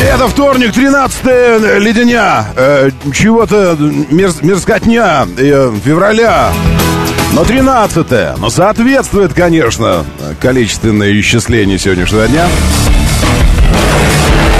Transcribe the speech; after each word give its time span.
Это 0.00 0.28
вторник, 0.28 0.72
13 0.72 1.24
леденя, 1.80 2.46
э, 2.56 2.90
чего-то 3.12 3.76
мерз, 4.10 4.42
мерзкотня 4.42 5.26
э, 5.36 5.72
февраля. 5.84 6.52
Но 7.32 7.44
13 7.44 8.38
но 8.38 8.48
соответствует, 8.48 9.34
конечно, 9.34 10.04
количественное 10.40 11.12
исчисление 11.20 11.78
сегодняшнего 11.78 12.28
дня. 12.28 12.48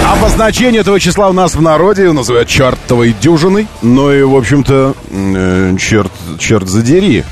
Обозначение 0.07 0.81
этого 0.81 0.99
числа 0.99 1.29
у 1.29 1.33
нас 1.33 1.55
в 1.55 1.63
народе 1.63 2.11
называют 2.11 2.49
чертовой 2.49 3.15
дюжиной. 3.21 3.69
Ну 3.83 4.11
и, 4.11 4.23
в 4.23 4.35
общем-то, 4.35 4.95
э, 5.11 5.77
черт, 5.79 6.13
черт 6.39 6.69
задери. 6.69 7.25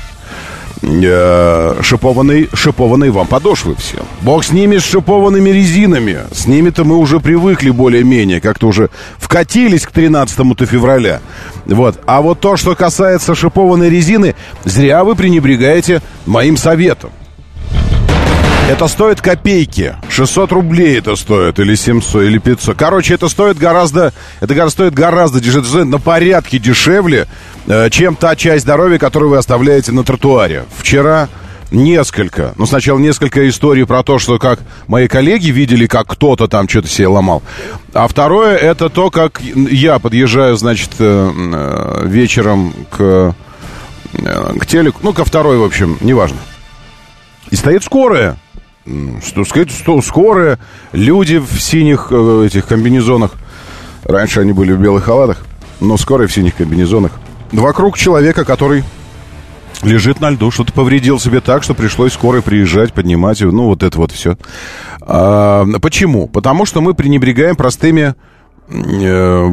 Э, 0.81 1.79
шипованные, 1.81 2.47
шипованные 2.53 3.11
вам 3.11 3.27
подошвы 3.27 3.75
все. 3.75 3.97
Бог 4.21 4.43
с 4.43 4.51
ними, 4.51 4.77
с 4.77 4.83
шипованными 4.83 5.49
резинами. 5.49 6.19
С 6.31 6.45
ними-то 6.45 6.83
мы 6.83 6.97
уже 6.97 7.19
привыкли 7.19 7.71
более-менее. 7.71 8.41
Как-то 8.41 8.67
уже 8.67 8.89
вкатились 9.17 9.85
к 9.85 9.91
13 9.91 10.37
февраля. 10.67 11.21
Вот. 11.65 11.99
А 12.05 12.21
вот 12.21 12.39
то, 12.39 12.57
что 12.57 12.75
касается 12.75 13.33
шипованной 13.33 13.89
резины, 13.89 14.35
зря 14.65 15.03
вы 15.03 15.15
пренебрегаете 15.15 16.01
моим 16.25 16.57
советом. 16.57 17.09
Это 18.69 18.89
стоит 18.89 19.21
копейки. 19.21 19.95
600 20.09 20.51
рублей 20.51 20.97
это 20.97 21.15
стоит, 21.15 21.57
или 21.57 21.73
700, 21.73 22.23
или 22.23 22.37
500. 22.37 22.77
Короче, 22.77 23.13
это 23.13 23.29
стоит 23.29 23.57
гораздо, 23.57 24.11
это 24.41 24.69
стоит 24.69 24.93
гораздо 24.93 25.39
дешевле, 25.39 25.69
стоит 25.69 25.87
на 25.87 25.99
порядке 25.99 26.59
дешевле, 26.59 27.27
э, 27.65 27.89
чем 27.89 28.17
та 28.17 28.35
часть 28.35 28.63
здоровья, 28.63 28.97
которую 28.99 29.29
вы 29.31 29.37
оставляете 29.37 29.93
на 29.93 30.03
тротуаре. 30.03 30.65
Вчера 30.77 31.29
несколько, 31.71 32.55
ну, 32.57 32.65
сначала 32.65 32.99
несколько 32.99 33.47
историй 33.47 33.85
про 33.85 34.03
то, 34.03 34.19
что 34.19 34.37
как 34.37 34.59
мои 34.87 35.07
коллеги 35.07 35.49
видели, 35.49 35.87
как 35.87 36.07
кто-то 36.07 36.49
там 36.49 36.67
что-то 36.67 36.89
себе 36.89 37.07
ломал. 37.07 37.43
А 37.93 38.05
второе, 38.09 38.57
это 38.57 38.89
то, 38.89 39.09
как 39.11 39.41
я 39.41 39.97
подъезжаю, 39.97 40.57
значит, 40.57 40.91
э, 40.99 41.31
э, 41.33 42.01
вечером 42.05 42.73
к, 42.91 43.33
к 44.11 44.65
телеку, 44.65 44.99
ну, 45.03 45.13
ко 45.13 45.23
второй, 45.23 45.57
в 45.57 45.63
общем, 45.63 45.97
неважно. 46.01 46.37
И 47.49 47.55
стоит 47.55 47.81
скорая 47.81 48.37
что 49.25 49.43
сказать, 49.45 49.71
что 49.71 50.01
скорая, 50.01 50.59
люди 50.91 51.37
в 51.37 51.59
синих 51.61 52.07
э, 52.11 52.45
этих 52.45 52.67
комбинезонах. 52.67 53.31
Раньше 54.03 54.41
они 54.41 54.53
были 54.53 54.71
в 54.71 54.79
белых 54.79 55.05
халатах, 55.05 55.45
но 55.79 55.97
скорая 55.97 56.27
в 56.27 56.33
синих 56.33 56.55
комбинезонах. 56.55 57.11
Вокруг 57.51 57.97
человека, 57.97 58.45
который 58.45 58.83
лежит 59.83 60.21
на 60.21 60.29
льду, 60.29 60.51
что-то 60.51 60.73
повредил 60.73 61.19
себе 61.19 61.41
так, 61.41 61.63
что 61.63 61.73
пришлось 61.73 62.13
скорой 62.13 62.41
приезжать, 62.41 62.93
поднимать 62.93 63.41
его. 63.41 63.51
Ну, 63.51 63.65
вот 63.65 63.83
это 63.83 63.97
вот 63.97 64.11
все. 64.11 64.37
А, 65.01 65.65
почему? 65.81 66.27
Потому 66.27 66.65
что 66.65 66.81
мы 66.81 66.93
пренебрегаем 66.93 67.55
простыми 67.55 68.15
э, 68.69 69.49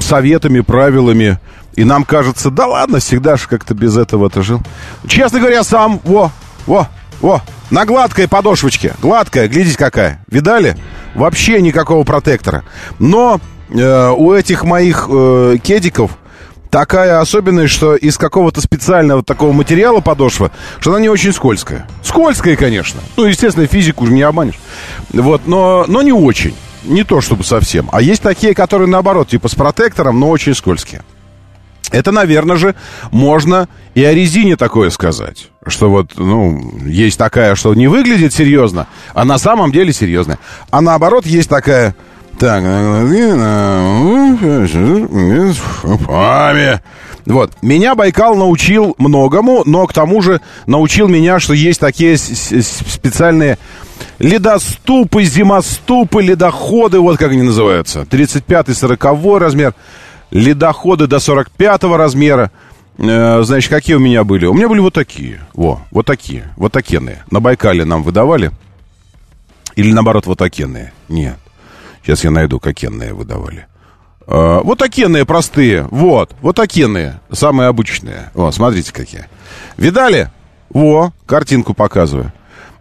советами, 0.00 0.60
правилами. 0.60 1.38
И 1.74 1.84
нам 1.84 2.04
кажется, 2.04 2.50
да 2.50 2.66
ладно, 2.66 2.98
всегда 2.98 3.36
же 3.36 3.48
как-то 3.48 3.74
без 3.74 3.96
этого-то 3.96 4.42
жил. 4.42 4.60
Честно 5.06 5.40
говоря, 5.40 5.64
сам, 5.64 6.00
во, 6.04 6.30
во, 6.66 6.88
во, 7.22 7.40
на 7.70 7.86
гладкой 7.86 8.28
подошвочке. 8.28 8.94
Гладкая, 9.00 9.48
глядите 9.48 9.78
какая. 9.78 10.22
Видали? 10.28 10.76
Вообще 11.14 11.62
никакого 11.62 12.04
протектора. 12.04 12.64
Но 12.98 13.40
э, 13.70 14.10
у 14.10 14.32
этих 14.32 14.64
моих 14.64 15.08
э, 15.08 15.56
кедиков 15.62 16.18
такая 16.68 17.20
особенность, 17.20 17.72
что 17.72 17.94
из 17.94 18.18
какого-то 18.18 18.60
специального 18.60 19.22
такого 19.22 19.52
материала 19.52 20.00
подошва, 20.00 20.50
что 20.80 20.90
она 20.90 21.00
не 21.00 21.08
очень 21.08 21.32
скользкая. 21.32 21.86
Скользкая, 22.02 22.56
конечно. 22.56 23.00
Ну, 23.16 23.26
естественно, 23.26 23.66
физику 23.66 24.04
уже 24.04 24.12
не 24.12 24.22
обманешь. 24.22 24.58
Вот, 25.12 25.42
но, 25.46 25.84
но 25.86 26.02
не 26.02 26.12
очень. 26.12 26.54
Не 26.84 27.04
то 27.04 27.20
чтобы 27.20 27.44
совсем. 27.44 27.88
А 27.92 28.02
есть 28.02 28.22
такие, 28.22 28.54
которые 28.54 28.88
наоборот, 28.88 29.28
типа 29.28 29.48
с 29.48 29.54
протектором, 29.54 30.18
но 30.18 30.28
очень 30.30 30.54
скользкие. 30.54 31.02
Это, 31.92 32.10
наверное 32.10 32.56
же, 32.56 32.74
можно 33.10 33.68
и 33.94 34.02
о 34.02 34.12
резине 34.12 34.56
такое 34.56 34.90
сказать. 34.90 35.50
Что 35.66 35.90
вот, 35.90 36.12
ну, 36.16 36.78
есть 36.84 37.18
такая, 37.18 37.54
что 37.54 37.74
не 37.74 37.86
выглядит 37.86 38.32
серьезно, 38.32 38.88
а 39.14 39.24
на 39.24 39.38
самом 39.38 39.70
деле 39.70 39.92
серьезная. 39.92 40.38
А 40.70 40.80
наоборот, 40.80 41.26
есть 41.26 41.48
такая... 41.48 41.94
Так, 42.38 42.64
вот. 47.26 47.52
Меня 47.62 47.94
Байкал 47.94 48.34
научил 48.34 48.94
многому, 48.98 49.62
но 49.64 49.86
к 49.86 49.92
тому 49.92 50.22
же 50.22 50.40
научил 50.66 51.08
меня, 51.08 51.38
что 51.38 51.52
есть 51.52 51.78
такие 51.78 52.16
специальные 52.16 53.58
ледоступы, 54.18 55.22
зимоступы, 55.24 56.22
ледоходы, 56.22 56.98
вот 57.00 57.18
как 57.18 57.32
они 57.32 57.42
называются. 57.42 58.00
35-40 58.10 59.38
размер 59.38 59.74
ледоходы 60.32 61.06
до 61.06 61.20
45 61.20 61.84
размера. 61.84 62.50
Э, 62.98 63.42
значит, 63.42 63.70
какие 63.70 63.96
у 63.96 64.00
меня 64.00 64.24
были? 64.24 64.46
У 64.46 64.54
меня 64.54 64.68
были 64.68 64.80
вот 64.80 64.94
такие. 64.94 65.40
Во, 65.54 65.80
вот 65.90 66.06
такие. 66.06 66.52
Вот 66.56 66.72
такие. 66.72 67.00
На 67.30 67.40
Байкале 67.40 67.84
нам 67.84 68.02
выдавали. 68.02 68.50
Или 69.76 69.92
наоборот, 69.92 70.26
вот 70.26 70.38
такие. 70.38 70.92
Нет. 71.08 71.36
Сейчас 72.02 72.24
я 72.24 72.30
найду, 72.30 72.58
какие 72.58 72.90
выдавали. 73.12 73.66
Э, 74.26 74.60
вот 74.64 74.78
такие 74.78 75.24
простые. 75.24 75.86
Вот. 75.90 76.34
Вот 76.40 76.56
такие. 76.56 77.20
Самые 77.30 77.68
обычные. 77.68 78.30
О, 78.34 78.50
смотрите, 78.50 78.92
какие. 78.92 79.26
Видали? 79.76 80.30
Во, 80.70 81.12
картинку 81.26 81.74
показываю. 81.74 82.32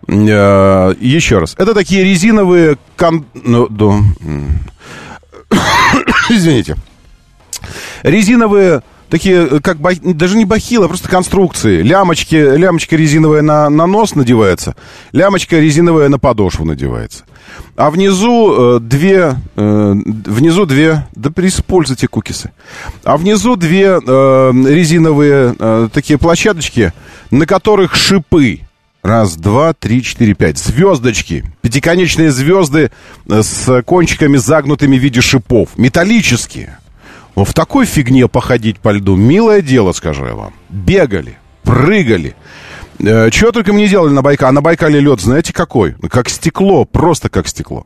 Э, 0.07 0.95
еще 0.99 1.39
раз. 1.39 1.55
Это 1.57 1.73
такие 1.73 2.03
резиновые... 2.03 2.77
Кон... 2.95 3.25
Ну, 3.33 3.67
да. 3.67 3.99
Извините 6.29 6.77
резиновые 8.03 8.81
такие, 9.11 9.47
э, 9.47 9.59
как 9.61 9.77
даже 10.15 10.37
не 10.37 10.45
бахилы, 10.45 10.85
а 10.85 10.87
просто 10.87 11.09
конструкции. 11.09 11.83
Лямочки, 11.83 12.35
лямочка 12.35 12.95
резиновая 12.95 13.43
на, 13.43 13.69
на 13.69 13.85
нос 13.85 14.15
надевается, 14.15 14.75
лямочка 15.11 15.59
резиновая 15.59 16.09
на 16.09 16.17
подошву 16.17 16.65
надевается. 16.65 17.25
А 17.75 17.91
внизу 17.91 18.77
э, 18.77 18.79
две, 18.79 19.35
э, 19.55 19.93
внизу 20.25 20.65
две, 20.65 21.07
да 21.13 21.31
используйте 21.37 22.07
кукисы. 22.07 22.51
А 23.03 23.17
внизу 23.17 23.55
две 23.55 23.99
э, 24.05 24.51
резиновые 24.67 25.55
э, 25.59 25.89
такие 25.93 26.17
площадочки, 26.17 26.93
на 27.29 27.45
которых 27.45 27.95
шипы. 27.95 28.61
Раз, 29.03 29.35
два, 29.35 29.73
три, 29.73 30.03
четыре, 30.03 30.35
пять. 30.35 30.59
Звездочки. 30.59 31.43
Пятиконечные 31.61 32.31
звезды 32.31 32.91
э, 33.27 33.41
с 33.41 33.81
кончиками 33.83 34.37
загнутыми 34.37 34.97
в 34.97 35.01
виде 35.01 35.21
шипов. 35.21 35.69
Металлические. 35.75 36.77
Но 37.35 37.45
в 37.45 37.53
такой 37.53 37.85
фигне 37.85 38.27
походить 38.27 38.79
по 38.79 38.91
льду, 38.91 39.15
милое 39.15 39.61
дело, 39.61 39.93
скажу 39.93 40.25
я 40.25 40.33
вам. 40.33 40.53
Бегали, 40.69 41.37
прыгали. 41.63 42.35
Э, 42.99 43.29
чего 43.31 43.51
только 43.51 43.73
мы 43.73 43.79
не 43.79 43.87
делали 43.87 44.11
на 44.11 44.21
Байкале. 44.21 44.49
А 44.49 44.51
на 44.51 44.61
Байкале 44.61 44.99
лед, 44.99 45.21
знаете, 45.21 45.53
какой? 45.53 45.95
Как 46.09 46.29
стекло, 46.29 46.85
просто 46.85 47.29
как 47.29 47.47
стекло. 47.47 47.85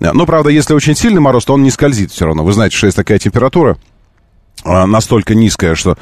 Э, 0.00 0.12
ну, 0.12 0.26
правда, 0.26 0.50
если 0.50 0.74
очень 0.74 0.94
сильный 0.94 1.20
мороз, 1.20 1.44
то 1.44 1.54
он 1.54 1.62
не 1.62 1.70
скользит 1.70 2.12
все 2.12 2.26
равно. 2.26 2.44
Вы 2.44 2.52
знаете, 2.52 2.76
что 2.76 2.86
есть 2.86 2.96
такая 2.96 3.18
температура 3.18 3.76
э, 4.64 4.84
настолько 4.86 5.34
низкая, 5.34 5.74
что 5.74 5.96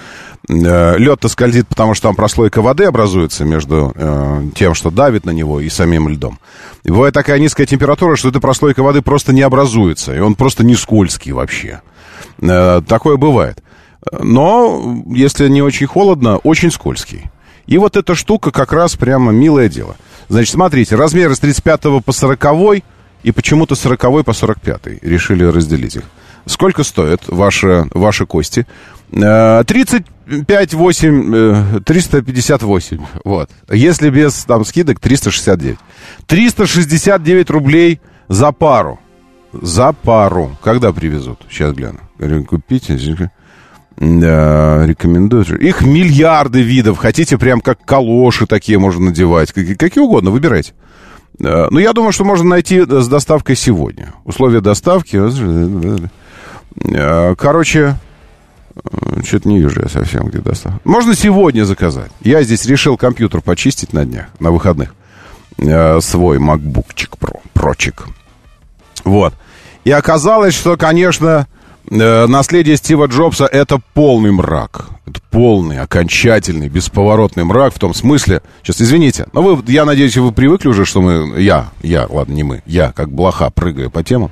э, 0.48 0.98
лед-то 0.98 1.28
скользит, 1.28 1.66
потому 1.68 1.94
что 1.94 2.08
там 2.08 2.14
прослойка 2.14 2.62
воды 2.62 2.84
образуется 2.84 3.44
между 3.44 3.92
э, 3.94 4.44
тем, 4.54 4.74
что 4.74 4.90
давит 4.90 5.24
на 5.24 5.30
него, 5.30 5.60
и 5.60 5.68
самим 5.68 6.08
льдом. 6.08 6.38
И 6.84 6.90
бывает 6.90 7.14
такая 7.14 7.38
низкая 7.38 7.66
температура, 7.66 8.16
что 8.16 8.28
эта 8.28 8.38
прослойка 8.38 8.82
воды 8.82 9.02
просто 9.02 9.32
не 9.32 9.42
образуется, 9.42 10.14
и 10.14 10.20
он 10.20 10.34
просто 10.34 10.64
не 10.64 10.74
скользкий 10.74 11.32
вообще. 11.32 11.80
Э, 12.40 12.80
такое 12.86 13.16
бывает. 13.16 13.62
Но, 14.20 15.02
если 15.06 15.48
не 15.48 15.62
очень 15.62 15.86
холодно, 15.86 16.38
очень 16.38 16.70
скользкий. 16.70 17.30
И 17.66 17.78
вот 17.78 17.96
эта 17.96 18.14
штука 18.14 18.50
как 18.50 18.72
раз 18.72 18.96
прямо 18.96 19.32
милое 19.32 19.68
дело. 19.68 19.96
Значит, 20.28 20.52
смотрите, 20.54 20.96
размеры 20.96 21.34
с 21.34 21.38
35 21.38 22.04
по 22.04 22.12
40 22.12 22.82
и 23.22 23.30
почему-то 23.30 23.74
40 23.74 24.24
по 24.24 24.32
45 24.32 25.02
решили 25.02 25.44
разделить 25.44 25.96
их. 25.96 26.02
Сколько 26.46 26.82
стоят 26.82 27.22
ваши, 27.28 27.86
ваши 27.94 28.26
кости? 28.26 28.66
35, 29.12 30.74
8, 30.74 31.80
358. 31.84 33.00
Вот. 33.24 33.50
Если 33.70 34.10
без 34.10 34.44
там 34.44 34.64
скидок, 34.64 34.98
369. 34.98 35.78
369 36.26 37.50
рублей 37.50 38.00
за 38.28 38.50
пару. 38.52 38.98
За 39.52 39.92
пару. 39.92 40.56
Когда 40.62 40.92
привезут? 40.92 41.40
Сейчас 41.50 41.74
гляну. 41.74 42.00
Говорю, 42.18 42.44
купите. 42.44 42.98
Да, 43.96 44.86
рекомендую. 44.86 45.44
Их 45.60 45.82
миллиарды 45.82 46.62
видов. 46.62 46.98
Хотите 46.98 47.36
прям 47.38 47.60
как 47.60 47.84
калоши 47.84 48.46
такие 48.46 48.78
можно 48.78 49.06
надевать. 49.06 49.52
Какие 49.52 50.02
угодно, 50.02 50.30
выбирайте. 50.30 50.72
Ну, 51.38 51.78
я 51.78 51.92
думаю, 51.92 52.12
что 52.12 52.24
можно 52.24 52.48
найти 52.48 52.80
с 52.80 53.08
доставкой 53.08 53.56
сегодня. 53.56 54.14
Условия 54.24 54.60
доставки. 54.60 55.20
Короче, 57.36 57.96
что-то 59.24 59.48
не 59.48 59.58
вижу 59.58 59.82
я 59.82 59.88
совсем, 59.88 60.28
где 60.28 60.38
доставка. 60.38 60.80
Можно 60.84 61.14
сегодня 61.14 61.64
заказать. 61.64 62.10
Я 62.22 62.42
здесь 62.42 62.64
решил 62.64 62.96
компьютер 62.96 63.40
почистить 63.42 63.92
на 63.92 64.04
днях, 64.04 64.26
на 64.40 64.50
выходных. 64.50 64.94
Свой 65.56 66.38
MacBookчик 66.38 67.18
Pro, 67.20 67.40
прочик. 67.52 68.06
Вот. 69.04 69.34
И 69.84 69.90
оказалось, 69.90 70.54
что, 70.54 70.76
конечно, 70.76 71.46
Э, 71.90 72.26
наследие 72.26 72.76
Стива 72.76 73.06
Джобса 73.06 73.46
это 73.46 73.80
полный 73.94 74.32
мрак. 74.32 74.86
Это 75.06 75.20
полный, 75.30 75.80
окончательный, 75.80 76.68
бесповоротный 76.68 77.44
мрак 77.44 77.74
в 77.74 77.78
том 77.78 77.92
смысле... 77.92 78.40
Сейчас, 78.62 78.80
извините, 78.80 79.26
но 79.32 79.42
вы, 79.42 79.62
я 79.66 79.84
надеюсь, 79.84 80.16
вы 80.16 80.32
привыкли 80.32 80.68
уже, 80.68 80.84
что 80.84 81.02
мы... 81.02 81.40
Я, 81.40 81.70
я, 81.82 82.06
ладно, 82.08 82.32
не 82.32 82.44
мы, 82.44 82.62
я, 82.66 82.92
как 82.92 83.10
блоха, 83.10 83.50
прыгаю 83.50 83.90
по 83.90 84.04
темам. 84.04 84.30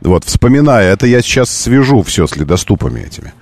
Вот, 0.00 0.24
вспоминая, 0.24 0.92
это 0.92 1.06
я 1.06 1.22
сейчас 1.22 1.50
свяжу 1.50 2.02
все 2.02 2.26
с 2.26 2.36
ледоступами 2.36 3.00
этими. 3.00 3.32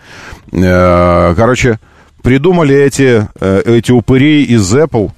Э, 0.53 1.35
короче, 1.35 1.81
придумали 2.23 2.77
эти, 2.77 3.27
э, 3.41 3.63
эти 3.65 3.91
упыри 3.91 4.45
из 4.45 4.73
Apple, 4.75 5.11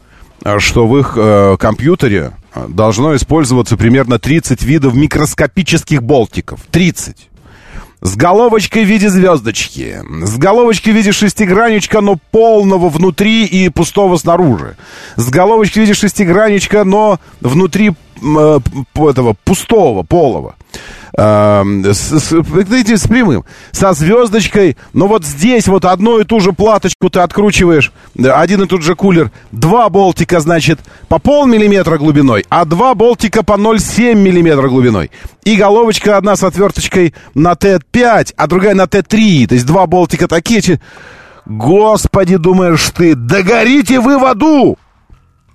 что 0.59 0.87
в 0.87 0.97
их 0.97 1.19
компьютере 1.59 2.31
должно 2.69 3.15
использоваться 3.15 3.77
примерно 3.77 4.19
30 4.19 4.63
видов 4.63 4.95
микроскопических 4.95 6.03
болтиков. 6.03 6.61
30. 6.71 7.29
С 8.01 8.17
головочкой 8.17 8.85
в 8.85 8.89
виде 8.89 9.11
звездочки. 9.11 10.01
С 10.23 10.37
головочкой 10.37 10.93
в 10.93 10.97
виде 10.97 11.13
шестигранничка, 11.13 12.01
но 12.01 12.17
полного 12.31 12.89
внутри 12.89 13.45
и 13.45 13.69
пустого 13.71 14.17
снаружи. 14.17 14.77
С 15.17 15.29
головочкой 15.31 15.83
в 15.83 15.87
виде 15.87 15.95
шестигранничка, 15.95 16.85
но 16.85 17.19
внутри 17.41 17.93
этого 18.94 19.35
пустого, 19.44 20.03
полого 20.03 20.55
с, 21.19 21.94
с, 21.94 22.31
с 22.31 23.09
прямым, 23.09 23.44
со 23.73 23.93
звездочкой, 23.93 24.76
но 24.93 25.09
вот 25.09 25.25
здесь 25.25 25.67
вот 25.67 25.85
одну 25.85 26.20
и 26.20 26.25
ту 26.25 26.38
же 26.38 26.53
платочку 26.53 27.11
ты 27.11 27.19
откручиваешь, 27.20 27.93
один 28.17 28.62
и 28.62 28.67
тот 28.67 28.82
же 28.82 28.94
кулер, 28.94 29.32
два 29.50 29.88
болтика, 29.88 30.38
значит, 30.38 30.79
по 31.09 31.19
полмиллиметра 31.19 31.99
глубиной, 31.99 32.44
а 32.49 32.65
два 32.65 32.94
болтика 32.94 33.43
по 33.43 33.55
0,7 33.55 34.15
миллиметра 34.15 34.69
глубиной. 34.69 35.11
И 35.44 35.56
головочка 35.56 36.17
одна 36.17 36.37
с 36.37 36.44
отверточкой 36.44 37.14
на 37.35 37.53
Т5, 37.53 38.35
а 38.37 38.47
другая 38.47 38.75
на 38.75 38.85
Т3, 38.85 39.49
то 39.49 39.55
есть 39.55 39.67
два 39.67 39.87
болтика 39.87 40.29
такие. 40.29 40.81
Господи, 41.47 42.37
думаешь 42.37 42.91
ты, 42.94 43.14
догорите 43.14 44.00
вы 44.00 44.19
в 44.19 44.25
аду! 44.25 44.76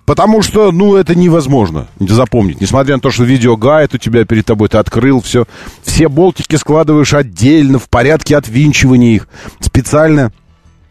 Потому 0.06 0.42
что, 0.42 0.70
ну, 0.70 0.96
это 0.96 1.14
невозможно 1.14 1.86
запомнить. 1.98 2.60
Несмотря 2.60 2.96
на 2.96 3.00
то, 3.00 3.10
что 3.10 3.24
видеогайд 3.24 3.94
у 3.94 3.98
тебя 3.98 4.24
перед 4.26 4.44
тобой, 4.44 4.68
ты 4.68 4.76
открыл 4.76 5.22
все. 5.22 5.46
Все 5.82 6.08
болтики 6.08 6.56
складываешь 6.56 7.14
отдельно, 7.14 7.78
в 7.78 7.88
порядке 7.88 8.36
отвинчивания 8.36 9.14
их. 9.14 9.28
Специально 9.60 10.30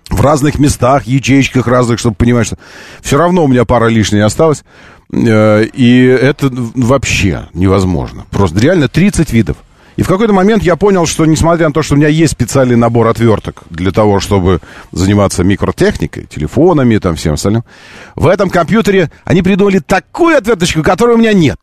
в 0.09 0.19
разных 0.21 0.57
местах, 0.59 1.05
ячейках 1.05 1.67
разных, 1.67 1.99
чтобы 1.99 2.15
понимать, 2.15 2.47
что 2.47 2.57
все 3.01 3.17
равно 3.17 3.45
у 3.45 3.47
меня 3.47 3.65
пара 3.65 3.87
лишней 3.87 4.23
осталась. 4.23 4.63
Э, 5.11 5.63
и 5.63 6.05
это 6.05 6.49
вообще 6.51 7.49
невозможно. 7.53 8.25
Просто 8.31 8.59
реально 8.59 8.87
30 8.87 9.31
видов. 9.31 9.57
И 9.95 10.01
в 10.01 10.07
какой-то 10.07 10.33
момент 10.33 10.63
я 10.63 10.75
понял, 10.75 11.05
что 11.05 11.25
несмотря 11.25 11.67
на 11.67 11.73
то, 11.73 11.81
что 11.81 11.93
у 11.93 11.97
меня 11.97 12.07
есть 12.07 12.33
специальный 12.33 12.75
набор 12.75 13.07
отверток 13.07 13.63
для 13.69 13.91
того, 13.91 14.19
чтобы 14.19 14.59
заниматься 14.91 15.43
микротехникой, 15.43 16.25
телефонами, 16.25 16.97
там 16.97 17.15
всем 17.15 17.33
остальным, 17.33 17.63
в 18.15 18.27
этом 18.27 18.49
компьютере 18.49 19.11
они 19.23 19.41
придумали 19.41 19.79
такую 19.79 20.37
отверточку, 20.37 20.81
которой 20.81 21.15
у 21.15 21.19
меня 21.19 21.33
нет. 21.33 21.59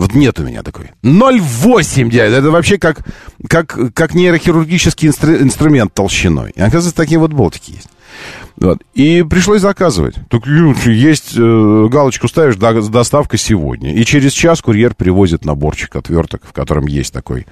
Вот 0.00 0.14
нет 0.14 0.40
у 0.40 0.44
меня 0.44 0.62
такой. 0.62 0.92
0,8 1.02 2.08
дядя. 2.08 2.36
Это 2.36 2.50
вообще 2.50 2.78
как, 2.78 3.06
как, 3.46 3.76
как 3.92 4.14
нейрохирургический 4.14 5.08
инстру, 5.08 5.34
инструмент 5.34 5.92
толщиной. 5.92 6.52
И 6.56 6.60
оказывается, 6.62 6.96
такие 6.96 7.18
вот 7.18 7.34
болтики 7.34 7.72
есть. 7.72 7.88
Вот. 8.56 8.78
И 8.94 9.22
пришлось 9.28 9.60
заказывать. 9.60 10.14
Так 10.30 10.46
есть 10.46 11.34
э, 11.36 11.88
галочку 11.90 12.28
ставишь, 12.28 12.56
до, 12.56 12.80
доставка 12.88 13.36
сегодня. 13.36 13.92
И 13.92 14.02
через 14.06 14.32
час 14.32 14.62
курьер 14.62 14.94
привозит 14.94 15.44
наборчик 15.44 15.94
отверток, 15.94 16.44
в 16.48 16.54
котором 16.54 16.86
есть 16.86 17.12
такой 17.12 17.46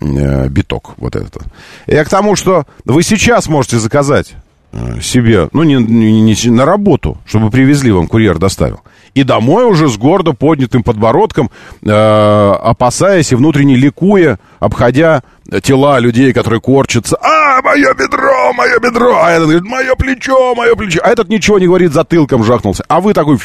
э, 0.00 0.48
биток. 0.48 0.94
Вот 0.96 1.14
этот. 1.14 1.44
Я 1.86 2.04
к 2.04 2.08
тому, 2.08 2.34
что 2.34 2.66
вы 2.84 3.04
сейчас 3.04 3.46
можете 3.46 3.78
заказать 3.78 4.34
э, 4.72 5.00
себе, 5.00 5.48
ну, 5.52 5.62
не, 5.62 5.76
не, 5.76 6.20
не 6.20 6.50
на 6.50 6.64
работу, 6.64 7.18
чтобы 7.26 7.52
привезли 7.52 7.92
вам, 7.92 8.08
курьер 8.08 8.38
доставил. 8.38 8.80
И 9.14 9.24
домой 9.24 9.66
уже 9.66 9.88
с 9.88 9.98
гордо 9.98 10.32
поднятым 10.32 10.82
подбородком, 10.82 11.50
э, 11.82 11.90
опасаясь 11.90 13.32
и 13.32 13.34
внутренне 13.34 13.76
ликуя, 13.76 14.38
обходя 14.58 15.22
тела 15.62 15.98
людей, 15.98 16.32
которые 16.32 16.60
корчатся. 16.60 17.18
А, 17.20 17.60
мое 17.62 17.92
бедро, 17.94 18.52
мое 18.54 18.78
бедро! 18.78 19.20
А 19.22 19.30
этот 19.30 19.48
говорит, 19.48 19.64
мое 19.64 19.94
плечо, 19.96 20.54
мое 20.54 20.74
плечо. 20.74 21.00
А 21.04 21.10
этот 21.10 21.28
ничего 21.28 21.58
не 21.58 21.66
говорит, 21.66 21.92
затылком 21.92 22.42
жахнулся. 22.42 22.84
А 22.88 23.00
вы 23.00 23.12
такой 23.12 23.38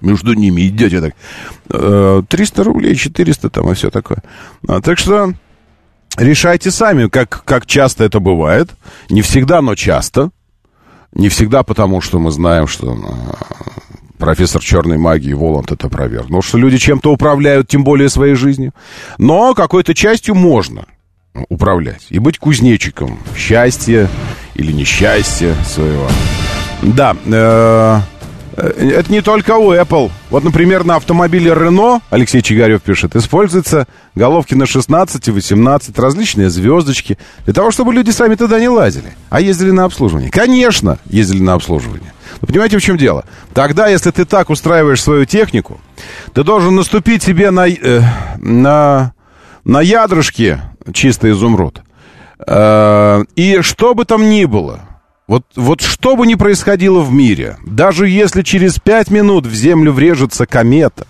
между 0.00 0.34
ними 0.34 0.68
идете 0.68 1.00
так. 1.00 2.26
300 2.28 2.60
э, 2.60 2.64
рублей, 2.64 2.94
400 2.94 3.50
там 3.50 3.70
и 3.70 3.74
все 3.74 3.90
такое. 3.90 4.22
А, 4.66 4.80
так 4.80 4.98
что 4.98 5.32
решайте 6.16 6.70
сами, 6.70 7.08
как, 7.08 7.44
как 7.44 7.66
часто 7.66 8.04
это 8.04 8.20
бывает. 8.20 8.70
Не 9.10 9.22
всегда, 9.22 9.60
но 9.60 9.74
часто. 9.74 10.30
Не 11.12 11.28
всегда 11.28 11.62
потому, 11.62 12.00
что 12.00 12.18
мы 12.18 12.30
знаем, 12.30 12.66
что 12.66 12.92
э, 12.92 12.98
профессор 14.18 14.62
черной 14.62 14.98
магии 14.98 15.32
Воланд 15.32 15.72
это 15.72 15.88
провернул, 15.88 16.42
что 16.42 16.58
люди 16.58 16.78
чем-то 16.78 17.12
управляют, 17.12 17.68
тем 17.68 17.84
более 17.84 18.08
своей 18.08 18.34
жизнью. 18.34 18.72
Но 19.18 19.54
какой-то 19.54 19.94
частью 19.94 20.34
можно 20.34 20.86
управлять. 21.48 22.06
И 22.10 22.18
быть 22.18 22.38
кузнечиком 22.38 23.18
счастья 23.36 24.08
или 24.54 24.72
несчастья 24.72 25.54
своего. 25.66 26.08
Да, 26.82 27.16
э, 27.24 27.30
э, 27.32 28.00
это 28.58 29.12
не 29.12 29.20
только 29.20 29.56
у 29.56 29.72
Apple. 29.72 30.10
Вот, 30.30 30.44
например, 30.44 30.84
на 30.84 30.96
автомобиле 30.96 31.52
Renault, 31.52 32.02
Алексей 32.10 32.42
Чигарев 32.42 32.82
пишет, 32.82 33.14
используются 33.14 33.86
головки 34.14 34.54
на 34.54 34.66
16 34.66 35.28
и 35.28 35.30
18, 35.30 35.98
различные 35.98 36.50
звездочки, 36.50 37.18
для 37.44 37.54
того, 37.54 37.70
чтобы 37.70 37.94
люди 37.94 38.10
сами 38.10 38.34
туда 38.34 38.58
не 38.58 38.68
лазили, 38.68 39.14
а 39.30 39.40
ездили 39.40 39.70
на 39.70 39.84
обслуживание. 39.84 40.30
Конечно, 40.30 40.98
ездили 41.06 41.40
на 41.40 41.54
обслуживание. 41.54 42.12
Но 42.40 42.46
понимаете, 42.46 42.78
в 42.78 42.82
чем 42.82 42.96
дело? 42.96 43.24
Тогда, 43.54 43.88
если 43.88 44.10
ты 44.10 44.24
так 44.24 44.50
устраиваешь 44.50 45.02
свою 45.02 45.24
технику, 45.24 45.80
ты 46.34 46.42
должен 46.42 46.74
наступить 46.74 47.22
себе 47.22 47.50
на, 47.50 47.68
э, 47.68 48.02
на, 48.38 49.12
на 49.64 49.80
ядрышки 49.80 50.60
чистый 50.92 51.32
изумруд. 51.32 51.82
Э, 52.46 53.24
и 53.36 53.60
что 53.62 53.94
бы 53.94 54.04
там 54.04 54.28
ни 54.28 54.44
было, 54.44 54.87
вот, 55.28 55.44
вот 55.54 55.82
что 55.82 56.16
бы 56.16 56.26
ни 56.26 56.34
происходило 56.34 57.00
в 57.00 57.12
мире, 57.12 57.58
даже 57.64 58.08
если 58.08 58.42
через 58.42 58.80
пять 58.80 59.10
минут 59.10 59.46
в 59.46 59.54
Землю 59.54 59.92
врежется 59.92 60.46
комета, 60.46 61.06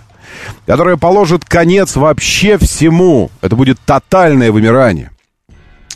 которая 0.66 0.96
положит 0.96 1.44
конец 1.44 1.96
вообще 1.96 2.58
всему, 2.58 3.30
это 3.40 3.56
будет 3.56 3.78
тотальное 3.86 4.52
вымирание. 4.52 5.12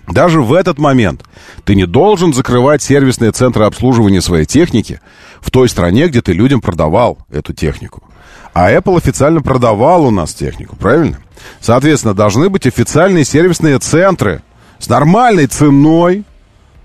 Даже 0.08 0.40
в 0.40 0.52
этот 0.52 0.78
момент 0.78 1.24
ты 1.64 1.74
не 1.74 1.86
должен 1.86 2.32
закрывать 2.32 2.82
сервисные 2.82 3.32
центры 3.32 3.64
обслуживания 3.64 4.20
своей 4.20 4.46
техники 4.46 5.00
в 5.40 5.50
той 5.50 5.68
стране, 5.68 6.08
где 6.08 6.22
ты 6.22 6.32
людям 6.32 6.60
продавал 6.60 7.18
эту 7.30 7.52
технику. 7.52 8.02
А 8.54 8.70
Apple 8.70 8.98
официально 8.98 9.42
продавал 9.42 10.06
у 10.06 10.10
нас 10.10 10.34
технику, 10.34 10.76
правильно? 10.76 11.18
Соответственно, 11.60 12.14
должны 12.14 12.48
быть 12.48 12.66
официальные 12.66 13.24
сервисные 13.24 13.78
центры 13.78 14.42
с 14.78 14.88
нормальной 14.88 15.46
ценой. 15.46 16.24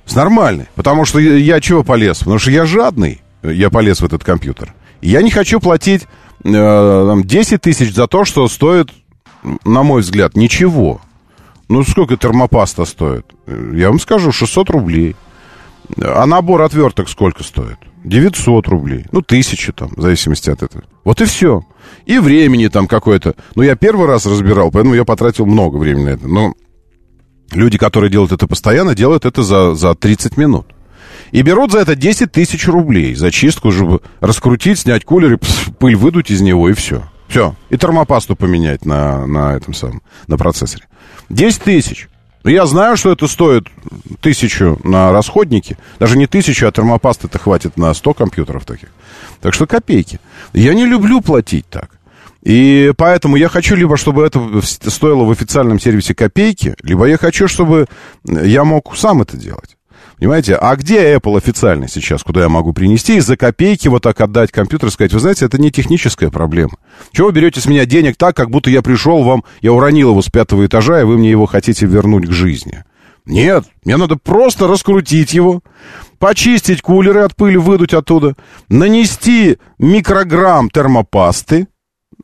С 0.07 0.15
нормальной. 0.15 0.67
Потому 0.73 1.05
что 1.05 1.19
я 1.19 1.59
чего 1.59 1.83
полез? 1.83 2.19
Потому 2.19 2.39
что 2.39 2.49
я 2.49 2.65
жадный. 2.65 3.21
Я 3.43 3.69
полез 3.69 4.01
в 4.01 4.05
этот 4.05 4.23
компьютер. 4.23 4.73
Я 5.01 5.21
не 5.21 5.29
хочу 5.29 5.59
платить 5.59 6.07
э, 6.43 7.15
10 7.23 7.61
тысяч 7.61 7.93
за 7.93 8.07
то, 8.07 8.25
что 8.25 8.47
стоит, 8.47 8.89
на 9.63 9.83
мой 9.83 10.01
взгляд, 10.01 10.35
ничего. 10.35 11.01
Ну, 11.69 11.83
сколько 11.83 12.15
термопаста 12.17 12.85
стоит? 12.85 13.25
Я 13.45 13.89
вам 13.89 13.99
скажу, 13.99 14.31
600 14.31 14.69
рублей. 14.69 15.15
А 15.97 16.25
набор 16.25 16.61
отверток 16.61 17.09
сколько 17.09 17.43
стоит? 17.43 17.77
900 18.03 18.67
рублей. 18.67 19.05
Ну, 19.11 19.21
тысяча 19.21 19.73
там, 19.73 19.89
в 19.95 20.01
зависимости 20.01 20.49
от 20.49 20.63
этого. 20.63 20.83
Вот 21.03 21.21
и 21.21 21.25
все. 21.25 21.63
И 22.05 22.19
времени 22.19 22.67
там 22.67 22.87
какое-то. 22.87 23.35
Ну, 23.55 23.63
я 23.63 23.75
первый 23.75 24.07
раз 24.07 24.25
разбирал, 24.25 24.71
поэтому 24.71 24.95
я 24.95 25.03
потратил 25.03 25.45
много 25.45 25.77
времени 25.77 26.05
на 26.05 26.09
это. 26.09 26.27
Но 26.27 26.53
люди, 27.51 27.77
которые 27.77 28.09
делают 28.09 28.31
это 28.31 28.47
постоянно, 28.47 28.95
делают 28.95 29.25
это 29.25 29.43
за, 29.43 29.75
за 29.75 29.95
30 29.95 30.37
минут. 30.37 30.67
И 31.31 31.41
берут 31.41 31.71
за 31.71 31.79
это 31.79 31.95
10 31.95 32.31
тысяч 32.31 32.67
рублей 32.67 33.15
за 33.15 33.31
чистку, 33.31 33.71
чтобы 33.71 34.01
раскрутить, 34.21 34.79
снять 34.79 35.03
кулер 35.03 35.33
и 35.33 35.37
пыль 35.79 35.95
выдуть 35.95 36.31
из 36.31 36.41
него, 36.41 36.69
и 36.69 36.73
все. 36.73 37.03
Все. 37.27 37.55
И 37.69 37.77
термопасту 37.77 38.35
поменять 38.35 38.85
на, 38.85 39.27
на 39.27 39.55
этом 39.55 39.73
самом, 39.73 40.01
на 40.27 40.37
процессоре. 40.37 40.85
10 41.29 41.61
тысяч. 41.61 42.07
Но 42.43 42.51
я 42.51 42.65
знаю, 42.65 42.95
что 42.95 43.11
это 43.11 43.27
стоит 43.27 43.67
тысячу 44.21 44.79
на 44.85 45.11
расходники. 45.11 45.77
Даже 45.99 46.17
не 46.17 46.27
тысячу, 46.27 46.65
а 46.67 46.71
термопасты-то 46.71 47.37
хватит 47.39 47.75
на 47.75 47.93
100 47.93 48.13
компьютеров 48.13 48.63
таких. 48.63 48.89
Так 49.41 49.53
что 49.53 49.67
копейки. 49.67 50.21
Я 50.53 50.73
не 50.73 50.85
люблю 50.85 51.19
платить 51.19 51.65
так. 51.69 51.96
И 52.43 52.93
поэтому 52.97 53.35
я 53.35 53.49
хочу 53.49 53.75
либо, 53.75 53.97
чтобы 53.97 54.25
это 54.25 54.41
стоило 54.63 55.23
в 55.23 55.31
официальном 55.31 55.79
сервисе 55.79 56.15
копейки, 56.15 56.75
либо 56.81 57.05
я 57.05 57.17
хочу, 57.17 57.47
чтобы 57.47 57.87
я 58.25 58.63
мог 58.63 58.95
сам 58.95 59.21
это 59.21 59.37
делать. 59.37 59.77
Понимаете? 60.17 60.55
А 60.55 60.75
где 60.75 61.13
Apple 61.15 61.37
официально 61.37 61.87
сейчас, 61.87 62.23
куда 62.23 62.41
я 62.41 62.49
могу 62.49 62.73
принести 62.73 63.17
и 63.17 63.19
за 63.19 63.37
копейки 63.37 63.87
вот 63.87 64.01
так 64.01 64.19
отдать 64.19 64.51
компьютер 64.51 64.89
и 64.89 64.91
сказать, 64.91 65.13
вы 65.13 65.19
знаете, 65.19 65.45
это 65.45 65.61
не 65.61 65.71
техническая 65.71 66.29
проблема. 66.29 66.77
Чего 67.11 67.27
вы 67.27 67.33
берете 67.33 67.61
с 67.61 67.67
меня 67.67 67.85
денег 67.85 68.17
так, 68.17 68.35
как 68.35 68.49
будто 68.49 68.71
я 68.71 68.81
пришел 68.81 69.23
вам, 69.23 69.43
я 69.61 69.73
уронил 69.73 70.11
его 70.11 70.21
с 70.21 70.29
пятого 70.29 70.65
этажа, 70.65 71.01
и 71.01 71.03
вы 71.03 71.17
мне 71.17 71.29
его 71.29 71.45
хотите 71.45 71.85
вернуть 71.85 72.27
к 72.27 72.31
жизни? 72.31 72.83
Нет, 73.27 73.65
мне 73.83 73.97
надо 73.97 74.15
просто 74.15 74.67
раскрутить 74.67 75.33
его, 75.33 75.61
почистить 76.17 76.81
кулеры 76.81 77.21
от 77.21 77.35
пыли, 77.35 77.57
выдуть 77.57 77.93
оттуда, 77.93 78.35
нанести 78.69 79.57
микрограмм 79.77 80.69
термопасты, 80.71 81.67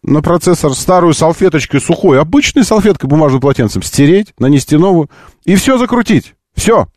на 0.03 0.21
процессор 0.21 0.73
старую 0.73 1.13
салфеточкой 1.13 1.81
сухой, 1.81 2.19
обычной 2.19 2.63
салфеткой 2.63 3.09
бумажным 3.09 3.41
полотенцем 3.41 3.81
стереть, 3.81 4.33
нанести 4.37 4.77
новую 4.77 5.09
и 5.45 5.55
все 5.55 5.77
закрутить. 5.77 6.35
Все. 6.55 6.87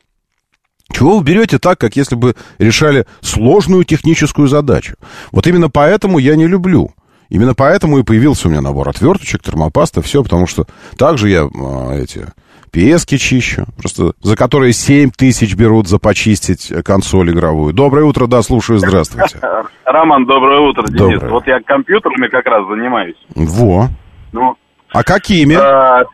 Чего 0.93 1.19
вы 1.19 1.25
берете 1.25 1.59
так, 1.59 1.79
как 1.79 1.97
если 1.97 2.15
бы 2.15 2.37
решали 2.59 3.07
сложную 3.21 3.85
техническую 3.85 4.49
задачу? 4.49 4.95
Вот 5.33 5.47
именно 5.47 5.69
поэтому 5.71 6.19
я 6.19 6.37
не 6.37 6.47
люблю. 6.47 6.93
Именно 7.29 7.55
поэтому 7.55 7.99
и 7.99 8.05
появился 8.05 8.47
у 8.47 8.51
меня 8.51 8.61
набор 8.61 8.89
отверточек, 8.89 9.43
термопаста, 9.43 10.01
все, 10.01 10.23
потому 10.23 10.47
что 10.47 10.67
также 10.97 11.29
я 11.29 11.43
а, 11.43 11.93
эти 11.93 12.27
пески 12.71 13.17
чищу, 13.19 13.65
просто 13.77 14.13
за 14.21 14.37
которые 14.37 14.73
7 14.73 15.11
тысяч 15.17 15.55
берут 15.55 15.89
за 15.89 15.99
почистить 15.99 16.73
консоль 16.85 17.31
игровую. 17.31 17.73
Доброе 17.73 18.05
утро, 18.05 18.27
да, 18.27 18.43
слушаю, 18.43 18.79
здравствуйте. 18.79 19.39
Роман, 19.85 20.27
доброе 20.27 20.61
утро, 20.61 20.85
Денис. 20.87 21.21
Доброе. 21.21 21.31
Вот 21.31 21.47
я 21.47 21.61
компьютерами 21.61 22.29
как 22.29 22.47
раз 22.47 22.67
занимаюсь. 22.69 23.17
Во. 23.35 23.89
Ну, 24.33 24.57
а 24.93 25.03
какими? 25.03 25.55
А, 25.55 26.05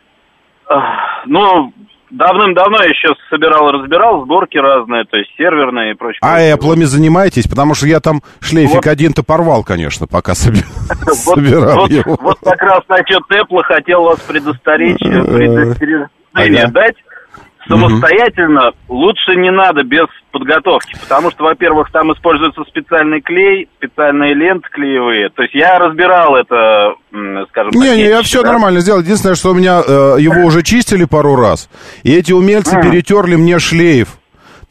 ну, 1.26 1.72
Давным-давно 2.12 2.82
я 2.82 2.90
еще 2.90 3.14
собирал 3.30 3.70
и 3.70 3.72
разбирал 3.72 4.24
сборки 4.24 4.58
разные, 4.58 5.04
то 5.04 5.16
есть 5.16 5.30
серверные 5.38 5.92
и 5.92 5.94
прочее. 5.94 6.18
А 6.20 6.40
Apple 6.42 6.84
занимаетесь? 6.84 7.48
Потому 7.48 7.74
что 7.74 7.86
я 7.86 8.00
там 8.00 8.20
шлейфик 8.40 8.74
вот. 8.74 8.86
один-то 8.86 9.22
порвал, 9.22 9.64
конечно, 9.64 10.06
пока 10.06 10.34
собирал 10.34 11.86
его. 11.86 12.18
Вот 12.20 12.38
как 12.42 12.60
раз 12.60 12.82
насчет 12.86 13.22
Apple 13.30 13.62
хотел 13.62 14.02
вас 14.02 14.20
предостеречь, 14.20 15.00
э, 16.34 16.40
предостережение 16.40 16.72
дать 16.72 16.96
самостоятельно 17.68 18.70
mm 18.70 18.74
лучше 18.88 19.36
не 19.36 19.50
надо 19.50 19.84
без 19.84 20.06
подготовки, 20.32 20.94
потому 21.00 21.30
что, 21.30 21.44
во-первых, 21.44 21.90
там 21.90 22.12
используется 22.12 22.62
специальный 22.68 23.22
клей, 23.22 23.68
специальные 23.78 24.34
ленты 24.34 24.68
клеевые. 24.70 25.30
То 25.30 25.42
есть 25.42 25.54
я 25.54 25.78
разбирал 25.78 26.36
это, 26.36 26.94
скажем 27.48 27.70
не, 27.72 27.86
так. 27.86 27.96
Не, 27.96 28.04
я 28.04 28.22
все 28.22 28.42
да? 28.42 28.52
нормально 28.52 28.80
сделал. 28.80 29.00
Единственное, 29.00 29.34
что 29.34 29.50
у 29.50 29.54
меня 29.54 29.80
э, 29.80 30.16
его 30.18 30.44
уже 30.44 30.62
чистили 30.62 31.04
пару 31.04 31.36
раз, 31.36 31.70
и 32.02 32.14
эти 32.14 32.32
умельцы 32.32 32.76
перетерли 32.82 33.36
мне 33.36 33.58
шлейф 33.58 34.18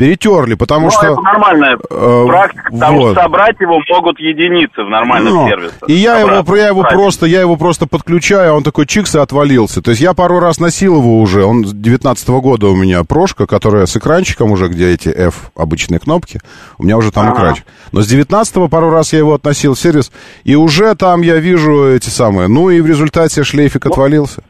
перетерли, 0.01 0.55
потому 0.55 0.85
ну, 0.85 0.91
что... 0.91 1.05
это 1.05 1.21
нормальная 1.21 1.77
э, 1.77 2.25
практика, 2.25 2.71
потому 2.71 3.01
вот. 3.01 3.11
что 3.11 3.21
собрать 3.21 3.55
его 3.59 3.79
могут 3.87 4.19
единицы 4.19 4.81
в 4.83 4.89
нормальном 4.89 5.33
ну, 5.33 5.47
сервисе. 5.47 5.75
И 5.85 5.93
я 5.93 6.17
его, 6.17 6.55
я 6.55 6.69
его 6.69 6.81
просто, 6.81 7.27
я 7.27 7.41
его 7.41 7.55
просто 7.55 7.85
подключаю, 7.85 8.53
а 8.53 8.55
он 8.55 8.63
такой 8.63 8.87
чикс 8.87 9.13
и 9.13 9.19
отвалился. 9.19 9.83
То 9.83 9.91
есть 9.91 10.01
я 10.01 10.15
пару 10.15 10.39
раз 10.39 10.59
носил 10.59 10.97
его 10.97 11.21
уже, 11.21 11.45
он 11.45 11.65
с 11.65 11.73
19 11.73 12.29
-го 12.29 12.41
года 12.41 12.67
у 12.69 12.75
меня 12.75 13.03
прошка, 13.03 13.45
которая 13.45 13.85
с 13.85 13.95
экранчиком 13.95 14.51
уже, 14.51 14.69
где 14.69 14.91
эти 14.91 15.09
F 15.09 15.51
обычные 15.55 15.99
кнопки, 15.99 16.39
у 16.79 16.83
меня 16.83 16.97
уже 16.97 17.11
там 17.11 17.27
ага. 17.27 17.35
экранчик. 17.35 17.65
Но 17.91 18.01
с 18.01 18.07
19 18.07 18.71
пару 18.71 18.89
раз 18.89 19.13
я 19.13 19.19
его 19.19 19.35
относил 19.35 19.75
в 19.75 19.79
сервис, 19.79 20.11
и 20.43 20.55
уже 20.55 20.95
там 20.95 21.21
я 21.21 21.37
вижу 21.37 21.89
эти 21.89 22.09
самые, 22.09 22.47
ну 22.47 22.71
и 22.71 22.81
в 22.81 22.87
результате 22.87 23.43
шлейфик 23.43 23.85
ну, 23.85 23.91
отвалился. 23.91 24.41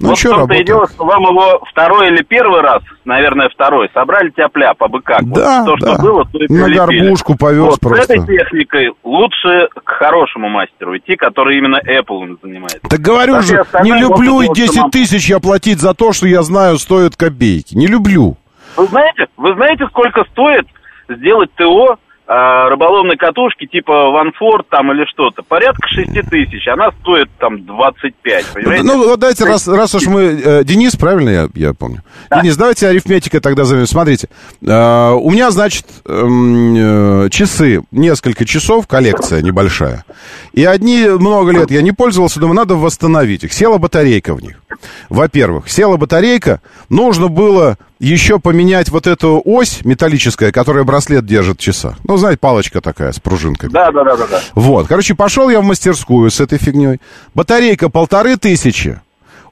Ну, 0.00 0.10
вот 0.10 0.18
что 0.18 0.28
в 0.28 0.36
том-то 0.38 0.54
и 0.54 0.64
дело, 0.64 0.86
что 0.88 1.04
вам 1.04 1.22
его 1.22 1.60
второй 1.70 2.08
или 2.08 2.22
первый 2.22 2.60
раз, 2.60 2.82
наверное, 3.04 3.48
второй, 3.48 3.90
собрали 3.92 4.30
тяпля 4.30 4.74
по 4.74 4.88
быка. 4.88 5.18
Да, 5.22 5.64
вот, 5.64 5.80
то, 5.80 5.86
да. 5.86 5.94
что 5.94 6.02
было, 6.02 6.24
то 6.24 6.38
и 6.38 6.46
На 6.48 6.68
горбушку 6.68 7.36
повез 7.36 7.64
вот 7.64 7.80
просто. 7.80 8.04
с 8.04 8.10
этой 8.10 8.26
техникой 8.26 8.92
лучше 9.02 9.68
к 9.74 9.88
хорошему 9.90 10.48
мастеру 10.48 10.96
идти, 10.96 11.16
который 11.16 11.58
именно 11.58 11.78
Apple 11.78 12.38
занимается. 12.40 12.78
Так 12.88 13.00
говорю 13.00 13.40
же, 13.42 13.64
не 13.82 13.98
люблю 13.98 14.40
и 14.40 14.54
10 14.54 14.90
тысяч 14.92 15.28
я 15.28 15.40
платить 15.40 15.80
за 15.80 15.94
то, 15.94 16.12
что 16.12 16.28
я 16.28 16.42
знаю, 16.42 16.78
стоит 16.78 17.16
копейки. 17.16 17.74
Не 17.74 17.88
люблю. 17.88 18.36
Вы 18.76 18.86
знаете, 18.86 19.26
вы 19.36 19.54
знаете, 19.54 19.86
сколько 19.88 20.22
стоит 20.30 20.66
сделать 21.08 21.50
ТО 21.54 21.98
рыболовной 22.28 23.16
катушки 23.16 23.66
типа 23.66 24.10
Ванфорд 24.10 24.68
там 24.68 24.92
или 24.92 25.06
что-то, 25.06 25.42
порядка 25.42 25.88
6 25.88 26.28
тысяч, 26.28 26.68
она 26.68 26.90
стоит 27.00 27.30
там 27.38 27.64
25, 27.64 28.46
понимаете? 28.52 28.84
Ну, 28.84 29.08
вот 29.08 29.18
давайте, 29.18 29.44
раз, 29.44 29.66
раз 29.66 29.94
уж 29.94 30.06
мы... 30.06 30.22
Э, 30.44 30.64
Денис, 30.64 30.94
правильно 30.94 31.30
я, 31.30 31.48
я 31.54 31.72
помню? 31.72 32.02
Да. 32.28 32.42
Денис, 32.42 32.56
давайте 32.56 32.86
арифметика 32.86 33.40
тогда 33.40 33.64
займем. 33.64 33.86
Смотрите, 33.86 34.28
э, 34.60 35.10
у 35.12 35.30
меня, 35.30 35.50
значит, 35.50 35.86
эм, 36.06 37.24
э, 37.24 37.30
часы, 37.30 37.82
несколько 37.92 38.44
часов, 38.44 38.86
коллекция 38.86 39.40
небольшая. 39.40 40.04
И 40.52 40.64
одни 40.64 41.06
много 41.08 41.52
лет 41.52 41.70
я 41.70 41.80
не 41.80 41.92
пользовался, 41.92 42.40
думаю, 42.40 42.56
надо 42.56 42.74
восстановить 42.74 43.44
их. 43.44 43.52
Села 43.54 43.78
батарейка 43.78 44.34
в 44.34 44.42
них. 44.42 44.60
Во-первых, 45.08 45.68
села 45.68 45.96
батарейка, 45.96 46.60
нужно 46.88 47.28
было 47.28 47.78
еще 47.98 48.38
поменять 48.38 48.90
вот 48.90 49.06
эту 49.06 49.42
ось 49.44 49.84
металлическая, 49.84 50.52
которая 50.52 50.84
браслет 50.84 51.26
держит 51.26 51.58
часа. 51.58 51.96
Ну, 52.04 52.16
знаете, 52.16 52.38
палочка 52.38 52.80
такая 52.80 53.12
с 53.12 53.18
пружинкой. 53.18 53.70
Да, 53.70 53.90
да, 53.90 54.04
да, 54.04 54.16
да, 54.16 54.26
да. 54.26 54.40
Вот, 54.54 54.86
короче, 54.86 55.14
пошел 55.14 55.48
я 55.50 55.60
в 55.60 55.64
мастерскую 55.64 56.30
с 56.30 56.40
этой 56.40 56.58
фигней. 56.58 57.00
Батарейка 57.34 57.88
полторы 57.88 58.36
тысячи. 58.36 59.00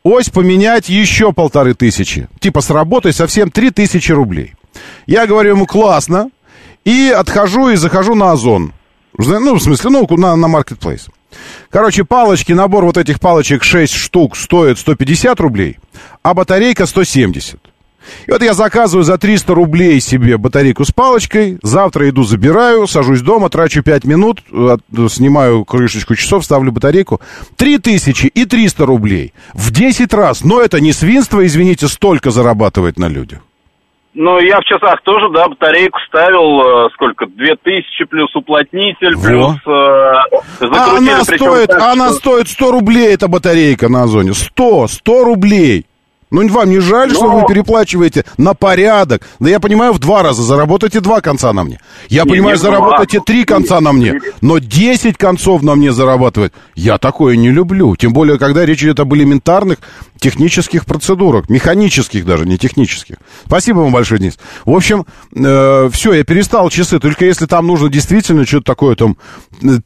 Ось 0.03 0.29
поменять 0.29 0.89
еще 0.89 1.33
полторы 1.33 1.75
тысячи. 1.75 2.29
Типа 2.39 2.61
с 2.61 2.71
работой 2.71 3.13
совсем 3.13 3.51
три 3.51 3.71
тысячи 3.71 4.13
рублей. 4.13 4.55
Я 5.07 5.27
говорю 5.27 5.51
ему, 5.51 5.67
классно. 5.67 6.31
И 6.85 7.09
отхожу 7.11 7.71
и 7.71 7.77
захожу 7.77 8.15
на 8.15 8.31
Озон. 8.31 8.73
Ну, 9.19 9.55
в 9.55 9.61
смысле, 9.61 9.91
ну, 9.91 10.07
на, 10.17 10.37
на 10.37 10.47
Marketplace. 10.47 11.09
Короче, 11.71 12.05
палочки, 12.05 12.53
набор 12.53 12.85
вот 12.85 12.97
этих 12.97 13.21
палочек 13.21 13.65
6 13.65 13.93
штук 13.93 14.37
стоит 14.37 14.79
150 14.79 15.39
рублей, 15.41 15.79
а 16.23 16.35
батарейка 16.35 16.87
170. 16.87 17.59
И 18.27 18.31
вот 18.31 18.43
я 18.43 18.55
заказываю 18.55 19.05
за 19.05 19.19
300 19.19 19.55
рублей 19.55 20.01
себе 20.01 20.39
батарейку 20.39 20.85
с 20.85 20.93
палочкой, 20.93 21.59
завтра 21.63 22.09
иду 22.09 22.25
забираю, 22.25 22.87
сажусь 22.87 23.21
дома, 23.21 23.51
трачу 23.51 23.83
5 23.83 24.05
минут, 24.05 24.43
снимаю 25.11 25.65
крышечку 25.65 26.15
часов, 26.15 26.45
ставлю 26.45 26.73
батарейку. 26.73 27.21
3000 27.57 28.27
и 28.27 28.45
300 28.45 28.87
рублей 28.87 29.33
в 29.55 29.71
10 29.71 30.13
раз. 30.15 30.45
Но 30.45 30.61
это 30.61 30.81
не 30.81 30.93
свинство, 30.93 31.45
извините, 31.45 31.89
столько 31.89 32.31
зарабатывать 32.31 32.99
на 32.99 33.09
людях. 33.09 33.41
Ну, 34.19 34.41
я 34.41 34.59
в 34.61 34.65
часах 34.65 35.03
тоже, 35.03 35.29
да, 35.29 35.47
батарейку 35.47 35.99
ставил, 36.09 36.87
э, 36.87 36.89
сколько, 36.95 37.27
2000 37.27 38.05
плюс 38.07 38.35
уплотнитель, 38.35 39.15
Во. 39.15 39.23
плюс 39.23 39.57
э, 39.67 40.67
а 40.73 40.97
она 40.97 41.23
стоит, 41.23 41.69
так, 41.69 41.83
она 41.83 42.09
что... 42.09 42.17
стоит 42.17 42.49
100 42.49 42.71
рублей, 42.71 43.13
эта 43.13 43.29
батарейка 43.29 43.91
на 43.91 44.05
Озоне. 44.05 44.33
100, 44.33 44.89
100 44.89 45.25
рублей. 45.25 45.85
Ну, 46.31 46.49
вам 46.49 46.71
не 46.71 46.81
жаль, 46.81 47.11
Но... 47.11 47.15
что 47.15 47.31
вы 47.31 47.47
переплачиваете 47.47 48.25
на 48.39 48.55
порядок? 48.55 49.23
Да 49.39 49.51
я 49.51 49.61
понимаю, 49.61 49.93
в 49.93 49.99
два 49.99 50.23
раза 50.23 50.43
заработаете 50.43 51.01
два 51.01 51.21
конца 51.21 51.53
на 51.53 51.63
мне. 51.63 51.79
Я 52.09 52.23
не, 52.23 52.31
понимаю, 52.31 52.57
не 52.57 52.61
заработаете 52.61 53.21
три 53.21 53.45
конца 53.45 53.81
на 53.81 53.93
мне. 53.93 54.21
Но 54.41 54.59
десять 54.59 55.19
концов 55.19 55.63
на 55.63 55.75
мне 55.75 55.93
зарабатывать, 55.93 56.53
я 56.75 56.97
такое 56.97 57.37
не 57.37 57.51
люблю. 57.51 57.95
Тем 57.97 58.13
более, 58.13 58.39
когда 58.39 58.65
речь 58.65 58.83
идет 58.83 58.99
об 58.99 59.15
элементарных 59.15 59.79
технических 60.19 60.85
процедурах. 60.85 61.49
Механических 61.49 62.25
даже, 62.25 62.45
не 62.47 62.59
технических. 62.59 63.17
Спасибо 63.47 63.79
вам 63.79 63.93
большое, 63.93 64.21
Денис. 64.21 64.39
В 64.65 64.75
общем, 64.75 65.07
э, 65.35 65.89
все, 65.93 66.13
я 66.13 66.25
перестал 66.25 66.69
часы. 66.71 66.99
Только 66.99 67.25
если 67.25 67.47
там 67.47 67.67
нужно 67.67 67.89
действительно 67.89 68.45
что-то 68.45 68.65
такое, 68.65 68.97
там, 68.97 69.17
э, 69.63 69.79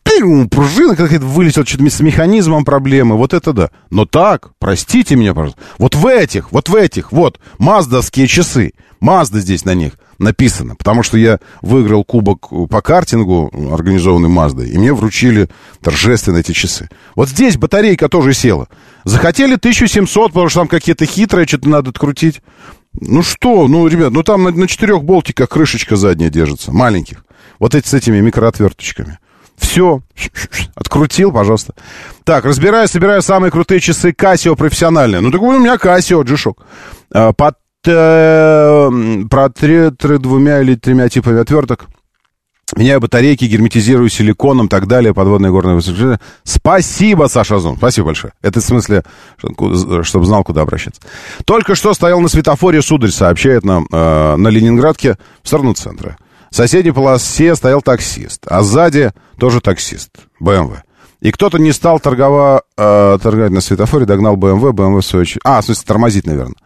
пружина 0.50 0.96
какая-то 0.96 1.24
вылетела, 1.24 1.66
что-то 1.66 1.88
с 1.88 2.00
механизмом 2.00 2.64
проблемы. 2.64 3.16
Вот 3.16 3.34
это 3.34 3.52
да. 3.52 3.70
Но 3.90 4.04
так, 4.04 4.50
простите 4.58 5.16
меня, 5.16 5.34
пожалуйста. 5.34 5.60
Вот 5.78 5.94
в 5.94 6.06
эти 6.06 6.30
этих, 6.30 6.52
вот 6.52 6.68
в 6.68 6.74
этих, 6.74 7.12
вот, 7.12 7.38
маздовские 7.58 8.26
часы. 8.26 8.72
Мазда 9.00 9.40
здесь 9.40 9.64
на 9.64 9.74
них 9.74 9.94
написано, 10.20 10.76
потому 10.76 11.02
что 11.02 11.16
я 11.18 11.40
выиграл 11.62 12.04
кубок 12.04 12.50
по 12.68 12.82
картингу, 12.82 13.50
организованный 13.72 14.28
Маздой, 14.28 14.68
и 14.68 14.78
мне 14.78 14.92
вручили 14.92 15.48
торжественно 15.82 16.36
эти 16.36 16.52
часы. 16.52 16.88
Вот 17.16 17.28
здесь 17.28 17.56
батарейка 17.56 18.08
тоже 18.08 18.34
села. 18.34 18.68
Захотели 19.04 19.54
1700, 19.54 20.32
потому 20.32 20.48
что 20.48 20.60
там 20.60 20.68
какие-то 20.68 21.06
хитрые, 21.06 21.46
что-то 21.46 21.68
надо 21.68 21.90
открутить. 21.90 22.42
Ну 22.92 23.22
что, 23.22 23.66
ну, 23.66 23.86
ребят, 23.86 24.12
ну 24.12 24.22
там 24.22 24.44
на, 24.44 24.50
на 24.50 24.68
четырех 24.68 25.02
болтиках 25.04 25.48
крышечка 25.48 25.96
задняя 25.96 26.28
держится, 26.28 26.70
маленьких. 26.70 27.24
Вот 27.58 27.74
эти 27.74 27.88
с 27.88 27.94
этими 27.94 28.20
микроотверточками. 28.20 29.18
Все, 29.56 30.00
открутил, 30.74 31.32
пожалуйста. 31.32 31.74
Так, 32.24 32.44
разбираю, 32.44 32.88
собираю 32.88 33.22
самые 33.22 33.50
крутые 33.50 33.80
часы 33.80 34.10
Casio 34.10 34.56
профессиональные. 34.56 35.20
Ну, 35.20 35.30
так 35.30 35.40
у 35.40 35.58
меня 35.58 35.76
Casio, 35.76 36.24
G-Shock. 36.24 36.56
А, 37.12 37.32
под, 37.32 37.56
про 37.82 39.48
три, 39.48 39.90
двумя 40.18 40.60
или 40.60 40.74
тремя 40.74 41.08
типами 41.08 41.40
отверток. 41.40 41.86
Меняю 42.76 43.00
батарейки, 43.00 43.46
герметизирую 43.46 44.08
силиконом 44.08 44.68
так 44.68 44.86
далее, 44.86 45.12
подводные 45.12 45.50
горные 45.50 45.74
высочины. 45.74 46.20
Спасибо, 46.44 47.26
Саша 47.26 47.58
Зун. 47.58 47.76
Спасибо 47.76 48.06
большое. 48.06 48.32
Это 48.42 48.60
в 48.60 48.64
смысле, 48.64 49.02
чтобы 50.02 50.24
знал, 50.24 50.44
куда 50.44 50.62
обращаться. 50.62 51.00
Только 51.44 51.74
что 51.74 51.94
стоял 51.94 52.20
на 52.20 52.28
светофоре, 52.28 52.80
сударь 52.80 53.10
сообщает 53.10 53.64
нам, 53.64 53.86
э, 53.90 54.36
на 54.36 54.48
Ленинградке 54.48 55.16
в 55.42 55.48
сторону 55.48 55.74
центра. 55.74 56.16
В 56.50 56.56
соседней 56.56 56.92
полосе 56.92 57.56
стоял 57.56 57.82
таксист, 57.82 58.46
а 58.46 58.62
сзади 58.62 59.12
тоже 59.36 59.60
таксист, 59.60 60.10
БМВ. 60.38 60.82
И 61.20 61.32
кто-то 61.32 61.58
не 61.58 61.72
стал 61.72 61.98
торгова, 62.00 62.62
э, 62.76 63.18
торговать 63.22 63.52
на 63.52 63.60
светофоре, 63.60 64.06
догнал 64.06 64.36
БМВ, 64.36 64.72
БМВ 64.72 65.04
в 65.04 65.06
свою 65.06 65.22
очередь... 65.22 65.40
А, 65.44 65.60
в 65.60 65.64
смысле, 65.64 65.84
тормозить, 65.86 66.26
наверное. 66.26 66.56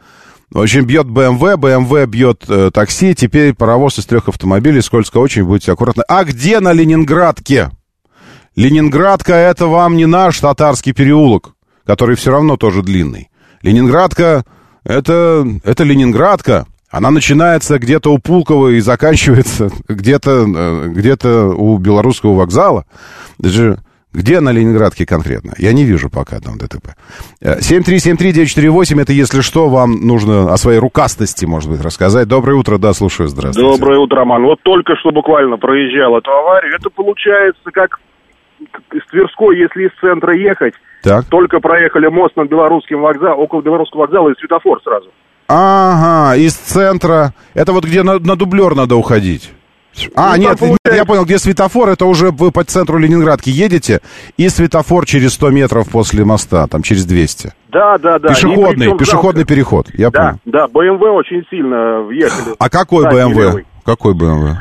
В 0.54 0.60
общем, 0.60 0.86
бьет 0.86 1.08
БМВ, 1.08 1.58
БМВ 1.58 2.06
бьет 2.06 2.44
э, 2.48 2.70
такси, 2.72 3.16
теперь 3.16 3.54
паровоз 3.54 3.98
из 3.98 4.06
трех 4.06 4.28
автомобилей, 4.28 4.82
скользко 4.82 5.18
очень, 5.18 5.42
будьте 5.42 5.72
аккуратны. 5.72 6.04
А 6.06 6.22
где 6.22 6.60
на 6.60 6.72
Ленинградке? 6.72 7.70
Ленинградка 8.54 9.34
это 9.34 9.66
вам 9.66 9.96
не 9.96 10.06
наш 10.06 10.38
татарский 10.38 10.92
переулок, 10.92 11.54
который 11.84 12.14
все 12.14 12.30
равно 12.30 12.56
тоже 12.56 12.82
длинный. 12.82 13.30
Ленинградка 13.62 14.44
это, 14.84 15.44
это 15.64 15.82
Ленинградка. 15.82 16.66
Она 16.88 17.10
начинается 17.10 17.80
где-то 17.80 18.12
у 18.12 18.18
Пулково 18.18 18.68
и 18.68 18.80
заканчивается 18.80 19.72
где-то 19.88 20.46
э, 20.46 20.88
где 20.94 21.16
у 21.26 21.78
Белорусского 21.78 22.34
вокзала. 22.34 22.86
Даже 23.38 23.80
где 24.14 24.40
на 24.40 24.52
Ленинградке 24.52 25.04
конкретно? 25.04 25.52
Я 25.58 25.72
не 25.72 25.84
вижу 25.84 26.08
пока 26.08 26.40
там 26.40 26.56
ДТП. 26.56 26.94
7373948, 27.42 29.02
это 29.02 29.12
если 29.12 29.40
что, 29.40 29.68
вам 29.68 30.06
нужно 30.06 30.52
о 30.52 30.56
своей 30.56 30.78
рукастости, 30.78 31.44
может 31.44 31.68
быть, 31.68 31.82
рассказать. 31.82 32.28
Доброе 32.28 32.54
утро, 32.54 32.78
да, 32.78 32.92
слушаю, 32.92 33.28
здравствуйте. 33.28 33.68
Доброе 33.68 33.98
утро, 33.98 34.18
Роман. 34.18 34.44
Вот 34.44 34.60
только 34.62 34.94
что 34.96 35.10
буквально 35.10 35.56
проезжал 35.56 36.16
эту 36.16 36.30
аварию. 36.30 36.74
Это 36.76 36.88
получается 36.90 37.70
как 37.72 37.98
из 38.92 39.04
Тверской, 39.10 39.58
если 39.58 39.86
из 39.86 39.90
центра 40.00 40.34
ехать. 40.34 40.74
Так. 41.02 41.26
Только 41.26 41.60
проехали 41.60 42.06
мост 42.06 42.36
над 42.36 42.48
Белорусским 42.48 43.00
вокзалом, 43.02 43.40
около 43.40 43.60
Белорусского 43.60 44.02
вокзала 44.02 44.30
и 44.30 44.38
светофор 44.38 44.80
сразу. 44.82 45.10
Ага, 45.48 46.36
из 46.36 46.54
центра. 46.54 47.34
Это 47.52 47.72
вот 47.72 47.84
где 47.84 48.02
на, 48.02 48.18
на 48.18 48.36
дублер 48.36 48.74
надо 48.74 48.96
уходить. 48.96 49.52
А, 50.14 50.36
ну, 50.36 50.42
нет, 50.42 50.58
получается... 50.58 50.94
я 50.94 51.04
понял, 51.04 51.24
где 51.24 51.38
светофор, 51.38 51.88
это 51.88 52.06
уже 52.06 52.30
вы 52.30 52.50
по 52.50 52.64
центру 52.64 52.98
Ленинградки 52.98 53.50
едете, 53.50 54.00
и 54.36 54.48
светофор 54.48 55.06
через 55.06 55.34
100 55.34 55.50
метров 55.50 55.90
после 55.90 56.24
моста, 56.24 56.66
там 56.66 56.82
через 56.82 57.04
200. 57.04 57.52
Да, 57.68 57.98
да, 57.98 58.18
да. 58.18 58.28
Пешеходный, 58.28 58.96
пешеходный 58.96 59.44
переход, 59.44 59.88
я 59.94 60.10
да, 60.10 60.20
понял. 60.20 60.38
Да, 60.44 60.68
БМВ 60.68 61.02
очень 61.02 61.44
сильно 61.50 62.02
въехали. 62.02 62.54
А 62.58 62.68
какой 62.68 63.04
БМВ? 63.04 63.64
Какой 63.84 64.14
БМВ? 64.14 64.56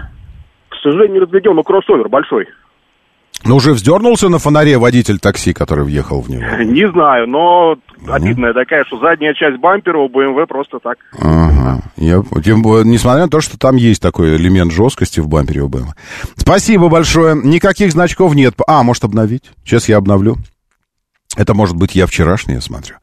К 0.70 0.76
сожалению, 0.84 1.14
не 1.14 1.20
разглядел, 1.20 1.54
но 1.54 1.64
кроссовер 1.64 2.10
большой. 2.10 2.48
Ну, 3.46 3.58
уже 3.58 3.74
вздернулся 3.74 4.30
на 4.30 4.40
фонаре 4.40 4.78
водитель 4.78 5.20
такси, 5.20 5.54
который 5.54 5.84
въехал 5.84 6.22
в 6.22 6.30
него? 6.30 6.44
Не 6.64 6.90
знаю, 6.92 7.28
но 7.28 7.76
обидная 8.08 8.54
такая, 8.54 8.84
что 8.86 9.00
задняя 9.00 9.34
часть 9.34 9.60
бампера 9.60 9.98
у 9.98 10.08
BMW 10.08 10.46
просто 10.48 10.80
так. 10.80 10.98
Ага. 11.20 11.82
Я, 11.98 12.24
тем, 12.44 12.62
несмотря 12.90 13.24
на 13.24 13.30
то, 13.30 13.42
что 13.42 13.58
там 13.58 13.76
есть 13.76 14.02
такой 14.02 14.36
элемент 14.38 14.72
жесткости 14.72 15.20
в 15.20 15.28
бампере 15.28 15.62
у 15.62 15.70
BMW. 15.70 15.92
Спасибо 16.38 16.90
большое. 16.90 17.36
Никаких 17.36 17.92
значков 17.92 18.34
нет. 18.36 18.56
А, 18.68 18.84
может 18.84 19.04
обновить? 19.04 19.44
Сейчас 19.64 19.90
я 19.90 19.98
обновлю. 19.98 20.38
Это 21.36 21.54
может 21.54 21.76
быть 21.76 21.96
я 21.96 22.06
вчерашний, 22.06 22.56
я 22.56 22.62
смотрю. 22.62 22.96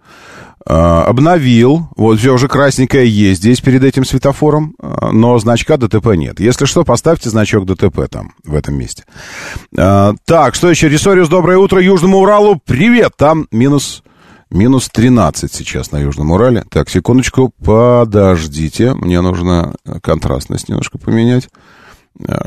А, 0.67 1.05
обновил. 1.05 1.89
Вот 1.97 2.19
все 2.19 2.35
уже 2.35 2.47
красненькое 2.49 3.09
есть 3.09 3.41
здесь 3.41 3.61
перед 3.61 3.83
этим 3.83 4.05
светофором, 4.05 4.75
а, 4.79 5.11
но 5.11 5.39
значка 5.39 5.79
ДТП 5.79 6.09
нет. 6.17 6.39
Если 6.39 6.67
что, 6.67 6.85
поставьте 6.85 7.31
значок 7.31 7.65
ДТП 7.65 8.09
там, 8.11 8.35
в 8.45 8.55
этом 8.55 8.75
месте. 8.75 9.05
А, 9.77 10.15
так, 10.27 10.55
что 10.55 10.69
еще? 10.69 10.89
Ресориус, 10.89 11.29
доброе 11.29 11.57
утро 11.57 11.81
Южному 11.81 12.19
Уралу. 12.19 12.61
Привет! 12.65 13.13
Там 13.17 13.47
минус... 13.51 14.03
Минус 14.53 14.89
13 14.89 15.55
сейчас 15.55 15.93
на 15.93 15.99
Южном 15.99 16.33
Урале. 16.33 16.65
Так, 16.71 16.91
секундочку, 16.91 17.53
подождите. 17.65 18.95
Мне 18.95 19.21
нужно 19.21 19.77
контрастность 20.03 20.69
немножко 20.69 20.99
поменять, 20.99 21.49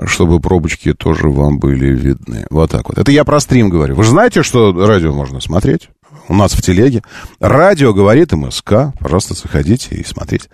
чтобы 0.08 0.42
пробочки 0.42 0.94
тоже 0.94 1.30
вам 1.30 1.60
были 1.60 1.96
видны. 1.96 2.46
Вот 2.50 2.72
так 2.72 2.90
вот. 2.90 2.98
Это 2.98 3.10
я 3.14 3.24
про 3.24 3.40
стрим 3.40 3.70
говорю. 3.70 3.96
Вы 3.96 4.04
же 4.04 4.10
знаете, 4.10 4.44
что 4.44 4.74
радио 4.86 5.14
можно 5.14 5.40
смотреть? 5.40 5.88
У 6.28 6.34
нас 6.36 6.54
в 6.54 6.62
телеге. 6.62 7.02
Радио 7.40 7.94
говорит 7.94 8.32
МСК. 8.32 8.94
Пожалуйста, 9.00 9.34
заходите 9.34 9.96
и 9.96 10.04
смотрите. 10.04 10.50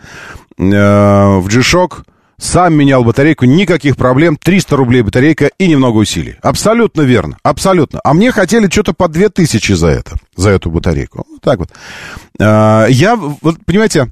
Э, 0.58 1.38
в 1.38 1.48
G-Shock 1.48 2.04
сам 2.38 2.74
менял 2.74 3.04
батарейку, 3.04 3.46
никаких 3.46 3.98
проблем, 3.98 4.38
300 4.38 4.76
рублей 4.76 5.02
батарейка 5.02 5.52
и 5.58 5.68
немного 5.68 5.98
усилий. 5.98 6.38
Абсолютно 6.42 7.02
верно, 7.02 7.38
абсолютно. 7.44 8.00
А 8.04 8.14
мне 8.14 8.32
хотели 8.32 8.70
что-то 8.70 8.94
по 8.94 9.08
2000 9.08 9.74
за 9.74 9.88
это, 9.88 10.16
за 10.36 10.52
эту 10.52 10.72
батарейку. 10.72 11.26
Вот 11.30 11.42
так 11.42 11.60
вот. 11.60 11.70
Э, 12.40 12.88
я, 12.90 13.16
вот, 13.16 13.58
понимаете, 13.66 14.12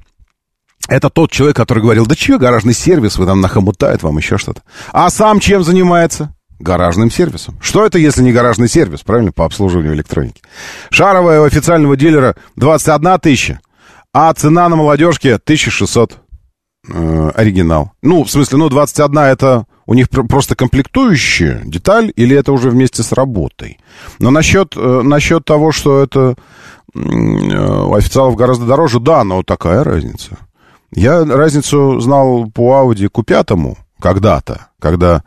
это 0.88 1.10
тот 1.10 1.30
человек, 1.30 1.56
который 1.56 1.82
говорил, 1.82 2.06
да 2.06 2.14
чего 2.14 2.38
гаражный 2.38 2.74
сервис, 2.74 3.18
вы 3.18 3.26
там 3.26 3.40
нахомутают 3.40 4.02
вам 4.02 4.18
еще 4.18 4.38
что-то. 4.38 4.62
А 4.92 5.10
сам 5.10 5.40
чем 5.40 5.64
занимается? 5.64 6.34
Гаражным 6.58 7.10
сервисом. 7.10 7.58
Что 7.60 7.84
это, 7.84 7.98
если 7.98 8.22
не 8.22 8.32
гаражный 8.32 8.68
сервис, 8.68 9.00
правильно, 9.00 9.32
по 9.32 9.44
обслуживанию 9.44 9.94
электроники? 9.94 10.42
Шаровая 10.90 11.40
у 11.40 11.44
официального 11.44 11.96
дилера 11.96 12.36
21 12.56 13.18
тысяча, 13.20 13.60
а 14.12 14.32
цена 14.34 14.68
на 14.68 14.76
молодежке 14.76 15.34
1600 15.34 16.18
э, 16.88 17.30
оригинал. 17.34 17.92
Ну, 18.02 18.24
в 18.24 18.30
смысле, 18.30 18.58
ну, 18.58 18.68
21 18.68 19.18
это 19.18 19.66
у 19.86 19.94
них 19.94 20.10
просто 20.10 20.54
комплектующая 20.54 21.62
деталь, 21.64 22.12
или 22.14 22.36
это 22.36 22.52
уже 22.52 22.68
вместе 22.70 23.02
с 23.02 23.12
работой? 23.12 23.78
Но 24.18 24.30
насчет, 24.30 24.74
э, 24.76 25.00
насчет 25.02 25.44
того, 25.44 25.72
что 25.72 26.02
это 26.02 26.34
э, 26.94 26.98
у 26.98 27.94
официалов 27.94 28.36
гораздо 28.36 28.66
дороже, 28.66 29.00
да, 29.00 29.24
но 29.24 29.42
такая 29.42 29.84
разница. 29.84 30.36
Я 30.92 31.24
разницу 31.24 32.00
знал 32.00 32.50
по 32.50 32.74
Audi 32.74 33.08
Q5 33.10 33.76
когда-то, 34.00 34.68
когда 34.80 35.22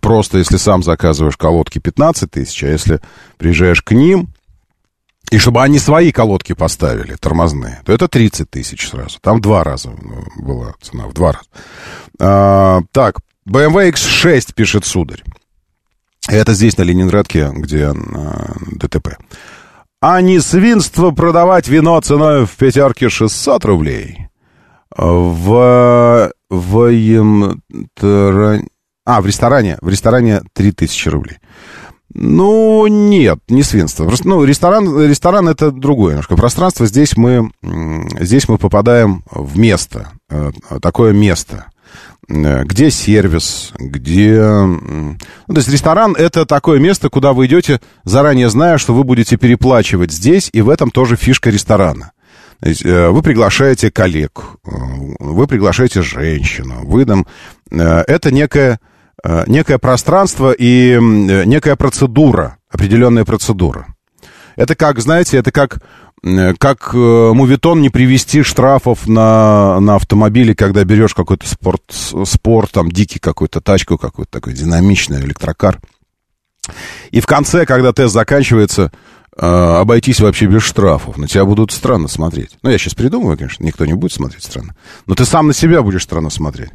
просто 0.00 0.38
если 0.38 0.56
сам 0.56 0.82
заказываешь 0.82 1.36
колодки 1.36 1.78
15 1.78 2.30
тысяч, 2.30 2.62
а 2.64 2.68
если 2.68 3.00
приезжаешь 3.38 3.82
к 3.82 3.92
ним, 3.92 4.28
и 5.30 5.38
чтобы 5.38 5.62
они 5.62 5.78
свои 5.78 6.10
колодки 6.10 6.54
поставили, 6.54 7.14
тормозные, 7.14 7.80
то 7.84 7.92
это 7.92 8.08
30 8.08 8.50
тысяч 8.50 8.88
сразу. 8.88 9.18
Там 9.20 9.40
два 9.40 9.62
раза 9.62 9.90
ну, 9.90 10.24
была 10.36 10.74
цена, 10.80 11.06
в 11.06 11.12
два 11.12 11.32
раза. 11.32 11.46
А, 12.18 12.80
так, 12.90 13.18
BMW 13.48 13.92
X6, 13.92 14.52
пишет 14.54 14.84
сударь. 14.84 15.22
Это 16.28 16.52
здесь, 16.52 16.76
на 16.76 16.82
Ленинградке, 16.82 17.50
где 17.52 17.86
а, 17.86 18.54
ДТП. 18.72 19.18
А 20.02 20.20
не 20.20 20.40
свинство 20.40 21.12
продавать 21.12 21.68
вино 21.68 22.00
ценой 22.00 22.44
в 22.46 22.56
пятерке 22.56 23.08
600 23.08 23.64
рублей. 23.64 24.28
В... 24.96 26.32
В... 26.48 27.54
А, 29.10 29.20
в 29.20 29.26
ресторане. 29.26 29.76
В 29.80 29.88
ресторане 29.88 30.42
3000 30.52 31.08
рублей. 31.08 31.38
Ну, 32.14 32.86
нет, 32.86 33.40
не 33.48 33.64
свинство. 33.64 34.04
Просто, 34.04 34.28
ну, 34.28 34.44
ресторан, 34.44 35.00
ресторан 35.04 35.48
это 35.48 35.72
другое 35.72 36.10
немножко. 36.10 36.36
Пространство 36.36 36.86
здесь 36.86 37.16
мы, 37.16 37.50
здесь 38.20 38.48
мы 38.48 38.56
попадаем 38.56 39.24
в 39.32 39.58
место. 39.58 40.12
Э, 40.28 40.52
такое 40.80 41.12
место 41.12 41.66
э, 42.28 42.62
где 42.62 42.92
сервис, 42.92 43.72
где... 43.76 44.40
Ну, 44.40 45.16
то 45.48 45.56
есть 45.56 45.68
ресторан— 45.68 46.14
это 46.18 46.46
такое 46.46 46.78
место, 46.78 47.08
куда 47.08 47.32
вы 47.32 47.46
идете, 47.46 47.80
заранее 48.04 48.48
зная, 48.48 48.78
что 48.78 48.94
вы 48.94 49.02
будете 49.02 49.36
переплачивать 49.36 50.12
здесь, 50.12 50.50
и 50.52 50.60
в 50.60 50.68
этом 50.68 50.92
тоже 50.92 51.16
фишка 51.16 51.50
ресторана. 51.50 52.12
Э, 52.62 53.08
вы 53.08 53.22
приглашаете 53.22 53.90
коллег, 53.90 54.40
вы 54.62 55.48
приглашаете 55.48 56.00
женщину, 56.00 56.84
вы 56.84 57.04
там... 57.06 57.26
Это 57.72 58.32
некая 58.32 58.78
некое 59.46 59.78
пространство 59.78 60.52
и 60.52 60.98
некая 60.98 61.76
процедура, 61.76 62.58
определенная 62.70 63.24
процедура. 63.24 63.86
Это 64.56 64.74
как, 64.74 65.00
знаете, 65.00 65.38
это 65.38 65.52
как, 65.52 65.80
как 66.58 66.90
э, 66.92 66.96
мувитон 67.32 67.80
не 67.80 67.88
привести 67.88 68.42
штрафов 68.42 69.06
на, 69.06 69.80
на 69.80 69.96
автомобиле, 69.96 70.54
когда 70.54 70.84
берешь 70.84 71.14
какой-то 71.14 71.48
спорт, 71.48 71.82
спорт, 72.24 72.70
там, 72.70 72.90
дикий 72.90 73.18
какой-то, 73.18 73.60
тачку 73.60 73.96
какую-то, 73.96 74.30
такой 74.30 74.52
динамичный 74.52 75.20
электрокар. 75.20 75.80
И 77.10 77.20
в 77.20 77.26
конце, 77.26 77.64
когда 77.64 77.92
тест 77.92 78.12
заканчивается, 78.12 78.92
э, 79.36 79.46
обойтись 79.46 80.20
вообще 80.20 80.46
без 80.46 80.62
штрафов. 80.62 81.16
На 81.16 81.26
тебя 81.26 81.44
будут 81.44 81.72
странно 81.72 82.08
смотреть. 82.08 82.58
Ну, 82.62 82.70
я 82.70 82.76
сейчас 82.76 82.94
придумываю, 82.94 83.38
конечно, 83.38 83.64
никто 83.64 83.86
не 83.86 83.94
будет 83.94 84.12
смотреть 84.12 84.44
странно. 84.44 84.76
Но 85.06 85.14
ты 85.14 85.24
сам 85.24 85.46
на 85.46 85.54
себя 85.54 85.82
будешь 85.82 86.02
странно 86.02 86.30
смотреть. 86.30 86.70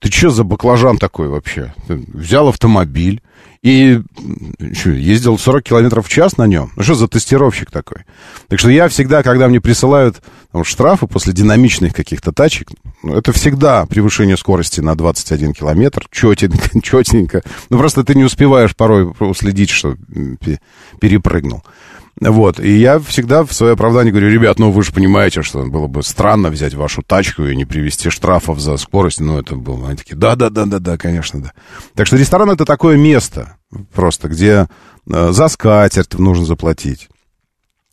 Ты 0.00 0.10
что 0.10 0.30
за 0.30 0.44
баклажан 0.44 0.96
такой 0.96 1.28
вообще? 1.28 1.74
Ты 1.86 2.02
взял 2.14 2.48
автомобиль 2.48 3.22
и 3.62 4.00
что, 4.72 4.90
ездил 4.90 5.38
40 5.38 5.62
километров 5.62 6.06
в 6.06 6.08
час 6.08 6.38
на 6.38 6.46
нем? 6.46 6.72
Ну 6.76 6.82
что 6.82 6.94
за 6.94 7.06
тестировщик 7.06 7.70
такой? 7.70 7.98
Так 8.48 8.58
что 8.58 8.70
я 8.70 8.88
всегда, 8.88 9.22
когда 9.22 9.48
мне 9.48 9.60
присылают 9.60 10.22
ну, 10.54 10.64
штрафы 10.64 11.06
после 11.06 11.34
динамичных 11.34 11.92
каких-то 11.94 12.32
тачек, 12.32 12.68
ну, 13.02 13.14
это 13.14 13.32
всегда 13.32 13.84
превышение 13.84 14.38
скорости 14.38 14.80
на 14.80 14.94
21 14.94 15.52
километр, 15.52 16.06
четенько, 16.10 16.80
четенько. 16.82 17.42
Ну 17.68 17.76
просто 17.76 18.02
ты 18.02 18.14
не 18.14 18.24
успеваешь 18.24 18.74
порой 18.74 19.12
уследить, 19.18 19.68
что 19.68 19.96
перепрыгнул. 20.98 21.62
Вот, 22.20 22.60
и 22.60 22.76
я 22.76 22.98
всегда 22.98 23.44
в 23.44 23.52
свое 23.54 23.72
оправдание 23.72 24.12
говорю, 24.12 24.28
ребят, 24.28 24.58
ну 24.58 24.70
вы 24.70 24.82
же 24.82 24.92
понимаете, 24.92 25.40
что 25.40 25.64
было 25.64 25.86
бы 25.86 26.02
странно 26.02 26.50
взять 26.50 26.74
вашу 26.74 27.02
тачку 27.02 27.46
и 27.46 27.56
не 27.56 27.64
привезти 27.64 28.10
штрафов 28.10 28.60
за 28.60 28.76
скорость, 28.76 29.20
ну 29.20 29.38
это 29.38 29.56
было, 29.56 29.88
они 29.88 29.96
такие, 29.96 30.16
да-да-да-да-да, 30.16 30.98
конечно, 30.98 31.40
да. 31.40 31.52
Так 31.94 32.06
что 32.06 32.16
ресторан 32.16 32.50
это 32.50 32.66
такое 32.66 32.98
место 32.98 33.56
просто, 33.94 34.28
где 34.28 34.68
э, 35.10 35.32
за 35.32 35.48
скатерть 35.48 36.18
нужно 36.18 36.44
заплатить, 36.44 37.08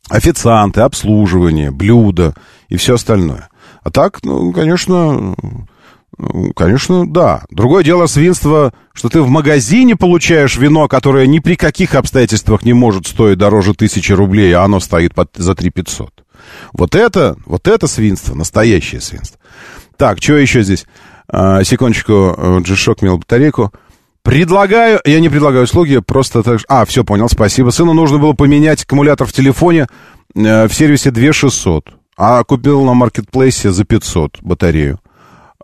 официанты, 0.10 0.82
обслуживание, 0.82 1.72
блюда 1.72 2.34
и 2.68 2.76
все 2.76 2.96
остальное. 2.96 3.48
А 3.84 3.92
так, 3.92 4.20
ну, 4.24 4.52
конечно, 4.52 5.36
конечно, 6.56 7.08
да. 7.08 7.44
Другое 7.50 7.84
дело 7.84 8.08
свинство, 8.08 8.74
что 8.94 9.10
ты 9.10 9.22
в 9.22 9.30
магазине 9.30 9.96
получаешь 9.96 10.58
вино, 10.58 10.88
которое 10.88 11.28
ни 11.28 11.40
при 11.40 11.56
каких 11.56 11.96
обстоятельствах 11.96 12.64
не 12.64 12.74
может 12.74 13.08
стоить 13.08 13.38
дороже 13.38 13.74
тысячи 13.74 14.12
рублей, 14.12 14.54
а 14.54 14.64
оно 14.64 14.80
стоит 14.80 15.14
под, 15.14 15.30
за 15.36 15.56
3 15.56 15.70
500. 15.70 16.24
Вот 16.74 16.96
это, 16.96 17.36
вот 17.46 17.68
это 17.68 17.88
свинство, 17.88 18.36
настоящее 18.36 19.02
свинство. 19.02 19.40
Так, 19.98 20.22
что 20.22 20.34
еще 20.34 20.64
здесь? 20.64 20.86
А, 21.30 21.64
секундочку, 21.64 22.36
G-Shock 22.66 22.98
мел 23.02 23.18
батарейку. 23.18 23.72
Предлагаю, 24.24 25.00
я 25.06 25.20
не 25.20 25.30
предлагаю 25.30 25.64
услуги, 25.64 26.00
просто 26.00 26.44
так... 26.44 26.60
А, 26.68 26.86
все, 26.86 27.04
понял, 27.04 27.30
спасибо. 27.30 27.70
Сыну 27.70 27.94
нужно 27.94 28.18
было 28.18 28.34
поменять 28.34 28.84
аккумулятор 28.84 29.26
в 29.26 29.32
телефоне 29.32 29.88
э, 30.36 30.68
в 30.68 30.74
сервисе 30.74 31.12
2600, 31.12 31.86
а 32.18 32.44
купил 32.44 32.84
на 32.84 32.94
маркетплейсе 32.94 33.72
за 33.72 33.86
500 33.86 34.40
батарею. 34.42 35.00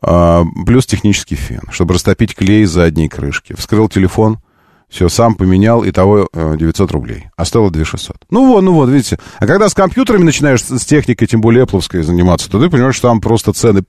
А, 0.05 0.43
плюс 0.65 0.85
технический 0.85 1.35
фен, 1.35 1.61
чтобы 1.71 1.93
растопить 1.93 2.35
клей 2.35 2.65
задней 2.65 3.07
крышки. 3.07 3.55
Вскрыл 3.57 3.87
телефон, 3.87 4.39
все, 4.89 5.07
сам 5.07 5.35
поменял, 5.35 5.83
и 5.83 5.91
того 5.91 6.27
900 6.33 6.89
э, 6.89 6.93
рублей. 6.93 7.23
А 7.37 7.45
стоило 7.45 7.71
2600. 7.71 8.17
Ну 8.29 8.47
вот, 8.47 8.61
ну 8.61 8.73
вот, 8.73 8.89
видите. 8.89 9.17
А 9.39 9.47
когда 9.47 9.69
с 9.69 9.73
компьютерами 9.73 10.23
начинаешь 10.23 10.61
с 10.61 10.85
техникой, 10.85 11.27
тем 11.27 11.39
более 11.39 11.63
Apple 11.63 12.03
заниматься, 12.03 12.49
то 12.49 12.59
ты 12.59 12.69
понимаешь, 12.69 12.95
что 12.95 13.07
там 13.07 13.21
просто 13.21 13.53
цены... 13.53 13.83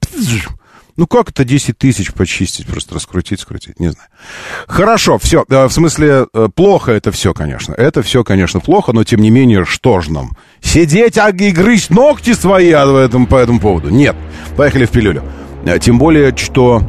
Ну 0.97 1.09
как 1.09 1.31
это 1.31 1.45
10 1.45 1.77
тысяч 1.77 2.13
почистить, 2.13 2.69
просто 2.69 2.95
раскрутить, 2.95 3.41
скрутить, 3.41 3.81
не 3.81 3.91
знаю. 3.91 4.09
Хорошо, 4.69 5.19
все, 5.19 5.45
э, 5.49 5.67
в 5.67 5.73
смысле, 5.73 6.29
э, 6.33 6.49
плохо 6.55 6.93
это 6.93 7.11
все, 7.11 7.35
конечно. 7.35 7.75
Это 7.75 8.01
все, 8.03 8.23
конечно, 8.23 8.61
плохо, 8.61 8.93
но 8.93 9.03
тем 9.03 9.21
не 9.21 9.31
менее, 9.31 9.65
что 9.65 10.01
ж 10.01 10.09
нам? 10.11 10.37
Сидеть 10.63 11.19
а 11.19 11.31
и 11.31 11.51
грызть 11.51 11.91
ногти 11.91 12.33
свои 12.33 12.71
а, 12.71 13.09
по 13.09 13.37
этому 13.37 13.59
поводу? 13.59 13.89
Нет. 13.91 14.15
Поехали 14.57 14.87
в 14.87 14.91
пилюлю. 14.91 15.25
А, 15.67 15.79
тем 15.79 15.99
более, 15.99 16.37
что 16.37 16.83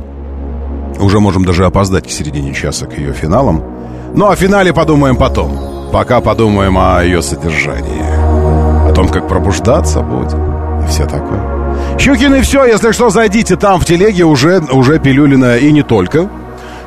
уже 0.99 1.19
можем 1.19 1.45
даже 1.45 1.65
опоздать 1.65 2.07
к 2.07 2.11
середине 2.11 2.53
часа 2.53 2.85
к 2.85 2.97
ее 2.97 3.13
финалам. 3.13 3.63
Ну, 4.13 4.29
о 4.29 4.35
финале 4.35 4.73
подумаем 4.73 5.15
потом. 5.15 5.89
Пока 5.91 6.21
подумаем 6.21 6.77
о 6.77 7.01
ее 7.03 7.21
содержании. 7.21 8.89
О 8.89 8.93
том, 8.93 9.09
как 9.09 9.27
пробуждаться 9.27 10.01
будем. 10.01 10.83
И 10.83 10.88
все 10.88 11.05
такое. 11.05 11.55
Щукин 11.99 12.35
и 12.35 12.41
все, 12.41 12.65
если 12.65 12.91
что, 12.91 13.09
зайдите 13.09 13.55
там 13.55 13.79
в 13.79 13.85
телеге 13.85 14.23
уже, 14.23 14.61
уже 14.71 14.99
Пилюлина 14.99 15.57
и 15.57 15.71
не 15.71 15.83
только. 15.83 16.29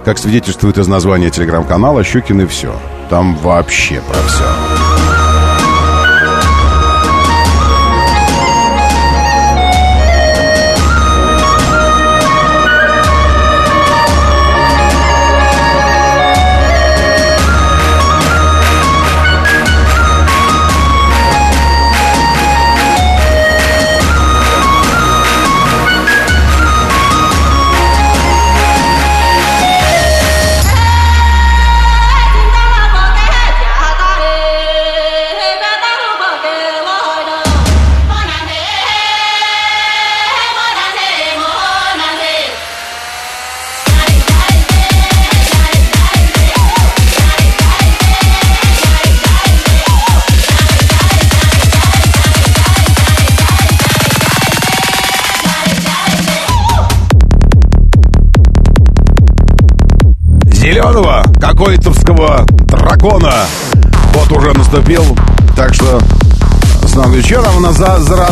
Как 0.04 0.18
свидетельствует 0.18 0.78
из 0.78 0.88
названия 0.88 1.30
телеграм-канала, 1.30 2.02
Щукин 2.02 2.42
и 2.42 2.46
все. 2.46 2.72
Там 3.10 3.36
вообще 3.36 4.00
про 4.06 4.18
все. 4.28 4.44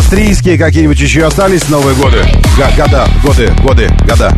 За 0.07 0.11
зороастрийские 0.11 0.59
какие-нибудь 0.59 1.01
еще 1.01 1.25
остались 1.25 1.69
Новые 1.69 1.95
годы. 1.97 2.19
Г 2.57 2.71
года, 2.77 3.09
годы, 3.23 3.53
годы, 3.63 3.89
года. 4.09 4.33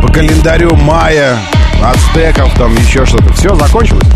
По 0.00 0.12
календарю 0.12 0.74
мая, 0.76 1.38
ацтеков, 1.82 2.52
там 2.56 2.74
еще 2.76 3.04
что-то. 3.04 3.32
Все, 3.34 3.54
закончилось. 3.56 4.06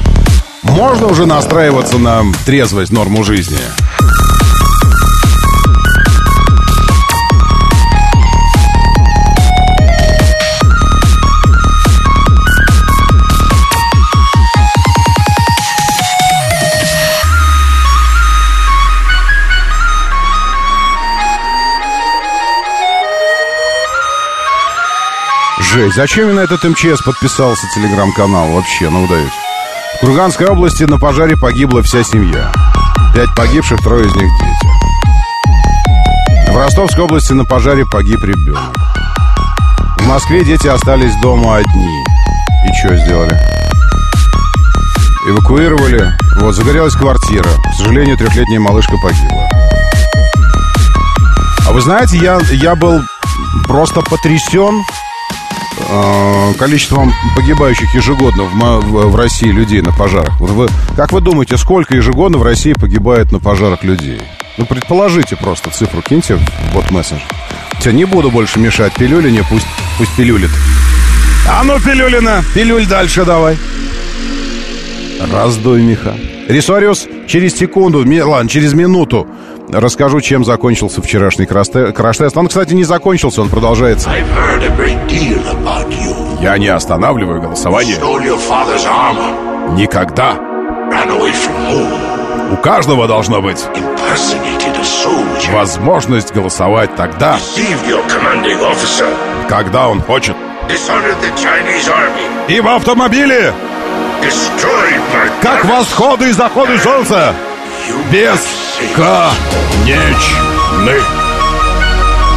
Можно 0.62 1.06
уже 1.06 1.26
настраиваться 1.26 1.98
на 1.98 2.22
трезвость, 2.44 2.92
норму 2.92 3.24
жизни. 3.24 3.58
Жесть, 25.72 25.96
зачем 25.96 26.35
на 26.35 26.40
этот 26.40 26.64
МЧС 26.64 27.02
подписался 27.02 27.66
телеграм-канал 27.74 28.48
вообще, 28.52 28.88
ну 28.88 29.07
даете? 29.07 29.31
В 29.96 30.00
Курганской 30.00 30.46
области 30.46 30.85
на 30.85 30.98
пожаре 30.98 31.37
погибла 31.37 31.83
вся 31.83 32.02
семья. 32.02 32.50
Пять 33.14 33.35
погибших, 33.35 33.78
трое 33.83 34.07
из 34.07 34.14
них 34.14 34.31
дети. 34.40 34.66
В 36.50 36.57
Ростовской 36.57 37.04
области 37.04 37.35
на 37.35 37.44
пожаре 37.44 37.85
погиб 37.85 38.24
ребенок. 38.24 38.74
В 39.98 40.07
Москве 40.07 40.42
дети 40.42 40.68
остались 40.68 41.14
дома 41.16 41.57
одни. 41.57 42.04
И 42.66 42.72
что 42.78 42.96
сделали? 42.96 43.38
Эвакуировали. 45.28 46.16
Вот, 46.40 46.54
загорелась 46.54 46.94
квартира. 46.94 47.44
К 47.44 47.74
сожалению, 47.76 48.16
трехлетняя 48.16 48.61
малышка 48.61 48.96
погибла. 49.02 49.46
А 51.66 51.72
вы 51.72 51.83
знаете, 51.83 52.16
я, 52.16 52.40
я 52.52 52.74
был 52.74 53.02
просто 53.66 54.00
потрясен 54.00 54.83
количеством 56.59 57.12
погибающих 57.35 57.94
ежегодно 57.94 58.44
в, 58.44 59.16
России 59.16 59.48
людей 59.48 59.81
на 59.81 59.92
пожарах. 59.92 60.38
Вот 60.40 60.51
вы, 60.51 60.68
как 60.96 61.12
вы 61.12 61.20
думаете, 61.20 61.57
сколько 61.57 61.96
ежегодно 61.96 62.38
в 62.38 62.42
России 62.42 62.72
погибает 62.72 63.33
на 63.33 63.38
пожарах 63.38 63.85
людей? 63.85 64.20
Ну, 64.59 64.66
предположите 64.66 65.37
просто 65.37 65.70
цифру, 65.70 66.03
киньте 66.03 66.37
в 66.37 66.74
бот 66.74 66.90
мессенджер. 66.90 67.27
Все, 67.79 67.92
не 67.92 68.05
буду 68.05 68.31
больше 68.31 68.59
мешать 68.59 68.92
пилюлине, 68.94 69.44
пусть, 69.48 69.66
пусть 69.98 70.14
пилюлит. 70.16 70.51
А 71.48 71.62
ну, 71.64 71.79
пилюлина, 71.79 72.42
пилюль 72.55 72.87
дальше 72.87 73.24
давай. 73.24 73.57
Раздуй 75.33 75.83
меха. 75.83 76.14
Рисориус 76.48 77.07
через 77.27 77.57
секунду, 77.57 78.05
ладно, 78.27 78.48
через 78.48 78.72
минуту 78.72 79.27
расскажу, 79.70 80.20
чем 80.20 80.44
закончился 80.44 81.03
вчерашний 81.03 81.46
краш-тест. 81.46 82.37
Он, 82.37 82.48
кстати, 82.48 82.74
не 82.74 82.85
закончился, 82.85 83.42
он 83.42 83.48
продолжается. 83.48 84.11
Я 86.40 86.57
не 86.57 86.68
останавливаю 86.68 87.40
голосование. 87.40 87.96
Никогда. 89.72 90.35
У 92.51 92.57
каждого 92.57 93.07
должно 93.09 93.42
быть 93.42 93.64
возможность 95.53 96.33
голосовать 96.33 96.94
тогда, 96.96 97.37
когда 99.48 99.88
он 99.88 100.01
хочет. 100.01 100.37
И 102.48 102.61
в 102.61 102.68
автомобиле, 102.68 103.53
как 105.42 105.64
восходы 105.64 106.29
и 106.31 106.33
заходы 106.33 106.79
солнца, 106.79 107.35
бесконечны. 108.11 108.55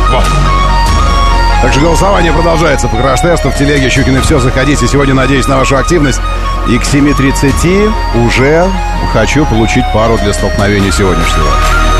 Вот. 0.09 0.50
Так 1.71 1.81
голосование 1.83 2.33
продолжается 2.33 2.89
по 2.89 2.97
краш-тесту 2.97 3.49
в 3.49 3.55
телеге 3.55 3.89
Щукин 3.89 4.17
и 4.17 4.19
все. 4.19 4.39
Заходите. 4.39 4.87
Сегодня 4.87 5.13
надеюсь 5.13 5.47
на 5.47 5.57
вашу 5.57 5.77
активность. 5.77 6.19
И 6.67 6.77
к 6.77 6.81
7.30 6.81 8.25
уже 8.25 8.69
хочу 9.13 9.45
получить 9.45 9.85
пару 9.93 10.17
для 10.17 10.33
столкновения 10.33 10.91
сегодняшнего. 10.91 11.90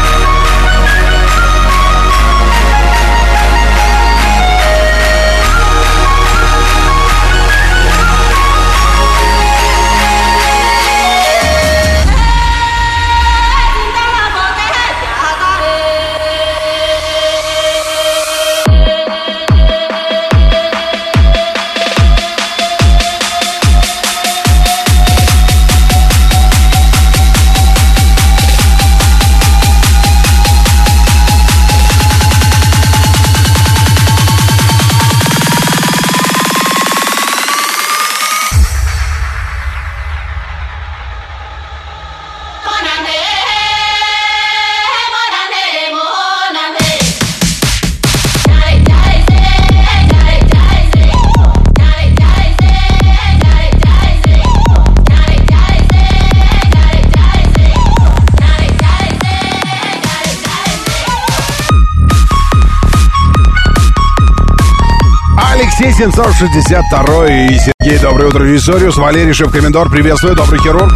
Алексей 66.41 66.61
762 66.63 67.27
и 67.27 67.59
Сергей. 67.59 67.99
Доброе 67.99 68.27
утро, 68.27 68.43
Виссориус. 68.43 68.97
Валерий 68.97 69.33
Шевкомендор. 69.33 69.89
Приветствую, 69.89 70.35
добрый 70.35 70.59
хирург. 70.59 70.91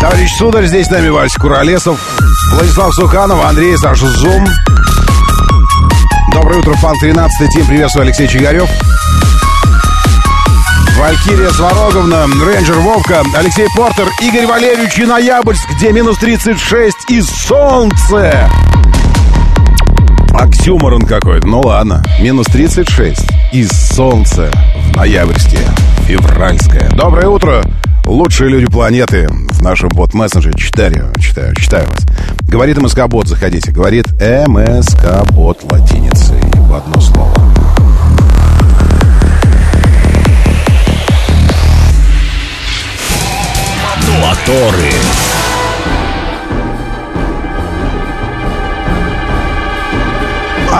Товарищ 0.00 0.30
Сударь, 0.36 0.66
здесь 0.66 0.86
с 0.86 0.90
нами 0.90 1.08
Вася 1.08 1.40
Куролесов, 1.40 1.98
Владислав 2.52 2.94
Суханов, 2.94 3.44
Андрей, 3.44 3.76
Саша 3.76 4.06
Зум. 4.06 4.46
Доброе 6.32 6.60
утро, 6.60 6.74
Фан 6.74 6.94
13 7.00 7.50
Тим, 7.50 7.66
приветствую, 7.66 8.04
Алексей 8.04 8.28
Чигарев. 8.28 8.68
Валькирия 10.96 11.50
Свароговна, 11.50 12.26
Рейнджер 12.44 12.78
Вовка, 12.78 13.24
Алексей 13.36 13.66
Портер, 13.76 14.06
Игорь 14.20 14.46
Валерьевич 14.46 14.96
и 14.98 15.06
Ноябрьск, 15.06 15.68
где 15.76 15.90
минус 15.92 16.18
36 16.18 17.10
и 17.10 17.20
солнце. 17.20 18.48
Оксюморон 20.34 21.02
какой-то. 21.02 21.48
Ну 21.48 21.60
ладно. 21.62 22.04
Минус 22.20 22.46
36. 22.46 23.25
И 23.56 23.64
солнце 23.64 24.50
в 24.76 24.96
ноябрьске. 24.98 25.56
Февральское. 26.06 26.90
Доброе 26.90 27.28
утро. 27.28 27.64
Лучшие 28.04 28.50
люди 28.50 28.66
планеты 28.66 29.28
в 29.30 29.62
нашем 29.62 29.88
бот-мессенджере. 29.88 30.52
Читаю, 30.58 31.10
читаю, 31.18 31.54
читаю 31.54 31.88
вас. 31.88 32.04
Говорит 32.46 32.76
МСК-бот, 32.76 33.28
заходите. 33.28 33.72
Говорит 33.72 34.08
МСК-бот 34.20 35.72
латиницей 35.72 36.36
в 36.52 36.74
одно 36.74 37.00
слово. 37.00 37.32
Моторы. 44.20 44.95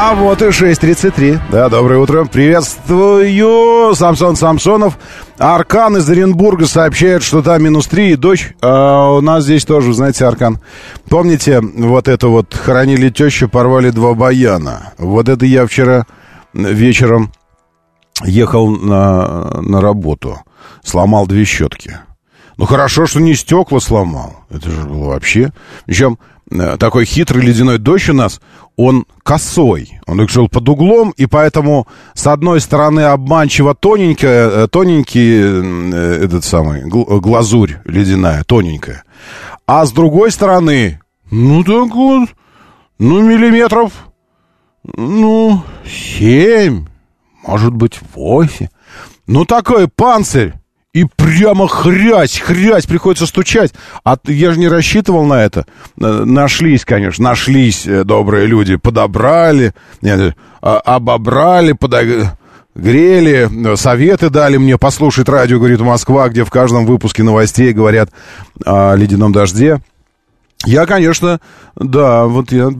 А 0.08 0.14
вот 0.14 0.40
и 0.40 0.44
6.33. 0.44 1.40
Да, 1.50 1.68
доброе 1.68 1.98
утро. 1.98 2.26
Приветствую, 2.26 3.92
Самсон 3.96 4.36
Самсонов. 4.36 4.96
Аркан 5.36 5.96
из 5.96 6.08
Оренбурга 6.08 6.66
сообщает, 6.66 7.24
что 7.24 7.42
там 7.42 7.64
минус 7.64 7.88
3 7.88 8.12
и 8.12 8.14
дождь. 8.14 8.54
А 8.62 9.14
у 9.14 9.20
нас 9.20 9.42
здесь 9.42 9.64
тоже, 9.64 9.92
знаете, 9.94 10.24
Аркан. 10.24 10.60
Помните, 11.08 11.60
вот 11.60 12.06
это 12.06 12.28
вот 12.28 12.54
хоронили 12.54 13.10
тещу, 13.10 13.48
порвали 13.48 13.90
два 13.90 14.14
баяна. 14.14 14.92
Вот 14.96 15.28
это 15.28 15.44
я 15.44 15.66
вчера 15.66 16.06
вечером 16.54 17.32
ехал 18.22 18.68
на, 18.68 19.60
на 19.60 19.80
работу. 19.80 20.38
Сломал 20.84 21.26
две 21.26 21.44
щетки. 21.44 21.98
Ну, 22.58 22.64
хорошо, 22.64 23.06
что 23.06 23.20
не 23.20 23.34
стекла 23.34 23.80
сломал. 23.80 24.36
Это 24.50 24.70
же 24.70 24.82
было 24.82 25.08
вообще... 25.08 25.52
Причем 25.84 26.16
Э, 26.50 26.76
такой 26.78 27.04
хитрый 27.04 27.42
ледяной 27.42 27.78
дождь 27.78 28.08
у 28.08 28.12
нас, 28.12 28.40
он 28.76 29.06
косой. 29.26 29.98
Он 30.06 30.26
шел 30.28 30.48
под 30.48 30.68
углом, 30.68 31.10
и 31.16 31.26
поэтому 31.26 31.88
с 32.14 32.28
одной 32.28 32.60
стороны 32.60 33.00
обманчиво 33.00 33.74
тоненькая, 33.74 34.48
э, 34.48 34.68
тоненький 34.68 35.40
э, 35.40 36.24
этот 36.24 36.44
самый, 36.44 36.84
глазурь 36.86 37.78
ледяная, 37.84 38.44
тоненькая. 38.44 39.02
А 39.66 39.84
с 39.84 39.90
другой 39.90 40.30
стороны, 40.30 41.00
ну 41.32 41.64
так 41.64 41.92
вот, 41.92 42.28
ну 43.00 43.20
миллиметров, 43.20 43.92
ну, 44.84 45.64
семь, 45.84 46.86
может 47.44 47.74
быть, 47.74 47.98
восемь. 48.14 48.68
Ну 49.26 49.44
такой 49.44 49.88
панцирь. 49.88 50.54
И 50.96 51.04
прямо 51.04 51.68
хрясь, 51.68 52.38
хрясь, 52.38 52.86
приходится 52.86 53.26
стучать. 53.26 53.74
А 54.02 54.16
я 54.24 54.52
же 54.52 54.58
не 54.58 54.66
рассчитывал 54.66 55.26
на 55.26 55.44
это. 55.44 55.66
Э, 56.00 56.24
нашлись, 56.24 56.86
конечно, 56.86 57.22
нашлись 57.22 57.86
э, 57.86 58.02
добрые 58.02 58.46
люди. 58.46 58.76
Подобрали, 58.76 59.74
нет, 60.00 60.34
а, 60.62 60.78
обобрали, 60.78 61.72
подогрели, 61.72 63.76
советы 63.76 64.30
дали 64.30 64.56
мне 64.56 64.78
послушать 64.78 65.28
радио, 65.28 65.58
говорит, 65.58 65.80
Москва, 65.80 66.30
где 66.30 66.46
в 66.46 66.50
каждом 66.50 66.86
выпуске 66.86 67.22
новостей 67.22 67.74
говорят 67.74 68.08
о 68.64 68.94
ледяном 68.94 69.32
дожде. 69.32 69.82
Я, 70.64 70.86
конечно, 70.86 71.40
да, 71.76 72.24
вот 72.24 72.50
я 72.50 72.70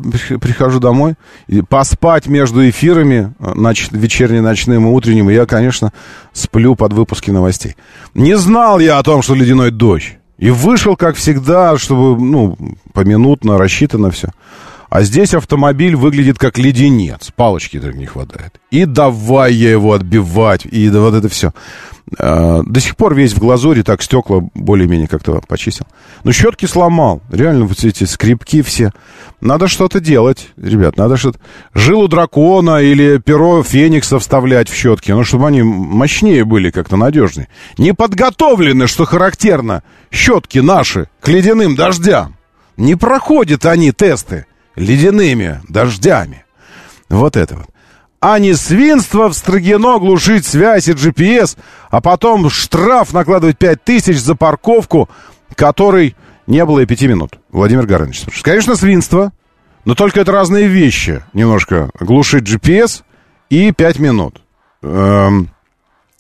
прихожу 0.40 0.80
домой, 0.80 1.14
и 1.46 1.60
поспать 1.60 2.26
между 2.26 2.68
эфирами, 2.68 3.34
нач, 3.38 3.88
вечерним, 3.90 4.44
ночным 4.44 4.86
и 4.86 4.90
утренним, 4.90 5.28
я, 5.28 5.46
конечно, 5.46 5.92
сплю 6.32 6.74
под 6.74 6.94
выпуски 6.94 7.30
новостей. 7.30 7.76
Не 8.14 8.36
знал 8.36 8.78
я 8.80 8.98
о 8.98 9.02
том, 9.02 9.22
что 9.22 9.34
ледяной 9.34 9.70
дождь. 9.70 10.16
И 10.38 10.50
вышел, 10.50 10.96
как 10.96 11.16
всегда, 11.16 11.78
чтобы, 11.78 12.20
ну, 12.22 12.58
поминутно 12.92 13.56
рассчитано 13.56 14.10
все. 14.10 14.30
А 14.88 15.03
здесь 15.03 15.35
автомобиль 15.35 15.96
выглядит 15.96 16.38
как 16.38 16.59
леденец. 16.59 17.31
Палочки 17.35 17.81
так 17.81 17.94
не 17.94 18.07
хватает. 18.07 18.61
И 18.70 18.85
давай 18.85 19.53
я 19.53 19.70
его 19.70 19.92
отбивать. 19.92 20.64
И 20.64 20.88
вот 20.88 21.14
это 21.14 21.29
все. 21.29 21.53
А, 22.18 22.62
до 22.62 22.81
сих 22.81 22.96
пор 22.96 23.14
весь 23.14 23.33
в 23.33 23.38
глазури, 23.38 23.83
так 23.83 24.01
стекла 24.01 24.42
более-менее 24.55 25.09
как-то 25.09 25.40
почистил. 25.49 25.87
Но 26.22 26.31
щетки 26.31 26.66
сломал. 26.66 27.20
Реально 27.33 27.64
вот 27.64 27.83
эти 27.83 28.05
скрипки 28.05 28.62
все. 28.62 28.92
Надо 29.40 29.66
что-то 29.66 29.99
делать, 30.01 30.49
ребят, 30.57 30.96
надо 30.96 31.16
что-то... 31.16 31.40
Жилу 31.75 32.09
дракона 32.09 32.81
или 32.81 33.18
перо 33.18 33.62
феникса 33.62 34.18
вставлять 34.18 34.68
в 34.68 34.75
щетки, 34.75 35.11
ну, 35.11 35.25
чтобы 35.25 35.49
они 35.49 35.62
мощнее 35.62 36.44
были, 36.44 36.70
как-то 36.70 36.96
надежнее. 36.96 37.49
Не 37.77 37.92
подготовлены, 37.92 38.87
что 38.87 39.05
характерно, 39.05 39.83
щетки 40.11 40.59
наши 40.59 41.09
к 41.20 41.29
ледяным 41.29 41.75
дождям. 41.75 42.37
Не 42.77 42.94
проходят 42.94 43.66
они 43.66 43.90
тесты 43.92 44.46
ледяными 44.76 45.60
дождями. 45.68 46.44
Вот 47.08 47.36
это 47.36 47.56
вот 47.56 47.66
а 48.20 48.38
не 48.38 48.54
свинство 48.54 49.28
в 49.28 49.34
Строгино 49.34 49.98
глушить 49.98 50.46
связь 50.46 50.88
и 50.88 50.92
GPS, 50.92 51.56
а 51.90 52.00
потом 52.00 52.50
штраф 52.50 53.12
накладывать 53.12 53.58
5 53.58 53.84
тысяч 53.84 54.18
за 54.18 54.34
парковку, 54.34 55.08
которой 55.54 56.16
не 56.46 56.64
было 56.64 56.80
и 56.80 56.86
пяти 56.86 57.06
минут. 57.06 57.38
Владимир 57.50 57.86
Гаранович. 57.86 58.24
Конечно, 58.42 58.74
свинство, 58.74 59.32
но 59.84 59.94
только 59.94 60.20
это 60.20 60.32
разные 60.32 60.66
вещи. 60.66 61.22
Немножко 61.34 61.90
глушить 62.00 62.48
GPS 62.48 63.02
и 63.50 63.70
5 63.70 63.98
минут. 63.98 64.42
Эм, 64.82 65.50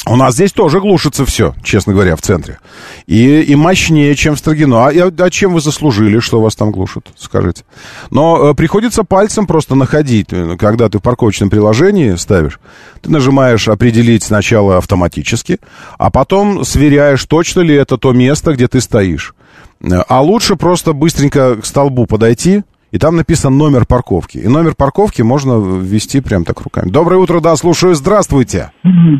У 0.08 0.14
нас 0.14 0.34
здесь 0.34 0.52
тоже 0.52 0.80
глушится 0.80 1.26
все, 1.26 1.52
честно 1.64 1.92
говоря, 1.92 2.14
в 2.14 2.22
центре. 2.22 2.60
И, 3.06 3.40
и 3.40 3.56
мощнее, 3.56 4.14
чем 4.14 4.36
в 4.36 4.38
Строгино. 4.38 4.86
А, 4.86 4.90
а 4.90 5.30
чем 5.30 5.52
вы 5.52 5.60
заслужили, 5.60 6.20
что 6.20 6.40
вас 6.40 6.54
там 6.54 6.70
глушит, 6.70 7.08
скажите? 7.18 7.64
Но 8.10 8.50
э, 8.50 8.54
приходится 8.54 9.02
пальцем 9.02 9.48
просто 9.48 9.74
находить, 9.74 10.28
э, 10.30 10.56
когда 10.56 10.88
ты 10.88 10.98
в 10.98 11.02
парковочном 11.02 11.50
приложении 11.50 12.14
ставишь. 12.14 12.60
Ты 13.02 13.10
нажимаешь 13.10 13.66
«Определить» 13.66 14.22
сначала 14.22 14.76
автоматически, 14.78 15.58
а 15.98 16.10
потом 16.10 16.64
сверяешь, 16.64 17.24
точно 17.24 17.60
ли 17.62 17.74
это 17.74 17.98
то 17.98 18.12
место, 18.12 18.52
где 18.52 18.68
ты 18.68 18.80
стоишь. 18.80 19.34
Э, 19.80 20.02
а 20.08 20.22
лучше 20.22 20.54
просто 20.54 20.92
быстренько 20.92 21.56
к 21.56 21.66
столбу 21.66 22.06
подойти, 22.06 22.62
и 22.90 22.98
там 22.98 23.16
написан 23.16 23.56
номер 23.56 23.84
парковки. 23.86 24.38
И 24.38 24.48
номер 24.48 24.74
парковки 24.76 25.22
можно 25.22 25.54
ввести 25.54 26.20
прям 26.20 26.44
так 26.44 26.60
руками. 26.60 26.90
Доброе 26.90 27.18
утро, 27.18 27.40
да, 27.40 27.56
слушаю. 27.56 27.94
Здравствуйте. 27.94 28.70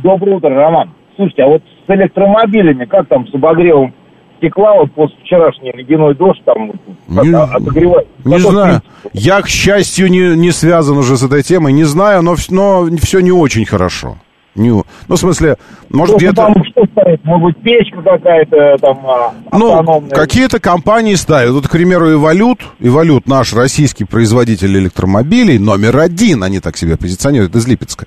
Доброе 0.02 0.36
утро, 0.36 0.50
Роман. 0.50 0.92
Слушайте, 1.16 1.42
а 1.42 1.46
вот 1.46 1.62
с 1.86 1.90
электромобилями, 1.90 2.84
как 2.84 3.08
там 3.08 3.26
с 3.26 3.34
обогревом 3.34 3.94
стекла, 4.38 4.74
вот 4.74 4.92
после 4.92 5.16
вчерашний 5.24 5.72
ледяной 5.72 6.14
дождь 6.14 6.42
там 6.44 6.72
не, 7.08 7.34
отогревает? 7.34 8.06
Не 8.24 8.38
знаю. 8.38 8.82
Принцип? 9.02 9.26
Я, 9.26 9.40
к 9.40 9.48
счастью, 9.48 10.10
не, 10.10 10.36
не 10.36 10.50
связан 10.50 10.98
уже 10.98 11.16
с 11.16 11.22
этой 11.22 11.42
темой. 11.42 11.72
Не 11.72 11.84
знаю, 11.84 12.22
но, 12.22 12.36
но 12.50 12.86
все 12.98 13.20
не 13.20 13.32
очень 13.32 13.64
хорошо. 13.64 14.16
Не, 14.56 14.70
ну, 14.70 14.84
в 15.08 15.16
смысле, 15.16 15.56
может 15.90 16.14
ну, 16.14 16.18
где-то... 16.18 16.36
Там 16.36 16.54
что 16.64 16.84
стоит? 16.92 17.24
Может 17.24 17.44
быть, 17.44 17.62
печка 17.62 18.02
какая-то 18.02 18.76
там 18.80 18.98
а, 19.06 19.34
Ну, 19.52 20.08
какие-то 20.10 20.58
компании 20.58 21.14
ставят. 21.14 21.52
Вот, 21.52 21.68
к 21.68 21.70
примеру, 21.70 22.12
Эволют, 22.12 22.60
Эволют 22.80 23.26
наш 23.26 23.52
российский 23.52 24.04
производитель 24.04 24.76
электромобилей, 24.78 25.58
номер 25.58 25.98
один, 25.98 26.42
они 26.42 26.60
так 26.60 26.76
себя 26.76 26.96
позиционируют, 26.96 27.54
из 27.54 27.66
Липецка. 27.66 28.06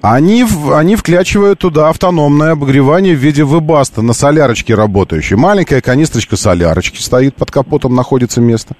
Они, 0.00 0.44
они 0.72 0.96
вклячивают 0.96 1.60
туда 1.60 1.88
автономное 1.88 2.52
обогревание 2.52 3.14
в 3.14 3.18
виде 3.18 3.44
вебаста 3.44 4.02
на 4.02 4.12
солярочке 4.12 4.74
работающей. 4.74 5.36
Маленькая 5.36 5.80
канистрочка 5.80 6.36
солярочки 6.36 7.00
стоит 7.00 7.36
под 7.36 7.50
капотом, 7.50 7.94
находится 7.94 8.40
место. 8.40 8.74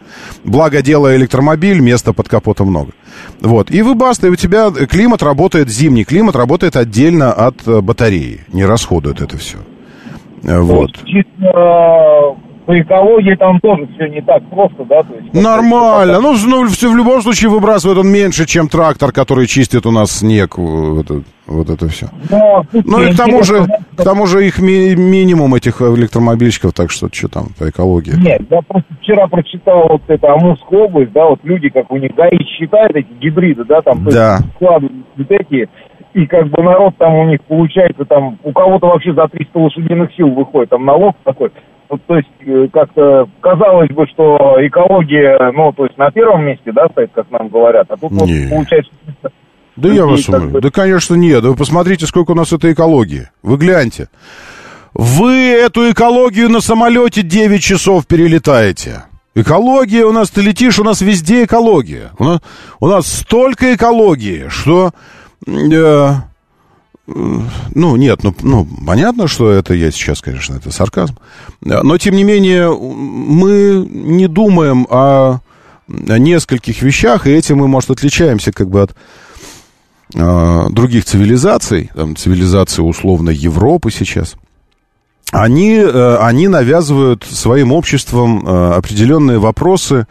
Благо 0.44 0.82
дело 0.82 1.14
электромобиль, 1.16 1.80
места 1.80 2.12
под 2.12 2.28
капотом 2.28 2.68
много. 2.68 2.92
Вот. 3.40 3.70
И 3.70 3.82
выбаста, 3.82 4.26
и 4.26 4.30
у 4.30 4.36
тебя 4.36 4.70
климат 4.70 5.22
работает, 5.22 5.68
зимний 5.68 6.04
климат 6.04 6.36
работает 6.36 6.76
отдельно 6.76 7.03
от 7.08 7.66
э, 7.66 7.80
батареи, 7.80 8.40
не 8.52 8.64
расходует 8.64 9.20
это 9.20 9.36
все. 9.36 9.58
Э, 10.42 10.60
вот. 10.60 10.90
Чисто 11.04 12.36
по 12.66 12.80
экологии 12.80 13.34
там 13.34 13.60
тоже 13.60 13.86
все 13.94 14.06
не 14.06 14.22
так 14.22 14.42
просто, 14.48 14.84
да? 14.84 15.02
То 15.02 15.14
есть, 15.14 15.34
Нормально. 15.34 16.20
Ну, 16.20 16.34
ну, 16.46 16.66
все, 16.68 16.90
в 16.90 16.96
любом 16.96 17.20
случае 17.20 17.50
выбрасывает 17.50 17.98
он 17.98 18.08
меньше, 18.08 18.46
чем 18.46 18.68
трактор, 18.68 19.12
который 19.12 19.46
чистит 19.46 19.84
у 19.84 19.90
нас 19.90 20.18
снег. 20.18 20.56
Вот 20.56 21.04
это, 21.04 21.22
вот 21.46 21.68
это 21.68 21.88
все. 21.88 22.08
Но, 22.30 22.64
ну 22.72 23.02
и 23.02 23.12
к 23.12 23.16
тому 23.16 23.42
же, 23.42 23.66
к 23.96 24.02
тому 24.02 24.26
же 24.26 24.46
их 24.46 24.60
ми- 24.60 24.96
минимум 24.96 25.54
этих 25.54 25.82
электромобильщиков, 25.82 26.72
так 26.72 26.90
что 26.90 27.08
что 27.12 27.28
там 27.28 27.48
по 27.58 27.68
экологии. 27.68 28.14
Нет, 28.16 28.42
я 28.50 28.62
просто 28.62 28.88
вчера 29.02 29.26
прочитал 29.26 29.86
вот 29.88 30.02
это 30.08 30.32
Амурская 30.32 30.80
область, 30.80 31.12
да, 31.12 31.26
вот 31.26 31.40
люди, 31.42 31.68
как 31.68 31.90
у 31.90 31.98
них 31.98 32.14
ГАИ 32.14 32.38
считают 32.58 32.96
эти 32.96 33.12
гибриды, 33.20 33.64
да, 33.64 33.82
там 33.82 34.04
да. 34.04 34.38
складывают 34.56 35.04
вот 35.16 35.30
эти 35.30 35.68
и 36.14 36.26
как 36.26 36.48
бы 36.48 36.62
народ 36.62 36.96
там 36.96 37.14
у 37.14 37.24
них 37.26 37.42
получается 37.42 38.04
там, 38.04 38.38
у 38.42 38.52
кого-то 38.52 38.86
вообще 38.86 39.12
за 39.12 39.26
300 39.28 39.58
лошадиных 39.58 40.14
сил 40.14 40.30
выходит, 40.30 40.70
там 40.70 40.84
налог 40.84 41.16
такой. 41.24 41.50
Вот, 41.88 42.00
то 42.06 42.16
есть, 42.16 42.28
э, 42.46 42.68
как-то 42.72 43.28
казалось 43.40 43.90
бы, 43.90 44.06
что 44.06 44.56
экология, 44.60 45.52
ну, 45.52 45.72
то 45.72 45.84
есть 45.84 45.98
на 45.98 46.10
первом 46.10 46.46
месте, 46.46 46.72
да, 46.72 46.88
стоит, 46.88 47.10
как 47.12 47.30
нам 47.30 47.48
говорят, 47.48 47.86
а 47.90 47.96
тут 47.96 48.12
вот 48.12 48.28
получается... 48.50 48.92
Да 49.76 49.88
я 49.88 50.06
вас. 50.06 50.26
Бы... 50.28 50.60
Да, 50.60 50.70
конечно, 50.70 51.16
нет. 51.16 51.42
Да 51.42 51.50
вы 51.50 51.56
посмотрите, 51.56 52.06
сколько 52.06 52.30
у 52.30 52.34
нас 52.34 52.52
этой 52.52 52.74
экологии. 52.74 53.28
Вы 53.42 53.56
гляньте. 53.56 54.08
Вы 54.94 55.50
эту 55.50 55.90
экологию 55.90 56.48
на 56.48 56.60
самолете 56.60 57.22
9 57.22 57.60
часов 57.60 58.06
перелетаете. 58.06 59.02
Экология 59.34 60.04
у 60.04 60.12
нас, 60.12 60.30
ты 60.30 60.42
летишь, 60.42 60.78
у 60.78 60.84
нас 60.84 61.00
везде 61.00 61.42
экология. 61.42 62.12
У 62.20 62.24
нас, 62.24 62.40
у 62.78 62.86
нас 62.86 63.06
столько 63.08 63.74
экологии, 63.74 64.46
что... 64.48 64.92
Э, 65.46 66.14
ну, 67.06 67.96
нет, 67.96 68.22
ну, 68.22 68.34
ну, 68.42 68.66
понятно, 68.86 69.28
что 69.28 69.50
это 69.50 69.74
я 69.74 69.90
сейчас, 69.90 70.22
конечно, 70.22 70.54
это 70.54 70.70
сарказм. 70.70 71.18
Но, 71.60 71.98
тем 71.98 72.14
не 72.14 72.24
менее, 72.24 72.74
мы 72.74 73.86
не 73.90 74.26
думаем 74.26 74.86
о, 74.88 75.40
о 75.86 76.18
нескольких 76.18 76.80
вещах, 76.80 77.26
и 77.26 77.32
этим 77.32 77.58
мы, 77.58 77.68
может, 77.68 77.90
отличаемся 77.90 78.52
как 78.52 78.70
бы 78.70 78.82
от 78.82 78.94
э, 80.14 80.66
других 80.70 81.04
цивилизаций, 81.04 81.90
там, 81.94 82.16
цивилизации 82.16 82.80
условно 82.80 83.28
Европы 83.28 83.90
сейчас. 83.90 84.36
Они, 85.30 85.74
э, 85.76 86.16
они 86.20 86.48
навязывают 86.48 87.24
своим 87.24 87.72
обществом 87.72 88.46
э, 88.46 88.74
определенные 88.76 89.38
вопросы 89.38 90.06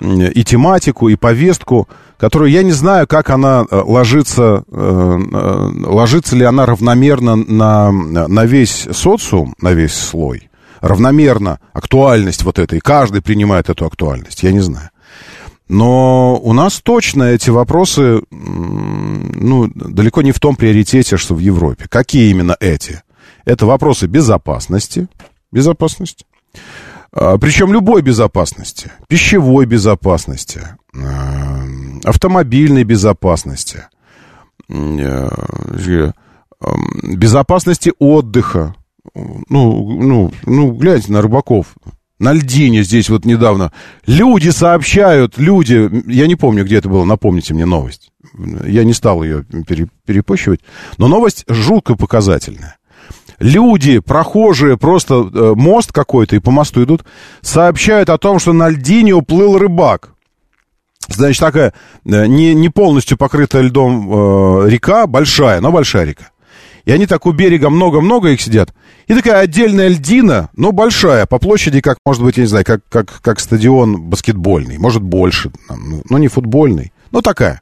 и 0.00 0.44
тематику, 0.44 1.08
и 1.08 1.16
повестку, 1.16 1.88
которую 2.18 2.50
я 2.50 2.62
не 2.62 2.72
знаю, 2.72 3.06
как 3.06 3.30
она 3.30 3.66
э, 3.70 3.76
ложится, 3.76 4.64
э, 4.70 5.20
э, 5.32 5.86
ложится 5.86 6.36
ли 6.36 6.44
она 6.44 6.66
равномерно 6.66 7.36
на, 7.36 7.92
на 7.92 8.44
весь 8.44 8.88
социум, 8.92 9.54
на 9.60 9.72
весь 9.72 9.94
слой, 9.94 10.50
равномерно 10.80 11.60
актуальность 11.72 12.42
вот 12.44 12.58
этой, 12.58 12.80
каждый 12.80 13.22
принимает 13.22 13.68
эту 13.70 13.86
актуальность, 13.86 14.42
я 14.42 14.52
не 14.52 14.60
знаю. 14.60 14.90
Но 15.68 16.38
у 16.38 16.52
нас 16.52 16.80
точно 16.80 17.24
эти 17.24 17.50
вопросы, 17.50 18.22
ну, 18.30 19.68
далеко 19.74 20.22
не 20.22 20.30
в 20.30 20.38
том 20.38 20.54
приоритете, 20.54 21.16
что 21.16 21.34
в 21.34 21.40
Европе. 21.40 21.86
Какие 21.88 22.30
именно 22.30 22.56
эти? 22.60 23.02
Это 23.44 23.66
вопросы 23.66 24.06
безопасности, 24.06 25.08
безопасности, 25.50 26.24
а, 27.12 27.38
причем 27.38 27.72
любой 27.72 28.02
безопасности, 28.02 28.92
пищевой 29.08 29.66
безопасности, 29.66 30.60
а, 30.94 31.65
автомобильной 32.06 32.84
безопасности, 32.84 33.84
э, 34.68 35.28
безопасности 37.02 37.92
отдыха. 37.98 38.74
Ну, 39.14 40.00
ну, 40.00 40.32
ну, 40.46 40.72
гляньте 40.72 41.12
на 41.12 41.20
рыбаков. 41.20 41.74
На 42.18 42.32
льдине 42.32 42.82
здесь 42.82 43.10
вот 43.10 43.24
недавно. 43.26 43.72
Люди 44.06 44.48
сообщают, 44.48 45.36
люди... 45.36 45.90
Я 46.06 46.26
не 46.26 46.34
помню, 46.34 46.64
где 46.64 46.76
это 46.76 46.88
было, 46.88 47.04
напомните 47.04 47.52
мне 47.52 47.66
новость. 47.66 48.10
Я 48.66 48.84
не 48.84 48.94
стал 48.94 49.22
ее 49.22 49.44
перепощивать. 50.06 50.60
Но 50.96 51.08
новость 51.08 51.44
жутко 51.48 51.94
показательная. 51.94 52.78
Люди, 53.38 53.98
прохожие, 53.98 54.78
просто 54.78 55.14
э, 55.14 55.52
мост 55.54 55.92
какой-то 55.92 56.36
и 56.36 56.38
по 56.38 56.50
мосту 56.50 56.84
идут, 56.84 57.04
сообщают 57.42 58.08
о 58.08 58.16
том, 58.16 58.38
что 58.38 58.54
на 58.54 58.70
льдине 58.70 59.12
уплыл 59.12 59.58
рыбак. 59.58 60.15
Значит, 61.08 61.40
такая 61.40 61.72
э, 62.04 62.26
не, 62.26 62.54
не 62.54 62.68
полностью 62.68 63.16
покрытая 63.16 63.62
льдом 63.62 64.64
э, 64.64 64.70
река, 64.70 65.06
большая, 65.06 65.60
но 65.60 65.70
большая 65.70 66.04
река. 66.04 66.30
И 66.84 66.92
они 66.92 67.06
так 67.06 67.26
у 67.26 67.32
берега 67.32 67.68
много-много 67.68 68.28
их 68.30 68.40
сидят. 68.40 68.72
И 69.08 69.14
такая 69.14 69.40
отдельная 69.40 69.88
льдина, 69.88 70.50
но 70.54 70.70
большая, 70.72 71.26
по 71.26 71.38
площади, 71.38 71.80
как, 71.80 71.98
может 72.06 72.22
быть, 72.22 72.36
я 72.36 72.44
не 72.44 72.48
знаю, 72.48 72.64
как, 72.64 72.80
как, 72.88 73.20
как 73.22 73.40
стадион 73.40 74.02
баскетбольный, 74.02 74.78
может, 74.78 75.02
больше, 75.02 75.50
но 75.68 76.18
не 76.18 76.28
футбольный, 76.28 76.92
но 77.10 77.22
такая. 77.22 77.60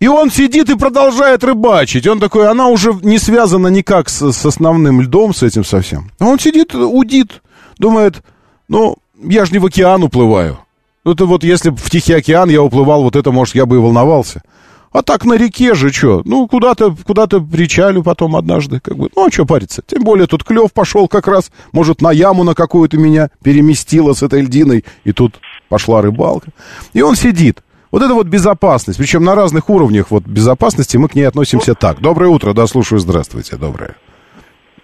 И 0.00 0.06
он 0.06 0.30
сидит 0.30 0.70
и 0.70 0.76
продолжает 0.76 1.42
рыбачить. 1.42 2.06
Он 2.06 2.20
такой, 2.20 2.48
она 2.48 2.68
уже 2.68 2.94
не 3.02 3.18
связана 3.18 3.68
никак 3.68 4.08
с, 4.08 4.32
с 4.32 4.46
основным 4.46 5.00
льдом, 5.00 5.34
с 5.34 5.42
этим 5.42 5.64
совсем. 5.64 6.10
А 6.18 6.26
он 6.26 6.38
сидит, 6.38 6.74
удит, 6.74 7.42
думает, 7.78 8.22
ну, 8.68 8.96
я 9.22 9.44
же 9.44 9.52
не 9.52 9.58
в 9.58 9.66
океан 9.66 10.02
уплываю. 10.04 10.58
Ну, 11.04 11.12
это 11.12 11.26
вот 11.26 11.44
если 11.44 11.70
бы 11.70 11.76
в 11.76 11.90
Тихий 11.90 12.12
океан 12.12 12.48
я 12.48 12.62
уплывал, 12.62 13.02
вот 13.02 13.16
это, 13.16 13.30
может, 13.32 13.54
я 13.54 13.66
бы 13.66 13.76
и 13.76 13.78
волновался. 13.78 14.42
А 14.90 15.02
так 15.02 15.24
на 15.24 15.34
реке 15.34 15.74
же 15.74 15.92
что? 15.92 16.22
Ну, 16.24 16.48
куда-то 16.48 16.94
куда 17.06 17.26
причалю 17.26 18.02
потом 18.02 18.36
однажды. 18.36 18.80
Как 18.80 18.96
бы. 18.96 19.10
Ну, 19.14 19.26
а 19.26 19.30
что 19.30 19.44
париться? 19.44 19.82
Тем 19.86 20.02
более 20.02 20.26
тут 20.26 20.44
клев 20.44 20.72
пошел 20.72 21.08
как 21.08 21.28
раз. 21.28 21.52
Может, 21.72 22.00
на 22.00 22.10
яму 22.10 22.42
на 22.42 22.54
какую-то 22.54 22.96
меня 22.96 23.28
переместило 23.42 24.14
с 24.14 24.22
этой 24.22 24.40
льдиной. 24.42 24.84
И 25.04 25.12
тут 25.12 25.40
пошла 25.68 26.00
рыбалка. 26.00 26.50
И 26.94 27.02
он 27.02 27.16
сидит. 27.16 27.62
Вот 27.90 28.02
это 28.02 28.14
вот 28.14 28.26
безопасность. 28.26 28.98
Причем 28.98 29.24
на 29.24 29.34
разных 29.34 29.68
уровнях 29.68 30.10
вот 30.10 30.24
безопасности 30.24 30.96
мы 30.96 31.08
к 31.08 31.14
ней 31.14 31.24
относимся 31.24 31.74
так. 31.74 32.00
Доброе 32.00 32.28
утро, 32.28 32.52
да, 32.52 32.66
слушаю, 32.66 32.98
здравствуйте, 32.98 33.56
доброе. 33.56 33.94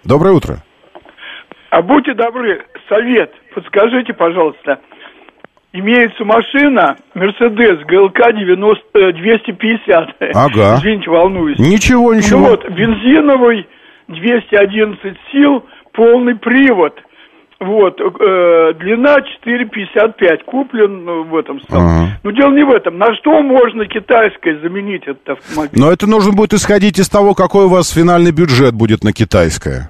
Доброе 0.03 0.33
утро. 0.33 0.63
А 1.71 1.81
будьте 1.81 2.13
добры, 2.13 2.65
совет, 2.87 3.31
подскажите, 3.53 4.13
пожалуйста, 4.13 4.79
имеется 5.79 6.23
машина 6.23 6.97
Mercedes 7.13 7.83
GLK 7.85 8.33
90, 8.33 9.13
250. 9.13 10.15
Ага. 10.33 10.77
Извините, 10.79 11.09
волнуюсь. 11.09 11.59
Ничего, 11.59 12.13
ничего. 12.13 12.39
Ну 12.39 12.49
вот, 12.49 12.69
бензиновый, 12.69 13.67
211 14.07 15.17
сил, 15.31 15.63
полный 15.93 16.35
привод. 16.35 16.93
Вот, 17.57 17.99
э, 18.01 18.73
длина 18.79 19.15
4,55, 19.45 20.43
куплен 20.45 21.05
ну, 21.05 21.23
в 21.23 21.37
этом 21.37 21.61
самом. 21.61 21.87
Ага. 21.87 22.19
Но 22.23 22.31
дело 22.31 22.51
не 22.51 22.63
в 22.65 22.69
этом. 22.69 22.97
На 22.97 23.15
что 23.15 23.41
можно 23.41 23.85
китайское 23.85 24.59
заменить 24.61 25.03
этот 25.03 25.29
автомобиль? 25.29 25.79
Но 25.79 25.91
это 25.91 26.05
нужно 26.05 26.33
будет 26.33 26.53
исходить 26.53 26.99
из 26.99 27.07
того, 27.07 27.33
какой 27.33 27.65
у 27.65 27.69
вас 27.69 27.89
финальный 27.91 28.31
бюджет 28.31 28.73
будет 28.73 29.05
на 29.05 29.13
китайское. 29.13 29.89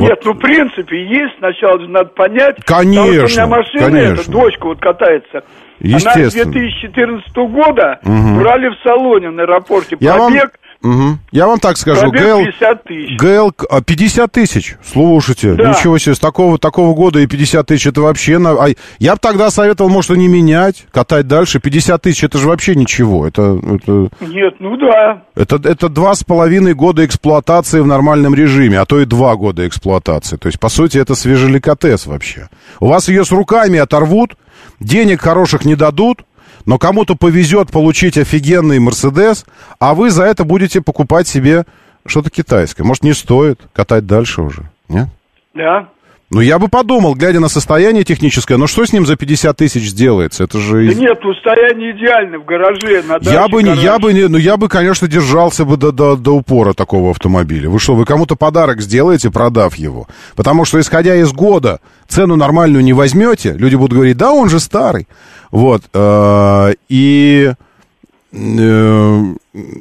Нет, 0.00 0.20
ну 0.24 0.32
в 0.32 0.38
принципе 0.38 1.04
есть. 1.04 1.36
Сначала 1.38 1.80
же 1.80 1.88
надо 1.88 2.10
понять. 2.10 2.56
Конечно, 2.64 3.02
Потому 3.04 3.28
что 3.28 3.42
у 3.42 3.46
меня 3.46 3.56
машина, 3.56 3.84
конечно. 3.84 4.20
эта 4.20 4.30
дочка 4.30 4.66
вот 4.66 4.80
катается. 4.80 5.44
Она 5.80 6.30
с 6.30 6.32
2014 6.32 7.36
года 7.36 8.00
угу. 8.02 8.40
брали 8.40 8.68
в 8.68 8.82
салоне 8.82 9.30
на 9.30 9.42
аэропорте. 9.42 9.96
Я 10.00 10.14
пробег 10.16 10.42
вам... 10.42 10.50
Угу. 10.82 11.18
Я 11.32 11.48
вам 11.48 11.58
так 11.58 11.76
скажу, 11.76 12.10
ГЛ... 12.12 12.44
50 12.44 12.84
тысяч. 12.84 13.18
ГЛ... 13.18 13.52
50 13.84 14.32
тысяч, 14.32 14.76
слушайте, 14.84 15.54
да. 15.54 15.70
ничего 15.70 15.98
себе, 15.98 16.14
с 16.14 16.20
такого, 16.20 16.56
такого 16.56 16.94
года 16.94 17.18
и 17.18 17.26
50 17.26 17.66
тысяч, 17.66 17.86
это 17.88 18.00
вообще... 18.00 18.38
На... 18.38 18.52
А 18.52 18.68
я 19.00 19.14
бы 19.14 19.18
тогда 19.20 19.50
советовал, 19.50 19.90
может, 19.90 20.12
и 20.12 20.18
не 20.18 20.28
менять, 20.28 20.86
катать 20.92 21.26
дальше, 21.26 21.58
50 21.58 22.00
тысяч, 22.00 22.22
это 22.22 22.38
же 22.38 22.46
вообще 22.46 22.76
ничего, 22.76 23.26
это... 23.26 23.58
это... 23.64 24.08
Нет, 24.20 24.54
ну 24.60 24.76
да. 24.76 25.24
Это, 25.34 25.56
это 25.56 25.88
два 25.88 26.14
с 26.14 26.22
половиной 26.22 26.74
года 26.74 27.04
эксплуатации 27.04 27.80
в 27.80 27.86
нормальном 27.86 28.34
режиме, 28.34 28.78
а 28.78 28.86
то 28.86 29.00
и 29.00 29.04
два 29.04 29.34
года 29.34 29.66
эксплуатации, 29.66 30.36
то 30.36 30.46
есть, 30.46 30.60
по 30.60 30.68
сути, 30.68 30.98
это 30.98 31.16
свежеликотес 31.16 32.06
вообще. 32.06 32.48
У 32.78 32.86
вас 32.86 33.08
ее 33.08 33.24
с 33.24 33.32
руками 33.32 33.80
оторвут, 33.80 34.36
денег 34.78 35.22
хороших 35.22 35.64
не 35.64 35.74
дадут, 35.74 36.22
но 36.68 36.76
кому-то 36.78 37.14
повезет 37.14 37.72
получить 37.72 38.18
офигенный 38.18 38.78
Мерседес, 38.78 39.46
а 39.80 39.94
вы 39.94 40.10
за 40.10 40.24
это 40.24 40.44
будете 40.44 40.82
покупать 40.82 41.26
себе 41.26 41.64
что-то 42.04 42.28
китайское. 42.28 42.86
Может, 42.86 43.04
не 43.04 43.14
стоит 43.14 43.58
катать 43.72 44.04
дальше 44.04 44.42
уже, 44.42 44.70
нет? 44.86 45.08
Да. 45.54 45.88
Ну, 46.30 46.42
я 46.42 46.58
бы 46.58 46.68
подумал, 46.68 47.14
глядя 47.14 47.40
на 47.40 47.48
состояние 47.48 48.04
техническое, 48.04 48.58
но 48.58 48.66
что 48.66 48.84
с 48.84 48.92
ним 48.92 49.06
за 49.06 49.16
50 49.16 49.56
тысяч 49.56 49.88
сделается? 49.88 50.44
Это 50.44 50.58
же... 50.58 50.86
Да 50.88 50.94
нет, 50.94 51.18
состояние 51.22 51.92
идеально 51.92 52.38
в 52.38 52.44
гараже, 52.44 53.02
на 53.08 53.18
даче 53.18 53.30
я 53.32 53.48
бы, 53.48 53.62
гараж. 53.62 53.78
я 53.78 53.98
бы, 53.98 54.12
не, 54.12 54.28
ну, 54.28 54.36
я 54.36 54.58
бы, 54.58 54.68
конечно, 54.68 55.08
держался 55.08 55.64
бы 55.64 55.78
до, 55.78 55.90
до, 55.90 56.16
до 56.16 56.32
упора 56.32 56.74
такого 56.74 57.12
автомобиля. 57.12 57.70
Вы 57.70 57.78
что, 57.78 57.94
вы 57.94 58.04
кому-то 58.04 58.36
подарок 58.36 58.82
сделаете, 58.82 59.30
продав 59.30 59.76
его? 59.76 60.06
Потому 60.36 60.66
что, 60.66 60.78
исходя 60.78 61.16
из 61.16 61.32
года, 61.32 61.80
цену 62.08 62.36
нормальную 62.36 62.84
не 62.84 62.92
возьмете, 62.92 63.54
люди 63.54 63.76
будут 63.76 63.94
говорить, 63.94 64.18
да, 64.18 64.30
он 64.30 64.50
же 64.50 64.60
старый. 64.60 65.08
Вот, 65.50 65.84
э, 65.94 66.74
и, 66.90 67.52
э, 68.32 69.22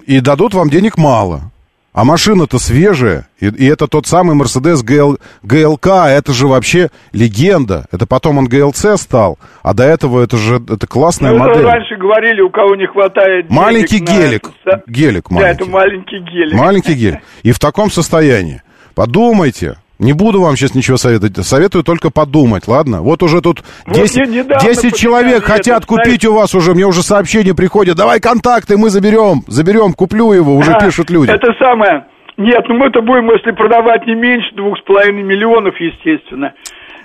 и 0.05 0.19
дадут 0.21 0.53
вам 0.53 0.69
денег 0.69 0.97
мало. 0.97 1.51
А 1.97 2.03
машина-то 2.03 2.59
свежая, 2.59 3.27
и, 3.39 3.47
и 3.47 3.65
это 3.65 3.87
тот 3.87 4.05
самый 4.05 4.37
Mercedes 4.37 4.85
GL, 4.85 5.19
GLK, 5.43 6.09
это 6.09 6.31
же 6.31 6.47
вообще 6.47 6.91
легенда. 7.11 7.87
Это 7.91 8.05
потом 8.05 8.37
он 8.37 8.47
GLC 8.47 8.97
стал, 8.97 9.39
а 9.63 9.73
до 9.73 9.85
этого 9.85 10.23
это 10.23 10.37
же 10.37 10.57
это 10.57 10.85
классная 10.85 11.31
ну, 11.31 11.39
модель. 11.39 11.65
Раньше 11.65 11.95
говорили, 11.95 12.41
у 12.41 12.51
кого 12.51 12.75
не 12.75 12.85
хватает 12.85 13.49
Маленький 13.49 13.97
гелик, 13.97 14.51
на... 14.63 14.83
гелик 14.85 15.31
маленький. 15.31 15.57
Да, 15.57 15.63
это 15.63 15.71
маленький 15.71 16.19
гелик. 16.19 16.53
Маленький 16.53 16.93
гелик. 16.93 17.19
И 17.41 17.51
в 17.51 17.57
таком 17.57 17.89
состоянии. 17.89 18.61
Подумайте, 18.93 19.77
не 19.99 20.13
буду 20.13 20.41
вам 20.41 20.55
сейчас 20.55 20.75
ничего 20.75 20.97
советовать. 20.97 21.37
Советую 21.45 21.83
только 21.83 22.11
подумать, 22.11 22.67
ладно? 22.67 23.01
Вот 23.01 23.23
уже 23.23 23.41
тут 23.41 23.63
10, 23.87 24.47
вот 24.47 24.59
10 24.61 24.95
человек 24.95 25.43
хотят 25.43 25.85
купить 25.85 26.05
знаете... 26.05 26.27
у 26.29 26.33
вас 26.35 26.53
уже. 26.53 26.73
Мне 26.73 26.85
уже 26.85 27.01
сообщения 27.01 27.55
приходят. 27.55 27.97
Давай 27.97 28.19
контакты, 28.19 28.77
мы 28.77 28.89
заберем. 28.89 29.41
Заберем, 29.47 29.93
куплю 29.93 30.33
его. 30.33 30.55
Уже 30.55 30.73
а, 30.73 30.79
пишут 30.79 31.09
люди. 31.09 31.31
Это 31.31 31.47
самое. 31.59 32.05
Нет, 32.37 32.63
ну 32.67 32.75
мы-то 32.75 33.01
будем, 33.01 33.31
если 33.31 33.51
продавать 33.51 34.05
не 34.05 34.13
меньше 34.13 34.53
двух 34.55 34.77
с 34.77 34.81
половиной 34.83 35.23
миллионов, 35.23 35.73
естественно. 35.79 36.53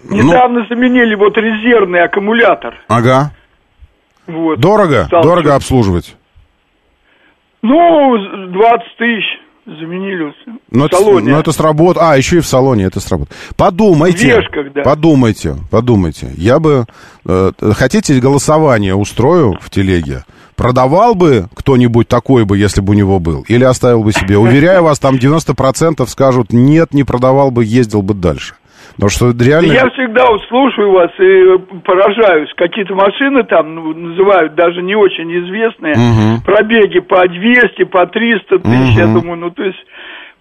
Ну. 0.04 0.16
Недавно 0.16 0.60
ну... 0.60 0.66
заменили 0.68 1.14
вот 1.14 1.36
резервный 1.38 2.02
аккумулятор. 2.02 2.74
Ага. 2.88 3.30
Вот. 4.26 4.60
Дорого? 4.60 5.04
Стал 5.04 5.22
Дорого 5.22 5.54
обслуживать? 5.54 6.14
Ну, 7.62 8.48
20 8.48 8.96
тысяч 8.98 9.24
заменили 9.66 10.32
но 10.70 10.84
в 10.84 10.86
это, 10.86 10.96
салоне. 10.96 11.32
Но 11.32 11.40
это 11.40 11.52
сработало. 11.52 12.12
А, 12.12 12.16
еще 12.16 12.38
и 12.38 12.40
в 12.40 12.46
салоне 12.46 12.84
это 12.84 13.00
сработало. 13.00 13.36
Подумайте. 13.56 14.26
Вешках, 14.26 14.72
да. 14.72 14.82
Подумайте, 14.82 15.56
подумайте. 15.70 16.30
Я 16.36 16.58
бы... 16.58 16.86
Э, 17.26 17.52
хотите 17.74 18.18
голосование 18.18 18.94
устрою 18.94 19.56
в 19.60 19.70
телеге? 19.70 20.24
Продавал 20.56 21.14
бы 21.14 21.48
кто-нибудь 21.54 22.08
такой 22.08 22.44
бы, 22.44 22.58
если 22.58 22.80
бы 22.80 22.90
у 22.90 22.94
него 22.94 23.18
был? 23.18 23.44
Или 23.48 23.64
оставил 23.64 24.02
бы 24.02 24.12
себе? 24.12 24.36
Уверяю 24.36 24.84
вас, 24.84 24.98
там 24.98 25.16
90% 25.16 26.06
скажут, 26.08 26.52
нет, 26.52 26.92
не 26.92 27.04
продавал 27.04 27.50
бы, 27.50 27.64
ездил 27.64 28.02
бы 28.02 28.14
дальше. 28.14 28.54
Потому 28.94 29.10
что 29.10 29.32
реально... 29.44 29.72
Я 29.72 29.90
всегда 29.90 30.26
вот 30.26 30.42
слушаю 30.48 30.92
вас 30.92 31.10
и 31.18 31.80
поражаюсь. 31.84 32.50
Какие-то 32.56 32.94
машины 32.94 33.42
там 33.44 33.74
ну, 33.74 33.94
называют 33.94 34.54
даже 34.54 34.82
не 34.82 34.94
очень 34.94 35.30
известные. 35.44 35.94
Угу. 35.94 36.44
Пробеги 36.44 37.00
по 37.00 37.26
200, 37.26 37.84
по 37.84 38.06
300 38.06 38.58
тысяч. 38.58 38.90
Угу. 38.92 38.98
Я 38.98 39.06
думаю, 39.06 39.36
ну 39.38 39.50
то 39.50 39.62
есть 39.62 39.84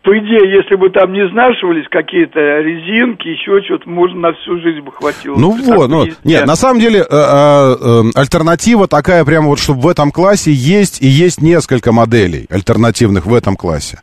по 0.04 0.18
идее, 0.18 0.52
если 0.52 0.76
бы 0.76 0.89
там 0.89 1.14
не 1.14 1.20
изнашивались 1.20 1.88
какие-то 1.89 2.39
резинки, 2.39 3.28
еще 3.28 3.62
что-то, 3.62 3.88
можно 3.88 4.20
на 4.20 4.34
всю 4.34 4.60
жизнь 4.60 4.82
бы 4.82 4.91
хватило. 4.91 5.36
Ну 5.38 5.52
вот, 5.52 5.89
ну, 5.89 6.08
нет, 6.24 6.47
на 6.47 6.56
самом 6.56 6.80
деле 6.80 7.02
э, 7.02 7.04
э, 7.08 7.76
э, 7.80 8.02
альтернатива 8.16 8.88
такая 8.88 9.24
прямо 9.26 9.47
вот, 9.47 9.60
чтобы 9.60 9.82
в 9.82 9.88
этом 9.88 10.12
классе 10.12 10.52
есть, 10.52 11.04
и 11.04 11.08
есть 11.08 11.41
несколько 11.41 11.91
моделей 11.91 12.47
альтернативных 12.49 13.28
в 13.28 13.34
этом 13.34 13.56
классе. 13.56 14.02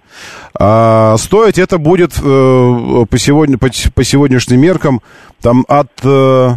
А, 0.54 1.16
стоить 1.16 1.58
это 1.58 1.78
будет 1.78 2.12
э, 2.16 2.22
по, 2.22 3.18
сегодня, 3.18 3.58
по, 3.58 3.68
по 3.94 4.04
сегодняшним 4.04 4.60
меркам 4.60 5.00
там 5.42 5.64
от... 5.68 5.90
Э, 6.04 6.50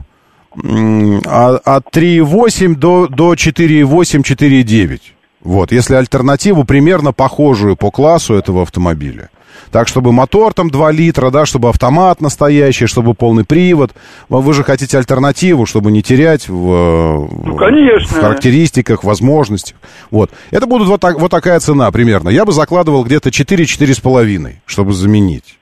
от 0.53 1.95
3,8 1.95 2.75
до, 2.75 3.07
до 3.07 3.35
4,8, 3.35 4.21
4,9. 4.21 4.99
Вот, 5.43 5.71
если 5.71 5.95
альтернативу 5.95 6.63
примерно 6.63 7.13
похожую 7.13 7.75
по 7.75 7.91
классу 7.91 8.35
этого 8.35 8.61
автомобиля. 8.61 9.29
Так, 9.71 9.87
чтобы 9.87 10.11
мотор 10.11 10.53
там 10.53 10.69
2 10.69 10.91
литра, 10.91 11.31
да, 11.31 11.45
чтобы 11.45 11.69
автомат 11.69 12.19
настоящий, 12.19 12.87
чтобы 12.87 13.13
полный 13.13 13.45
привод. 13.45 13.91
Вы 14.27 14.53
же 14.53 14.63
хотите 14.63 14.97
альтернативу, 14.97 15.65
чтобы 15.65 15.91
не 15.91 16.03
терять 16.03 16.49
в, 16.49 17.29
ну, 17.45 17.55
конечно. 17.55 18.17
в 18.17 18.19
характеристиках, 18.19 19.03
возможностях. 19.03 19.77
Вот. 20.09 20.29
Это 20.51 20.65
будет 20.65 20.87
вот, 20.87 20.99
так, 20.99 21.19
вот 21.19 21.31
такая 21.31 21.59
цена 21.59 21.89
примерно. 21.91 22.29
Я 22.29 22.43
бы 22.45 22.51
закладывал 22.51 23.05
где-то 23.05 23.29
4-4,5, 23.29 24.55
чтобы 24.65 24.93
заменить. 24.93 25.57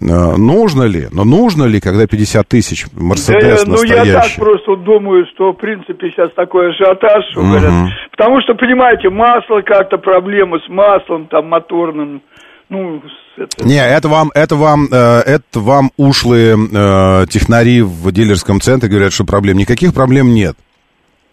Э, 0.00 0.36
нужно 0.36 0.84
ли? 0.84 1.08
Но 1.12 1.24
нужно 1.24 1.64
ли, 1.64 1.80
когда 1.80 2.06
50 2.06 2.48
тысяч 2.48 2.86
Мерседес 2.92 3.64
да, 3.64 3.70
настоящий? 3.70 3.98
Ну, 3.98 4.04
я 4.04 4.20
так 4.20 4.30
просто 4.36 4.76
думаю, 4.76 5.26
что, 5.34 5.52
в 5.52 5.56
принципе, 5.56 6.10
сейчас 6.10 6.30
такой 6.34 6.70
ажиотаж, 6.70 7.36
угу. 7.36 7.46
говорят. 7.46 7.72
Потому 8.10 8.40
что, 8.42 8.54
понимаете, 8.54 9.10
масло 9.10 9.60
как-то, 9.62 9.98
проблемы 9.98 10.58
с 10.60 10.68
маслом, 10.68 11.26
там, 11.26 11.48
моторным, 11.48 12.22
ну, 12.68 13.02
это... 13.36 13.66
Не, 13.66 13.86
это 13.86 14.08
вам, 14.08 14.30
это 14.34 14.56
вам, 14.56 14.88
э, 14.90 15.20
это 15.26 15.60
вам 15.60 15.90
ушлые 15.98 16.56
э, 16.56 17.26
технари 17.28 17.82
в 17.82 18.10
дилерском 18.12 18.62
центре 18.62 18.88
говорят, 18.88 19.12
что 19.12 19.24
проблем. 19.24 19.58
Никаких 19.58 19.92
проблем 19.92 20.32
нет. 20.32 20.56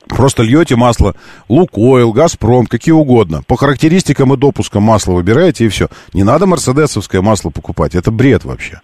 Просто 0.09 0.41
льете 0.43 0.75
масло 0.75 1.15
Лукойл, 1.47 2.11
Газпром, 2.11 2.65
какие 2.65 2.93
угодно. 2.93 3.43
По 3.45 3.55
характеристикам 3.55 4.33
и 4.33 4.37
допускам 4.37 4.83
масла 4.83 5.13
выбираете, 5.13 5.65
и 5.65 5.69
все. 5.69 5.87
Не 6.13 6.23
надо 6.23 6.47
мерседесовское 6.47 7.21
масло 7.21 7.51
покупать. 7.51 7.95
Это 7.95 8.09
бред 8.11 8.43
вообще. 8.43 8.81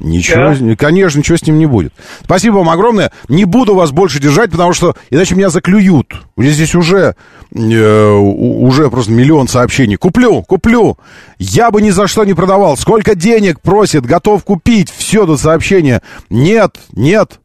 Ничего, 0.00 0.54
да. 0.54 0.76
конечно, 0.76 1.18
ничего 1.18 1.36
с 1.36 1.42
ним 1.42 1.58
не 1.58 1.66
будет. 1.66 1.92
Спасибо 2.22 2.56
вам 2.56 2.70
огромное. 2.70 3.10
Не 3.28 3.44
буду 3.44 3.74
вас 3.74 3.90
больше 3.90 4.20
держать, 4.20 4.52
потому 4.52 4.72
что 4.72 4.94
иначе 5.10 5.34
меня 5.34 5.50
заклюют. 5.50 6.14
У 6.36 6.42
меня 6.42 6.52
здесь 6.52 6.76
уже, 6.76 7.16
э, 7.52 8.10
уже 8.12 8.88
просто 8.90 9.10
миллион 9.10 9.48
сообщений. 9.48 9.96
Куплю, 9.96 10.42
куплю. 10.42 10.96
Я 11.38 11.72
бы 11.72 11.82
ни 11.82 11.90
за 11.90 12.06
что 12.06 12.24
не 12.24 12.34
продавал. 12.34 12.76
Сколько 12.76 13.16
денег 13.16 13.60
просит, 13.60 14.06
готов 14.06 14.44
купить. 14.44 14.88
Все 14.96 15.26
до 15.26 15.36
сообщения. 15.36 16.00
Нет, 16.30 16.76
нет. 16.92 17.40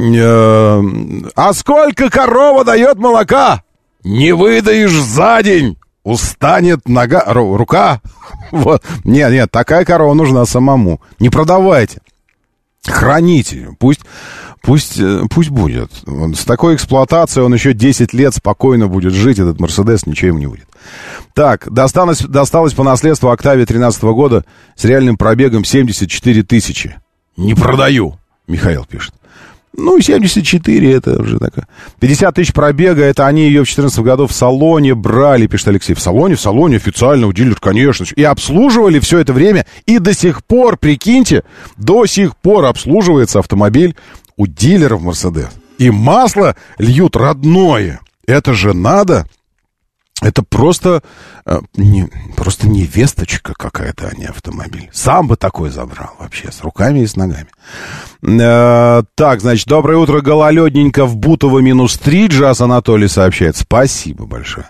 Э, 0.00 0.82
а 1.36 1.52
сколько 1.52 2.08
корова 2.10 2.64
дает 2.64 2.98
молока? 2.98 3.62
Не 4.02 4.32
выдаешь 4.32 4.92
за 4.92 5.42
день. 5.42 5.76
Устанет 6.02 6.88
нога, 6.88 7.24
рука. 7.26 8.00
Вот. 8.50 8.82
Нет, 9.04 9.30
нет, 9.30 9.50
такая 9.52 9.84
корова 9.84 10.12
нужна 10.12 10.44
самому. 10.44 11.00
Не 11.20 11.30
продавайте. 11.30 12.00
Храните. 12.84 13.68
Пусть, 13.78 14.00
пусть, 14.60 14.98
э, 14.98 15.22
пусть 15.30 15.50
будет. 15.50 15.92
С 16.34 16.44
такой 16.44 16.74
эксплуатацией 16.74 17.44
он 17.44 17.54
еще 17.54 17.74
10 17.74 18.12
лет 18.12 18.34
спокойно 18.34 18.88
будет 18.88 19.12
жить, 19.12 19.38
этот 19.38 19.60
Мерседес, 19.60 20.06
ничего 20.06 20.28
ему 20.28 20.38
не 20.38 20.46
будет. 20.48 20.66
Так, 21.34 21.70
досталось, 21.72 22.22
досталось 22.22 22.74
по 22.74 22.82
наследству 22.82 23.30
Октавия 23.30 23.66
13 23.66 24.02
года 24.02 24.44
с 24.74 24.84
реальным 24.84 25.16
пробегом 25.16 25.64
74 25.64 26.42
тысячи. 26.42 26.96
Не 27.36 27.54
продаю, 27.54 28.18
Михаил 28.48 28.84
пишет. 28.84 29.14
Ну, 29.76 30.00
74 30.00 30.92
это 30.92 31.20
уже 31.20 31.38
такое. 31.38 31.66
50 32.00 32.34
тысяч 32.34 32.52
пробега, 32.52 33.04
это 33.04 33.26
они 33.26 33.44
ее 33.44 33.64
в 33.64 33.68
14 33.68 34.00
году 34.00 34.26
в 34.26 34.32
салоне 34.32 34.94
брали, 34.94 35.46
пишет 35.46 35.68
Алексей. 35.68 35.94
В 35.94 36.00
салоне, 36.00 36.34
в 36.34 36.40
салоне 36.40 36.76
официально 36.76 37.26
у 37.26 37.32
дилер, 37.32 37.56
конечно. 37.60 38.04
И 38.16 38.22
обслуживали 38.22 38.98
все 38.98 39.18
это 39.18 39.32
время. 39.32 39.66
И 39.86 39.98
до 39.98 40.12
сих 40.12 40.44
пор, 40.44 40.76
прикиньте, 40.76 41.44
до 41.76 42.06
сих 42.06 42.36
пор 42.36 42.64
обслуживается 42.64 43.38
автомобиль 43.38 43.94
у 44.36 44.46
дилеров 44.46 45.02
Мерседес. 45.02 45.50
И 45.78 45.90
масло 45.90 46.56
льют 46.78 47.16
родное. 47.16 48.00
Это 48.26 48.54
же 48.54 48.74
надо. 48.74 49.26
Это 50.20 50.42
просто, 50.42 51.02
э, 51.46 51.60
не, 51.76 52.08
просто 52.36 52.68
невесточка 52.68 53.54
какая-то, 53.54 54.08
а 54.08 54.16
не 54.16 54.26
автомобиль. 54.26 54.90
Сам 54.92 55.28
бы 55.28 55.36
такой 55.36 55.70
забрал 55.70 56.10
вообще, 56.18 56.52
с 56.52 56.60
руками 56.60 57.00
и 57.00 57.06
с 57.06 57.16
ногами. 57.16 57.48
Э, 58.22 59.02
так, 59.14 59.40
значит, 59.40 59.66
доброе 59.66 59.96
утро, 59.96 60.20
гололедненько 60.20 61.06
в 61.06 61.16
Бутово 61.16 61.60
минус 61.60 61.98
3, 61.98 62.26
Джаз 62.26 62.60
Анатолий 62.60 63.08
сообщает. 63.08 63.56
Спасибо 63.56 64.26
большое. 64.26 64.66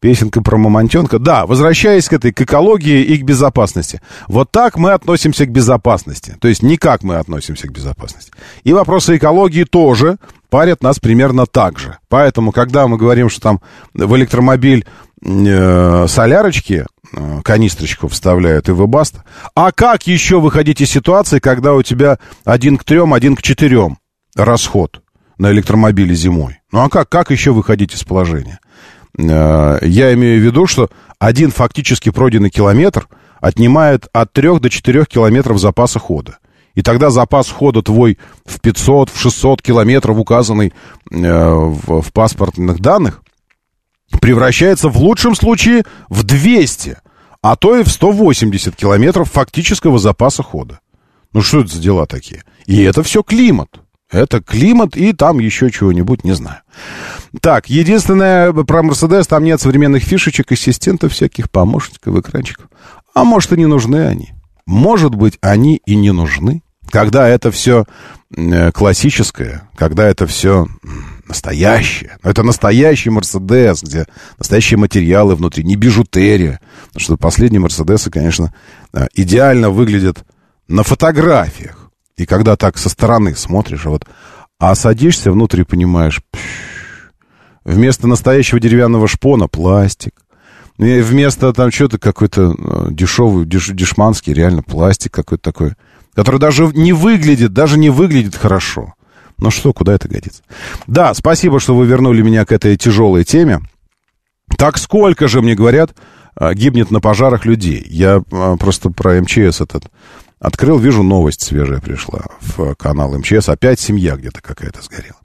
Песенка 0.00 0.40
про 0.40 0.56
мамонтенка. 0.56 1.18
Да, 1.18 1.46
возвращаясь 1.46 2.08
к 2.08 2.14
этой, 2.14 2.32
к 2.32 2.40
экологии 2.40 3.02
и 3.02 3.18
к 3.18 3.22
безопасности. 3.22 4.00
Вот 4.28 4.50
так 4.50 4.76
мы 4.76 4.92
относимся 4.92 5.44
к 5.44 5.50
безопасности. 5.50 6.36
То 6.40 6.48
есть 6.48 6.62
никак 6.62 7.02
мы 7.02 7.16
относимся 7.16 7.68
к 7.68 7.72
безопасности. 7.72 8.32
И 8.64 8.72
вопросы 8.72 9.18
экологии 9.18 9.64
тоже 9.64 10.16
парят 10.50 10.82
нас 10.82 10.98
примерно 10.98 11.46
так 11.46 11.78
же. 11.78 11.98
Поэтому, 12.08 12.52
когда 12.52 12.86
мы 12.88 12.98
говорим, 12.98 13.30
что 13.30 13.40
там 13.40 13.60
в 13.94 14.16
электромобиль 14.16 14.84
э, 15.24 16.06
солярочки, 16.08 16.86
э, 17.12 17.40
канистрочку 17.42 18.08
вставляют 18.08 18.68
и 18.68 18.72
выбаста, 18.72 19.24
а 19.54 19.72
как 19.72 20.06
еще 20.06 20.40
выходить 20.40 20.80
из 20.80 20.90
ситуации, 20.90 21.38
когда 21.38 21.74
у 21.74 21.82
тебя 21.82 22.18
один 22.44 22.76
к 22.76 22.84
трем, 22.84 23.14
один 23.14 23.36
к 23.36 23.42
четырем 23.42 23.98
расход 24.34 25.00
на 25.38 25.50
электромобиле 25.52 26.14
зимой? 26.14 26.58
Ну 26.72 26.80
а 26.80 26.88
как, 26.90 27.08
как 27.08 27.30
еще 27.30 27.52
выходить 27.52 27.94
из 27.94 28.04
положения? 28.04 28.60
Э, 29.18 29.78
я 29.82 30.12
имею 30.14 30.40
в 30.40 30.44
виду, 30.44 30.66
что 30.66 30.90
один 31.18 31.50
фактически 31.50 32.10
пройденный 32.10 32.50
километр 32.50 33.08
отнимает 33.40 34.08
от 34.12 34.32
3 34.32 34.58
до 34.58 34.68
4 34.68 35.04
километров 35.06 35.58
запаса 35.58 35.98
хода. 35.98 36.38
И 36.74 36.82
тогда 36.82 37.10
запас 37.10 37.50
хода 37.50 37.82
твой 37.82 38.18
в 38.44 38.60
500, 38.60 39.10
в 39.10 39.20
600 39.20 39.62
километров, 39.62 40.16
указанный 40.18 40.72
э, 41.10 41.52
в, 41.52 42.02
в 42.02 42.12
паспортных 42.12 42.80
данных, 42.80 43.22
превращается 44.20 44.88
в 44.88 44.96
лучшем 44.98 45.34
случае 45.34 45.84
в 46.08 46.22
200, 46.22 46.98
а 47.42 47.56
то 47.56 47.76
и 47.76 47.82
в 47.82 47.88
180 47.88 48.76
километров 48.76 49.30
фактического 49.30 49.98
запаса 49.98 50.42
хода. 50.42 50.80
Ну 51.32 51.42
что 51.42 51.60
это 51.60 51.74
за 51.74 51.80
дела 51.80 52.06
такие? 52.06 52.44
И 52.66 52.82
это 52.82 53.02
все 53.02 53.22
климат. 53.22 53.80
Это 54.10 54.42
климат 54.42 54.96
и 54.96 55.12
там 55.12 55.38
еще 55.38 55.70
чего-нибудь, 55.70 56.24
не 56.24 56.32
знаю. 56.32 56.58
Так, 57.40 57.70
единственное, 57.70 58.52
про 58.52 58.82
Мерседес, 58.82 59.28
там 59.28 59.44
нет 59.44 59.60
современных 59.60 60.02
фишечек, 60.02 60.50
ассистентов 60.50 61.12
всяких, 61.12 61.48
помощников, 61.48 62.16
экранчиков. 62.16 62.66
А 63.14 63.22
может, 63.22 63.52
и 63.52 63.56
не 63.56 63.66
нужны 63.66 64.06
они. 64.06 64.32
Может 64.70 65.16
быть, 65.16 65.36
они 65.40 65.82
и 65.84 65.96
не 65.96 66.12
нужны. 66.12 66.62
Когда 66.90 67.28
это 67.28 67.50
все 67.50 67.86
э, 68.36 68.70
классическое, 68.70 69.68
когда 69.74 70.06
это 70.06 70.28
все 70.28 70.68
настоящее. 71.26 72.18
Это 72.22 72.44
настоящий 72.44 73.10
Мерседес, 73.10 73.82
где 73.82 74.06
настоящие 74.38 74.78
материалы 74.78 75.34
внутри, 75.34 75.64
не 75.64 75.74
бижутерия. 75.74 76.60
Потому 76.86 77.02
что 77.02 77.16
последние 77.16 77.58
Мерседесы, 77.58 78.12
конечно, 78.12 78.54
э, 78.92 79.08
идеально 79.14 79.70
выглядят 79.70 80.24
на 80.68 80.84
фотографиях. 80.84 81.90
И 82.16 82.24
когда 82.24 82.54
так 82.54 82.78
со 82.78 82.90
стороны 82.90 83.34
смотришь, 83.34 83.86
вот, 83.86 84.06
а 84.60 84.76
садишься 84.76 85.32
внутрь 85.32 85.62
и 85.62 85.64
понимаешь, 85.64 86.22
пш, 86.30 86.40
вместо 87.64 88.06
настоящего 88.06 88.60
деревянного 88.60 89.08
шпона 89.08 89.48
пластик. 89.48 90.12
И 90.78 91.00
вместо 91.00 91.52
там 91.52 91.70
что-то 91.70 91.98
какой-то 91.98 92.54
э, 92.56 92.86
дешевый, 92.90 93.44
деш, 93.44 93.68
дешманский, 93.68 94.32
реально 94.32 94.62
пластик 94.62 95.12
какой-то 95.12 95.42
такой, 95.42 95.72
который 96.14 96.40
даже 96.40 96.66
не 96.68 96.92
выглядит, 96.92 97.52
даже 97.52 97.78
не 97.78 97.90
выглядит 97.90 98.34
хорошо. 98.34 98.94
Ну 99.38 99.50
что, 99.50 99.72
куда 99.72 99.94
это 99.94 100.08
годится? 100.08 100.42
Да, 100.86 101.12
спасибо, 101.14 101.60
что 101.60 101.74
вы 101.74 101.86
вернули 101.86 102.22
меня 102.22 102.44
к 102.44 102.52
этой 102.52 102.76
тяжелой 102.76 103.24
теме. 103.24 103.60
Так 104.56 104.78
сколько 104.78 105.28
же, 105.28 105.42
мне 105.42 105.54
говорят, 105.54 105.94
э, 106.38 106.54
гибнет 106.54 106.90
на 106.90 107.00
пожарах 107.00 107.44
людей? 107.44 107.86
Я 107.88 108.22
э, 108.30 108.56
просто 108.58 108.90
про 108.90 109.20
МЧС 109.20 109.60
этот 109.60 109.90
Открыл, 110.40 110.78
вижу, 110.78 111.02
новость 111.02 111.42
свежая 111.42 111.80
пришла 111.80 112.22
в 112.40 112.74
канал 112.74 113.12
МЧС. 113.18 113.50
Опять 113.50 113.78
семья 113.78 114.16
где-то 114.16 114.40
какая-то 114.40 114.80
сгорела. 114.80 115.18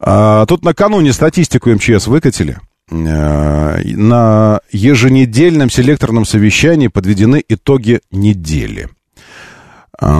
А, 0.00 0.46
тут 0.46 0.64
накануне 0.64 1.12
статистику 1.12 1.68
МЧС 1.70 2.06
выкатили. 2.06 2.58
А, 2.88 3.80
на 3.84 4.60
еженедельном 4.70 5.70
селекторном 5.70 6.24
совещании 6.24 6.86
подведены 6.88 7.42
итоги 7.48 8.00
недели. 8.10 8.88
А, 9.98 10.14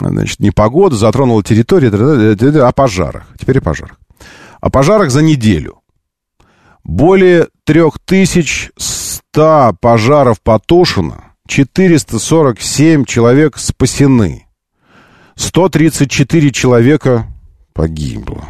значит, 0.00 0.40
непогода 0.40 0.96
затронула 0.96 1.44
территорию, 1.44 2.66
о 2.66 2.72
пожарах. 2.72 3.26
Теперь 3.38 3.58
о 3.58 3.62
пожарах. 3.62 4.00
О 4.60 4.70
пожарах 4.70 5.10
за 5.10 5.20
неделю. 5.22 5.82
Более 6.82 7.48
3100 7.64 9.76
пожаров 9.80 10.40
потушено 10.40 11.22
447 11.46 13.04
человек 13.04 13.58
спасены. 13.58 14.46
134 15.36 16.50
человека 16.50 17.26
погибло. 17.74 18.44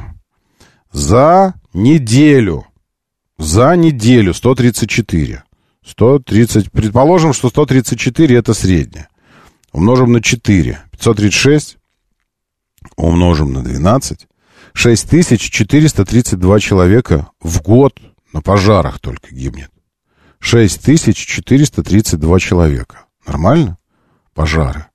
За 0.90 1.52
неделю. 1.74 2.67
За 3.38 3.76
неделю 3.76 4.34
134. 4.34 5.44
130, 5.86 6.70
предположим, 6.72 7.32
что 7.32 7.48
134 7.48 8.36
это 8.36 8.52
среднее. 8.52 9.08
Умножим 9.72 10.12
на 10.12 10.20
4. 10.20 10.78
536 10.90 11.78
умножим 12.96 13.52
на 13.52 13.62
12. 13.62 14.26
6432 14.74 16.60
человека 16.60 17.30
в 17.40 17.62
год 17.62 17.98
на 18.32 18.42
пожарах 18.42 18.98
только 18.98 19.34
гибнет. 19.34 19.70
6432 20.40 22.38
человека. 22.40 23.06
Нормально? 23.26 23.78
Пожары. 24.34 24.87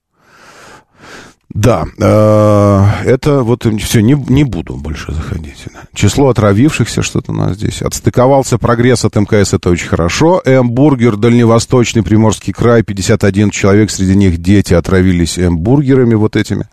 Да, 1.54 1.86
э, 2.00 3.06
это 3.06 3.44
вот 3.44 3.68
все, 3.80 4.02
не, 4.02 4.14
не 4.14 4.44
буду 4.44 4.76
больше 4.76 5.14
заходить. 5.14 5.66
Число 5.94 6.30
отравившихся 6.30 7.04
что-то 7.04 7.32
у 7.32 7.36
нас 7.36 7.58
здесь. 7.58 7.84
Отстыковался 7.84 8.58
прогресс 8.58 9.06
от 9.06 9.16
МКС, 9.16 9.54
это 9.54 9.70
очень 9.70 9.88
хорошо. 9.88 10.42
Эмбургер, 10.46 11.16
Дальневосточный, 11.16 12.02
Приморский 12.02 12.54
край, 12.54 12.82
51 12.82 13.52
человек, 13.52 13.92
среди 13.92 14.16
них 14.16 14.40
дети 14.40 14.74
отравились 14.74 15.38
эмбургерами 15.38 16.16
вот 16.16 16.36
этими. 16.36 16.66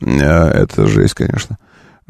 Э, 0.00 0.48
это 0.48 0.88
жесть, 0.88 1.14
конечно. 1.14 1.56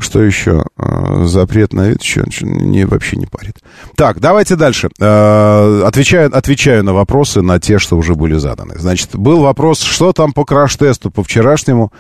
Что 0.01 0.23
еще? 0.23 0.65
Э, 0.79 1.25
запрет 1.27 1.73
на 1.73 1.89
вид 1.89 2.03
еще 2.03 2.25
не, 2.41 2.85
вообще 2.85 3.17
не 3.17 3.27
парит. 3.27 3.59
Так, 3.97 4.21
давайте 4.21 4.57
дальше. 4.57 4.89
Э, 4.99 5.83
отвечаю, 5.87 6.35
отвечаю 6.37 6.83
на 6.83 6.95
вопросы, 6.95 7.43
на 7.43 7.61
те, 7.61 7.79
что 7.79 7.97
уже 7.97 8.15
были 8.15 8.35
заданы. 8.35 8.77
Значит, 8.79 9.15
был 9.15 9.41
вопрос, 9.41 9.81
что 9.83 10.13
там 10.13 10.33
по 10.33 10.45
краш-тесту, 10.45 11.11
по 11.11 11.23
вчерашнему. 11.23 11.93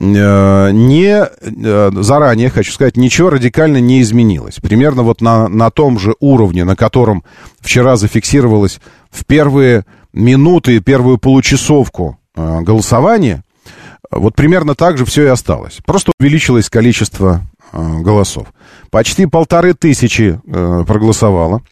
Э, 0.00 0.70
не 0.72 1.28
заранее, 2.02 2.50
хочу 2.50 2.72
сказать, 2.72 2.96
ничего 2.96 3.30
радикально 3.30 3.78
не 3.78 4.00
изменилось. 4.00 4.56
Примерно 4.56 5.02
вот 5.02 5.20
на, 5.20 5.48
на 5.48 5.70
том 5.70 5.98
же 5.98 6.14
уровне, 6.20 6.64
на 6.64 6.74
котором 6.74 7.22
вчера 7.60 7.96
зафиксировалось 7.96 8.80
в 9.10 9.24
первые 9.26 9.84
минуты, 10.12 10.80
первую 10.80 11.18
получасовку 11.18 12.18
голосования, 12.34 13.44
вот 14.10 14.34
примерно 14.34 14.74
так 14.74 14.98
же 14.98 15.04
все 15.04 15.24
и 15.24 15.28
осталось. 15.28 15.78
Просто 15.84 16.12
увеличилось 16.18 16.68
количество 16.68 17.42
э, 17.72 17.98
голосов. 18.00 18.48
Почти 18.90 19.26
полторы 19.26 19.74
тысячи 19.74 20.40
э, 20.44 20.84
проголосовало 20.86 21.62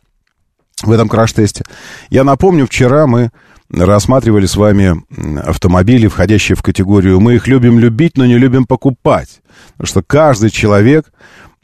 в 0.83 0.91
этом 0.91 1.09
краш-тесте. 1.09 1.65
Я 2.09 2.25
напомню, 2.25 2.67
вчера 2.67 3.07
мы 3.07 3.31
рассматривали 3.71 4.47
с 4.47 4.57
вами 4.57 5.03
автомобили, 5.41 6.09
входящие 6.09 6.57
в 6.57 6.63
категорию 6.63 7.21
«Мы 7.21 7.35
их 7.35 7.47
любим 7.47 7.79
любить, 7.79 8.17
но 8.17 8.27
не 8.27 8.39
любим 8.39 8.67
покупать». 8.67 9.43
Потому 9.73 9.87
что 9.87 10.03
каждый 10.03 10.51
человек, 10.51 11.13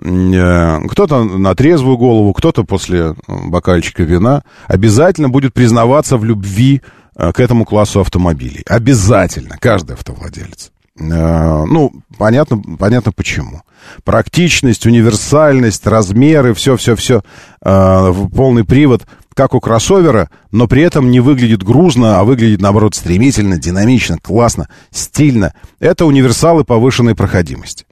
э, 0.02 0.80
кто-то 0.88 1.24
на 1.24 1.54
трезвую 1.54 1.96
голову, 1.96 2.32
кто-то 2.32 2.64
после 2.64 3.14
бокальчика 3.26 4.02
вина, 4.02 4.44
обязательно 4.66 5.28
будет 5.28 5.54
признаваться 5.54 6.16
в 6.16 6.24
любви 6.24 6.82
к 7.16 7.40
этому 7.40 7.64
классу 7.64 8.00
автомобилей. 8.00 8.62
Обязательно, 8.66 9.56
каждый 9.58 9.94
автовладелец. 9.94 10.70
Э, 10.98 11.64
ну, 11.64 11.92
понятно, 12.18 12.62
понятно 12.78 13.12
почему. 13.12 13.62
Практичность, 14.04 14.86
универсальность, 14.86 15.86
размеры, 15.86 16.54
все-все-все, 16.54 17.22
э, 17.62 18.14
полный 18.34 18.64
привод. 18.64 19.06
как 19.34 19.52
у 19.52 19.60
кроссовера, 19.60 20.30
но 20.50 20.66
при 20.66 20.80
этом 20.80 21.10
не 21.10 21.20
выглядит 21.20 21.62
грузно, 21.62 22.18
а 22.18 22.24
выглядит, 22.24 22.62
наоборот, 22.62 22.94
стремительно, 22.94 23.58
динамично, 23.58 24.16
классно, 24.16 24.70
стильно. 24.90 25.52
Это 25.78 26.06
универсалы 26.06 26.64
повышенной 26.64 27.14
проходимости. 27.14 27.84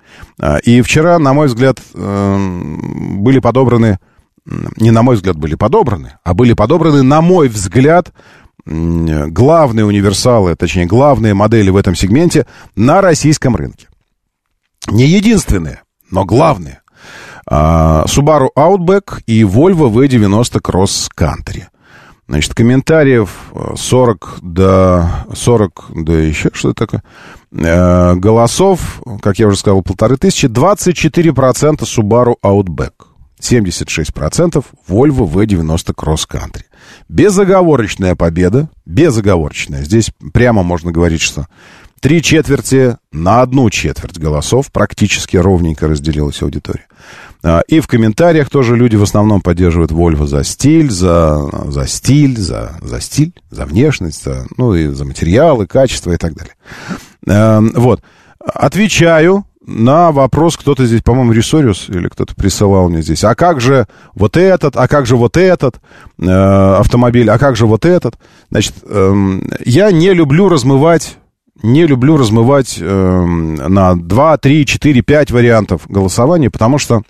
И 0.65 0.81
вчера, 0.81 1.19
на 1.19 1.35
мой 1.35 1.49
взгляд, 1.49 1.81
были 1.93 3.41
подобраны, 3.41 3.99
не 4.79 4.91
на 4.91 5.03
мой 5.03 5.17
взгляд 5.17 5.37
были 5.37 5.55
подобраны, 5.55 6.15
а 6.25 6.33
были 6.33 6.55
подобраны, 6.55 7.03
на 7.03 7.21
мой 7.21 7.49
взгляд, 7.49 8.11
главные 8.67 9.85
универсалы, 9.85 10.55
точнее, 10.57 10.87
главные 10.87 11.35
модели 11.35 11.71
в 11.71 11.77
этом 11.77 11.95
сегменте 11.95 12.47
на 12.77 13.01
российском 13.01 13.57
рынке. 13.57 13.89
Не 14.89 15.07
единственные, 15.07 15.83
но 16.11 16.25
главные. 16.25 16.81
А, 17.47 18.05
Subaru 18.07 18.49
Outback 18.57 19.23
и 19.27 19.43
Volvo 19.43 19.93
V90 19.93 20.61
Cross 20.61 21.11
Country. 21.17 21.65
Значит, 22.27 22.55
комментариев 22.55 23.53
40 23.77 24.39
до 24.41 25.27
40, 25.35 25.85
да 25.95 26.13
еще 26.15 26.51
что-то 26.55 26.87
такое. 26.87 27.03
Э, 27.53 28.15
голосов, 28.15 29.03
как 29.21 29.39
я 29.39 29.47
уже 29.47 29.59
сказал, 29.59 29.83
полторы 29.83 30.17
тысячи. 30.17 30.47
24% 30.47 31.81
Subaru 31.81 32.35
Outback. 32.43 32.93
76% 33.45 34.65
Volvo 34.89 35.27
V90 35.27 35.95
Cross 35.95 36.27
Country. 36.29 36.65
Безоговорочная 37.09 38.15
победа. 38.15 38.69
Безоговорочная. 38.87 39.83
Здесь 39.83 40.11
прямо 40.33 40.63
можно 40.63 40.93
говорить, 40.93 41.21
что 41.21 41.47
три 42.01 42.23
четверти 42.23 42.97
на 43.13 43.43
одну 43.43 43.71
четверть 43.71 44.19
голосов 44.19 44.71
практически 44.73 45.37
ровненько 45.37 45.89
разделилась 45.89 46.43
аудитория. 46.43 46.87
А, 47.43 47.61
и 47.69 47.81
в 47.81 47.87
комментариях 47.87 48.49
тоже 48.49 48.77
люди 48.77 48.97
в 48.97 49.03
основном 49.03 49.41
поддерживают 49.41 49.91
Volvo 49.91 50.27
за 50.27 50.45
стиль, 50.45 50.91
за, 50.91 51.51
за 51.71 51.87
стиль, 51.87 52.39
за, 52.39 52.79
за 52.81 53.01
стиль, 53.01 53.35
за 53.51 53.67
внешность, 53.67 54.25
за, 54.25 54.47
ну 54.57 54.75
и 54.75 54.89
за 54.89 55.05
материалы, 55.05 55.67
качество 55.67 56.13
и 56.13 56.17
так 56.17 56.35
далее. 56.35 56.55
А, 57.27 57.63
вот. 57.75 58.03
Отвечаю 58.39 59.47
на 59.67 60.13
вопрос, 60.13 60.57
кто-то 60.57 60.85
здесь, 60.87 61.03
по-моему, 61.03 61.33
Ресориус 61.33 61.89
или 61.89 62.09
кто-то 62.09 62.35
присылал 62.35 62.89
мне 62.89 63.03
здесь. 63.03 63.25
А 63.25 63.35
как 63.35 63.61
же 63.61 63.87
вот 64.15 64.37
этот, 64.37 64.77
а 64.77 64.89
как 64.89 65.07
же 65.07 65.17
вот 65.17 65.37
этот 65.37 65.77
э, 66.19 66.29
автомобиль, 66.29 67.31
а 67.31 67.39
как 67.39 67.57
же 67.57 67.67
вот 67.67 67.85
этот? 67.85 68.19
Значит, 68.51 68.75
э, 68.83 69.41
я 69.65 69.91
не 69.91 70.13
люблю 70.13 70.49
размывать 70.49 71.19
не 71.63 71.87
люблю 71.87 72.17
размывать 72.17 72.79
э, 72.81 73.25
на 73.25 73.95
2, 73.95 74.39
3, 74.39 74.67
4, 74.67 75.03
5 75.03 75.31
вариантов 75.31 75.83
голосования, 75.89 76.51
потому 76.51 76.79
что 76.79 77.03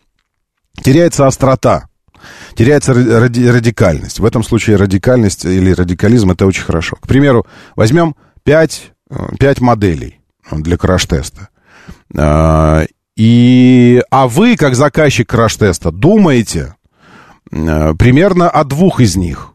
теряется 0.83 1.27
острота, 1.27 1.89
теряется 2.55 2.95
ради, 2.95 3.47
радикальность. 3.47 4.21
В 4.21 4.25
этом 4.25 4.45
случае 4.45 4.77
радикальность 4.77 5.45
или 5.45 5.73
радикализм 5.73 6.31
это 6.31 6.47
очень 6.47 6.63
хорошо. 6.63 6.97
К 7.01 7.09
примеру, 7.09 7.47
возьмем 7.75 8.15
5, 8.45 8.93
5 9.41 9.59
э, 9.59 9.65
моделей 9.65 10.21
для 10.53 10.77
краш-теста. 10.77 11.49
А, 12.17 12.85
и, 13.17 14.03
а 14.11 14.29
вы, 14.29 14.57
как 14.57 14.75
заказчик 14.75 15.29
краш-теста, 15.29 15.91
думаете 15.91 16.75
э, 17.51 17.95
примерно 17.95 18.51
о 18.51 18.65
двух 18.65 19.01
из 19.01 19.17
них. 19.17 19.53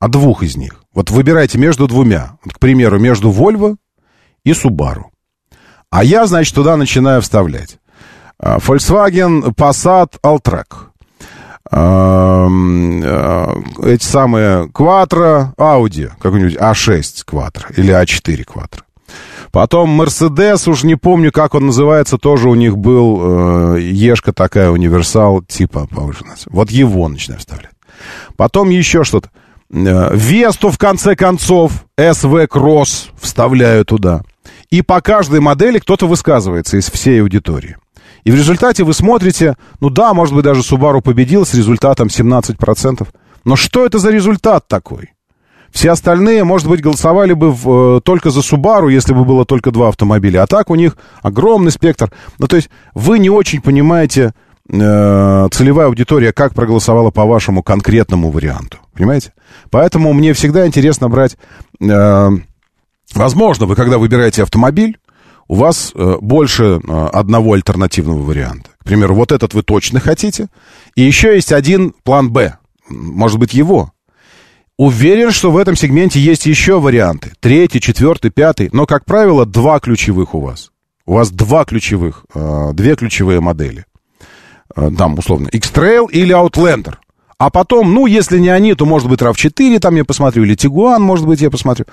О 0.00 0.08
двух 0.08 0.42
из 0.42 0.56
них. 0.56 0.82
Вот 0.94 1.10
выбирайте 1.10 1.58
между 1.58 1.86
двумя. 1.86 2.38
Вот, 2.44 2.54
к 2.54 2.58
примеру, 2.58 2.98
между 2.98 3.30
Volvo 3.30 3.76
и 4.44 4.52
Subaru. 4.52 5.04
А 5.90 6.04
я, 6.04 6.26
значит, 6.26 6.54
туда 6.54 6.76
начинаю 6.76 7.22
вставлять. 7.22 7.78
А, 8.38 8.58
Volkswagen 8.58 9.54
Passat 9.54 10.18
Alltrack. 10.22 10.88
А, 11.70 12.48
эти 13.82 14.04
самые 14.04 14.68
Quattro, 14.68 15.54
Audi, 15.56 16.10
какой-нибудь 16.18 16.56
A6 16.56 17.24
Quattro 17.26 17.72
или 17.76 17.92
A4 17.92 18.44
Quattro. 18.44 18.80
Потом 19.52 19.90
Мерседес, 19.90 20.68
уж 20.68 20.84
не 20.84 20.94
помню, 20.94 21.32
как 21.32 21.54
он 21.54 21.66
называется, 21.66 22.18
тоже 22.18 22.48
у 22.48 22.54
них 22.54 22.76
был 22.76 23.76
э, 23.76 23.80
Ешка 23.80 24.32
такая, 24.32 24.70
универсал 24.70 25.42
типа 25.42 25.86
повышенность. 25.86 26.46
Вот 26.50 26.70
его 26.70 27.08
начинаю 27.08 27.40
вставлять. 27.40 27.72
Потом 28.36 28.68
еще 28.68 29.04
что-то. 29.04 29.30
Э, 29.70 30.10
Весту, 30.14 30.70
в 30.70 30.78
конце 30.78 31.16
концов, 31.16 31.84
СВ 31.98 32.46
Кросс 32.48 33.08
вставляю 33.20 33.84
туда. 33.84 34.22
И 34.70 34.82
по 34.82 35.00
каждой 35.00 35.40
модели 35.40 35.78
кто-то 35.78 36.06
высказывается 36.06 36.76
из 36.76 36.90
всей 36.90 37.22
аудитории. 37.22 37.76
И 38.24 38.30
в 38.30 38.34
результате 38.34 38.84
вы 38.84 38.92
смотрите, 38.92 39.56
ну 39.80 39.88
да, 39.88 40.12
может 40.12 40.34
быть, 40.34 40.44
даже 40.44 40.60
Subaru 40.60 41.00
победил 41.00 41.46
с 41.46 41.54
результатом 41.54 42.08
17%. 42.08 43.06
Но 43.44 43.56
что 43.56 43.86
это 43.86 43.98
за 43.98 44.10
результат 44.10 44.68
такой? 44.68 45.12
Все 45.70 45.90
остальные, 45.90 46.44
может 46.44 46.68
быть, 46.68 46.80
голосовали 46.80 47.32
бы 47.32 47.52
в, 47.52 47.98
э, 47.98 48.00
только 48.02 48.30
за 48.30 48.40
Subaru, 48.40 48.90
если 48.90 49.12
бы 49.12 49.24
было 49.24 49.44
только 49.44 49.70
два 49.70 49.88
автомобиля. 49.88 50.42
А 50.42 50.46
так 50.46 50.70
у 50.70 50.74
них 50.74 50.96
огромный 51.22 51.70
спектр. 51.70 52.10
Ну, 52.38 52.46
то 52.46 52.56
есть 52.56 52.70
вы 52.94 53.18
не 53.18 53.30
очень 53.30 53.60
понимаете 53.60 54.32
э, 54.68 55.48
целевая 55.50 55.86
аудитория, 55.86 56.32
как 56.32 56.54
проголосовала 56.54 57.10
по 57.10 57.24
вашему 57.24 57.62
конкретному 57.62 58.30
варианту. 58.30 58.78
Понимаете? 58.94 59.32
Поэтому 59.70 60.12
мне 60.12 60.32
всегда 60.32 60.66
интересно 60.66 61.08
брать... 61.08 61.36
Э, 61.80 62.30
возможно, 63.14 63.66
вы 63.66 63.76
когда 63.76 63.98
выбираете 63.98 64.42
автомобиль, 64.42 64.98
у 65.48 65.54
вас 65.54 65.92
э, 65.94 66.16
больше 66.20 66.80
э, 66.86 67.06
одного 67.12 67.54
альтернативного 67.54 68.22
варианта. 68.22 68.70
К 68.80 68.84
примеру, 68.84 69.14
вот 69.14 69.32
этот 69.32 69.54
вы 69.54 69.62
точно 69.62 69.98
хотите. 69.98 70.48
И 70.94 71.02
еще 71.02 71.34
есть 71.34 71.52
один 71.52 71.94
план 72.04 72.30
«Б». 72.30 72.58
Может 72.88 73.38
быть, 73.38 73.54
его. 73.54 73.92
Уверен, 74.78 75.32
что 75.32 75.50
в 75.50 75.56
этом 75.56 75.74
сегменте 75.74 76.20
есть 76.20 76.46
еще 76.46 76.78
варианты. 76.78 77.32
Третий, 77.40 77.80
четвертый, 77.80 78.30
пятый. 78.30 78.70
Но, 78.72 78.86
как 78.86 79.04
правило, 79.04 79.44
два 79.44 79.80
ключевых 79.80 80.36
у 80.36 80.40
вас. 80.40 80.70
У 81.04 81.14
вас 81.14 81.30
два 81.30 81.64
ключевых, 81.64 82.24
э, 82.32 82.70
две 82.74 82.94
ключевые 82.94 83.40
модели. 83.40 83.86
Э, 84.76 84.90
там, 84.96 85.18
условно, 85.18 85.48
X-Trail 85.48 86.08
или 86.12 86.32
Outlander. 86.32 86.94
А 87.38 87.50
потом, 87.50 87.92
ну, 87.92 88.06
если 88.06 88.38
не 88.38 88.50
они, 88.50 88.74
то, 88.74 88.86
может 88.86 89.08
быть, 89.08 89.20
RAV4 89.20 89.80
там 89.80 89.96
я 89.96 90.04
посмотрю, 90.04 90.44
или 90.44 90.56
Tiguan, 90.56 91.00
может 91.00 91.26
быть, 91.26 91.40
я 91.40 91.50
посмотрю. 91.50 91.86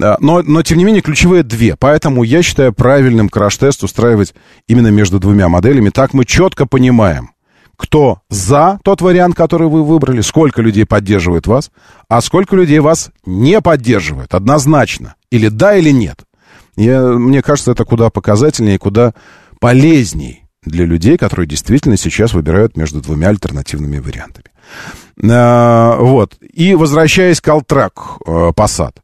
Э, 0.00 0.14
но, 0.20 0.42
но, 0.42 0.62
тем 0.62 0.78
не 0.78 0.84
менее, 0.84 1.02
ключевые 1.02 1.42
две. 1.42 1.74
Поэтому 1.76 2.22
я 2.22 2.42
считаю 2.42 2.72
правильным 2.72 3.28
краш-тест 3.28 3.82
устраивать 3.82 4.34
именно 4.68 4.88
между 4.88 5.18
двумя 5.18 5.48
моделями. 5.48 5.90
Так 5.90 6.14
мы 6.14 6.24
четко 6.24 6.66
понимаем, 6.66 7.30
кто 7.78 8.20
за 8.28 8.80
тот 8.82 9.00
вариант, 9.00 9.36
который 9.36 9.68
вы 9.68 9.84
выбрали, 9.84 10.20
сколько 10.20 10.60
людей 10.60 10.84
поддерживает 10.84 11.46
вас, 11.46 11.70
а 12.08 12.20
сколько 12.20 12.56
людей 12.56 12.80
вас 12.80 13.10
не 13.24 13.60
поддерживает, 13.60 14.34
однозначно. 14.34 15.14
Или 15.30 15.48
да, 15.48 15.76
или 15.76 15.90
нет. 15.90 16.24
Я, 16.76 17.02
мне 17.02 17.40
кажется, 17.40 17.70
это 17.70 17.84
куда 17.84 18.10
показательнее, 18.10 18.78
куда 18.78 19.14
полезней 19.60 20.44
для 20.62 20.84
людей, 20.84 21.16
которые 21.16 21.46
действительно 21.46 21.96
сейчас 21.96 22.34
выбирают 22.34 22.76
между 22.76 23.00
двумя 23.00 23.28
альтернативными 23.28 23.98
вариантами. 23.98 24.46
А, 25.30 25.96
вот. 25.98 26.36
И 26.40 26.74
возвращаясь 26.74 27.40
к 27.40 27.48
Алтрак 27.48 28.18
э, 28.26 28.50
Passat. 28.56 28.96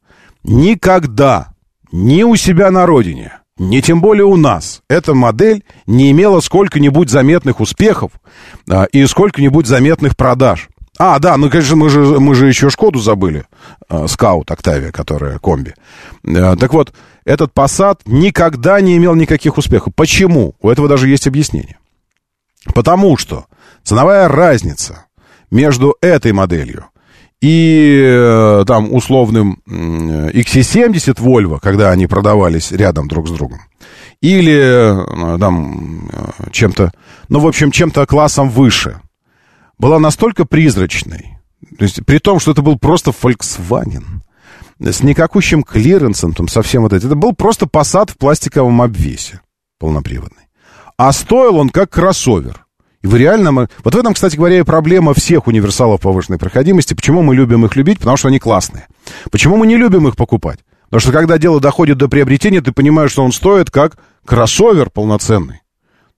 Никогда, 0.43 1.55
ни 1.93 2.25
у 2.25 2.35
себя 2.35 2.71
на 2.73 2.87
родине, 2.87 3.39
не 3.57 3.83
тем 3.83 4.01
более 4.01 4.25
у 4.25 4.37
нас. 4.37 4.83
Эта 4.89 5.15
модель 5.15 5.65
не 5.87 6.11
имела 6.11 6.41
сколько-нибудь 6.41 7.11
заметных 7.11 7.61
успехов 7.61 8.13
а, 8.71 8.85
и 8.85 9.07
сколько-нибудь 9.07 9.67
заметных 9.67 10.17
продаж. 10.17 10.69
А, 10.99 11.19
да, 11.19 11.37
ну, 11.37 11.51
конечно, 11.51 11.77
мы 11.77 11.89
же, 11.89 12.01
мы 12.01 12.35
же 12.35 12.47
еще 12.47 12.71
Шкоду 12.71 13.01
забыли. 13.01 13.47
А, 13.89 14.07
Скаут 14.07 14.51
Октавия, 14.51 14.93
которая 14.93 15.39
комби. 15.39 15.75
А, 16.27 16.57
так 16.57 16.73
вот, 16.73 16.93
этот 17.25 17.53
Passat 17.53 18.01
никогда 18.07 18.81
не 18.81 18.97
имел 18.97 19.15
никаких 19.15 19.57
успехов. 19.59 19.95
Почему? 19.95 20.55
У 20.61 20.69
этого 20.69 20.89
даже 20.89 21.09
есть 21.09 21.27
объяснение. 21.27 21.79
Потому 22.75 23.17
что 23.17 23.47
ценовая 23.83 24.29
разница 24.29 25.07
между 25.51 25.97
этой 26.01 26.33
моделью 26.33 26.87
и 27.45 28.01
э, 28.03 28.65
там 28.67 28.91
условным 28.91 29.61
XC70 29.67 31.17
Volvo, 31.17 31.61
когда 31.61 31.91
они 31.91 32.07
продавались 32.07 32.73
рядом 32.73 33.07
друг 33.07 33.29
с 33.29 33.33
другом, 33.33 33.61
или 34.23 34.55
э, 34.55 35.39
там 35.39 36.09
э, 36.11 36.51
чем-то, 36.53 36.91
ну, 37.29 37.41
в 37.41 37.47
общем, 37.47 37.71
чем-то 37.71 38.07
классом 38.07 38.49
выше, 38.49 39.03
была 39.79 39.99
настолько 39.99 40.47
призрачной, 40.47 41.37
то 41.77 41.85
есть 41.85 42.03
при 42.07 42.17
том, 42.17 42.41
что 42.41 42.53
это 42.53 42.63
был 42.63 42.79
просто 42.79 43.11
Volkswagen, 43.11 44.23
с 44.81 45.03
никакущим 45.03 45.65
клиренсом, 45.65 46.33
там 46.33 46.49
совсем 46.49 46.85
вот 46.85 46.95
это. 46.95 47.07
Это 47.07 47.15
был 47.15 47.35
просто 47.35 47.67
посад 47.67 48.09
в 48.09 48.17
пластиковом 48.17 48.81
обвесе 48.81 49.43
полноприводный. 49.79 50.49
А 50.97 51.13
стоил 51.13 51.57
он 51.57 51.69
как 51.69 51.91
кроссовер. 51.91 52.64
И 53.05 53.07
вы 53.07 53.19
реально... 53.19 53.69
Вот 53.85 53.95
в 53.95 53.99
этом, 53.99 54.15
кстати 54.15 54.35
говоря, 54.35 54.61
и 54.61 54.63
проблема 54.63 55.13
всех 55.13 55.47
универсалов 55.47 56.01
повышенной 56.01 56.39
проходимости. 56.39 56.95
Почему 56.95 57.21
мы 57.21 57.35
любим 57.35 57.67
их 57.67 57.77
любить? 57.77 57.99
Потому 57.99 58.17
что 58.17 58.29
они 58.29 58.39
классные. 58.39 58.87
Почему 59.31 59.59
мы 59.59 59.67
не 59.67 59.77
любим 59.77 60.09
их 60.09 60.17
покупать? 60.17 60.61
Потому 60.85 61.01
что 61.03 61.13
когда 61.13 61.37
дело 61.37 61.61
доходит 61.61 61.99
до 61.99 62.09
приобретения, 62.09 62.63
ты 62.63 62.73
понимаешь, 62.73 63.11
что 63.11 63.23
он 63.23 63.33
стоит 63.33 63.71
как 63.71 63.99
кроссовер 64.25 64.89
полноценный. 64.89 65.61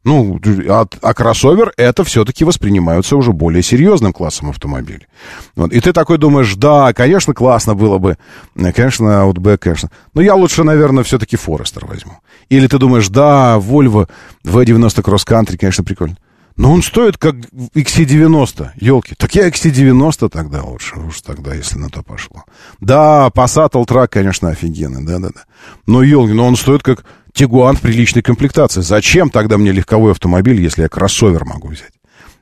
Ну, 0.04 0.40
а, 0.68 0.86
а 1.02 1.14
кроссовер 1.14 1.72
это 1.76 2.04
все-таки 2.04 2.44
воспринимаются 2.44 3.16
уже 3.16 3.32
более 3.32 3.64
серьезным 3.64 4.12
классом 4.12 4.50
автомобилей. 4.50 5.08
Вот. 5.56 5.72
И 5.72 5.80
ты 5.80 5.92
такой 5.92 6.18
думаешь, 6.18 6.54
да, 6.54 6.92
конечно, 6.92 7.34
классно 7.34 7.74
было 7.74 7.98
бы, 7.98 8.16
конечно, 8.54 9.24
Outback, 9.24 9.58
конечно. 9.58 9.90
Но 10.14 10.22
я 10.22 10.36
лучше, 10.36 10.62
наверное, 10.62 11.02
все-таки 11.02 11.36
Форестер 11.36 11.84
возьму. 11.84 12.20
Или 12.48 12.68
ты 12.68 12.78
думаешь, 12.78 13.08
да, 13.08 13.56
Volvo 13.56 14.08
V90 14.44 15.02
Cross 15.02 15.26
Country, 15.26 15.58
конечно, 15.58 15.82
прикольно. 15.82 16.16
Но 16.56 16.72
он 16.72 16.82
стоит 16.82 17.18
как 17.18 17.36
XC90, 17.74 18.70
елки. 18.76 19.14
Так 19.16 19.34
я 19.34 19.48
XC90 19.48 20.30
тогда 20.30 20.62
лучше, 20.62 20.98
уж 20.98 21.20
тогда, 21.20 21.54
если 21.54 21.78
на 21.78 21.90
то 21.90 22.02
пошло. 22.02 22.44
Да, 22.80 23.28
Passat 23.34 23.72
Alltrack, 23.72 24.08
конечно, 24.08 24.48
офигенный, 24.48 25.04
да-да-да. 25.04 25.42
Но, 25.86 26.02
елки, 26.02 26.32
но 26.32 26.46
он 26.46 26.56
стоит 26.56 26.82
как 26.82 27.04
Тигуан 27.34 27.76
в 27.76 27.82
приличной 27.82 28.22
комплектации. 28.22 28.80
Зачем 28.80 29.28
тогда 29.28 29.58
мне 29.58 29.70
легковой 29.70 30.12
автомобиль, 30.12 30.60
если 30.60 30.82
я 30.82 30.88
кроссовер 30.88 31.44
могу 31.44 31.68
взять? 31.68 31.92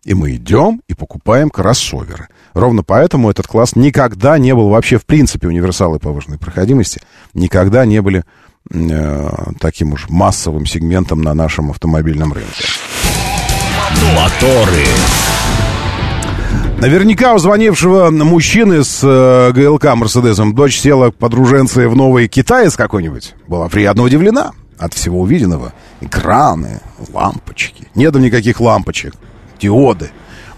И 0.05 0.15
мы 0.15 0.37
идем 0.37 0.81
и 0.87 0.95
покупаем 0.95 1.51
кроссоверы. 1.51 2.29
Ровно 2.53 2.85
поэтому 2.85 3.31
этот 3.31 3.49
класс 3.49 3.75
никогда 3.75 4.39
не 4.39 4.55
был 4.55 4.69
вообще, 4.69 4.99
в 4.99 5.07
принципе, 5.07 5.49
универсалы 5.49 5.99
повышенной 5.99 6.39
проходимости, 6.39 7.01
никогда 7.33 7.85
не 7.85 8.01
были 8.01 8.23
э, 8.71 9.31
таким 9.59 9.95
уж 9.95 10.09
массовым 10.09 10.67
сегментом 10.67 11.23
на 11.23 11.35
нашем 11.35 11.71
автомобильном 11.71 12.33
рынке. 12.33 12.65
Моторы. 14.17 14.85
Наверняка 16.79 17.35
у 17.35 17.39
звонившего 17.39 18.11
мужчины 18.11 18.85
с 18.85 19.01
э, 19.03 19.53
ГЛК 19.53 19.95
Мерседесом 19.95 20.55
дочь 20.55 20.79
села 20.79 21.11
к 21.11 21.15
подруженце 21.15 21.89
в 21.89 21.97
новый 21.97 22.29
китаец 22.29 22.77
какой-нибудь. 22.77 23.35
Была 23.49 23.69
приятно 23.69 24.03
удивлена 24.03 24.53
от 24.79 24.93
всего 24.93 25.21
увиденного. 25.21 25.73
Экраны, 26.01 26.81
лампочки. 27.13 27.89
Нет 27.95 28.15
никаких 28.17 28.61
лампочек. 28.61 29.15
Диоды. 29.61 30.11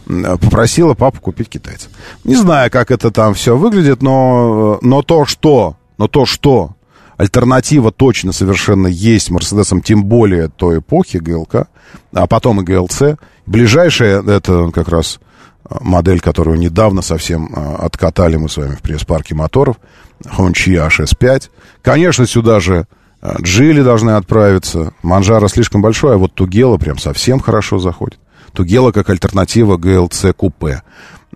Попросила 0.07 0.95
папу 0.95 1.21
купить 1.21 1.49
китайца. 1.49 1.89
Не 2.25 2.37
знаю, 2.37 2.71
как 2.71 2.91
это 2.91 3.11
там 3.11 3.35
все 3.35 3.57
выглядит, 3.57 4.03
но, 4.03 4.79
но 4.81 5.03
то, 5.03 5.27
что, 5.27 5.77
но 5.99 6.09
то, 6.09 6.27
что 6.27 6.76
альтернатива 7.17 7.93
точно 7.93 8.33
совершенно 8.33 8.87
есть 8.87 9.31
Мерседесом, 9.31 9.83
тем 9.83 10.05
более 10.05 10.49
той 10.49 10.79
эпохи 10.79 11.19
ГЛК, 11.19 11.69
а 12.13 12.27
потом 12.27 12.61
и 12.61 12.65
ГЛЦ. 12.65 13.19
Ближайшая 13.47 14.23
это 14.23 14.71
как 14.73 14.89
раз 14.89 15.21
а, 15.65 15.79
модель, 15.81 16.21
которую 16.21 16.59
недавно 16.59 17.03
совсем 17.03 17.51
а, 17.55 17.77
откатали 17.77 18.37
мы 18.37 18.49
с 18.49 18.57
вами 18.57 18.75
в 18.75 18.83
пресс-парке 18.83 19.35
моторов, 19.35 19.77
Honchi 20.25 20.75
HS5. 20.75 21.51
Конечно, 21.83 22.27
сюда 22.27 22.61
же 22.61 22.87
а, 23.21 23.37
Джили 23.41 23.83
должны 23.83 24.13
отправиться. 24.13 24.93
Манжара 25.03 25.49
слишком 25.49 25.83
большой, 25.83 26.15
а 26.15 26.19
вот 26.19 26.35
Тугела 26.35 26.77
прям 26.77 26.99
совсем 26.99 27.41
хорошо 27.41 27.79
заходит. 27.79 28.19
Тугела 28.53 28.91
как 28.91 29.11
альтернатива 29.11 29.77
GLC 29.77 30.33
купе. 30.33 30.83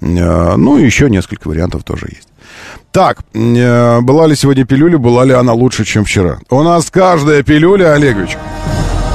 Ну, 0.00 0.78
и 0.78 0.84
еще 0.84 1.10
несколько 1.10 1.48
вариантов 1.48 1.84
тоже 1.84 2.06
есть. 2.08 2.28
Так, 2.92 3.18
была 3.32 4.26
ли 4.26 4.34
сегодня 4.34 4.64
пилюля, 4.64 4.98
была 4.98 5.24
ли 5.24 5.32
она 5.32 5.52
лучше, 5.52 5.84
чем 5.84 6.04
вчера? 6.04 6.38
У 6.50 6.62
нас 6.62 6.90
каждая 6.90 7.42
пилюля, 7.42 7.92
Олегович, 7.94 8.36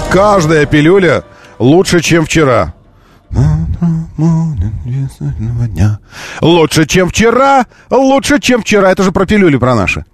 каждая 0.09 0.65
пилюля 0.65 1.23
лучше, 1.59 1.99
чем 1.99 2.25
вчера. 2.25 2.73
Лучше, 6.41 6.85
чем 6.85 7.09
вчера, 7.09 7.65
лучше, 7.89 8.39
чем 8.39 8.61
вчера. 8.61 8.91
Это 8.91 9.03
же 9.03 9.11
про 9.11 9.25
пилюли, 9.25 9.57
про 9.57 9.75
наши. 9.75 10.05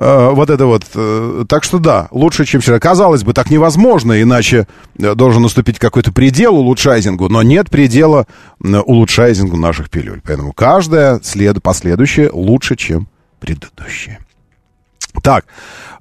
Э, 0.00 0.30
вот 0.30 0.48
это 0.48 0.64
вот. 0.64 0.84
Э, 0.94 1.44
так 1.46 1.62
что 1.62 1.78
да, 1.78 2.08
лучше, 2.10 2.46
чем 2.46 2.62
вчера. 2.62 2.80
Казалось 2.80 3.22
бы, 3.22 3.34
так 3.34 3.50
невозможно, 3.50 4.20
иначе 4.20 4.66
э, 4.98 5.14
должен 5.14 5.42
наступить 5.42 5.78
какой-то 5.78 6.10
предел 6.10 6.56
улучшайзингу, 6.56 7.28
но 7.28 7.42
нет 7.42 7.68
предела 7.68 8.26
улучшайзингу 8.60 9.58
наших 9.58 9.90
пилюль. 9.90 10.22
Поэтому 10.24 10.54
каждая 10.54 11.20
след, 11.22 11.62
последующая 11.62 12.30
лучше, 12.32 12.76
чем 12.76 13.08
предыдущая. 13.40 14.20
Так, 15.22 15.44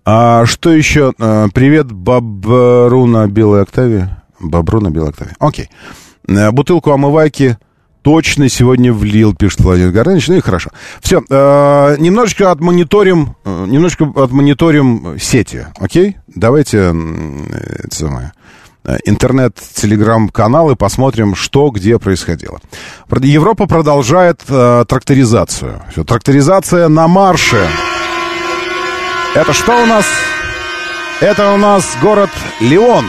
а 0.05 0.45
что 0.45 0.71
еще? 0.71 1.13
Привет, 1.17 1.91
Бабруна 1.91 3.27
Белой 3.27 3.63
Октаве. 3.63 4.09
Бобруна 4.39 4.91
Белой 4.91 5.09
Октаве. 5.09 5.31
Окей. 5.39 5.69
Бутылку 6.25 6.91
омывайки 6.91 7.57
точно 8.01 8.49
сегодня 8.49 8.93
влил, 8.93 9.33
пишет 9.33 9.61
Владимир 9.61 9.91
Горыныч. 9.91 10.27
Ну 10.27 10.35
и 10.35 10.41
хорошо. 10.41 10.71
Все, 11.01 11.21
э, 11.29 11.95
немножечко 11.99 12.51
отмониторим, 12.51 13.35
э, 13.45 13.65
немножечко 13.67 14.11
отмониторим 14.15 15.17
сети, 15.19 15.67
окей? 15.79 16.17
Давайте, 16.27 16.77
э, 16.77 17.83
это 17.83 17.95
самое, 17.95 18.33
э, 18.85 18.97
интернет, 19.05 19.55
телеграм-каналы, 19.75 20.75
посмотрим, 20.75 21.35
что 21.35 21.69
где 21.69 21.99
происходило. 21.99 22.59
Европа 23.11 23.67
продолжает 23.67 24.41
э, 24.47 24.85
тракторизацию. 24.87 25.81
Все, 25.91 26.03
тракторизация 26.03 26.87
на 26.87 27.07
марше. 27.07 27.67
Это 29.35 29.53
что 29.53 29.83
у 29.83 29.85
нас? 29.85 30.05
Это 31.21 31.51
у 31.51 31.57
нас 31.57 31.85
город 32.01 32.29
Леон. 32.61 33.05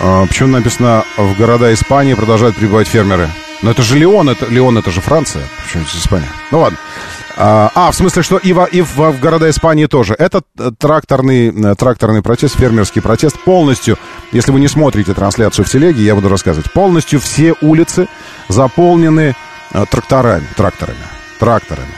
А, 0.00 0.26
почему 0.26 0.50
написано 0.50 1.04
в 1.16 1.36
города 1.36 1.72
Испании 1.72 2.14
продолжают 2.14 2.56
прибывать 2.56 2.86
фермеры? 2.86 3.28
Но 3.62 3.72
это 3.72 3.82
же 3.82 3.98
Леон, 3.98 4.28
это 4.28 4.46
Леон, 4.46 4.78
это 4.78 4.90
же 4.90 5.00
Франция. 5.00 5.44
Почему 5.64 5.84
здесь 5.84 6.02
Испания? 6.02 6.28
Ну 6.52 6.60
ладно. 6.60 6.78
А, 7.40 7.70
а, 7.74 7.90
в 7.92 7.94
смысле, 7.94 8.22
что 8.22 8.36
и, 8.38 8.52
в, 8.52 8.64
и 8.66 8.80
в, 8.80 8.96
в 8.96 9.20
города 9.20 9.48
Испании 9.48 9.86
тоже. 9.86 10.14
Это 10.18 10.42
э, 10.58 10.72
тракторный, 10.76 11.48
э, 11.48 11.74
тракторный 11.76 12.20
протест, 12.20 12.58
фермерский 12.58 13.00
протест. 13.00 13.38
Полностью, 13.38 13.96
если 14.32 14.50
вы 14.50 14.58
не 14.58 14.66
смотрите 14.66 15.14
трансляцию 15.14 15.64
в 15.64 15.68
телеге, 15.68 16.02
я 16.02 16.16
буду 16.16 16.28
рассказывать. 16.28 16.72
Полностью 16.72 17.20
все 17.20 17.54
улицы 17.60 18.08
заполнены 18.48 19.36
а, 19.72 19.86
тракторами, 19.86 20.46
тракторами, 20.56 20.98
тракторами. 21.38 21.94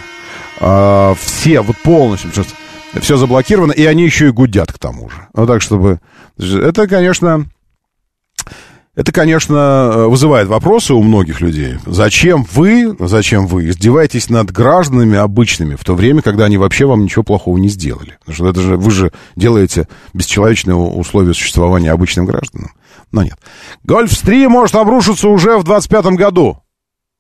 А, 0.61 1.15
все, 1.15 1.63
вот 1.63 1.79
полностью. 1.79 2.31
Все 3.01 3.17
заблокировано, 3.17 3.73
и 3.73 3.85
они 3.85 4.05
еще 4.05 4.29
и 4.29 4.33
гудят 4.33 4.73
к 4.73 4.79
тому 4.79 5.09
же. 5.09 5.29
Ну 5.33 5.47
так, 5.47 5.63
чтобы... 5.63 6.01
Это, 6.39 6.87
конечно, 6.87 7.47
это, 8.97 9.13
конечно, 9.13 9.55
э, 9.55 10.07
вызывает 10.07 10.49
вопросы 10.49 10.95
у 10.95 11.03
многих 11.03 11.41
людей. 11.41 11.77
Зачем 11.87 12.45
вы, 12.53 12.97
зачем 12.99 13.47
вы 13.47 13.69
издеваетесь 13.69 14.29
над 14.29 14.51
гражданами 14.51 15.17
обычными, 15.17 15.77
в 15.77 15.85
то 15.85 15.95
время, 15.95 16.23
когда 16.23 16.47
они 16.47 16.59
вообще 16.59 16.87
вам 16.87 17.05
ничего 17.05 17.23
плохого 17.23 17.57
не 17.57 17.69
сделали? 17.69 18.19
Потому 18.21 18.35
что 18.35 18.49
это 18.49 18.61
же 18.61 18.77
вы 18.77 18.91
же 18.91 19.13
делаете 19.37 19.87
бесчеловечные 20.13 20.75
условия 20.75 21.35
существования 21.35 21.93
обычным 21.93 22.27
гражданам. 22.27 22.73
Но 23.13 23.23
нет. 23.23 23.39
Гольфстрим 23.85 24.51
может 24.51 24.75
обрушиться 24.75 25.29
уже 25.29 25.57
в 25.59 25.65
25 25.65 26.07
году. 26.17 26.59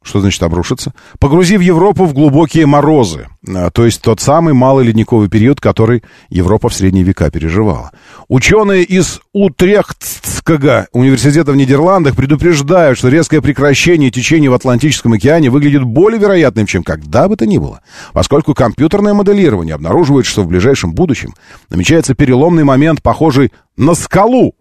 Что 0.03 0.21
значит 0.21 0.43
обрушиться? 0.43 0.95
Погрузив 1.19 1.61
Европу 1.61 2.07
в 2.07 2.15
глубокие 2.15 2.65
морозы. 2.65 3.29
А, 3.47 3.71
то 3.71 3.85
есть 3.85 4.01
тот 4.01 4.19
самый 4.21 4.55
малый 4.55 4.87
ледниковый 4.87 5.29
период, 5.29 5.61
который 5.61 6.03
Европа 6.31 6.71
в 6.71 6.75
средние 6.75 7.05
века 7.05 7.31
переживала. 7.31 7.91
Ученые 8.27 8.83
из 8.83 9.21
Утрехтского 9.35 10.87
университета 10.93 11.53
в 11.53 11.57
Нидерландах 11.57 12.17
предупреждают, 12.17 12.97
что 12.97 13.09
резкое 13.09 13.43
прекращение 13.43 14.11
течения 14.11 14.51
в 14.51 14.55
Атлантическом 14.55 15.13
океане 15.13 15.51
выглядит 15.51 15.85
более 15.85 16.19
вероятным, 16.19 16.65
чем 16.65 16.83
когда 16.83 17.29
бы 17.29 17.37
то 17.37 17.47
ни 17.47 17.59
было. 17.59 17.83
Поскольку 18.15 18.55
компьютерное 18.55 19.13
моделирование 19.13 19.75
обнаруживает, 19.75 20.25
что 20.25 20.45
в 20.45 20.47
ближайшем 20.47 20.95
будущем 20.95 21.35
намечается 21.69 22.15
переломный 22.15 22.65
момент, 22.65 23.03
похожий 23.03 23.53
на 23.77 23.95
скалу, 23.95 24.55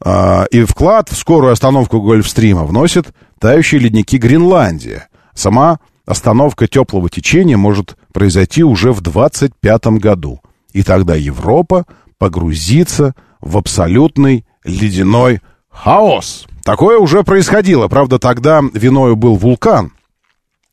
а, 0.00 0.44
и 0.50 0.62
вклад 0.64 1.08
в 1.08 1.16
скорую 1.16 1.52
остановку 1.52 2.00
Гольфстрима 2.00 2.64
вносит 2.64 3.06
тающие 3.38 3.80
ледники 3.80 4.18
Гренландия. 4.18 5.08
Сама 5.34 5.78
остановка 6.06 6.66
теплого 6.66 7.08
течения 7.08 7.56
может 7.56 7.96
произойти 8.12 8.62
уже 8.64 8.92
в 8.92 9.00
25 9.00 9.86
году. 9.98 10.40
И 10.72 10.82
тогда 10.82 11.14
Европа 11.14 11.86
погрузится 12.18 13.14
в 13.40 13.56
абсолютный 13.56 14.44
ледяной 14.64 15.40
хаос. 15.70 16.46
Такое 16.64 16.98
уже 16.98 17.22
происходило. 17.22 17.88
Правда, 17.88 18.18
тогда 18.18 18.62
виною 18.74 19.16
был 19.16 19.36
вулкан, 19.36 19.92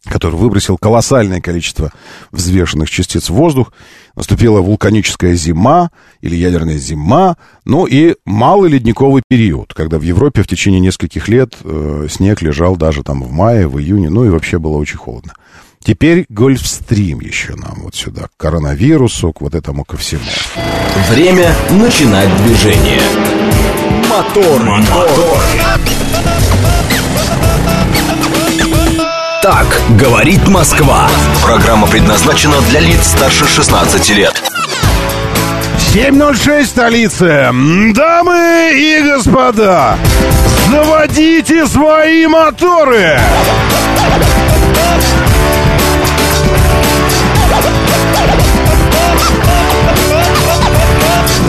который 0.06 0.36
выбросил 0.36 0.78
колоссальное 0.78 1.42
количество 1.42 1.92
взвешенных 2.32 2.90
частиц 2.90 3.30
в 3.30 3.34
воздух. 3.34 3.74
Наступила 4.16 4.62
вулканическая 4.62 5.36
зима 5.36 5.90
или 6.22 6.36
ядерная 6.36 6.78
зима, 6.78 7.36
ну 7.66 7.86
и 7.86 8.16
малый 8.26 8.70
ледниковый 8.70 9.24
период, 9.28 9.74
когда 9.74 9.98
в 10.00 10.04
Европе 10.04 10.42
в 10.42 10.48
течение 10.48 10.80
нескольких 10.80 11.28
лет 11.28 11.56
э, 11.64 12.08
снег 12.10 12.42
лежал 12.42 12.78
даже 12.78 13.04
там 13.04 13.24
в 13.24 13.32
мае, 13.32 13.68
в 13.68 13.80
июне, 13.80 14.10
ну 14.10 14.26
и 14.26 14.30
вообще 14.30 14.58
было 14.58 14.78
очень 14.78 14.98
холодно. 14.98 15.34
Теперь 15.86 16.26
Гольфстрим 16.30 17.20
еще 17.20 17.56
нам 17.56 17.82
вот 17.84 17.94
сюда, 17.94 18.24
к 18.24 18.38
коронавирусу, 18.38 19.32
к 19.32 19.42
вот 19.42 19.54
этому 19.54 19.86
ко 19.86 19.98
всему. 19.98 20.24
Время 21.12 21.54
начинать 21.72 22.36
движение. 22.44 23.02
Мотор, 24.10 24.64
мотор. 24.64 25.10
мотор. 25.10 26.35
Так 29.46 29.80
говорит 30.00 30.48
Москва. 30.48 31.08
Программа 31.44 31.86
предназначена 31.86 32.60
для 32.62 32.80
лиц 32.80 33.06
старше 33.06 33.46
16 33.46 34.10
лет. 34.16 34.34
7.06 35.94 36.66
столица. 36.66 37.54
Дамы 37.94 38.72
и 38.74 39.04
господа, 39.04 40.00
заводите 40.72 41.68
свои 41.68 42.26
моторы! 42.26 43.20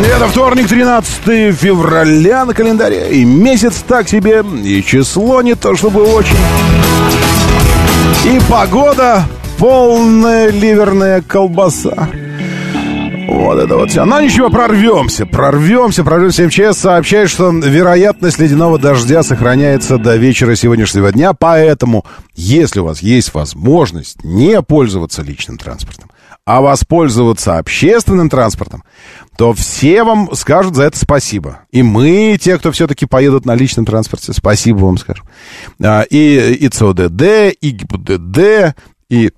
Это 0.04 0.28
вторник, 0.28 0.68
13 0.68 1.56
февраля 1.56 2.44
на 2.44 2.52
календаре. 2.52 3.08
И 3.12 3.24
месяц 3.24 3.82
так 3.88 4.06
себе, 4.06 4.44
и 4.62 4.84
число 4.84 5.40
не 5.40 5.54
то 5.54 5.74
чтобы 5.74 6.02
очень. 6.02 6.36
И 8.24 8.40
погода 8.50 9.24
полная 9.58 10.50
ливерная 10.50 11.22
колбаса. 11.22 12.08
Вот 13.28 13.58
это 13.58 13.76
вот 13.76 13.90
все. 13.90 14.04
Но 14.04 14.20
ничего, 14.20 14.50
прорвемся, 14.50 15.26
прорвемся, 15.26 16.04
прорвемся. 16.04 16.46
МЧС 16.46 16.78
сообщает, 16.78 17.28
что 17.28 17.50
вероятность 17.50 18.38
ледяного 18.38 18.78
дождя 18.78 19.22
сохраняется 19.22 19.98
до 19.98 20.16
вечера 20.16 20.54
сегодняшнего 20.54 21.12
дня. 21.12 21.32
Поэтому, 21.32 22.04
если 22.34 22.80
у 22.80 22.84
вас 22.84 23.00
есть 23.00 23.34
возможность 23.34 24.24
не 24.24 24.60
пользоваться 24.62 25.22
личным 25.22 25.58
транспортом, 25.58 26.10
а 26.46 26.60
воспользоваться 26.60 27.58
общественным 27.58 28.30
транспортом, 28.30 28.84
то 29.36 29.52
все 29.52 30.04
вам 30.04 30.34
скажут 30.34 30.76
за 30.76 30.84
это 30.84 30.96
спасибо. 30.96 31.60
И 31.72 31.82
мы, 31.82 32.38
те, 32.40 32.56
кто 32.56 32.70
все-таки 32.70 33.04
поедут 33.04 33.44
на 33.44 33.54
личном 33.56 33.84
транспорте, 33.84 34.32
спасибо 34.32 34.78
вам 34.78 34.96
скажем. 34.96 35.26
А, 35.82 36.02
и, 36.02 36.54
и 36.54 36.68
ЦОДД, 36.68 37.56
и 37.60 37.70
ГИБДД, 37.70 38.76
и 39.10 39.32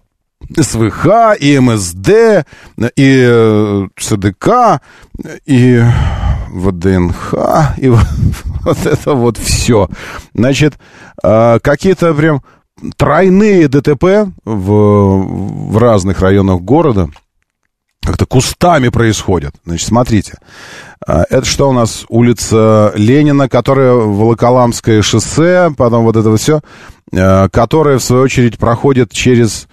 СВХ, 0.54 1.06
и 1.40 1.58
МСД, 1.58 2.46
и 2.94 3.26
э, 3.26 3.88
ЦДК, 3.98 4.82
и 5.46 5.82
ВДНХ, 6.50 7.34
и 7.78 7.88
вот 8.64 8.86
это 8.86 9.14
вот 9.14 9.38
все. 9.38 9.88
Значит, 10.34 10.74
а, 11.22 11.58
какие-то 11.58 12.12
прям 12.12 12.42
тройные 12.96 13.68
ДТП 13.68 14.30
в, 14.44 15.72
в 15.72 15.78
разных 15.78 16.20
районах 16.20 16.60
города 16.60 17.10
как-то 18.08 18.26
кустами 18.26 18.88
происходят. 18.88 19.54
Значит, 19.66 19.86
смотрите. 19.86 20.38
А, 21.06 21.24
это 21.28 21.44
что 21.44 21.68
у 21.68 21.72
нас? 21.72 22.06
Улица 22.08 22.92
Ленина, 22.94 23.48
которая 23.48 23.92
Волоколамское 23.92 25.02
шоссе, 25.02 25.72
потом 25.76 26.04
вот 26.04 26.16
это 26.16 26.34
все, 26.36 26.60
а, 27.14 27.48
которая, 27.48 27.98
в 27.98 28.02
свою 28.02 28.22
очередь, 28.22 28.58
проходит 28.58 29.12
через 29.12 29.68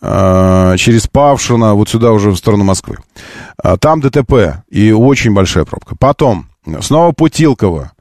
а, 0.00 0.76
через 0.76 1.06
Павшино, 1.06 1.74
вот 1.74 1.88
сюда 1.88 2.12
уже 2.12 2.30
в 2.30 2.36
сторону 2.36 2.64
Москвы. 2.64 2.96
Там 3.80 4.00
ДТП 4.00 4.62
и 4.68 4.92
очень 4.92 5.32
большая 5.32 5.64
пробка. 5.64 5.94
Потом 5.98 6.46
снова 6.80 7.12
Путилково, 7.12 7.92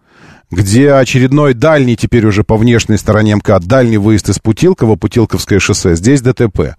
где 0.53 0.93
очередной 0.93 1.53
дальний 1.53 1.95
теперь 1.95 2.25
уже 2.25 2.43
по 2.43 2.55
внешней 2.55 2.97
стороне 2.97 3.35
МКАД, 3.35 3.65
дальний 3.65 3.97
выезд 3.97 4.29
из 4.29 4.39
Путилкова, 4.39 4.95
Путилковское 4.95 5.59
шоссе. 5.59 5.95
Здесь 5.95 6.21
ДТП. 6.21 6.75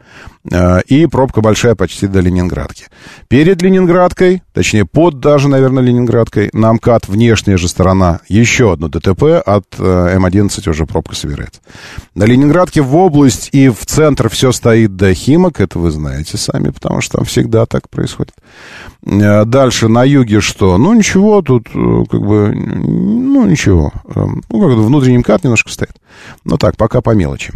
Э, 0.51 0.81
и 0.87 1.07
пробка 1.07 1.41
большая 1.41 1.75
почти 1.75 2.07
до 2.07 2.21
Ленинградки. 2.21 2.85
Перед 3.29 3.61
Ленинградкой, 3.63 4.43
точнее 4.55 4.87
под 4.87 5.19
даже, 5.19 5.49
наверное, 5.49 5.83
Ленинградкой, 5.83 6.49
на 6.53 6.73
МКАД 6.73 7.09
внешняя 7.09 7.59
же 7.59 7.69
сторона, 7.69 8.21
еще 8.29 8.73
одно 8.73 8.89
ДТП, 8.89 9.43
от 9.45 9.67
э, 9.79 10.17
М11 10.17 10.71
уже 10.71 10.87
пробка 10.87 11.15
собирается. 11.15 11.61
На 12.15 12.25
Ленинградке 12.25 12.81
в 12.81 12.97
область 12.97 13.51
и 13.53 13.69
в 13.69 13.85
центр 13.85 14.31
все 14.31 14.53
стоит 14.53 14.97
до 14.97 15.13
Химок, 15.13 15.61
это 15.61 15.79
вы 15.79 15.91
знаете 15.91 16.39
сами, 16.39 16.71
потому 16.71 17.01
что 17.01 17.19
там 17.19 17.27
всегда 17.27 17.67
так 17.67 17.91
происходит. 17.91 18.35
Э, 19.05 19.45
дальше 19.45 19.89
на 19.89 20.05
юге 20.05 20.41
что? 20.41 20.79
Ну, 20.79 20.95
ничего, 20.95 21.43
тут 21.43 21.65
как 21.69 22.21
бы, 22.21 22.55
ну, 22.55 23.45
ничего. 23.47 23.93
Эм, 24.15 24.43
ну, 24.49 24.61
как 24.61 24.79
внутренний 24.79 25.19
МКАД 25.19 25.45
немножко 25.45 25.71
стоит. 25.71 25.97
Но 26.45 26.57
так, 26.57 26.77
пока 26.77 27.01
по 27.01 27.11
мелочи. 27.11 27.53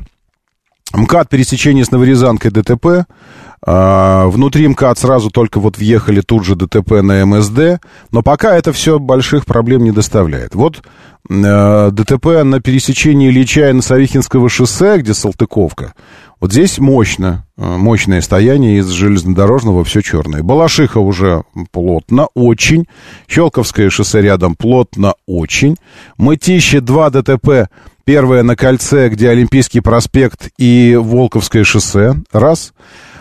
МКАД 0.92 1.28
пересечение 1.28 1.84
с 1.84 1.90
Новорязанкой 1.90 2.50
ДТП. 2.50 3.06
А, 3.64 4.26
внутри 4.28 4.68
МКАД 4.68 4.98
сразу 4.98 5.30
только 5.30 5.60
вот 5.60 5.78
въехали 5.78 6.20
тут 6.20 6.44
же 6.44 6.54
ДТП 6.54 7.02
на 7.02 7.24
МСД. 7.24 7.80
Но 8.10 8.22
пока 8.22 8.56
это 8.56 8.72
все 8.72 8.98
больших 8.98 9.46
проблем 9.46 9.84
не 9.84 9.90
доставляет. 9.90 10.54
Вот 10.54 10.82
э, 11.28 11.90
ДТП 11.92 12.44
на 12.44 12.60
пересечении 12.60 13.28
Ильича 13.28 13.70
и 13.70 13.72
Носовихинского 13.72 14.48
шоссе, 14.48 14.98
где 14.98 15.14
Салтыковка. 15.14 15.94
Вот 16.40 16.52
здесь 16.52 16.78
мощно, 16.78 17.46
э, 17.56 17.76
мощное 17.76 18.20
стояние 18.20 18.78
из 18.78 18.88
железнодорожного, 18.88 19.82
все 19.84 20.02
черное. 20.02 20.42
Балашиха 20.42 20.98
уже 20.98 21.42
плотно, 21.72 22.28
очень. 22.34 22.86
Щелковское 23.28 23.90
шоссе 23.90 24.22
рядом 24.22 24.54
плотно, 24.54 25.14
очень. 25.26 25.76
Мытище 26.16 26.80
2 26.80 27.10
ДТП 27.10 27.68
Первое 28.08 28.42
на 28.42 28.56
кольце, 28.56 29.10
где 29.10 29.28
Олимпийский 29.28 29.80
проспект 29.80 30.48
и 30.56 30.98
Волковское 30.98 31.62
шоссе. 31.62 32.14
Раз. 32.32 32.72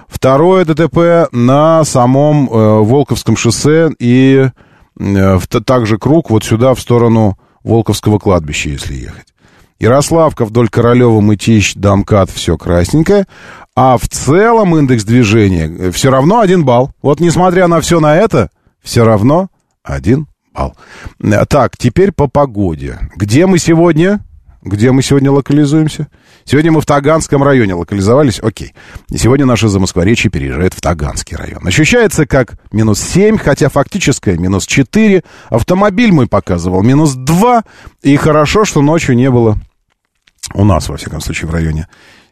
Второе 0.08 0.66
ДТП 0.66 1.32
на 1.32 1.84
самом 1.84 2.50
э, 2.50 2.80
Волковском 2.82 3.36
шоссе 3.36 3.92
и 4.00 4.50
э, 5.00 5.40
также 5.66 5.98
круг 5.98 6.30
вот 6.30 6.44
сюда 6.44 6.74
в 6.74 6.80
сторону 6.80 7.38
Волковского 7.64 8.20
кладбища, 8.20 8.70
если 8.70 8.94
ехать. 8.96 9.28
Ярославка 9.80 10.46
вдоль 10.46 10.70
Королева, 10.70 11.22
Мытищ, 11.22 11.76
Дамкат, 11.76 12.32
все 12.32 12.58
красненькое. 12.58 13.28
А 13.76 13.98
в 13.98 14.08
целом 14.08 14.76
индекс 14.76 15.04
движения 15.04 15.68
э, 15.68 15.92
все 15.92 16.10
равно 16.10 16.40
один 16.40 16.66
балл. 16.66 16.92
Вот 17.02 17.20
несмотря 17.20 17.68
на 17.68 17.82
все 17.82 18.00
на 18.00 18.16
это, 18.16 18.50
все 18.82 19.04
равно 19.04 19.50
один 19.84 20.28
балл. 20.54 20.76
Э, 21.22 21.46
так, 21.46 21.78
теперь 21.78 22.12
по 22.12 22.28
погоде. 22.28 22.98
Где 23.16 23.46
мы 23.46 23.60
сегодня? 23.60 24.22
Где 24.62 24.92
мы 24.92 25.02
сегодня 25.02 25.32
локализуемся? 25.32 26.08
Сегодня 26.44 26.72
мы 26.72 26.82
в 26.82 26.86
Таганском 26.86 27.44
районе 27.44 27.76
локализовались. 27.76 28.40
Окей. 28.40 28.74
И 29.10 29.18
сегодня 29.18 29.46
наше 29.46 29.68
Замоскворечье 29.68 30.32
переезжает 30.32 30.74
в 30.74 30.82
Таганский 30.82 31.38
район. 31.38 31.66
Ощущается 31.66 32.26
как 32.26 32.58
минус 32.72 33.00
7, 33.00 33.38
хотя 33.38 33.70
фактическое 33.70 34.38
минус 34.38 34.66
4. 34.66 35.24
Автомобиль 35.50 36.12
мой 36.12 36.28
показывал 36.28 36.82
минус 36.82 37.14
2. 37.14 37.64
И 38.02 38.16
хорошо, 38.18 38.66
что 38.66 38.82
ночью 38.82 39.16
не 39.16 39.30
было 39.30 39.58
у 40.54 40.64
нас, 40.64 40.90
во 40.90 40.98
всяком 40.98 41.22
случае, 41.22 41.50
в 41.50 41.54
районе 41.54 41.88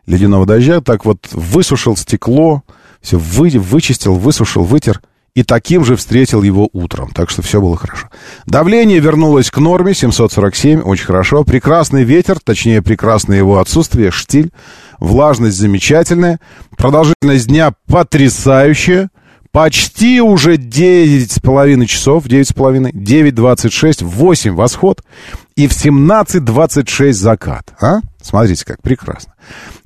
ледяного 0.07 0.45
дождя. 0.45 0.81
Так 0.81 1.05
вот 1.05 1.27
высушил 1.31 1.95
стекло, 1.95 2.63
все 3.01 3.17
вы, 3.17 3.49
вычистил, 3.51 4.15
высушил, 4.15 4.63
вытер– 4.63 5.01
и 5.35 5.43
таким 5.43 5.83
же 5.83 5.97
встретил 5.97 6.41
его 6.41 6.69
утром. 6.71 7.11
Так 7.13 7.29
что 7.29 7.41
все 7.41 7.61
было 7.61 7.75
хорошо. 7.75 8.07
Давление 8.45 8.99
вернулось 8.99 9.51
к 9.51 9.57
норме, 9.57 9.93
747, 9.93 10.81
очень 10.81 11.05
хорошо. 11.05 11.43
Прекрасный 11.43 12.03
ветер, 12.03 12.39
точнее, 12.39 12.81
прекрасное 12.81 13.37
его 13.37 13.59
отсутствие, 13.59 14.11
штиль. 14.11 14.51
Влажность 14.97 15.57
замечательная. 15.57 16.39
Продолжительность 16.77 17.47
дня 17.47 17.73
потрясающая. 17.87 19.09
Почти 19.51 20.19
уже 20.19 20.55
9,5 20.55 21.85
часов, 21.85 22.25
9,5, 22.25 22.91
9.26, 22.91 24.03
8 24.03 24.53
восход 24.53 25.01
и 25.55 25.67
в 25.67 25.71
17.26 25.71 27.13
закат. 27.13 27.73
А? 27.79 27.99
Смотрите, 28.21 28.65
как 28.65 28.81
прекрасно. 28.81 29.33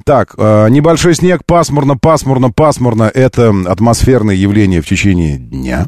Так, 0.09 0.33
э, 0.39 0.69
небольшой 0.71 1.13
снег, 1.13 1.45
пасмурно, 1.45 1.95
пасмурно, 1.95 2.49
пасмурно. 2.49 3.03
Это 3.13 3.53
атмосферное 3.67 4.33
явление 4.33 4.81
в 4.81 4.87
течение 4.87 5.37
дня. 5.37 5.85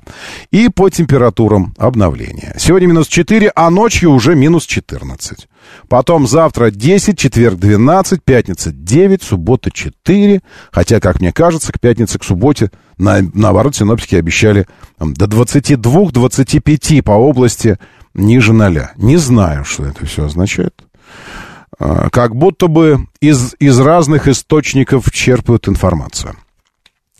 И 0.51 0.69
по 0.69 0.91
температурам 0.91 1.74
обновления. 1.80 2.53
Сегодня 2.59 2.86
минус 2.86 3.07
4, 3.07 3.51
а 3.55 3.72
ночью 3.72 4.11
уже 4.11 4.36
минус 4.36 4.67
14. 4.67 5.47
Потом 5.89 6.28
завтра 6.28 6.69
10, 6.69 7.17
четверг 7.17 7.57
12, 7.57 8.24
пятница 8.24 8.72
9, 8.72 9.24
суббота 9.24 9.72
4. 9.72 10.41
Хотя, 10.72 10.99
как 10.99 11.19
мне 11.19 11.34
кажется, 11.34 11.74
к 11.74 11.80
пятнице, 11.80 12.19
к 12.19 12.24
субботе, 12.24 12.69
на, 12.99 13.22
наоборот, 13.34 13.76
синоптики 13.76 14.13
обещали 14.13 14.67
там, 14.99 15.15
до 15.15 15.26
22-25 15.26 17.01
по 17.01 17.13
области 17.13 17.80
ниже 18.13 18.53
ноля. 18.53 18.91
Не 18.97 19.17
знаю, 19.17 19.65
что 19.65 19.84
это 19.84 20.05
все 20.05 20.26
означает. 20.26 20.76
А, 21.82 22.09
как 22.11 22.36
будто 22.36 22.67
бы 22.67 23.07
из, 23.21 23.55
из 23.59 23.79
разных 23.79 24.27
источников 24.27 25.11
черпают 25.11 25.67
информацию. 25.67 26.36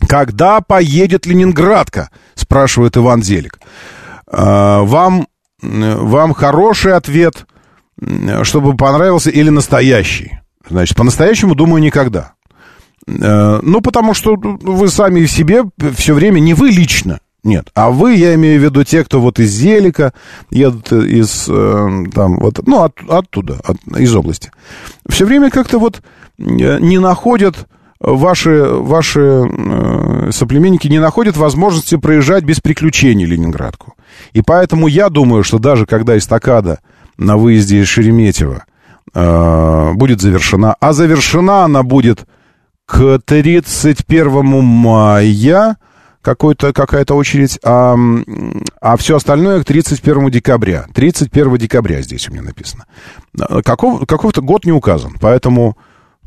«Когда 0.08 0.60
поедет 0.60 1.26
Ленинградка?»— 1.26 2.10
спрашивает 2.34 2.96
Иван 2.96 3.24
Зелик. 3.24 3.58
А, 4.30 4.82
«Вам, 4.82 5.26
вам 5.60 6.32
хороший 6.32 6.94
ответ, 6.94 7.46
чтобы 8.42 8.76
понравился, 8.76 9.30
или 9.30 9.48
настоящий?» 9.48 10.38
Значит, 10.68 10.96
по-настоящему, 10.96 11.56
думаю, 11.56 11.82
никогда. 11.82 12.34
А, 13.08 13.58
ну, 13.62 13.80
потому 13.80 14.14
что 14.14 14.36
вы 14.36 14.88
сами 14.88 15.24
в 15.24 15.30
себе 15.30 15.64
все 15.96 16.14
время, 16.14 16.38
не 16.38 16.54
вы 16.54 16.70
лично, 16.70 17.18
нет. 17.44 17.70
А 17.74 17.90
вы, 17.90 18.14
я 18.14 18.34
имею 18.34 18.60
в 18.60 18.62
виду 18.62 18.84
те, 18.84 19.04
кто 19.04 19.20
вот 19.20 19.40
из 19.40 19.50
Зелика 19.50 20.12
едут 20.50 20.92
из, 20.92 21.46
э, 21.48 22.04
там, 22.14 22.38
вот, 22.38 22.60
ну, 22.66 22.82
от, 22.82 22.98
оттуда, 23.08 23.60
от, 23.64 23.76
из 23.98 24.14
области. 24.14 24.50
Все 25.08 25.26
время 25.26 25.50
как-то 25.50 25.78
вот 25.78 26.02
э, 26.38 26.78
не 26.78 26.98
находят 26.98 27.66
ваши, 28.02 28.64
ваши 28.64 29.20
э, 29.20 30.30
соплеменники 30.32 30.88
не 30.88 31.00
находят 31.00 31.36
возможности 31.36 31.96
проезжать 31.96 32.44
без 32.44 32.60
приключений 32.60 33.24
Ленинградку. 33.24 33.94
И 34.32 34.42
поэтому 34.42 34.86
я 34.86 35.08
думаю, 35.08 35.44
что 35.44 35.58
даже 35.58 35.86
когда 35.86 36.18
эстакада 36.18 36.80
на 37.16 37.36
выезде 37.36 37.80
из 37.80 37.88
Шереметьево 37.88 38.64
э, 39.14 39.92
будет 39.94 40.20
завершена, 40.20 40.76
а 40.78 40.92
завершена 40.92 41.64
она 41.64 41.82
будет 41.82 42.26
к 42.86 43.20
31 43.24 44.44
мая, 44.44 45.76
какой-то, 46.22 46.72
какая-то 46.72 47.14
очередь, 47.14 47.58
а, 47.64 47.96
а 48.80 48.96
все 48.96 49.16
остальное 49.16 49.60
к 49.60 49.64
31 49.64 50.30
декабря. 50.30 50.86
31 50.94 51.56
декабря 51.58 52.00
здесь 52.00 52.28
у 52.28 52.32
меня 52.32 52.42
написано. 52.42 52.86
Каков, 53.64 54.06
какой-то 54.06 54.40
год 54.40 54.64
не 54.64 54.72
указан, 54.72 55.16
поэтому, 55.20 55.76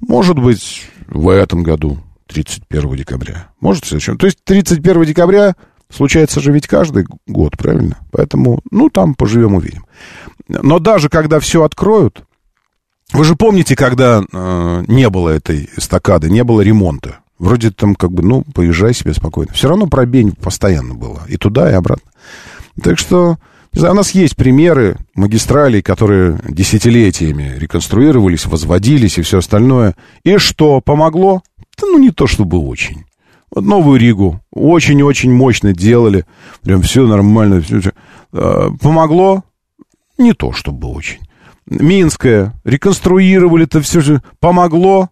может 0.02 0.38
быть, 0.38 0.88
в 1.08 1.30
этом 1.30 1.64
году 1.64 2.00
31 2.28 2.96
декабря. 2.96 3.48
Может, 3.60 3.86
в 3.86 3.88
следующем. 3.88 4.18
То 4.18 4.26
есть 4.26 4.40
31 4.44 5.06
декабря 5.06 5.56
случается 5.90 6.42
же 6.42 6.52
ведь 6.52 6.68
каждый 6.68 7.06
год, 7.28 7.58
правильно? 7.58 7.98
Поэтому, 8.12 8.60
ну, 8.72 8.90
там 8.90 9.16
поживем, 9.16 9.56
увидим. 9.56 9.86
Но 10.48 10.80
даже 10.80 11.10
когда 11.10 11.40
все 11.40 11.64
откроют, 11.64 12.24
вы 13.14 13.24
же 13.24 13.36
помните, 13.36 13.76
когда 13.76 14.22
э, 14.22 14.84
не 14.88 15.10
было 15.10 15.30
этой 15.30 15.70
эстакады, 15.78 16.30
не 16.30 16.44
было 16.44 16.62
ремонта. 16.62 17.20
Вроде 17.38 17.72
там 17.72 17.96
как 17.96 18.12
бы, 18.12 18.24
ну, 18.24 18.44
поезжай 18.54 18.94
себе 18.94 19.14
спокойно. 19.14 19.52
Все 19.54 19.68
равно 19.68 19.88
пробень 19.88 20.32
постоянно 20.32 20.94
была. 20.94 21.22
И 21.28 21.38
туда, 21.38 21.70
и 21.70 21.74
обратно. 21.74 22.10
Так 22.82 22.98
что, 22.98 23.38
не 23.74 23.80
знаю, 23.80 23.94
у 23.94 23.98
нас 23.98 24.12
есть 24.12 24.36
примеры 24.36 24.98
магистралей, 25.16 25.82
которые 25.82 26.40
десятилетиями 26.48 27.56
реконструировались, 27.58 28.46
возводились 28.46 29.18
и 29.18 29.22
все 29.22 29.40
остальное. 29.40 29.96
И 30.24 30.38
что, 30.38 30.80
помогло? 30.80 31.42
Да, 31.78 31.88
ну, 31.88 31.98
не 31.98 32.12
то 32.12 32.26
чтобы 32.26 32.58
очень. 32.58 33.04
Вот 33.52 33.66
Новую 33.66 34.00
Ригу 34.00 34.42
очень-очень 34.52 35.32
мощно 35.32 35.74
делали. 35.74 36.26
Прям 36.62 36.82
все 36.82 37.06
нормально. 37.06 37.62
Все, 37.62 37.82
все. 37.82 37.92
А, 38.32 38.70
помогло? 38.82 39.44
Не 40.18 40.34
то 40.34 40.54
чтобы 40.54 40.88
очень. 40.88 41.20
Минское 41.66 42.54
реконструировали-то 42.64 43.82
все 43.82 44.00
же. 44.00 44.22
Помогло? 44.40 45.10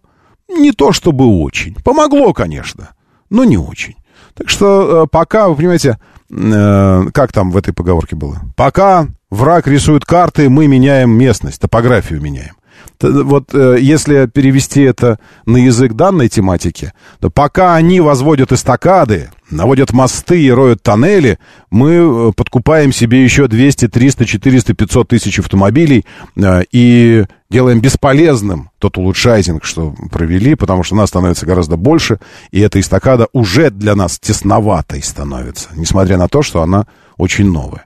Не 0.48 0.72
то 0.72 0.92
чтобы 0.92 1.26
очень. 1.42 1.74
Помогло, 1.82 2.32
конечно, 2.32 2.90
но 3.30 3.44
не 3.44 3.56
очень. 3.56 3.94
Так 4.34 4.48
что 4.48 5.04
э, 5.04 5.06
пока, 5.10 5.48
вы 5.48 5.56
понимаете, 5.56 5.98
э, 6.30 7.04
как 7.12 7.32
там 7.32 7.50
в 7.50 7.56
этой 7.56 7.72
поговорке 7.72 8.16
было? 8.16 8.40
Пока 8.56 9.08
враг 9.30 9.66
рисует 9.66 10.04
карты, 10.04 10.48
мы 10.48 10.66
меняем 10.66 11.10
местность, 11.10 11.60
топографию 11.60 12.20
меняем. 12.20 12.54
Вот 13.00 13.54
э, 13.54 13.78
если 13.80 14.26
перевести 14.26 14.82
это 14.82 15.18
на 15.46 15.56
язык 15.56 15.92
данной 15.94 16.28
тематики, 16.28 16.92
то 17.20 17.30
пока 17.30 17.74
они 17.74 18.00
возводят 18.00 18.52
эстакады, 18.52 19.30
наводят 19.50 19.92
мосты 19.92 20.42
и 20.42 20.50
роют 20.50 20.82
тоннели, 20.82 21.38
мы 21.70 21.92
э, 21.92 22.32
подкупаем 22.34 22.92
себе 22.92 23.22
еще 23.22 23.46
200, 23.46 23.88
300, 23.88 24.24
400, 24.24 24.74
500 24.74 25.08
тысяч 25.08 25.38
автомобилей 25.38 26.04
э, 26.36 26.62
и 26.72 27.24
делаем 27.50 27.80
бесполезным 27.80 28.70
тот 28.78 28.96
улучшайзинг, 28.98 29.64
что 29.64 29.94
провели, 30.10 30.54
потому 30.54 30.82
что 30.82 30.96
нас 30.96 31.10
становится 31.10 31.46
гораздо 31.46 31.76
больше, 31.76 32.18
и 32.50 32.60
эта 32.60 32.80
эстакада 32.80 33.28
уже 33.32 33.70
для 33.70 33.94
нас 33.94 34.18
тесноватой 34.18 35.02
становится, 35.02 35.68
несмотря 35.76 36.16
на 36.16 36.28
то, 36.28 36.42
что 36.42 36.62
она 36.62 36.86
очень 37.16 37.50
новая. 37.50 37.84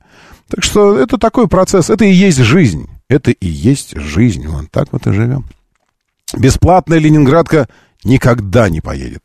Так 0.49 0.65
что 0.65 0.99
это 0.99 1.19
такой 1.19 1.49
процесс, 1.49 1.91
это 1.91 2.05
и 2.05 2.13
есть 2.13 2.39
жизнь. 2.39 2.89
Это 3.09 3.31
и 3.31 3.47
есть 3.47 3.97
жизнь. 3.97 4.47
Вот 4.47 4.71
так 4.71 4.89
вот 4.93 5.07
и 5.07 5.13
живем. 5.13 5.47
Бесплатная 6.37 6.99
Ленинградка 6.99 7.69
никогда 8.05 8.69
не 8.69 8.81
поедет. 8.81 9.23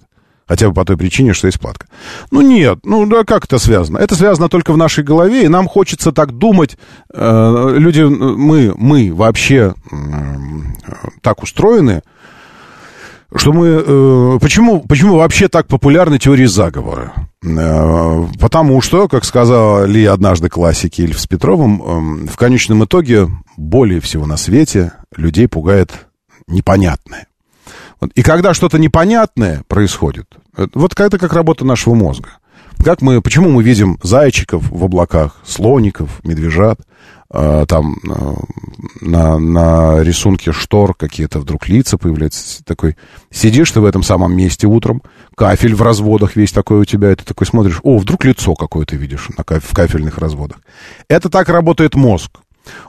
Хотя 0.48 0.68
бы 0.68 0.74
по 0.74 0.86
той 0.86 0.98
причине, 0.98 1.34
что 1.34 1.48
есть 1.48 1.60
платка. 1.60 1.88
Ну 2.32 2.42
нет, 2.42 2.80
ну 2.84 3.06
да 3.06 3.24
как 3.24 3.46
это 3.46 3.60
связано? 3.60 3.98
Это 3.98 4.16
связано 4.16 4.50
только 4.50 4.74
в 4.74 4.78
нашей 4.78 5.04
голове, 5.04 5.46
и 5.46 5.50
нам 5.50 5.68
хочется 5.68 6.12
так 6.12 6.34
думать. 6.34 6.78
Э, 7.14 7.76
люди, 7.78 8.02
мы, 8.02 8.74
мы 8.78 9.14
вообще 9.14 9.74
э, 9.92 9.96
так 11.22 11.44
устроены, 11.44 12.02
что 13.36 13.52
мы... 13.52 13.84
Э, 13.86 14.38
почему, 14.40 14.82
почему 14.82 15.18
вообще 15.18 15.48
так 15.48 15.68
популярны 15.68 16.20
теории 16.20 16.46
заговора? 16.46 17.14
Э, 17.44 18.28
потому 18.40 18.82
что, 18.82 19.08
как 19.08 19.26
сказали 19.26 20.06
однажды 20.06 20.50
классики 20.50 21.02
Ильф 21.02 21.20
с 21.20 21.26
Петровым, 21.26 22.26
э, 22.26 22.28
в 22.28 22.38
конечном 22.38 22.86
итоге 22.86 23.28
более 23.58 24.02
всего 24.02 24.26
на 24.26 24.38
свете 24.38 24.94
людей 25.16 25.48
пугает 25.48 25.92
непонятное. 26.48 27.28
И 28.16 28.24
когда 28.24 28.54
что-то 28.54 28.78
непонятное 28.78 29.64
происходит, 29.68 30.28
э, 30.58 30.68
вот 30.74 31.00
это 31.00 31.18
как 31.18 31.34
работа 31.34 31.66
нашего 31.66 31.94
мозга. 31.94 32.30
Как 32.84 33.02
мы, 33.02 33.22
почему 33.22 33.50
мы 33.50 33.64
видим 33.64 33.98
зайчиков 34.04 34.70
в 34.70 34.84
облаках, 34.84 35.38
слоников, 35.46 36.20
медвежат, 36.24 36.80
э, 37.32 37.66
там 37.68 37.96
э, 38.04 38.34
на, 39.02 39.38
на 39.40 40.04
рисунке 40.04 40.52
штор 40.52 40.94
какие-то 40.94 41.40
вдруг 41.40 41.68
лица 41.68 41.98
появляются. 41.98 42.64
Такой, 42.64 42.98
сидишь 43.32 43.72
ты 43.72 43.80
в 43.80 43.86
этом 43.86 44.04
самом 44.04 44.36
месте 44.36 44.68
утром, 44.68 45.02
кафель 45.36 45.76
в 45.76 45.82
разводах 45.82 46.36
весь 46.36 46.52
такой 46.52 46.80
у 46.80 46.86
тебя, 46.86 47.12
и 47.12 47.16
ты 47.16 47.24
такой 47.24 47.48
смотришь, 47.48 47.80
о, 47.84 47.98
вдруг 47.98 48.26
лицо 48.26 48.56
какое-то 48.56 48.96
видишь 48.96 49.30
на 49.38 49.44
каф, 49.44 49.64
в 49.64 49.74
кафельных 49.74 50.18
разводах. 50.18 50.58
Это 51.08 51.30
так 51.30 51.50
работает 51.50 51.96
мозг 51.96 52.40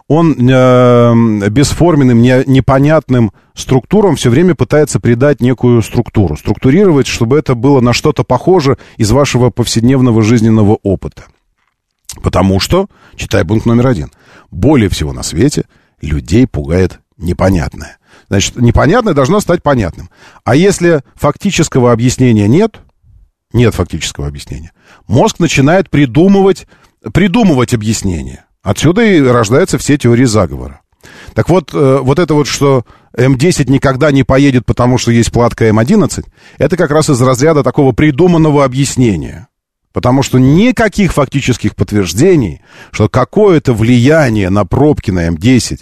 он 0.06 0.36
э, 0.38 1.48
бесформенным, 1.50 2.20
не, 2.20 2.44
непонятным 2.46 3.32
структурам 3.54 4.16
все 4.16 4.30
время 4.30 4.54
пытается 4.54 5.00
придать 5.00 5.40
некую 5.40 5.82
структуру, 5.82 6.36
структурировать, 6.36 7.06
чтобы 7.06 7.38
это 7.38 7.54
было 7.54 7.80
на 7.80 7.92
что-то 7.92 8.24
похоже 8.24 8.78
из 8.96 9.10
вашего 9.10 9.50
повседневного 9.50 10.22
жизненного 10.22 10.78
опыта. 10.82 11.24
Потому 12.22 12.60
что, 12.60 12.88
читай 13.16 13.44
пункт 13.44 13.66
номер 13.66 13.88
один, 13.88 14.10
более 14.50 14.88
всего 14.88 15.12
на 15.12 15.22
свете 15.22 15.64
людей 16.00 16.46
пугает 16.46 17.00
непонятное. 17.16 17.98
Значит, 18.28 18.56
непонятное 18.56 19.14
должно 19.14 19.40
стать 19.40 19.62
понятным. 19.62 20.10
А 20.44 20.54
если 20.54 21.02
фактического 21.14 21.92
объяснения 21.92 22.48
нет, 22.48 22.80
нет 23.52 23.74
фактического 23.74 24.26
объяснения, 24.26 24.72
мозг 25.06 25.38
начинает 25.38 25.90
придумывать, 25.90 26.66
придумывать 27.12 27.74
объяснение. 27.74 28.44
Отсюда 28.64 29.02
и 29.02 29.20
рождаются 29.20 29.76
все 29.76 29.98
теории 29.98 30.24
заговора. 30.24 30.80
Так 31.34 31.50
вот, 31.50 31.74
э, 31.74 31.98
вот 32.00 32.18
это 32.18 32.32
вот, 32.32 32.46
что 32.46 32.84
М10 33.14 33.70
никогда 33.70 34.10
не 34.10 34.24
поедет, 34.24 34.64
потому 34.64 34.96
что 34.96 35.12
есть 35.12 35.30
платка 35.30 35.68
М11, 35.68 36.24
это 36.56 36.76
как 36.78 36.90
раз 36.90 37.10
из 37.10 37.20
разряда 37.20 37.62
такого 37.62 37.92
придуманного 37.92 38.64
объяснения. 38.64 39.48
Потому 39.92 40.22
что 40.22 40.38
никаких 40.38 41.12
фактических 41.12 41.76
подтверждений, 41.76 42.62
что 42.90 43.10
какое-то 43.10 43.74
влияние 43.74 44.48
на 44.48 44.64
пробки 44.64 45.10
на 45.10 45.28
М10 45.28 45.80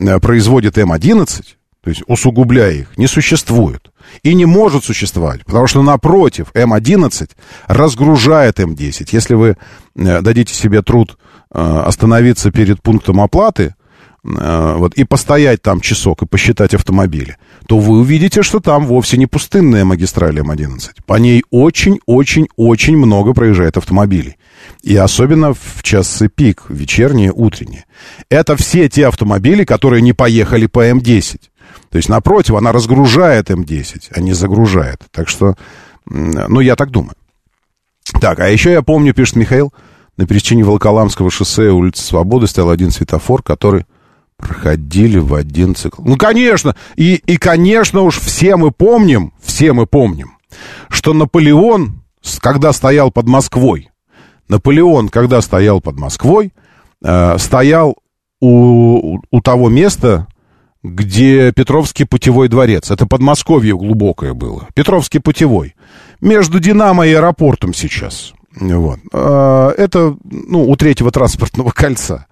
э, 0.00 0.18
производит 0.18 0.78
М11, 0.78 1.44
то 1.80 1.90
есть 1.90 2.02
усугубляя 2.08 2.72
их, 2.72 2.98
не 2.98 3.06
существует. 3.06 3.92
И 4.22 4.34
не 4.34 4.46
может 4.46 4.84
существовать, 4.84 5.44
потому 5.44 5.66
что, 5.66 5.82
напротив, 5.82 6.48
М11 6.54 7.30
разгружает 7.66 8.60
М10. 8.60 9.08
Если 9.12 9.34
вы 9.34 9.56
э, 9.96 10.20
дадите 10.20 10.54
себе 10.54 10.82
труд 10.82 11.16
Э, 11.58 11.84
остановиться 11.86 12.50
перед 12.50 12.82
пунктом 12.82 13.20
оплаты, 13.20 13.74
э, 14.24 14.74
вот, 14.76 14.94
и 14.94 15.04
постоять 15.04 15.62
там 15.62 15.80
часок 15.80 16.22
и 16.22 16.26
посчитать 16.26 16.74
автомобили, 16.74 17.36
то 17.68 17.78
вы 17.78 18.00
увидите, 18.00 18.42
что 18.42 18.58
там 18.58 18.84
вовсе 18.84 19.16
не 19.16 19.26
пустынная 19.26 19.84
магистраль 19.84 20.38
М11. 20.40 20.90
По 21.06 21.14
ней 21.14 21.44
очень-очень-очень 21.50 22.96
много 22.96 23.32
проезжает 23.32 23.76
автомобилей. 23.76 24.38
И 24.82 24.96
особенно 24.96 25.54
в 25.54 25.82
часы 25.82 26.28
пик, 26.28 26.64
вечерние, 26.68 27.32
утренние. 27.32 27.84
Это 28.28 28.56
все 28.56 28.88
те 28.88 29.06
автомобили, 29.06 29.64
которые 29.64 30.02
не 30.02 30.12
поехали 30.12 30.66
по 30.66 30.90
М10. 30.90 31.38
То 31.90 31.96
есть, 31.96 32.08
напротив, 32.08 32.56
она 32.56 32.72
разгружает 32.72 33.50
М10, 33.50 34.12
а 34.14 34.20
не 34.20 34.32
загружает. 34.32 35.02
Так 35.10 35.28
что, 35.28 35.54
ну, 36.06 36.60
я 36.60 36.76
так 36.76 36.90
думаю. 36.90 37.14
Так, 38.20 38.40
а 38.40 38.48
еще 38.48 38.72
я 38.72 38.82
помню, 38.82 39.14
пишет 39.14 39.36
Михаил, 39.36 39.72
на 40.16 40.26
пересечении 40.26 40.62
Волоколамского 40.62 41.30
шоссе 41.30 41.70
улицы 41.70 42.02
Свободы 42.02 42.46
стоял 42.46 42.70
один 42.70 42.90
светофор, 42.90 43.42
который 43.42 43.84
проходили 44.36 45.18
в 45.18 45.34
один 45.34 45.74
цикл. 45.74 46.02
Ну, 46.04 46.16
конечно, 46.16 46.76
и, 46.96 47.14
и, 47.14 47.36
конечно 47.36 48.02
уж 48.02 48.18
все 48.18 48.56
мы 48.56 48.70
помним, 48.70 49.32
все 49.42 49.72
мы 49.72 49.86
помним, 49.86 50.36
что 50.88 51.14
Наполеон, 51.14 52.02
когда 52.40 52.72
стоял 52.72 53.10
под 53.10 53.26
Москвой, 53.26 53.90
Наполеон, 54.48 55.08
когда 55.08 55.40
стоял 55.40 55.80
под 55.80 55.96
Москвой, 55.96 56.52
э, 57.02 57.38
стоял 57.38 57.96
у, 58.40 59.18
у 59.30 59.40
того 59.40 59.68
места, 59.68 60.28
где 60.94 61.52
Петровский 61.52 62.04
путевой 62.04 62.48
дворец. 62.48 62.90
Это 62.90 63.06
Подмосковье 63.06 63.76
глубокое 63.76 64.34
было. 64.34 64.66
Петровский 64.74 65.18
путевой. 65.18 65.74
Между 66.20 66.60
Динамо 66.60 67.06
и 67.06 67.12
аэропортом 67.12 67.74
сейчас. 67.74 68.32
Вот. 68.58 68.98
А, 69.12 69.70
это, 69.76 70.16
ну, 70.24 70.68
у 70.68 70.76
третьего 70.76 71.10
транспортного 71.10 71.70
кольца. 71.74 72.26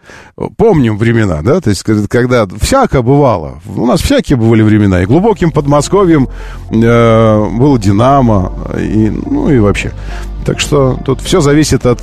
Помним 0.57 0.97
времена, 0.97 1.43
да? 1.43 1.61
То 1.61 1.71
есть, 1.71 1.83
когда 1.83 2.47
всяко 2.61 3.03
бывало. 3.03 3.61
У 3.67 3.87
нас 3.87 4.01
всякие 4.01 4.37
бывали 4.37 4.63
времена. 4.63 5.03
И 5.03 5.07
глубоким 5.07 5.51
Подмосковьем 5.51 6.29
э, 6.71 7.49
было 7.59 7.79
«Динамо», 7.79 8.53
и, 8.79 9.11
ну, 9.11 9.51
и 9.51 9.59
вообще. 9.59 9.93
Так 10.47 10.61
что 10.61 10.99
тут 11.05 11.21
все 11.21 11.41
зависит 11.41 11.87
от 11.87 12.01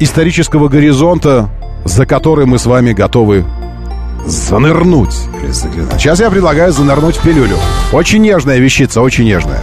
исторического 0.00 0.68
горизонта, 0.68 1.50
за 1.84 2.06
который 2.06 2.46
мы 2.46 2.58
с 2.58 2.66
вами 2.66 2.92
готовы 2.92 3.44
занырнуть. 4.26 5.14
Сейчас 5.98 6.20
я 6.20 6.30
предлагаю 6.30 6.72
занырнуть 6.72 7.16
в 7.16 7.22
пилюлю. 7.22 7.56
Очень 7.92 8.22
нежная 8.22 8.58
вещица, 8.58 9.00
очень 9.00 9.24
нежная. 9.24 9.60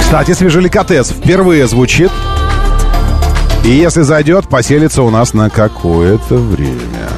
Кстати, 0.00 0.32
свежеликотес 0.32 1.10
впервые 1.10 1.66
звучит. 1.66 2.10
И 3.64 3.70
если 3.70 4.02
зайдет, 4.02 4.48
поселится 4.48 5.02
у 5.02 5.10
нас 5.10 5.34
на 5.34 5.50
какое-то 5.50 6.36
время. 6.36 7.08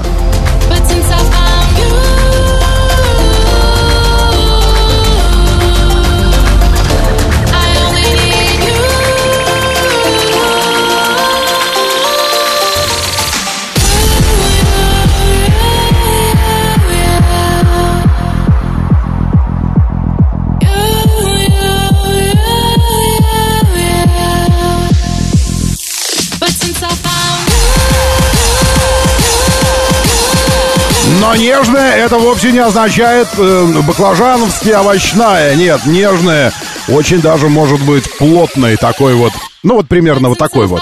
Но 31.29 31.37
нежная 31.37 31.95
это 31.97 32.17
вовсе 32.17 32.53
не 32.53 32.59
означает 32.59 33.29
э, 33.37 33.83
баклажановски 33.87 34.71
овощная. 34.71 35.55
Нет, 35.57 35.85
нежная 35.85 36.55
очень 36.89 37.21
даже 37.21 37.51
может 37.51 37.83
быть 37.83 38.11
плотной 38.17 38.77
такой 38.77 39.15
вот. 39.15 39.35
Ну 39.63 39.75
вот 39.75 39.89
примерно 39.89 40.31
вот 40.31 40.39
такой 40.39 40.67
вот. 40.67 40.81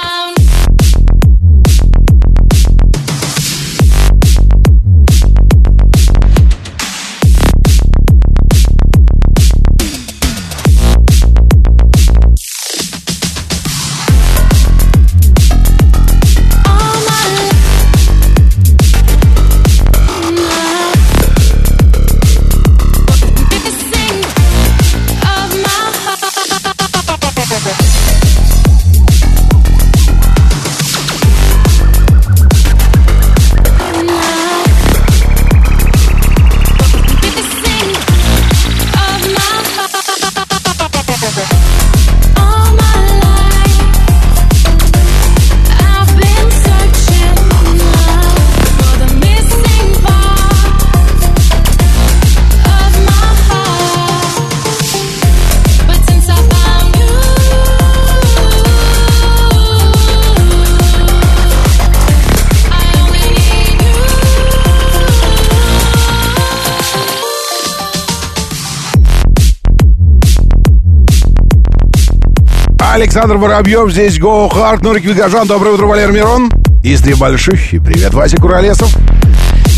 Александр 73.07 73.37
Воробьев, 73.37 73.93
здесь 73.93 74.19
Go 74.19 74.51
Hard, 74.51 74.83
Нурик 74.83 75.05
Вигажан, 75.05 75.47
доброе 75.47 75.71
утро, 75.71 75.87
Валер 75.87 76.11
Мирон. 76.11 76.51
Из 76.83 77.01
три 77.01 77.15
больших, 77.15 77.73
и 77.73 77.79
привет, 77.79 78.13
Вася 78.13 78.37
Куролесов. 78.37 78.93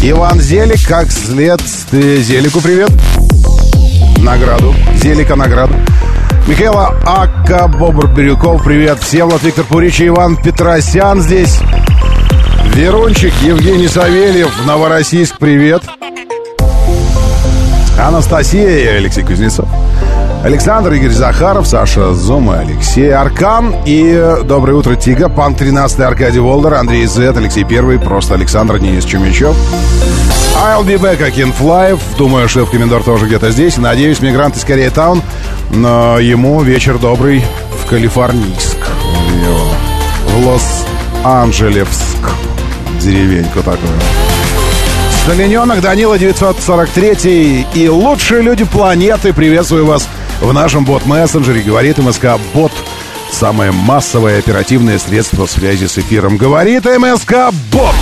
Иван 0.02 0.40
Зелик, 0.40 0.88
как 0.88 1.10
след 1.10 1.60
Зелику 1.60 2.62
привет. 2.62 2.90
Награду, 4.16 4.74
Зелика 4.94 5.36
награду. 5.36 5.74
Михаила 6.46 6.98
Ака, 7.04 7.68
Бобр 7.68 8.06
Бирюков, 8.08 8.64
привет. 8.64 8.98
всем. 9.00 9.28
Вот 9.28 9.42
Виктор 9.42 9.66
Пурич 9.66 10.00
и 10.00 10.08
Иван 10.08 10.36
Петросян 10.36 11.20
здесь. 11.20 11.58
Верунчик, 12.74 13.34
Евгений 13.42 13.88
Савельев, 13.88 14.50
Новороссийск, 14.64 15.36
привет. 15.38 15.82
Анастасия 17.98 18.78
и 18.78 18.86
Алексей 18.86 19.22
Кузнецов. 19.22 19.68
Александр, 20.44 20.92
Игорь 20.92 21.10
Захаров, 21.10 21.66
Саша 21.66 22.14
Зума, 22.14 22.60
Алексей 22.60 23.12
Аркан 23.12 23.74
и 23.84 24.36
Доброе 24.44 24.74
утро, 24.74 24.94
Тига, 24.94 25.28
Пан 25.28 25.54
13 25.54 25.98
Аркадий 26.00 26.38
Волдер, 26.38 26.74
Андрей 26.74 27.06
Зет, 27.06 27.36
Алексей 27.36 27.64
Первый, 27.64 27.98
просто 27.98 28.34
Александр 28.34 28.78
Денис 28.78 29.04
Чумичев. 29.04 29.56
I'll 30.56 30.84
be 30.84 30.96
back, 30.96 31.22
Акин 31.22 31.52
Флаев. 31.52 32.00
Думаю, 32.16 32.48
шеф-комендор 32.48 33.02
тоже 33.02 33.26
где-то 33.26 33.50
здесь. 33.50 33.76
Надеюсь, 33.78 34.20
мигранты 34.20 34.58
скорее 34.60 34.90
таун. 34.90 35.22
Но 35.70 36.18
ему 36.18 36.62
вечер 36.62 36.98
добрый 36.98 37.44
в 37.82 37.88
Калифорнийск. 37.88 38.78
В 40.28 40.46
Лос-Анджелевск. 40.46 42.30
Деревеньку 43.00 43.58
такую. 43.58 43.92
Солененок 45.26 45.80
Данила 45.80 46.18
943 46.18 47.66
и 47.74 47.88
лучшие 47.88 48.40
люди 48.42 48.64
планеты. 48.64 49.32
Приветствую 49.32 49.84
вас 49.84 50.08
в 50.40 50.52
нашем 50.52 50.84
бот-мессенджере 50.84 51.62
говорит 51.62 51.98
МСК 51.98 52.38
Бот. 52.54 52.72
Самое 53.30 53.72
массовое 53.72 54.38
оперативное 54.38 54.98
средство 54.98 55.46
связи 55.46 55.86
с 55.86 55.98
эфиром. 55.98 56.36
Говорит 56.36 56.84
МСК 56.84 57.52
Бот. 57.72 57.94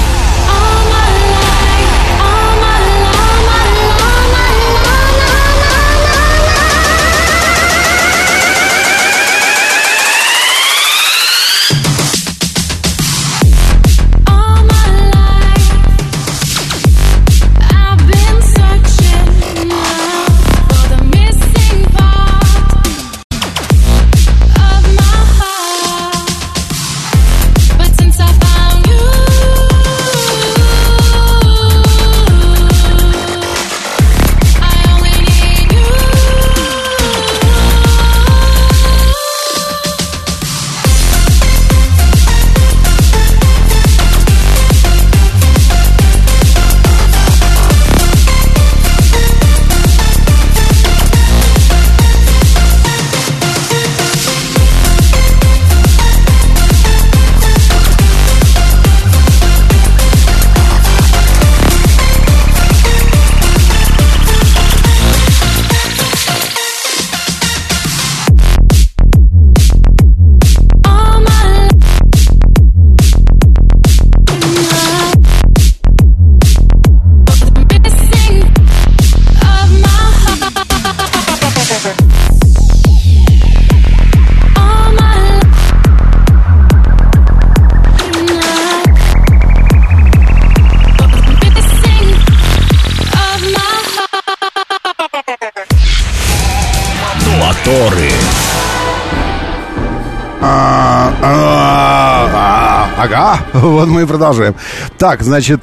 Ага, 103.06 103.38
вот 103.52 103.88
мы 103.88 104.02
и 104.02 104.06
продолжаем. 104.06 104.54
Так, 104.98 105.22
значит, 105.22 105.62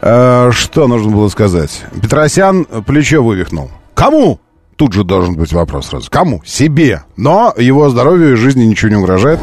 э, 0.00 0.50
что 0.52 0.86
нужно 0.86 1.10
было 1.10 1.28
сказать? 1.28 1.84
Петросян 2.00 2.64
плечо 2.86 3.22
вывихнул. 3.22 3.70
Кому? 3.94 4.40
Тут 4.76 4.92
же 4.92 5.04
должен 5.04 5.34
быть 5.34 5.52
вопрос 5.52 5.88
сразу. 5.88 6.10
Кому? 6.10 6.42
Себе. 6.44 7.04
Но 7.16 7.54
его 7.56 7.88
здоровью 7.90 8.32
и 8.32 8.36
жизни 8.36 8.64
ничего 8.64 8.90
не 8.90 8.96
угрожает. 8.96 9.38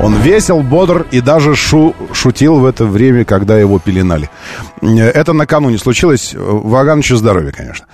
Он 0.00 0.16
весел, 0.16 0.62
бодр 0.62 1.06
и 1.12 1.20
даже 1.20 1.54
шу 1.54 1.94
шутил 2.12 2.58
в 2.58 2.64
это 2.64 2.84
время, 2.84 3.24
когда 3.24 3.58
его 3.58 3.78
пеленали. 3.78 4.28
Это 4.80 5.32
накануне 5.32 5.78
случилось. 5.78 6.34
Вагановичу 6.36 7.16
здоровья, 7.16 7.52
конечно. 7.52 7.86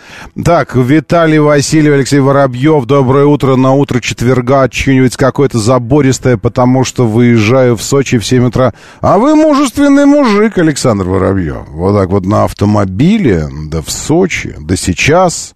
Так, 0.43 0.75
Виталий 0.75 1.39
Васильев, 1.39 1.93
Алексей 1.93 2.21
Воробьев. 2.21 2.87
Доброе 2.87 3.27
утро 3.27 3.57
на 3.57 3.73
утро 3.73 4.01
четверга. 4.01 4.69
Что-нибудь 4.71 5.17
какое-то 5.17 5.59
забористое, 5.59 6.39
потому 6.39 6.85
что 6.85 7.07
выезжаю 7.07 7.77
в 7.77 7.83
Сочи 7.83 8.19
в 8.19 8.25
7 8.25 8.47
утра. 8.47 8.73
А 9.01 9.19
вы 9.19 9.35
мужественный 9.35 10.07
мужик, 10.07 10.57
Александр 10.57 11.05
Воробьев. 11.05 11.69
Вот 11.69 11.95
так 11.95 12.09
вот 12.09 12.25
на 12.25 12.45
автомобиле, 12.45 13.49
да 13.67 13.83
в 13.83 13.91
Сочи, 13.91 14.55
да 14.59 14.77
сейчас 14.77 15.55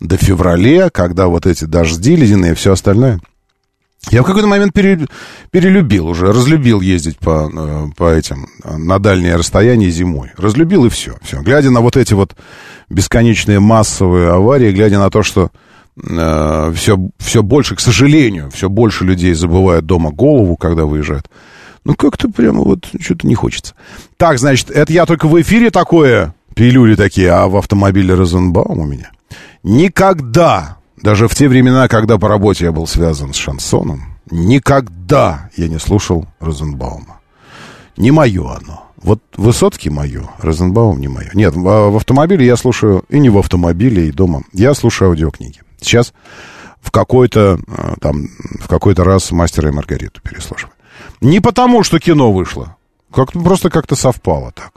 до 0.00 0.18
февраля, 0.18 0.90
когда 0.90 1.28
вот 1.28 1.46
эти 1.46 1.64
дожди 1.64 2.14
ледяные 2.14 2.52
и 2.52 2.54
все 2.54 2.72
остальное. 2.72 3.20
Я 4.10 4.22
в 4.22 4.26
какой-то 4.26 4.46
момент 4.46 4.72
пере, 4.72 5.06
перелюбил 5.50 6.08
уже, 6.08 6.26
разлюбил 6.26 6.80
ездить 6.80 7.18
по, 7.18 7.50
э, 7.52 7.86
по 7.96 8.12
этим, 8.12 8.48
э, 8.62 8.76
на 8.76 8.98
дальние 8.98 9.36
расстояния 9.36 9.90
зимой. 9.90 10.30
Разлюбил 10.36 10.84
и 10.84 10.88
все, 10.88 11.16
все. 11.22 11.40
Глядя 11.40 11.70
на 11.70 11.80
вот 11.80 11.96
эти 11.96 12.14
вот 12.14 12.36
бесконечные 12.88 13.60
массовые 13.60 14.30
аварии, 14.30 14.72
глядя 14.72 14.98
на 14.98 15.10
то, 15.10 15.22
что 15.22 15.50
э, 15.96 16.72
все, 16.74 16.98
все 17.18 17.42
больше, 17.42 17.76
к 17.76 17.80
сожалению, 17.80 18.50
все 18.50 18.68
больше 18.68 19.04
людей 19.04 19.34
забывают 19.34 19.86
дома 19.86 20.10
голову, 20.10 20.56
когда 20.56 20.84
выезжают. 20.84 21.28
Ну, 21.84 21.94
как-то 21.94 22.28
прямо 22.28 22.62
вот 22.62 22.88
что-то 23.00 23.26
не 23.26 23.34
хочется. 23.34 23.74
Так, 24.16 24.38
значит, 24.38 24.70
это 24.70 24.92
я 24.92 25.06
только 25.06 25.28
в 25.28 25.40
эфире 25.40 25.70
такое, 25.70 26.34
пилюли 26.54 26.94
такие, 26.94 27.30
а 27.30 27.46
в 27.46 27.56
автомобиле 27.56 28.14
Розенбаум 28.14 28.78
у 28.78 28.84
меня. 28.86 29.10
Никогда, 29.62 30.78
даже 31.04 31.28
в 31.28 31.34
те 31.34 31.48
времена, 31.48 31.86
когда 31.86 32.16
по 32.16 32.28
работе 32.28 32.64
я 32.64 32.72
был 32.72 32.86
связан 32.86 33.34
с 33.34 33.36
шансоном, 33.36 34.16
никогда 34.30 35.50
я 35.54 35.68
не 35.68 35.78
слушал 35.78 36.26
Розенбаума. 36.40 37.20
Не 37.98 38.10
мое 38.10 38.56
оно. 38.56 38.84
Вот 38.96 39.20
Высоцкий 39.36 39.90
мое, 39.90 40.30
Розенбаум 40.38 40.98
не 40.98 41.08
мое. 41.08 41.30
Нет, 41.34 41.52
в 41.54 41.96
автомобиле 41.96 42.46
я 42.46 42.56
слушаю, 42.56 43.04
и 43.10 43.18
не 43.18 43.28
в 43.28 43.36
автомобиле, 43.36 44.08
и 44.08 44.12
дома. 44.12 44.44
Я 44.54 44.72
слушаю 44.72 45.10
аудиокниги. 45.10 45.60
Сейчас 45.78 46.14
в 46.80 46.90
какой-то 46.90 47.58
э, 47.68 47.94
там, 48.00 48.28
в 48.60 48.66
какой-то 48.66 49.04
раз 49.04 49.30
«Мастера 49.30 49.68
и 49.68 49.72
Маргариту» 49.72 50.22
переслушиваю. 50.22 50.72
Не 51.20 51.40
потому, 51.40 51.84
что 51.84 51.98
кино 51.98 52.32
вышло. 52.32 52.76
Как 53.12 53.32
просто 53.32 53.68
как-то 53.68 53.94
совпало 53.94 54.52
так. 54.52 54.72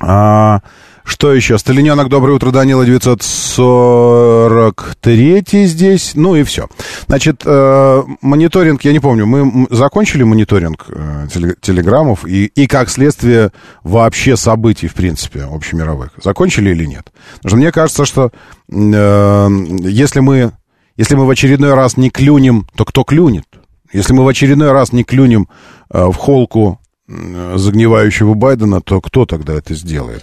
А, 0.00 0.60
что 1.06 1.32
еще? 1.32 1.56
Сталиненок, 1.56 2.08
доброе 2.08 2.32
утро, 2.32 2.50
Данила, 2.50 2.84
943 2.84 5.66
здесь. 5.66 6.12
Ну 6.14 6.34
и 6.34 6.42
все. 6.42 6.66
Значит, 7.06 7.42
э, 7.44 8.02
мониторинг, 8.20 8.82
я 8.82 8.92
не 8.92 8.98
помню, 8.98 9.24
мы 9.24 9.68
закончили 9.70 10.24
мониторинг 10.24 10.86
э, 10.88 11.28
телеграммов 11.60 12.26
и, 12.26 12.46
и, 12.46 12.66
как 12.66 12.90
следствие, 12.90 13.52
вообще 13.84 14.36
событий, 14.36 14.88
в 14.88 14.94
принципе, 14.94 15.44
общемировых. 15.44 16.10
Закончили 16.22 16.70
или 16.70 16.84
нет? 16.84 17.12
Потому 17.36 17.50
что 17.50 17.56
мне 17.56 17.70
кажется, 17.70 18.04
что 18.04 18.32
э, 18.68 19.48
если, 19.82 20.18
мы, 20.18 20.50
если 20.96 21.14
мы 21.14 21.24
в 21.24 21.30
очередной 21.30 21.74
раз 21.74 21.96
не 21.96 22.10
клюнем, 22.10 22.66
то 22.74 22.84
кто 22.84 23.04
клюнет? 23.04 23.46
Если 23.92 24.12
мы 24.12 24.24
в 24.24 24.28
очередной 24.28 24.72
раз 24.72 24.92
не 24.92 25.04
клюнем 25.04 25.46
в 25.88 26.14
холку 26.14 26.80
загнивающего 27.08 28.34
Байдена, 28.34 28.80
то 28.80 29.00
кто 29.00 29.26
тогда 29.26 29.54
это 29.54 29.74
сделает? 29.74 30.22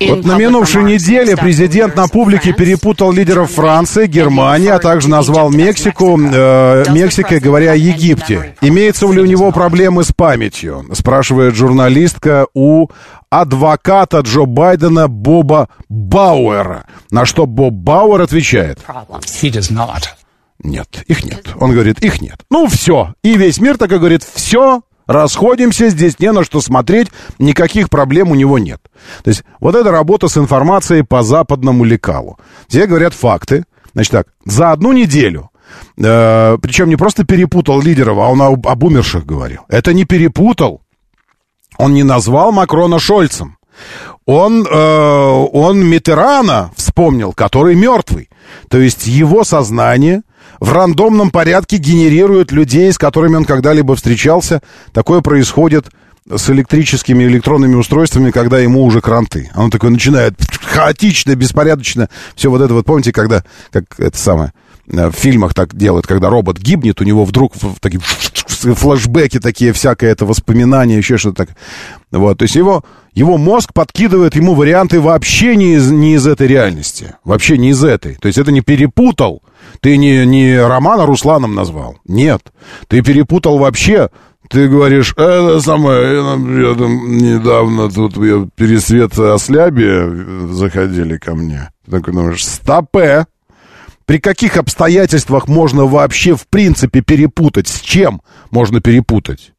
Вот 0.00 0.24
на 0.24 0.38
минувшей 0.38 0.82
неделе 0.82 1.36
президент 1.36 1.94
на 1.94 2.08
публике 2.08 2.52
перепутал 2.54 3.12
лидеров 3.12 3.50
Франции, 3.50 4.06
Германии, 4.06 4.68
а 4.68 4.78
также 4.78 5.08
назвал 5.08 5.50
Мексику 5.50 6.18
э, 6.18 6.84
Мексикой, 6.90 7.40
говоря 7.40 7.72
о 7.72 7.76
Египте. 7.76 8.56
Имеется 8.62 9.06
ли 9.06 9.20
у 9.20 9.26
него 9.26 9.52
проблемы 9.52 10.04
с 10.04 10.12
памятью? 10.12 10.86
Спрашивает 10.92 11.54
журналистка 11.54 12.46
у 12.54 12.88
адвоката 13.28 14.20
Джо 14.20 14.46
Байдена 14.46 15.08
Боба 15.08 15.68
Бауэра. 15.90 16.86
На 17.10 17.26
что 17.26 17.44
Боб 17.44 17.74
Бауэр 17.74 18.22
отвечает. 18.22 18.78
Нет, 20.62 21.04
их 21.06 21.24
нет. 21.24 21.48
Он 21.56 21.72
говорит, 21.72 22.00
их 22.00 22.20
нет. 22.20 22.40
Ну, 22.50 22.66
все. 22.66 23.14
И 23.22 23.36
весь 23.36 23.60
мир 23.60 23.76
так 23.76 23.92
и 23.92 23.98
говорит, 23.98 24.24
все, 24.24 24.82
расходимся, 25.06 25.88
здесь 25.88 26.18
не 26.18 26.32
на 26.32 26.44
что 26.44 26.60
смотреть, 26.60 27.08
никаких 27.38 27.90
проблем 27.90 28.30
у 28.30 28.34
него 28.34 28.58
нет. 28.58 28.80
То 29.22 29.30
есть 29.30 29.44
вот 29.60 29.74
эта 29.74 29.90
работа 29.90 30.28
с 30.28 30.36
информацией 30.36 31.02
по 31.02 31.22
западному 31.22 31.84
лекалу. 31.84 32.38
Здесь 32.68 32.88
говорят 32.88 33.14
факты. 33.14 33.64
Значит 33.94 34.12
так, 34.12 34.26
за 34.44 34.72
одну 34.72 34.92
неделю, 34.92 35.50
э, 35.96 36.58
причем 36.60 36.88
не 36.88 36.96
просто 36.96 37.24
перепутал 37.24 37.80
лидеров, 37.80 38.18
а 38.18 38.28
он 38.28 38.42
об, 38.42 38.68
об 38.68 38.84
умерших 38.84 39.24
говорил. 39.24 39.62
Это 39.68 39.92
не 39.92 40.04
перепутал. 40.04 40.82
Он 41.78 41.94
не 41.94 42.02
назвал 42.02 42.52
Макрона 42.52 42.98
Шольцем. 42.98 43.56
Он, 44.26 44.66
э, 44.66 45.48
он 45.52 45.84
Митерана 45.86 46.70
вспомнил, 46.76 47.32
который 47.32 47.74
мертвый. 47.74 48.28
То 48.68 48.78
есть 48.78 49.06
его 49.06 49.42
сознание 49.44 50.22
в 50.60 50.72
рандомном 50.72 51.30
порядке 51.30 51.76
генерирует 51.76 52.52
людей, 52.52 52.92
с 52.92 52.98
которыми 52.98 53.36
он 53.36 53.44
когда-либо 53.44 53.96
встречался. 53.96 54.60
Такое 54.92 55.20
происходит 55.20 55.90
с 56.34 56.50
электрическими 56.50 57.24
электронными 57.24 57.74
устройствами, 57.74 58.30
когда 58.30 58.58
ему 58.58 58.84
уже 58.84 59.00
кранты. 59.00 59.50
Он 59.54 59.70
такой 59.70 59.90
начинает 59.90 60.34
хаотично, 60.62 61.34
беспорядочно. 61.34 62.08
Все 62.34 62.50
вот 62.50 62.60
это 62.60 62.74
вот, 62.74 62.84
помните, 62.84 63.12
когда, 63.12 63.44
как 63.70 63.84
это 63.98 64.18
самое, 64.18 64.52
э, 64.90 65.08
в 65.08 65.14
фильмах 65.14 65.54
так 65.54 65.74
делают, 65.74 66.06
когда 66.06 66.28
робот 66.28 66.58
гибнет, 66.58 67.00
у 67.00 67.04
него 67.04 67.24
вдруг 67.24 67.54
такие 67.80 68.00
флешбеки 68.00 69.40
такие, 69.40 69.72
всякое 69.72 70.10
это 70.10 70.26
воспоминания, 70.26 70.96
еще 70.96 71.16
что-то 71.16 71.46
так. 71.46 71.56
Вот, 72.10 72.38
то 72.38 72.42
есть 72.42 72.56
его, 72.56 72.84
его 73.14 73.38
мозг 73.38 73.72
подкидывает 73.72 74.34
ему 74.36 74.54
варианты 74.54 75.00
вообще 75.00 75.56
не 75.56 75.74
из, 75.74 75.90
не 75.90 76.14
из 76.14 76.26
этой 76.26 76.46
реальности. 76.46 77.14
Вообще 77.24 77.58
не 77.58 77.70
из 77.70 77.82
этой. 77.84 78.14
То 78.16 78.28
есть 78.28 78.38
это 78.38 78.52
не 78.52 78.60
перепутал 78.60 79.42
ты 79.80 79.96
не, 79.96 80.24
не 80.26 80.58
Романа 80.58 81.06
Русланом 81.06 81.54
назвал. 81.54 81.98
Нет. 82.06 82.42
Ты 82.88 83.02
перепутал 83.02 83.58
вообще. 83.58 84.10
Ты 84.48 84.68
говоришь, 84.68 85.12
это 85.12 85.60
самое, 85.60 86.14
я, 86.14 86.68
я 86.70 86.74
там 86.74 87.18
недавно 87.18 87.90
тут 87.90 88.16
я, 88.16 88.48
пересвет 88.56 89.18
Осляби 89.18 90.52
заходили 90.52 91.18
ко 91.18 91.34
мне. 91.34 91.70
Ты 91.84 91.90
такой 91.90 92.14
думаешь, 92.14 92.46
стопе. 92.46 93.26
При 94.06 94.18
каких 94.18 94.56
обстоятельствах 94.56 95.48
можно 95.48 95.84
вообще 95.84 96.34
в 96.34 96.46
принципе 96.48 97.02
перепутать? 97.02 97.68
С 97.68 97.80
чем 97.80 98.22
можно 98.50 98.80
перепутать 98.80 99.52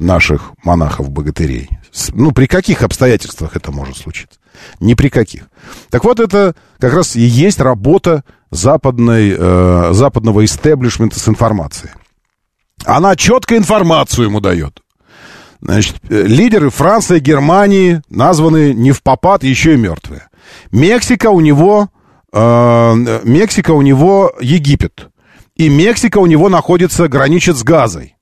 наших 0.00 0.50
монахов-богатырей? 0.64 1.68
Ну, 2.12 2.32
при 2.32 2.46
каких 2.46 2.82
обстоятельствах 2.82 3.54
это 3.54 3.70
может 3.70 3.96
случиться? 3.96 4.40
Ни 4.80 4.94
при 4.94 5.10
каких. 5.10 5.44
Так 5.90 6.02
вот, 6.02 6.18
это 6.18 6.56
как 6.80 6.92
раз 6.92 7.14
и 7.14 7.20
есть 7.20 7.60
работа 7.60 8.24
западной, 8.54 9.34
э, 9.36 9.88
западного 9.92 10.44
истеблишмента 10.44 11.18
с 11.18 11.28
информацией. 11.28 11.92
Она 12.84 13.16
четко 13.16 13.56
информацию 13.56 14.26
ему 14.26 14.40
дает. 14.40 14.80
Значит, 15.60 15.96
э, 16.08 16.22
лидеры 16.22 16.70
Франции, 16.70 17.18
Германии 17.18 18.02
названы 18.08 18.74
не 18.74 18.92
в 18.92 19.02
попад, 19.02 19.44
еще 19.44 19.74
и 19.74 19.76
мертвые. 19.76 20.28
Мексика 20.70 21.30
у 21.30 21.40
него, 21.40 21.88
э, 22.32 23.20
Мексика 23.24 23.72
у 23.72 23.82
него 23.82 24.32
Египет. 24.40 25.08
И 25.56 25.68
Мексика 25.68 26.18
у 26.18 26.26
него 26.26 26.48
находится, 26.48 27.08
граничит 27.08 27.56
с 27.56 27.62
Газой. 27.62 28.16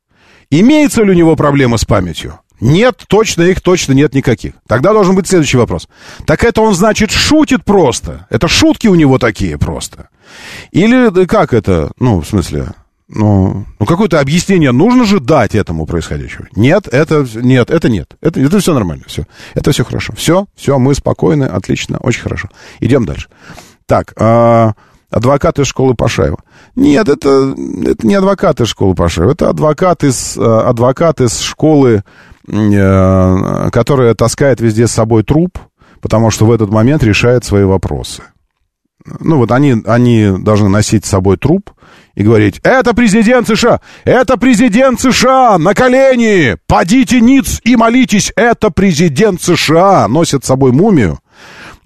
Имеется 0.50 1.02
ли 1.02 1.10
у 1.10 1.14
него 1.14 1.34
проблемы 1.34 1.78
с 1.78 1.84
памятью? 1.84 2.38
Нет, 2.60 3.02
точно 3.08 3.42
их 3.42 3.60
точно 3.60 3.92
нет 3.92 4.14
никаких. 4.14 4.54
Тогда 4.68 4.92
должен 4.92 5.16
быть 5.16 5.26
следующий 5.26 5.56
вопрос. 5.56 5.88
Так 6.26 6.44
это 6.44 6.62
он, 6.62 6.74
значит, 6.74 7.10
шутит 7.10 7.64
просто. 7.64 8.28
Это 8.30 8.46
шутки 8.46 8.86
у 8.86 8.94
него 8.94 9.18
такие 9.18 9.58
просто. 9.58 10.10
Или 10.70 11.26
как 11.26 11.52
это, 11.52 11.90
ну, 11.98 12.20
в 12.20 12.26
смысле, 12.26 12.68
ну, 13.08 13.66
ну 13.78 13.86
какое-то 13.86 14.20
объяснение 14.20 14.72
нужно 14.72 15.04
же 15.04 15.20
дать 15.20 15.54
этому 15.54 15.86
происходящему. 15.86 16.46
Нет, 16.56 16.88
это 16.88 17.26
нет, 17.34 17.70
это 17.70 17.88
нет. 17.88 18.16
Это, 18.20 18.40
это 18.40 18.58
все 18.58 18.74
нормально, 18.74 19.04
все. 19.06 19.26
Это 19.54 19.72
все 19.72 19.84
хорошо. 19.84 20.12
Все, 20.16 20.46
все, 20.54 20.78
мы 20.78 20.94
спокойны, 20.94 21.44
отлично, 21.44 21.98
очень 21.98 22.22
хорошо. 22.22 22.48
Идем 22.80 23.04
дальше. 23.04 23.28
Так, 23.86 24.14
а, 24.16 24.72
адвокаты 25.10 25.64
школы 25.64 25.94
Пашаева. 25.94 26.38
Нет, 26.74 27.08
это, 27.08 27.54
это 27.84 28.06
не 28.06 28.14
адвокаты 28.14 28.64
школы 28.64 28.94
Пашаева, 28.94 29.32
это 29.32 29.50
адвокат 29.50 30.04
из, 30.04 30.36
а, 30.38 30.68
адвокат 30.68 31.20
из 31.20 31.40
школы 31.40 32.02
Э, 32.48 33.68
которая 33.70 34.14
таскает 34.14 34.60
везде 34.60 34.88
с 34.88 34.92
собой 34.92 35.22
труп, 35.22 35.58
потому 36.00 36.30
что 36.30 36.44
в 36.44 36.52
этот 36.52 36.70
момент 36.70 37.04
решает 37.04 37.44
свои 37.44 37.62
вопросы. 37.62 38.22
Ну 39.20 39.38
вот 39.38 39.52
они, 39.52 39.76
они 39.86 40.32
должны 40.38 40.68
носить 40.68 41.04
с 41.04 41.10
собой 41.10 41.36
труп 41.36 41.70
и 42.14 42.22
говорить, 42.22 42.60
это 42.62 42.94
президент 42.94 43.48
США, 43.48 43.80
это 44.04 44.36
президент 44.36 45.00
США, 45.00 45.58
на 45.58 45.74
колени, 45.74 46.56
подите 46.66 47.20
ниц 47.20 47.60
и 47.64 47.76
молитесь, 47.76 48.32
это 48.36 48.70
президент 48.70 49.40
США, 49.40 50.08
носят 50.08 50.44
с 50.44 50.48
собой 50.48 50.72
мумию, 50.72 51.20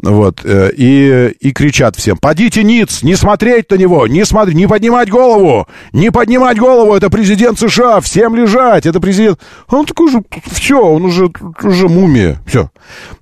вот, 0.02 0.44
э, 0.44 0.70
и, 0.76 1.34
и 1.40 1.52
кричат 1.52 1.96
всем, 1.96 2.18
подите 2.18 2.62
ниц, 2.62 3.02
не 3.02 3.16
смотреть 3.16 3.70
на 3.70 3.76
него, 3.76 4.06
не 4.06 4.24
смотреть, 4.24 4.56
не 4.56 4.66
поднимать 4.66 5.08
голову, 5.08 5.66
не 5.92 6.10
поднимать 6.10 6.58
голову, 6.58 6.94
это 6.94 7.08
президент 7.08 7.58
США, 7.58 8.00
всем 8.00 8.34
лежать, 8.34 8.86
это 8.86 9.00
президент. 9.00 9.40
Он 9.68 9.86
такой 9.86 10.10
же, 10.10 10.22
все, 10.50 10.80
он 10.80 11.04
уже, 11.04 11.30
уже 11.62 11.88
мумия, 11.88 12.40
все. 12.46 12.70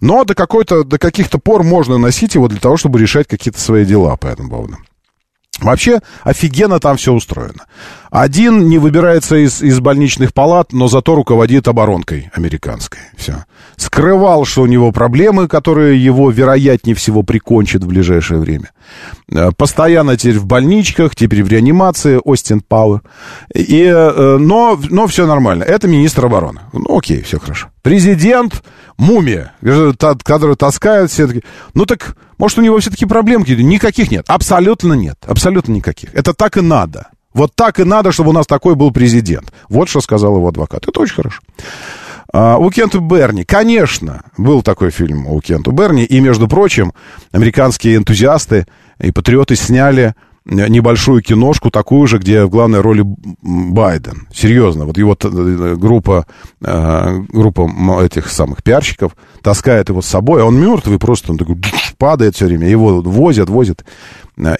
Но 0.00 0.24
до 0.24 0.34
какой-то, 0.34 0.84
до 0.84 0.98
каких-то 0.98 1.38
пор 1.38 1.62
можно 1.62 1.98
носить 1.98 2.34
его 2.34 2.48
для 2.48 2.58
того, 2.58 2.76
чтобы 2.76 2.98
решать 2.98 3.28
какие-то 3.28 3.60
свои 3.60 3.84
дела 3.84 4.16
по 4.16 4.26
этому 4.26 4.50
поводу. 4.50 4.78
Вообще 5.60 6.00
офигенно 6.22 6.80
там 6.80 6.96
все 6.96 7.12
устроено. 7.12 7.64
Один 8.10 8.68
не 8.68 8.78
выбирается 8.78 9.36
из, 9.36 9.60
из 9.62 9.80
больничных 9.80 10.32
палат, 10.32 10.72
но 10.72 10.88
зато 10.88 11.14
руководит 11.14 11.68
оборонкой 11.68 12.30
американской. 12.32 13.00
Все. 13.16 13.44
Скрывал, 13.76 14.44
что 14.44 14.62
у 14.62 14.66
него 14.66 14.92
проблемы, 14.92 15.48
которые 15.48 16.02
его, 16.02 16.30
вероятнее 16.30 16.94
всего, 16.94 17.22
прикончат 17.22 17.82
в 17.82 17.88
ближайшее 17.88 18.40
время. 18.40 18.70
Э, 19.32 19.50
постоянно 19.56 20.16
теперь 20.16 20.38
в 20.38 20.46
больничках, 20.46 21.16
теперь 21.16 21.42
в 21.42 21.48
реанимации, 21.48 22.20
Остин 22.22 22.60
Пауэр. 22.60 23.02
И, 23.54 23.82
э, 23.82 24.36
но, 24.38 24.78
но 24.90 25.06
все 25.06 25.26
нормально. 25.26 25.64
Это 25.64 25.88
министр 25.88 26.26
обороны. 26.26 26.60
Ну, 26.72 26.96
окей, 26.96 27.22
все 27.22 27.40
хорошо. 27.40 27.68
Президент, 27.84 28.64
мумия, 28.96 29.52
который 30.24 30.56
таскает 30.56 31.10
все 31.10 31.26
таки 31.26 31.44
Ну 31.74 31.84
так, 31.84 32.16
может, 32.38 32.56
у 32.56 32.62
него 32.62 32.78
все-таки 32.78 33.04
проблем 33.04 33.42
какие-то? 33.42 33.62
Никаких 33.62 34.10
нет. 34.10 34.24
Абсолютно 34.26 34.94
нет. 34.94 35.18
Абсолютно 35.26 35.72
никаких. 35.72 36.14
Это 36.14 36.32
так 36.32 36.56
и 36.56 36.62
надо. 36.62 37.08
Вот 37.34 37.54
так 37.54 37.78
и 37.80 37.84
надо, 37.84 38.10
чтобы 38.10 38.30
у 38.30 38.32
нас 38.32 38.46
такой 38.46 38.74
был 38.74 38.90
президент. 38.90 39.52
Вот 39.68 39.90
что 39.90 40.00
сказал 40.00 40.36
его 40.36 40.48
адвокат. 40.48 40.88
Это 40.88 40.98
очень 40.98 41.14
хорошо. 41.14 41.40
А, 42.32 42.56
у 42.56 42.70
Кента 42.70 43.00
Берни, 43.00 43.44
конечно, 43.44 44.22
был 44.38 44.62
такой 44.62 44.90
фильм 44.90 45.26
у 45.26 45.38
Кента 45.42 45.70
Берни, 45.70 46.04
и, 46.04 46.20
между 46.20 46.48
прочим, 46.48 46.94
американские 47.32 47.96
энтузиасты 47.96 48.66
и 48.98 49.12
патриоты 49.12 49.56
сняли 49.56 50.14
небольшую 50.46 51.22
киношку, 51.22 51.70
такую 51.70 52.06
же, 52.06 52.18
где 52.18 52.44
в 52.44 52.50
главной 52.50 52.80
роли 52.80 53.02
Байден. 53.42 54.28
Серьезно, 54.32 54.84
вот 54.84 54.98
его 54.98 55.16
э, 55.20 55.74
группа, 55.76 56.26
э, 56.60 57.18
группа 57.28 57.68
этих 58.02 58.28
самых 58.28 58.62
пиарщиков 58.62 59.16
таскает 59.42 59.88
его 59.88 60.02
с 60.02 60.06
собой, 60.06 60.42
а 60.42 60.44
он 60.44 60.60
мертвый, 60.60 60.98
просто 60.98 61.32
он 61.32 61.38
такой 61.38 61.56
падает 61.98 62.36
все 62.36 62.46
время, 62.46 62.68
его 62.68 63.00
возят, 63.00 63.48
возят. 63.48 63.84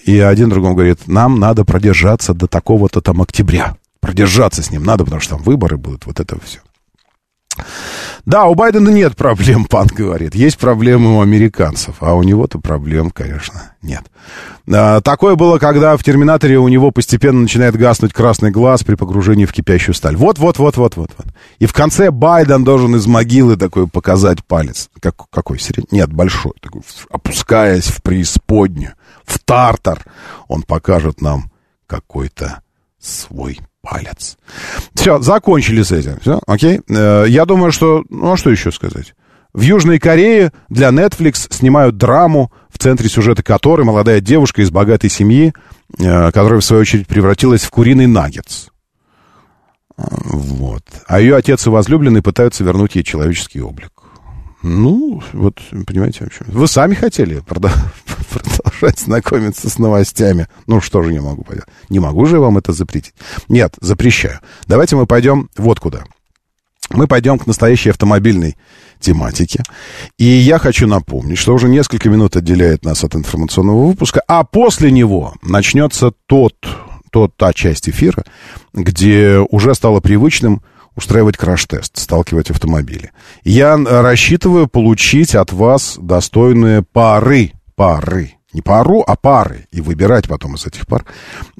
И 0.05 0.19
один 0.19 0.49
другому 0.49 0.75
говорит, 0.75 1.07
нам 1.07 1.39
надо 1.39 1.65
продержаться 1.65 2.33
до 2.33 2.47
такого-то 2.47 3.01
там 3.01 3.21
октября. 3.21 3.75
Продержаться 3.99 4.63
с 4.63 4.71
ним 4.71 4.83
надо, 4.83 5.03
потому 5.03 5.21
что 5.21 5.35
там 5.35 5.43
выборы 5.43 5.77
будут, 5.77 6.05
вот 6.05 6.19
это 6.19 6.37
все. 6.43 6.59
Да, 8.25 8.45
у 8.45 8.55
Байдена 8.55 8.89
нет 8.89 9.15
проблем, 9.15 9.65
пан 9.69 9.87
говорит. 9.87 10.35
Есть 10.35 10.57
проблемы 10.57 11.17
у 11.17 11.21
американцев, 11.21 11.95
а 11.99 12.13
у 12.15 12.23
него-то 12.23 12.59
проблем, 12.59 13.11
конечно, 13.11 13.73
нет. 13.81 14.03
А, 14.71 15.01
такое 15.01 15.35
было, 15.35 15.59
когда 15.59 15.95
в 15.95 16.03
«Терминаторе» 16.03 16.57
у 16.57 16.67
него 16.67 16.89
постепенно 16.91 17.41
начинает 17.41 17.75
гаснуть 17.75 18.13
красный 18.13 18.49
глаз 18.49 18.83
при 18.83 18.95
погружении 18.95 19.45
в 19.45 19.53
кипящую 19.53 19.93
сталь. 19.93 20.15
Вот-вот-вот-вот-вот-вот. 20.15 21.27
И 21.59 21.67
в 21.67 21.73
конце 21.73 22.09
Байден 22.09 22.63
должен 22.63 22.95
из 22.95 23.05
могилы 23.05 23.57
такой 23.57 23.87
показать 23.87 24.43
палец. 24.43 24.89
Как, 24.99 25.15
какой? 25.29 25.59
Средний? 25.59 25.99
Нет, 25.99 26.11
большой. 26.11 26.53
Такой, 26.61 26.81
опускаясь 27.11 27.85
в 27.85 28.01
преисподнюю, 28.01 28.93
в 29.23 29.37
тартар, 29.39 30.03
он 30.47 30.63
покажет 30.63 31.21
нам 31.21 31.51
какой-то 31.85 32.61
свой 32.99 33.59
палец. 33.85 34.37
Все, 34.95 35.21
закончили 35.21 35.83
с 35.83 35.91
этим. 35.91 36.19
Все, 36.19 36.41
окей. 36.47 36.81
Э, 36.89 37.25
я 37.27 37.45
думаю, 37.45 37.71
что... 37.71 38.03
Ну, 38.09 38.33
а 38.33 38.37
что 38.37 38.49
еще 38.49 38.71
сказать? 38.71 39.13
В 39.53 39.61
Южной 39.61 39.99
Корее 39.99 40.51
для 40.69 40.89
Netflix 40.89 41.47
снимают 41.53 41.97
драму, 41.97 42.51
в 42.69 42.77
центре 42.77 43.07
сюжета 43.07 43.43
которой 43.43 43.83
молодая 43.83 44.19
девушка 44.19 44.61
из 44.61 44.71
богатой 44.71 45.09
семьи, 45.09 45.53
э, 45.99 46.31
которая, 46.31 46.59
в 46.59 46.65
свою 46.65 46.81
очередь, 46.81 47.07
превратилась 47.07 47.63
в 47.63 47.69
куриный 47.69 48.07
наггетс. 48.07 48.67
Вот. 49.97 50.83
А 51.07 51.19
ее 51.19 51.35
отец 51.37 51.65
и 51.67 51.69
возлюбленный 51.69 52.21
пытаются 52.21 52.63
вернуть 52.63 52.95
ей 52.95 53.03
человеческий 53.03 53.61
облик. 53.61 53.91
Ну, 54.67 55.21
вот, 55.33 55.61
понимаете, 55.85 56.23
в 56.23 56.27
общем. 56.27 56.45
Вы 56.47 56.67
сами 56.67 56.95
хотели 56.95 57.39
продолжать 57.47 58.97
знакомиться 58.97 59.69
с 59.69 59.77
новостями. 59.77 60.47
Ну, 60.65 60.81
что 60.81 61.03
же 61.03 61.13
я 61.13 61.21
могу 61.21 61.43
понять? 61.43 61.65
Не 61.89 61.99
могу 61.99 62.25
же 62.25 62.37
я 62.37 62.41
вам 62.41 62.57
это 62.57 62.73
запретить. 62.73 63.13
Нет, 63.47 63.75
запрещаю. 63.79 64.39
Давайте 64.65 64.95
мы 64.95 65.05
пойдем 65.05 65.51
вот 65.55 65.79
куда. 65.79 66.05
Мы 66.89 67.05
пойдем 67.05 67.37
к 67.37 67.45
настоящей 67.45 67.91
автомобильной 67.91 68.57
тематике. 68.99 69.61
И 70.17 70.25
я 70.25 70.57
хочу 70.57 70.87
напомнить, 70.87 71.37
что 71.37 71.53
уже 71.53 71.69
несколько 71.69 72.09
минут 72.09 72.35
отделяет 72.35 72.83
нас 72.83 73.03
от 73.03 73.13
информационного 73.13 73.85
выпуска, 73.85 74.23
а 74.27 74.43
после 74.43 74.89
него 74.89 75.35
начнется 75.43 76.11
тот, 76.25 76.55
тот 77.11 77.37
та 77.37 77.53
часть 77.53 77.87
эфира, 77.87 78.23
где 78.73 79.37
уже 79.47 79.75
стало 79.75 79.99
привычным 79.99 80.63
устраивать 80.95 81.37
краш-тест, 81.37 81.97
сталкивать 81.97 82.49
автомобили. 82.49 83.11
Я 83.43 83.77
рассчитываю 83.77 84.67
получить 84.67 85.35
от 85.35 85.51
вас 85.51 85.97
достойные 86.01 86.83
пары, 86.83 87.51
пары, 87.75 88.35
не 88.53 88.61
пару, 88.61 89.03
а 89.05 89.15
пары, 89.15 89.67
и 89.71 89.81
выбирать 89.81 90.27
потом 90.27 90.55
из 90.55 90.65
этих 90.65 90.87
пар. 90.87 91.05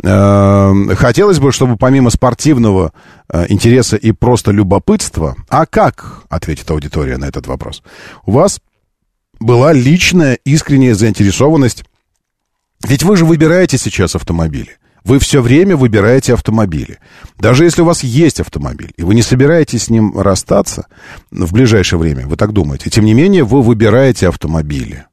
Эм, 0.01 0.95
хотелось 0.95 1.39
бы, 1.39 1.51
чтобы 1.51 1.75
помимо 1.75 2.09
спортивного 2.09 2.93
э, 3.29 3.45
интереса 3.49 3.97
и 3.97 4.13
просто 4.13 4.51
любопытства, 4.51 5.35
а 5.49 5.65
как, 5.65 6.23
ответит 6.29 6.71
аудитория 6.71 7.17
на 7.17 7.25
этот 7.25 7.47
вопрос, 7.47 7.83
у 8.25 8.31
вас 8.31 8.61
была 9.39 9.73
личная 9.73 10.35
искренняя 10.45 10.95
заинтересованность 10.95 11.83
ведь 12.87 13.03
вы 13.03 13.17
же 13.17 13.25
выбираете 13.25 13.77
сейчас 13.77 14.15
автомобили. 14.15 14.77
Вы 15.05 15.19
все 15.19 15.41
время 15.41 15.77
выбираете 15.77 16.33
автомобили. 16.33 16.97
Даже 17.37 17.63
если 17.63 17.83
у 17.83 17.85
вас 17.85 18.03
есть 18.03 18.39
автомобиль, 18.39 18.91
и 18.97 19.03
вы 19.03 19.13
не 19.13 19.21
собираетесь 19.21 19.83
с 19.83 19.89
ним 19.89 20.19
расстаться 20.19 20.87
в 21.29 21.53
ближайшее 21.53 21.99
время, 21.99 22.25
вы 22.25 22.35
так 22.35 22.53
думаете, 22.53 22.89
тем 22.89 23.05
не 23.05 23.13
менее 23.13 23.43
вы 23.43 23.61
выбираете 23.61 24.27
автомобили. 24.27 25.05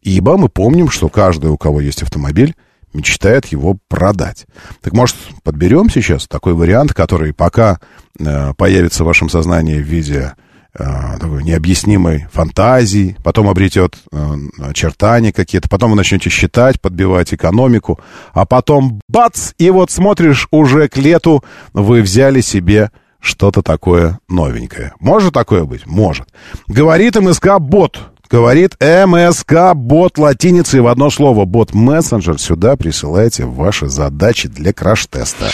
Ибо 0.00 0.38
мы 0.38 0.48
помним, 0.48 0.88
что 0.88 1.10
каждый, 1.10 1.50
у 1.50 1.58
кого 1.58 1.82
есть 1.82 2.02
автомобиль, 2.02 2.54
мечтает 2.94 3.46
его 3.46 3.76
продать. 3.88 4.46
Так 4.80 4.94
может, 4.94 5.16
подберем 5.42 5.90
сейчас 5.90 6.26
такой 6.26 6.54
вариант, 6.54 6.94
который 6.94 7.34
пока 7.34 7.78
э, 8.18 8.54
появится 8.54 9.04
в 9.04 9.06
вашем 9.06 9.28
сознании 9.28 9.78
в 9.78 9.86
виде 9.86 10.32
такой 10.76 11.42
необъяснимой 11.42 12.26
фантазии, 12.32 13.16
потом 13.24 13.48
обретет 13.48 13.96
э, 14.12 14.34
очертания 14.60 15.32
какие-то, 15.32 15.68
потом 15.68 15.90
вы 15.90 15.96
начнете 15.96 16.30
считать, 16.30 16.80
подбивать 16.80 17.32
экономику, 17.32 17.98
а 18.32 18.44
потом 18.44 19.00
бац, 19.08 19.52
и 19.58 19.70
вот 19.70 19.90
смотришь, 19.90 20.48
уже 20.50 20.88
к 20.88 20.96
лету 20.96 21.42
вы 21.72 22.02
взяли 22.02 22.40
себе 22.40 22.90
что-то 23.20 23.62
такое 23.62 24.20
новенькое. 24.28 24.92
Может 25.00 25.34
такое 25.34 25.64
быть? 25.64 25.86
Может. 25.86 26.28
Говорит 26.68 27.16
МСК-бот. 27.16 27.98
Говорит 28.28 28.76
МСК-бот 28.80 30.18
латиницей 30.18 30.80
в 30.80 30.88
одно 30.88 31.10
слово. 31.10 31.44
Бот-мессенджер. 31.44 32.40
Сюда 32.40 32.76
присылайте 32.76 33.44
ваши 33.44 33.88
задачи 33.88 34.48
для 34.48 34.72
краш-теста. 34.72 35.50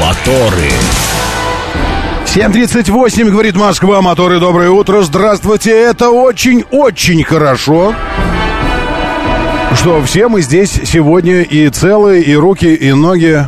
Моторы. 0.00 0.70
7.38, 2.32 3.28
говорит 3.28 3.56
Москва, 3.56 4.00
моторы, 4.00 4.38
доброе 4.38 4.70
утро, 4.70 5.02
здравствуйте, 5.02 5.72
это 5.72 6.10
очень-очень 6.10 7.24
хорошо, 7.24 7.92
что 9.74 10.00
все 10.04 10.28
мы 10.28 10.40
здесь 10.40 10.70
сегодня 10.84 11.42
и 11.42 11.68
целые, 11.70 12.22
и 12.22 12.36
руки, 12.36 12.72
и 12.72 12.92
ноги, 12.92 13.44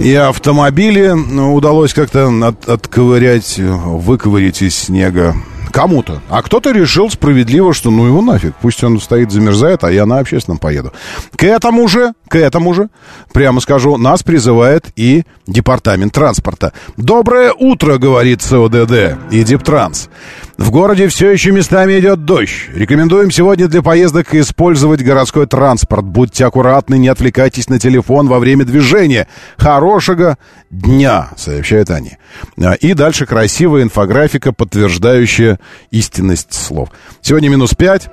и 0.00 0.12
автомобили. 0.14 1.10
Удалось 1.10 1.94
как-то 1.94 2.26
от, 2.26 2.68
отковырять, 2.68 3.56
выковырять 3.58 4.62
из 4.62 4.76
снега 4.76 5.36
кому-то. 5.76 6.22
А 6.30 6.40
кто-то 6.40 6.70
решил 6.70 7.10
справедливо, 7.10 7.74
что 7.74 7.90
ну 7.90 8.06
его 8.06 8.22
нафиг, 8.22 8.54
пусть 8.62 8.82
он 8.82 8.98
стоит, 8.98 9.30
замерзает, 9.30 9.84
а 9.84 9.92
я 9.92 10.06
на 10.06 10.20
общественном 10.20 10.56
поеду. 10.56 10.94
К 11.36 11.44
этому 11.44 11.86
же, 11.86 12.14
к 12.28 12.36
этому 12.38 12.72
же, 12.72 12.88
прямо 13.34 13.60
скажу, 13.60 13.98
нас 13.98 14.22
призывает 14.22 14.86
и 14.96 15.24
Департамент 15.46 16.14
транспорта. 16.14 16.72
Доброе 16.96 17.52
утро, 17.52 17.98
говорит 17.98 18.40
СОДД 18.40 19.18
и 19.30 19.44
Дептранс. 19.44 20.08
В 20.58 20.70
городе 20.70 21.08
все 21.08 21.30
еще 21.30 21.52
местами 21.52 21.98
идет 22.00 22.24
дождь. 22.24 22.70
Рекомендуем 22.74 23.30
сегодня 23.30 23.68
для 23.68 23.82
поездок 23.82 24.34
использовать 24.34 25.02
городской 25.02 25.46
транспорт. 25.46 26.04
Будьте 26.04 26.46
аккуратны, 26.46 26.96
не 26.96 27.08
отвлекайтесь 27.08 27.68
на 27.68 27.78
телефон 27.78 28.26
во 28.26 28.38
время 28.38 28.64
движения. 28.64 29.28
Хорошего 29.58 30.38
дня, 30.70 31.28
сообщают 31.36 31.90
они. 31.90 32.16
А, 32.58 32.72
и 32.72 32.94
дальше 32.94 33.26
красивая 33.26 33.82
инфографика, 33.82 34.52
подтверждающая 34.52 35.60
истинность 35.90 36.54
слов. 36.54 36.88
Сегодня 37.20 37.50
минус 37.50 37.74
5. 37.74 38.08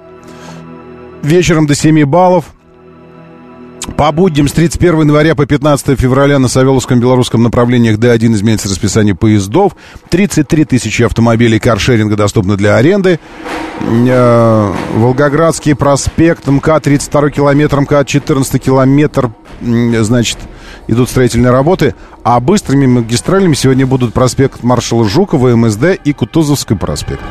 вечером 1.23 1.65
до 1.65 1.75
7 1.75 2.03
баллов. 2.03 2.45
По 3.97 4.11
будням 4.11 4.47
с 4.47 4.53
31 4.53 5.01
января 5.01 5.35
по 5.35 5.45
15 5.45 5.99
февраля 5.99 6.39
на 6.39 6.47
Савеловском 6.47 6.99
белорусском 6.99 7.43
направлениях 7.43 7.97
Д1 7.97 8.33
изменится 8.33 8.69
расписание 8.69 9.13
поездов. 9.13 9.75
33 10.09 10.65
тысячи 10.65 11.03
автомобилей 11.03 11.59
каршеринга 11.59 12.15
доступны 12.15 12.55
для 12.55 12.77
аренды. 12.77 13.19
Э, 13.81 14.73
Волгоградский 14.95 15.75
проспект, 15.75 16.47
МК 16.47 16.79
32 16.79 17.29
километр, 17.29 17.81
МК 17.81 18.03
14 18.05 18.61
километр, 18.61 19.31
значит, 19.61 20.37
идут 20.87 21.09
строительные 21.09 21.51
работы. 21.51 21.93
А 22.23 22.39
быстрыми 22.39 22.85
магистралями 22.85 23.53
сегодня 23.53 23.85
будут 23.85 24.13
проспект 24.13 24.63
маршала 24.63 25.07
Жукова, 25.07 25.55
МСД 25.55 25.99
и 26.03 26.13
Кутузовский 26.13 26.77
проспект. 26.77 27.21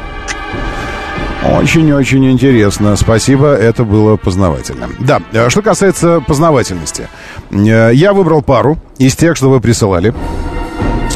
Очень-очень 1.45 2.31
интересно. 2.31 2.95
Спасибо, 2.97 3.55
это 3.55 3.85
было 3.85 4.17
познавательно. 4.17 4.89
Да, 5.01 5.21
э, 5.33 5.49
что 5.49 5.63
касается 5.63 6.21
познавательности. 6.21 7.09
Э, 7.51 7.91
я 7.93 8.13
выбрал 8.13 8.43
пару 8.43 8.79
из 8.99 9.17
тех, 9.17 9.37
что 9.37 9.51
вы 9.51 9.61
присылали. 9.61 10.15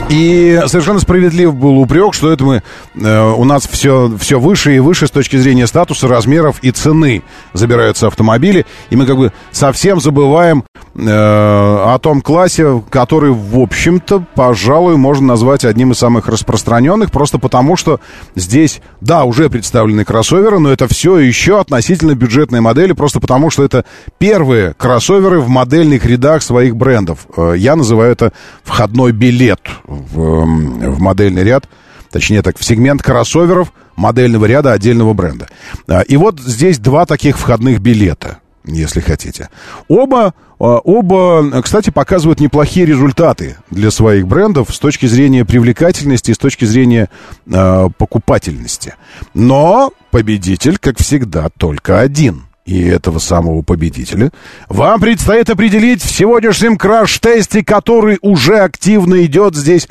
И 0.08 0.60
совершенно 0.66 1.00
справедлив 1.00 1.54
был 1.54 1.78
упрек, 1.78 2.14
что 2.14 2.30
это 2.32 2.44
мы, 2.44 2.62
э, 2.94 3.32
у 3.32 3.44
нас 3.44 3.66
все, 3.66 4.12
все 4.18 4.38
выше 4.38 4.76
и 4.76 4.78
выше 4.78 5.06
с 5.08 5.10
точки 5.10 5.36
зрения 5.36 5.66
статуса, 5.66 6.06
размеров 6.06 6.58
и 6.62 6.70
цены 6.70 7.22
забираются 7.52 8.06
автомобили. 8.06 8.66
И 8.90 8.96
мы 8.96 9.06
как 9.06 9.16
бы 9.16 9.32
совсем 9.50 10.00
забываем 10.00 10.64
о 10.98 11.98
том 12.00 12.22
классе, 12.22 12.82
который, 12.90 13.30
в 13.30 13.58
общем-то, 13.58 14.24
пожалуй, 14.34 14.96
можно 14.96 15.26
назвать 15.26 15.64
одним 15.64 15.92
из 15.92 15.98
самых 15.98 16.28
распространенных, 16.28 17.10
просто 17.10 17.38
потому 17.38 17.76
что 17.76 18.00
здесь, 18.34 18.80
да, 19.00 19.24
уже 19.24 19.50
представлены 19.50 20.04
кроссоверы, 20.04 20.58
но 20.58 20.70
это 20.70 20.88
все 20.88 21.18
еще 21.18 21.60
относительно 21.60 22.14
бюджетные 22.14 22.60
модели, 22.60 22.92
просто 22.92 23.20
потому 23.20 23.50
что 23.50 23.62
это 23.62 23.84
первые 24.18 24.74
кроссоверы 24.74 25.40
в 25.40 25.48
модельных 25.48 26.06
рядах 26.06 26.42
своих 26.42 26.76
брендов. 26.76 27.26
Э, 27.36 27.54
я 27.56 27.76
называю 27.76 28.12
это 28.12 28.32
входной 28.64 29.12
билет 29.12 29.60
в, 29.84 30.16
в 30.16 31.00
модельный 31.00 31.44
ряд, 31.44 31.68
точнее 32.10 32.42
так, 32.42 32.58
в 32.58 32.64
сегмент 32.64 33.02
кроссоверов 33.02 33.72
модельного 33.96 34.44
ряда 34.44 34.72
отдельного 34.72 35.12
бренда. 35.12 35.48
А, 35.88 36.00
и 36.00 36.16
вот 36.16 36.40
здесь 36.40 36.78
два 36.78 37.06
таких 37.06 37.38
входных 37.38 37.80
билета, 37.80 38.38
если 38.66 39.00
хотите. 39.00 39.48
Оба, 39.88 40.34
а, 40.58 40.78
оба, 40.78 41.62
кстати, 41.62 41.90
показывают 41.90 42.40
неплохие 42.40 42.86
результаты 42.86 43.56
для 43.70 43.90
своих 43.90 44.26
брендов 44.26 44.74
с 44.74 44.78
точки 44.78 45.06
зрения 45.06 45.44
привлекательности 45.44 46.30
и 46.30 46.34
с 46.34 46.38
точки 46.38 46.64
зрения 46.64 47.08
э, 47.46 47.88
покупательности. 47.96 48.94
Но 49.34 49.92
победитель, 50.10 50.78
как 50.78 50.98
всегда, 50.98 51.48
только 51.56 52.00
один 52.00 52.46
и 52.64 52.82
этого 52.82 53.20
самого 53.20 53.62
победителя, 53.62 54.32
вам 54.68 55.00
предстоит 55.00 55.48
определить 55.48 56.02
в 56.02 56.10
сегодняшнем 56.10 56.76
краш-тесте, 56.76 57.64
который 57.64 58.18
уже 58.22 58.58
активно 58.58 59.24
идет 59.24 59.54
здесь 59.54 59.88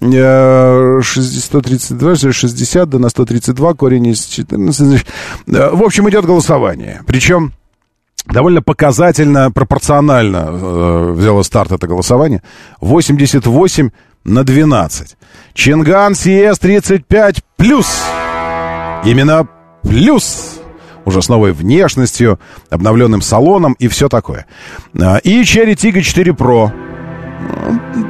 э, 0.00 1.00
132, 1.02 2.14
60 2.32 2.90
да 2.90 2.98
на 2.98 3.08
132, 3.08 3.74
корень 3.74 4.08
из 4.08 4.26
14. 4.26 5.06
Э, 5.46 5.70
в 5.72 5.82
общем, 5.82 6.08
идет 6.10 6.26
голосование. 6.26 7.00
Причем 7.06 7.54
довольно 8.26 8.62
показательно, 8.62 9.50
пропорционально 9.50 10.48
э, 10.48 11.12
взяло 11.16 11.42
старт 11.42 11.72
это 11.72 11.86
голосование. 11.86 12.42
88 12.80 13.90
на 14.24 14.44
12. 14.44 15.16
Чинган 15.54 16.12
CS35 16.12 17.42
плюс. 17.56 17.86
Именно 19.04 19.48
плюс 19.82 20.58
уже 21.04 21.22
с 21.22 21.28
новой 21.28 21.52
внешностью, 21.52 22.38
обновленным 22.70 23.22
салоном 23.22 23.74
и 23.78 23.88
все 23.88 24.08
такое. 24.08 24.46
А, 25.00 25.16
и 25.16 25.42
Cherry 25.42 25.74
Tiggo 25.74 26.02
4 26.02 26.32
Pro. 26.32 26.70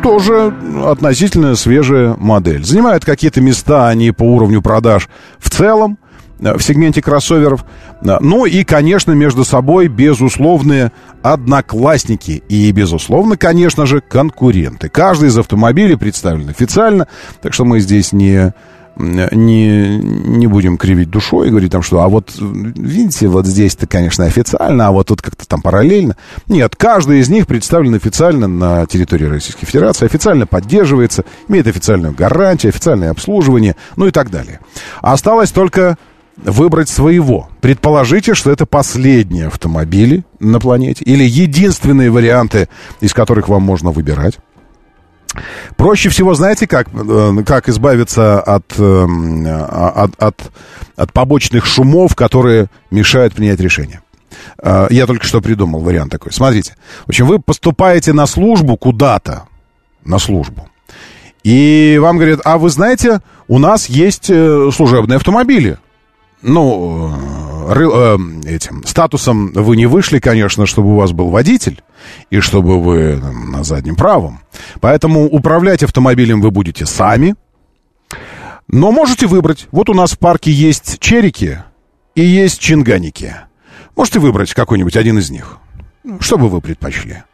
Тоже 0.03 0.55
относительно 0.85 1.55
свежая 1.55 2.15
модель. 2.19 2.65
Занимают 2.65 3.05
какие-то 3.05 3.41
места 3.41 3.89
они 3.89 4.11
по 4.11 4.23
уровню 4.23 4.63
продаж 4.63 5.09
в 5.39 5.51
целом 5.51 5.99
в 6.39 6.61
сегменте 6.61 7.03
кроссоверов. 7.03 7.65
А, 8.07 8.19
ну 8.21 8.47
и, 8.47 8.65
конечно, 8.65 9.13
между 9.13 9.45
собой 9.45 9.89
безусловные 9.89 10.93
одноклассники 11.23 12.43
и, 12.49 12.71
безусловно, 12.73 13.37
конечно 13.37 13.87
же, 13.87 14.01
конкуренты. 14.01 14.89
Каждый 14.89 15.29
из 15.29 15.39
автомобилей 15.39 15.97
представлен 15.97 16.49
официально, 16.49 17.09
так 17.43 17.55
что 17.55 17.65
мы 17.65 17.81
здесь 17.81 18.13
не 18.13 18.53
не, 18.99 19.97
не 19.99 20.47
будем 20.49 20.77
кривить 20.77 21.11
душой 21.11 21.47
и 21.47 21.51
говорить 21.51 21.71
там, 21.71 21.83
что 21.83 22.03
а 22.03 22.09
вот, 22.09 22.33
видите, 22.39 23.29
вот 23.29 23.47
здесь-то, 23.47 23.87
конечно, 23.87 24.25
официально, 24.25 24.89
а 24.89 24.91
вот 24.91 25.07
тут 25.07 25.23
как-то 25.23 25.47
там 25.47 25.63
параллельно. 25.63 26.17
Нет, 26.49 26.75
каждый 26.77 27.21
из 27.21 27.29
них 27.29 27.47
представлен 27.47 27.95
официально 27.95 28.49
на 28.49 28.87
территории 28.87 29.27
Российской 29.27 29.67
Федерации, 29.67 30.07
официально 30.07 30.47
поддерживается, 30.47 31.25
имеет 31.47 31.69
официальную 31.69 32.13
гарантию, 32.13 32.71
официальное 32.71 33.11
обслуживание, 33.11 33.77
ну 33.97 34.07
и 34.07 34.11
так 34.11 34.31
далее. 34.31 34.59
Осталось 35.01 35.53
только 35.53 35.97
выбрать 36.45 36.89
своего. 36.89 37.49
Предположите, 37.61 38.35
что 38.35 38.51
это 38.51 38.67
последние 38.67 39.49
автомобили 39.49 40.25
на 40.41 40.61
планете 40.61 41.05
или 41.05 41.25
единственные 41.25 42.11
варианты, 42.11 42.69
из 43.01 43.13
которых 43.13 43.49
вам 43.49 43.63
можно 43.63 43.91
выбирать. 43.91 44.39
Проще 45.77 46.09
всего, 46.09 46.35
знаете, 46.35 46.67
как, 46.67 46.89
э, 46.93 47.43
как 47.47 47.69
избавиться 47.69 48.41
от, 48.41 48.73
э, 48.79 49.07
от, 49.71 50.23
от, 50.23 50.53
от 50.97 51.13
побочных 51.13 51.67
шумов, 51.67 52.17
которые 52.17 52.69
мешают 52.91 53.35
принять 53.35 53.61
решение. 53.61 54.01
Э, 54.63 54.87
я 54.91 55.07
только 55.07 55.27
что 55.27 55.41
придумал 55.41 55.81
вариант 55.81 56.13
такой. 56.13 56.33
Смотрите. 56.33 56.77
В 57.05 57.11
общем, 57.11 57.27
вы 57.27 57.41
поступаете 57.41 58.13
на 58.13 58.27
службу 58.27 58.77
куда-то, 58.77 59.45
на 60.05 60.19
службу. 60.19 60.69
И 61.45 61.99
вам 62.01 62.17
говорят, 62.17 62.41
а 62.45 62.59
вы 62.59 62.71
знаете, 62.71 63.21
у 63.47 63.59
нас 63.59 63.89
есть 63.89 64.27
служебные 64.27 65.17
автомобили. 65.17 65.79
Ну, 66.43 67.13
ры, 67.69 67.89
э, 67.93 68.17
этим 68.47 68.85
статусом 68.85 69.53
вы 69.53 69.77
не 69.77 69.87
вышли, 69.87 70.19
конечно, 70.19 70.67
чтобы 70.67 70.93
у 70.93 70.97
вас 70.97 71.13
был 71.13 71.31
водитель 71.31 71.83
и 72.31 72.41
чтобы 72.41 72.81
вы 72.81 73.17
на 73.17 73.65
заднем 73.65 73.97
правом. 73.97 74.41
Поэтому 74.81 75.25
управлять 75.25 75.83
автомобилем 75.83 76.41
вы 76.41 76.51
будете 76.51 76.87
сами. 76.87 77.35
Но 78.69 78.93
можете 78.93 79.27
выбрать. 79.27 79.67
Вот 79.73 79.89
у 79.89 79.95
нас 79.95 80.13
в 80.13 80.19
парке 80.19 80.53
есть 80.53 80.99
черики 81.01 81.63
и 82.15 82.23
есть 82.23 82.61
чинганики. 82.61 83.35
Можете 83.97 84.21
выбрать 84.21 84.55
какой-нибудь 84.55 84.97
один 84.97 85.19
из 85.19 85.31
них. 85.31 85.59
Что 86.21 86.39
бы 86.39 86.49
вы 86.49 86.61
предпочли? 86.61 87.25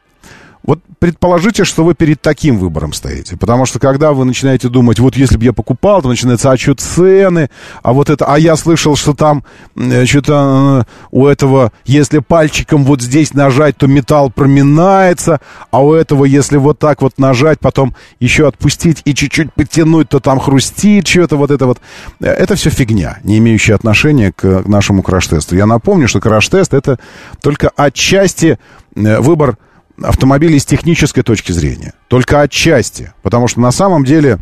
Вот 0.64 0.80
предположите, 0.98 1.64
что 1.64 1.84
вы 1.84 1.94
перед 1.94 2.22
таким 2.22 2.56
выбором 2.56 2.94
стоите. 2.94 3.36
Потому 3.36 3.66
что 3.66 3.78
когда 3.78 4.14
вы 4.14 4.24
начинаете 4.24 4.70
думать, 4.70 4.98
вот 4.98 5.14
если 5.14 5.36
бы 5.36 5.44
я 5.44 5.52
покупал, 5.52 6.00
то 6.00 6.08
начинается, 6.08 6.50
а 6.50 6.56
что 6.56 6.74
цены, 6.74 7.50
а 7.82 7.92
вот 7.92 8.08
это, 8.08 8.24
а 8.24 8.38
я 8.38 8.56
слышал, 8.56 8.96
что 8.96 9.12
там 9.12 9.44
э, 9.76 10.06
что-то 10.06 10.86
э, 10.88 11.06
у 11.10 11.26
этого, 11.26 11.70
если 11.84 12.20
пальчиком 12.20 12.84
вот 12.84 13.02
здесь 13.02 13.34
нажать, 13.34 13.76
то 13.76 13.86
металл 13.86 14.30
проминается, 14.30 15.40
а 15.70 15.84
у 15.84 15.92
этого, 15.92 16.24
если 16.24 16.56
вот 16.56 16.78
так 16.78 17.02
вот 17.02 17.18
нажать, 17.18 17.60
потом 17.60 17.94
еще 18.18 18.48
отпустить 18.48 19.02
и 19.04 19.14
чуть-чуть 19.14 19.52
подтянуть, 19.52 20.08
то 20.08 20.18
там 20.18 20.40
хрустит 20.40 21.06
что-то 21.06 21.36
вот 21.36 21.50
это 21.50 21.66
вот. 21.66 21.78
Э, 22.20 22.28
это 22.28 22.54
все 22.54 22.70
фигня, 22.70 23.18
не 23.22 23.36
имеющая 23.36 23.74
отношения 23.74 24.32
к 24.32 24.62
нашему 24.66 25.02
краш-тесту. 25.02 25.56
Я 25.56 25.66
напомню, 25.66 26.08
что 26.08 26.20
краш-тест 26.20 26.72
это 26.72 26.98
только 27.42 27.70
отчасти 27.76 28.58
выбор 28.94 29.58
автомобилей 30.02 30.58
с 30.58 30.64
технической 30.64 31.22
точки 31.22 31.52
зрения. 31.52 31.92
Только 32.08 32.40
отчасти. 32.40 33.12
Потому 33.22 33.48
что 33.48 33.60
на 33.60 33.70
самом 33.70 34.04
деле 34.04 34.38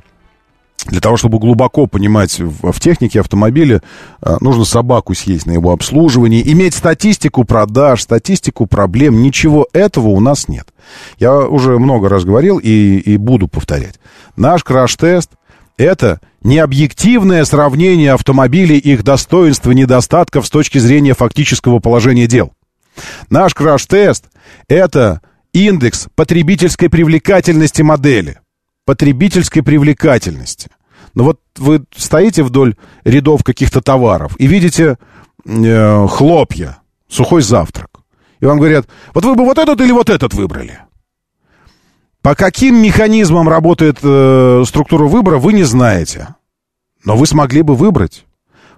для 0.87 1.01
того, 1.01 1.17
чтобы 1.17 1.39
глубоко 1.39 1.87
понимать 1.87 2.41
в, 2.41 2.73
в 2.73 2.81
технике 2.81 3.21
автомобиля, 3.21 3.83
э, 4.21 4.37
нужно 4.41 4.65
собаку 4.65 5.15
съесть 5.15 5.47
на 5.47 5.53
его 5.53 5.71
обслуживании, 5.71 6.43
иметь 6.53 6.75
статистику 6.75 7.45
продаж, 7.45 8.03
статистику 8.03 8.67
проблем. 8.67 9.23
Ничего 9.23 9.69
этого 9.73 10.09
у 10.09 10.21
нас 10.21 10.49
нет. 10.49 10.69
Я 11.19 11.39
уже 11.39 11.79
много 11.79 12.09
раз 12.09 12.25
говорил 12.25 12.59
и, 12.59 12.97
и 12.99 13.17
буду 13.17 13.47
повторять. 13.47 14.01
Наш 14.37 14.65
краш-тест– 14.65 15.31
это 15.77 16.21
не 16.43 16.59
объективное 16.59 17.45
сравнение 17.45 18.13
автомобилей, 18.13 18.79
их 18.79 19.05
достоинств 19.05 19.67
и 19.69 19.75
недостатков 19.75 20.47
с 20.47 20.51
точки 20.51 20.79
зрения 20.79 21.15
фактического 21.15 21.79
положения 21.79 22.27
дел. 22.27 22.53
Наш 23.31 23.55
краш-тест– 23.55 24.25
это 24.69 25.21
индекс 25.53 26.09
потребительской 26.15 26.89
привлекательности 26.89 27.83
модели. 27.83 28.41
Потребительской 28.85 29.63
привлекательности. 29.63 30.71
Но 31.15 31.23
ну 31.23 31.25
вот 31.25 31.41
вы 31.59 31.85
стоите 31.95 32.43
вдоль 32.43 32.75
рядов 33.05 33.45
каких-то 33.45 33.81
товаров 33.81 34.35
и 34.39 34.47
видите 34.47 34.97
э, 35.45 36.07
хлопья, 36.09 36.79
сухой 37.09 37.43
завтрак. 37.43 37.91
И 38.41 38.45
вам 38.45 38.59
говорят, 38.59 38.87
вот 39.15 39.25
вы 39.25 39.35
бы 39.35 39.45
вот 39.45 39.59
этот 39.59 39.81
или 39.81 39.93
вот 39.93 40.11
этот 40.11 40.35
выбрали. 40.35 40.81
По 42.23 42.35
каким 42.35 42.77
механизмам 42.77 43.49
работает 43.49 43.99
э, 44.03 44.65
структура 44.67 45.05
выбора, 45.07 45.39
вы 45.39 45.53
не 45.53 45.65
знаете. 45.65 46.35
Но 47.05 47.17
вы 47.17 47.27
смогли 47.27 47.63
бы 47.63 47.75
выбрать. 47.75 48.25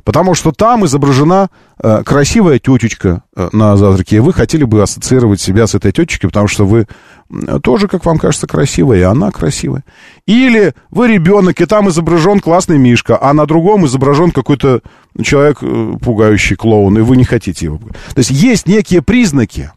Потому 0.05 0.35
что 0.35 0.53
там 0.53 0.85
изображена 0.85 1.49
э, 1.83 2.03
красивая 2.05 2.59
тетечка 2.59 3.23
э, 3.35 3.49
на 3.53 3.77
завтраке, 3.77 4.17
и 4.17 4.21
вы 4.21 4.35
хотели 4.35 4.65
бы 4.65 4.83
ассоциировать 4.83 5.41
себя 5.41 5.67
с 5.67 5.75
этой 5.75 5.93
тетечкой, 5.93 6.29
потому 6.29 6.47
что 6.47 6.67
вы 6.67 6.87
э, 7.31 7.59
тоже, 7.63 7.89
как 7.89 8.05
вам 8.05 8.19
кажется, 8.19 8.47
красивая, 8.47 8.99
и 8.99 9.03
она 9.03 9.31
красивая. 9.31 9.83
Или 10.27 10.75
вы 10.91 11.09
ребенок, 11.09 11.61
и 11.61 11.67
там 11.67 11.89
изображен 11.89 12.41
классный 12.41 12.77
мишка, 12.77 13.19
а 13.21 13.33
на 13.33 13.47
другом 13.47 13.87
изображен 13.87 14.31
какой-то 14.31 14.83
человек, 15.23 15.59
э, 15.63 15.95
пугающий 16.03 16.57
клоун, 16.57 16.99
и 16.99 17.01
вы 17.01 17.17
не 17.17 17.25
хотите 17.25 17.67
его. 17.67 17.79
То 17.79 18.19
есть 18.19 18.31
есть 18.31 18.69
некие 18.69 19.01
признаки 19.01 19.73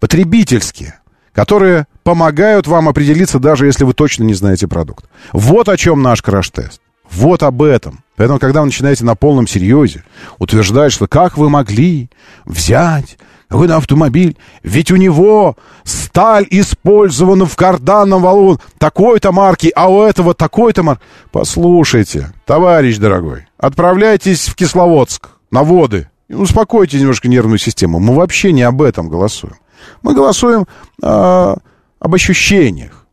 потребительские, 0.00 1.00
которые 1.32 1.86
помогают 2.02 2.66
вам 2.66 2.88
определиться, 2.88 3.38
даже 3.38 3.66
если 3.66 3.84
вы 3.84 3.94
точно 3.94 4.24
не 4.24 4.34
знаете 4.34 4.66
продукт. 4.66 5.04
Вот 5.32 5.68
о 5.68 5.76
чем 5.76 6.02
наш 6.02 6.22
краш-тест. 6.22 6.80
Вот 7.10 7.44
об 7.44 7.62
этом. 7.62 8.03
Поэтому, 8.16 8.38
когда 8.38 8.60
вы 8.60 8.66
начинаете 8.66 9.04
на 9.04 9.16
полном 9.16 9.46
серьезе 9.46 10.04
утверждать, 10.38 10.92
что 10.92 11.06
как 11.06 11.36
вы 11.36 11.50
могли 11.50 12.10
взять 12.44 13.18
какой-то 13.48 13.76
автомобиль, 13.76 14.36
ведь 14.62 14.90
у 14.90 14.96
него 14.96 15.56
сталь 15.82 16.46
использована 16.50 17.46
в 17.46 17.56
карданном 17.56 18.22
валу 18.22 18.60
такой-то 18.78 19.32
марки, 19.32 19.72
а 19.74 19.90
у 19.90 20.02
этого 20.02 20.34
такой-то 20.34 20.82
марки. 20.82 21.02
Послушайте, 21.32 22.32
товарищ 22.46 22.98
дорогой, 22.98 23.46
отправляйтесь 23.58 24.48
в 24.48 24.54
Кисловодск 24.54 25.30
на 25.50 25.62
воды. 25.62 26.08
Успокойте 26.28 26.98
немножко 26.98 27.28
нервную 27.28 27.58
систему. 27.58 27.98
Мы 27.98 28.14
вообще 28.14 28.52
не 28.52 28.62
об 28.62 28.80
этом 28.80 29.08
голосуем. 29.08 29.56
Мы 30.02 30.14
голосуем 30.14 30.66
э, 31.02 31.06
об 31.06 32.14
ощущениях, 32.14 33.06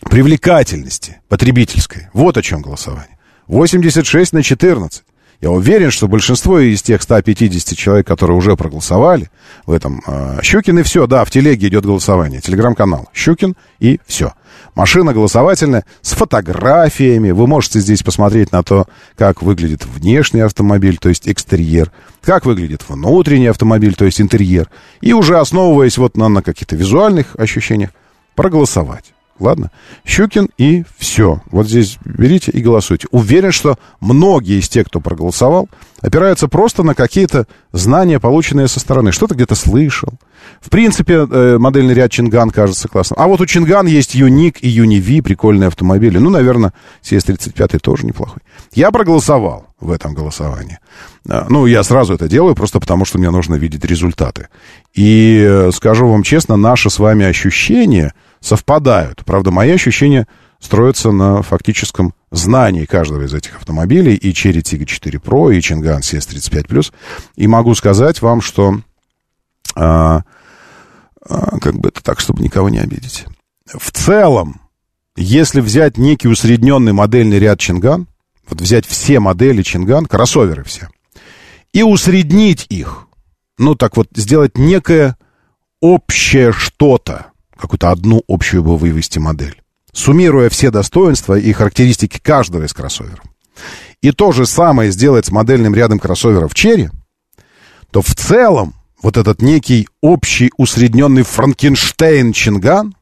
привлекательности 0.00 1.20
потребительской. 1.28 2.08
Вот 2.12 2.36
о 2.36 2.42
чем 2.42 2.60
голосование. 2.60 3.13
86 3.46 4.32
на 4.32 4.42
14. 4.42 5.02
Я 5.40 5.50
уверен, 5.50 5.90
что 5.90 6.08
большинство 6.08 6.58
из 6.58 6.82
тех 6.82 7.02
150 7.02 7.76
человек, 7.76 8.06
которые 8.06 8.36
уже 8.36 8.56
проголосовали 8.56 9.30
в 9.66 9.72
этом... 9.72 10.00
Э, 10.06 10.38
Щукин 10.42 10.78
и 10.78 10.82
все, 10.82 11.06
да, 11.06 11.24
в 11.24 11.30
телеге 11.30 11.68
идет 11.68 11.84
голосование. 11.84 12.40
Телеграм-канал. 12.40 13.08
Щукин 13.12 13.54
и 13.78 14.00
все. 14.06 14.32
Машина 14.74 15.12
голосовательная 15.12 15.84
с 16.00 16.12
фотографиями. 16.12 17.30
Вы 17.30 17.46
можете 17.46 17.80
здесь 17.80 18.02
посмотреть 18.02 18.52
на 18.52 18.62
то, 18.62 18.86
как 19.16 19.42
выглядит 19.42 19.84
внешний 19.84 20.40
автомобиль, 20.40 20.96
то 20.96 21.08
есть 21.08 21.28
экстерьер, 21.28 21.92
как 22.22 22.46
выглядит 22.46 22.88
внутренний 22.88 23.48
автомобиль, 23.48 23.94
то 23.94 24.04
есть 24.04 24.20
интерьер. 24.20 24.70
И 25.00 25.12
уже 25.12 25.38
основываясь 25.38 25.98
вот 25.98 26.16
на, 26.16 26.28
на 26.28 26.42
каких-то 26.42 26.74
визуальных 26.74 27.36
ощущениях, 27.36 27.90
проголосовать. 28.34 29.13
Ладно? 29.40 29.70
Щукин 30.04 30.48
и 30.58 30.84
все. 30.96 31.42
Вот 31.50 31.66
здесь 31.66 31.98
берите 32.04 32.52
и 32.52 32.60
голосуйте. 32.60 33.08
Уверен, 33.10 33.50
что 33.50 33.76
многие 34.00 34.60
из 34.60 34.68
тех, 34.68 34.86
кто 34.86 35.00
проголосовал, 35.00 35.68
опираются 36.00 36.46
просто 36.46 36.82
на 36.82 36.94
какие-то 36.94 37.46
знания, 37.72 38.20
полученные 38.20 38.68
со 38.68 38.78
стороны. 38.78 39.10
Что-то 39.10 39.34
где-то 39.34 39.54
слышал. 39.56 40.10
В 40.60 40.70
принципе, 40.70 41.26
э, 41.28 41.58
модельный 41.58 41.94
ряд 41.94 42.12
Чинган 42.12 42.50
кажется 42.50 42.88
классным. 42.88 43.18
А 43.18 43.26
вот 43.26 43.40
у 43.40 43.46
Чинган 43.46 43.86
есть 43.86 44.14
Юник 44.14 44.62
и 44.62 44.68
Юниви, 44.68 45.20
прикольные 45.20 45.68
автомобили. 45.68 46.18
Ну, 46.18 46.30
наверное, 46.30 46.72
CS35 47.02 47.78
тоже 47.78 48.06
неплохой. 48.06 48.42
Я 48.72 48.90
проголосовал 48.90 49.66
в 49.80 49.90
этом 49.90 50.14
голосовании. 50.14 50.78
А, 51.28 51.46
ну, 51.48 51.66
я 51.66 51.82
сразу 51.82 52.14
это 52.14 52.28
делаю, 52.28 52.54
просто 52.54 52.78
потому 52.78 53.04
что 53.04 53.18
мне 53.18 53.30
нужно 53.30 53.56
видеть 53.56 53.84
результаты. 53.84 54.48
И 54.94 55.44
э, 55.44 55.70
скажу 55.72 56.06
вам 56.08 56.22
честно, 56.22 56.56
наши 56.56 56.88
с 56.88 56.98
вами 56.98 57.24
ощущения 57.24 58.12
совпадают. 58.44 59.24
Правда, 59.24 59.50
мои 59.50 59.70
ощущения 59.70 60.28
строятся 60.60 61.10
на 61.10 61.42
фактическом 61.42 62.14
знании 62.30 62.84
каждого 62.84 63.22
из 63.22 63.32
этих 63.32 63.56
автомобилей, 63.56 64.14
и 64.14 64.32
Cherry 64.32 64.60
Tiggo 64.62 64.84
4 64.84 65.18
Pro, 65.18 65.54
и 65.54 65.60
Чинган 65.60 66.00
CS35+. 66.00 66.92
И 67.36 67.46
могу 67.46 67.74
сказать 67.74 68.20
вам, 68.22 68.40
что... 68.40 68.80
А, 69.74 70.22
а, 71.26 71.58
как 71.58 71.76
бы 71.76 71.88
это 71.88 72.02
так, 72.02 72.20
чтобы 72.20 72.42
никого 72.42 72.68
не 72.68 72.78
обидеть. 72.78 73.24
В 73.66 73.90
целом, 73.90 74.60
если 75.16 75.60
взять 75.60 75.96
некий 75.96 76.28
усредненный 76.28 76.92
модельный 76.92 77.38
ряд 77.38 77.58
Чинган, 77.58 78.06
вот 78.46 78.60
взять 78.60 78.84
все 78.84 79.20
модели 79.20 79.62
Чинган, 79.62 80.04
кроссоверы 80.04 80.64
все, 80.64 80.88
и 81.72 81.82
усреднить 81.82 82.66
их, 82.68 83.06
ну 83.56 83.74
так 83.74 83.96
вот, 83.96 84.08
сделать 84.14 84.58
некое 84.58 85.16
общее 85.80 86.52
что-то, 86.52 87.32
какую-то 87.58 87.90
одну 87.90 88.22
общую 88.28 88.62
бы 88.62 88.76
вывести 88.76 89.18
модель, 89.18 89.60
суммируя 89.92 90.48
все 90.48 90.70
достоинства 90.70 91.38
и 91.38 91.52
характеристики 91.52 92.18
каждого 92.18 92.64
из 92.64 92.72
кроссоверов, 92.72 93.22
и 94.02 94.10
то 94.12 94.32
же 94.32 94.46
самое 94.46 94.90
сделать 94.90 95.26
с 95.26 95.30
модельным 95.30 95.74
рядом 95.74 95.98
кроссоверов 95.98 96.52
Cherry, 96.52 96.90
то 97.90 98.02
в 98.02 98.14
целом 98.14 98.74
вот 99.02 99.16
этот 99.16 99.42
некий 99.42 99.88
общий 100.00 100.50
усредненный 100.56 101.22
Франкенштейн 101.22 102.32
Чинган 102.32 102.94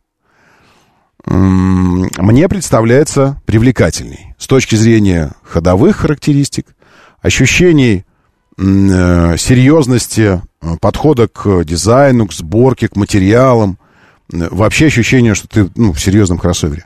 мне 1.25 2.49
представляется 2.49 3.41
привлекательней 3.47 4.35
с 4.39 4.47
точки 4.49 4.75
зрения 4.75 5.33
ходовых 5.45 5.99
характеристик, 5.99 6.67
ощущений 7.21 8.05
э, 8.59 9.37
серьезности 9.39 10.43
э, 10.61 10.77
подхода 10.81 11.29
к 11.29 11.65
дизайну, 11.65 12.27
к 12.27 12.33
сборке, 12.33 12.89
к 12.89 12.97
материалам, 12.97 13.79
вообще 14.33 14.87
ощущение, 14.87 15.35
что 15.35 15.49
ты 15.49 15.71
ну, 15.77 15.93
в 15.93 16.01
серьезном 16.01 16.39
кроссовере. 16.39 16.85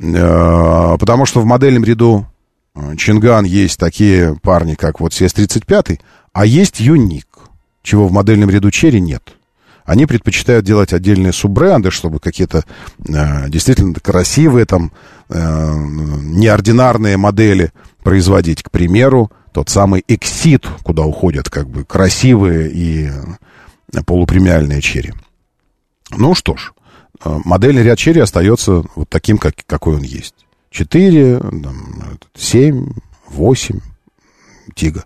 Э, 0.00 0.96
потому 0.98 1.26
что 1.26 1.40
в 1.40 1.44
модельном 1.44 1.84
ряду 1.84 2.26
э, 2.74 2.96
Чинган 2.96 3.44
есть 3.44 3.78
такие 3.78 4.36
парни, 4.42 4.74
как 4.74 5.00
вот 5.00 5.12
CS35, 5.12 6.00
а 6.32 6.46
есть 6.46 6.80
Юник, 6.80 7.26
чего 7.82 8.08
в 8.08 8.12
модельном 8.12 8.50
ряду 8.50 8.70
Черри 8.70 9.00
нет. 9.00 9.34
Они 9.84 10.04
предпочитают 10.04 10.66
делать 10.66 10.92
отдельные 10.92 11.32
суббренды, 11.32 11.90
чтобы 11.90 12.20
какие-то 12.20 12.64
э, 13.08 13.48
действительно 13.48 13.94
красивые, 13.94 14.66
там, 14.66 14.92
э, 15.30 15.74
неординарные 15.74 17.16
модели 17.16 17.72
производить. 18.02 18.62
К 18.62 18.70
примеру, 18.70 19.32
тот 19.52 19.70
самый 19.70 20.04
Exit, 20.06 20.66
куда 20.82 21.04
уходят 21.04 21.48
как 21.48 21.68
бы 21.68 21.84
красивые 21.84 22.70
и 22.70 23.10
полупремиальные 24.04 24.82
черри. 24.82 25.14
Ну 26.10 26.34
что 26.34 26.54
ж, 26.56 26.72
э, 26.76 26.77
модельный 27.24 27.82
ряд 27.82 27.98
черри 27.98 28.20
остается 28.20 28.84
вот 28.94 29.08
таким, 29.08 29.38
как, 29.38 29.54
какой 29.66 29.96
он 29.96 30.02
есть. 30.02 30.34
4, 30.70 31.40
7, 32.34 32.86
8, 33.28 33.80
Тига. 34.74 35.04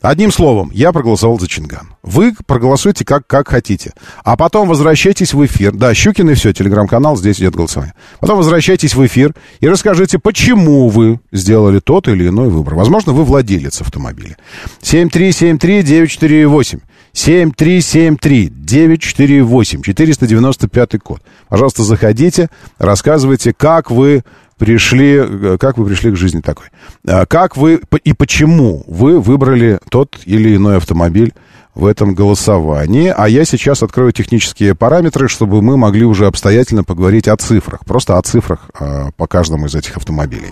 Одним 0.00 0.32
словом, 0.32 0.70
я 0.72 0.92
проголосовал 0.92 1.38
за 1.38 1.48
Чинган. 1.48 1.94
Вы 2.02 2.34
проголосуйте 2.46 3.04
как, 3.04 3.26
как 3.26 3.48
хотите. 3.48 3.92
А 4.24 4.36
потом 4.36 4.68
возвращайтесь 4.68 5.34
в 5.34 5.44
эфир. 5.44 5.72
Да, 5.72 5.94
Щукин 5.94 6.30
и 6.30 6.34
все, 6.34 6.52
телеграм-канал, 6.52 7.16
здесь 7.16 7.38
идет 7.38 7.54
голосование. 7.54 7.94
Потом 8.20 8.38
возвращайтесь 8.38 8.94
в 8.94 9.06
эфир 9.06 9.34
и 9.60 9.68
расскажите, 9.68 10.18
почему 10.18 10.88
вы 10.88 11.20
сделали 11.32 11.80
тот 11.80 12.08
или 12.08 12.28
иной 12.28 12.48
выбор. 12.48 12.74
Возможно, 12.74 13.12
вы 13.12 13.24
владелец 13.24 13.80
автомобиля. 13.80 14.36
7373948. 14.82 16.80
7373-948, 17.14 19.82
495 19.82 21.02
код. 21.02 21.22
Пожалуйста, 21.48 21.82
заходите, 21.82 22.48
рассказывайте, 22.78 23.52
как 23.52 23.90
вы 23.90 24.22
пришли, 24.62 25.58
как 25.58 25.76
вы 25.76 25.86
пришли 25.86 26.12
к 26.12 26.16
жизни 26.16 26.40
такой. 26.40 26.66
А 27.04 27.26
как 27.26 27.56
вы 27.56 27.80
и 28.04 28.12
почему 28.12 28.84
вы 28.86 29.20
выбрали 29.20 29.80
тот 29.90 30.20
или 30.24 30.54
иной 30.54 30.76
автомобиль 30.76 31.32
в 31.74 31.84
этом 31.84 32.14
голосовании. 32.14 33.12
А 33.16 33.28
я 33.28 33.44
сейчас 33.44 33.82
открою 33.82 34.12
технические 34.12 34.76
параметры, 34.76 35.26
чтобы 35.26 35.62
мы 35.62 35.76
могли 35.76 36.04
уже 36.04 36.26
обстоятельно 36.26 36.84
поговорить 36.84 37.26
о 37.26 37.36
цифрах. 37.36 37.84
Просто 37.84 38.18
о 38.18 38.22
цифрах 38.22 38.70
а, 38.78 39.10
по 39.16 39.26
каждому 39.26 39.66
из 39.66 39.74
этих 39.74 39.96
автомобилей. 39.96 40.50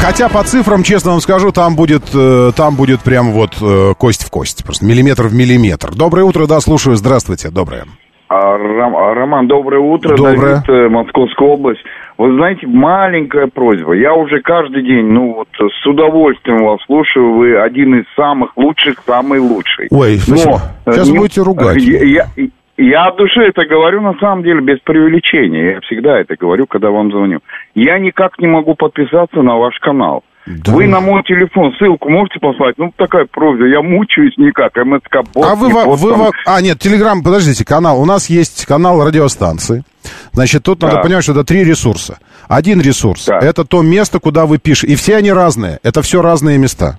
Хотя 0.00 0.28
по 0.28 0.44
цифрам, 0.44 0.84
честно 0.84 1.12
вам 1.12 1.20
скажу, 1.20 1.50
там 1.50 1.74
будет, 1.74 2.04
э, 2.12 2.52
там 2.54 2.76
будет 2.76 3.00
прям 3.00 3.32
вот 3.32 3.56
э, 3.60 3.94
кость 3.98 4.24
в 4.24 4.30
кость. 4.30 4.62
Просто 4.62 4.84
миллиметр 4.84 5.26
в 5.26 5.34
миллиметр. 5.34 5.92
Доброе 5.92 6.24
утро, 6.24 6.46
да, 6.46 6.60
слушаю. 6.60 6.96
Здравствуйте, 6.96 7.50
доброе. 7.50 7.86
А, 8.32 8.54
а, 8.54 9.14
Роман, 9.14 9.46
доброе 9.46 9.80
утро. 9.80 10.16
Доброе. 10.16 10.62
Давид, 10.64 10.68
э, 10.68 10.88
Московская 10.88 11.48
область. 11.48 11.82
Вы 12.16 12.34
знаете, 12.34 12.66
маленькая 12.66 13.46
просьба. 13.46 13.92
Я 13.92 14.14
уже 14.14 14.40
каждый 14.40 14.82
день, 14.82 15.04
ну 15.04 15.34
вот, 15.34 15.48
с 15.58 15.86
удовольствием 15.86 16.64
вас 16.64 16.80
слушаю. 16.86 17.34
Вы 17.34 17.58
один 17.58 17.94
из 17.96 18.04
самых 18.16 18.56
лучших, 18.56 19.02
самый 19.06 19.38
лучший. 19.38 19.88
Ой, 19.90 20.16
спасибо. 20.16 20.60
Но, 20.86 20.92
Сейчас 20.92 21.10
не, 21.10 21.18
будете 21.18 21.42
ругать. 21.42 21.82
Я, 21.82 22.04
я, 22.04 22.48
я 22.78 23.06
от 23.08 23.16
души 23.16 23.42
это 23.42 23.66
говорю, 23.66 24.00
на 24.00 24.14
самом 24.14 24.44
деле, 24.44 24.62
без 24.62 24.80
преувеличения. 24.80 25.74
Я 25.74 25.80
всегда 25.80 26.18
это 26.18 26.34
говорю, 26.34 26.66
когда 26.66 26.90
вам 26.90 27.10
звоню. 27.10 27.40
Я 27.74 27.98
никак 27.98 28.38
не 28.38 28.46
могу 28.46 28.74
подписаться 28.74 29.42
на 29.42 29.56
ваш 29.58 29.78
канал. 29.80 30.24
Да. 30.46 30.72
Вы 30.72 30.88
на 30.88 31.00
мой 31.00 31.22
телефон 31.22 31.72
ссылку 31.78 32.08
можете 32.08 32.40
послать? 32.40 32.76
Ну, 32.76 32.92
такая 32.96 33.26
просьба, 33.30 33.66
я 33.68 33.80
мучаюсь 33.80 34.36
никак, 34.36 34.72
МСК 34.76 35.22
бот. 35.32 35.46
А 35.46 35.54
вы, 35.54 35.68
вы, 35.68 35.96
вы, 35.96 36.30
а, 36.46 36.60
нет, 36.60 36.80
Телеграм, 36.80 37.22
подождите, 37.22 37.64
канал, 37.64 38.00
у 38.00 38.04
нас 38.04 38.28
есть 38.28 38.66
канал 38.66 39.04
радиостанции. 39.04 39.84
Значит, 40.32 40.64
тут 40.64 40.80
да. 40.80 40.88
надо 40.88 41.02
понимать, 41.02 41.22
что 41.22 41.32
это 41.32 41.44
три 41.44 41.62
ресурса. 41.62 42.18
Один 42.48 42.80
ресурс, 42.80 43.26
да. 43.26 43.38
это 43.38 43.64
то 43.64 43.82
место, 43.82 44.18
куда 44.18 44.46
вы 44.46 44.58
пишете, 44.58 44.92
и 44.92 44.96
все 44.96 45.16
они 45.16 45.32
разные, 45.32 45.78
это 45.84 46.02
все 46.02 46.20
разные 46.22 46.58
места. 46.58 46.98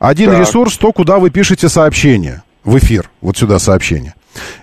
Один 0.00 0.30
так. 0.30 0.40
ресурс, 0.40 0.76
то, 0.76 0.92
куда 0.92 1.18
вы 1.18 1.30
пишете 1.30 1.68
сообщение 1.68 2.42
в 2.64 2.76
эфир, 2.78 3.08
вот 3.20 3.36
сюда 3.36 3.60
сообщение. 3.60 4.14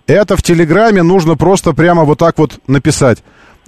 Это 0.07 0.35
в 0.35 0.43
Телеграме 0.43 1.03
нужно 1.03 1.35
просто 1.35 1.71
прямо 1.71 2.03
вот 2.03 2.19
так 2.19 2.37
вот 2.37 2.59
написать 2.67 3.23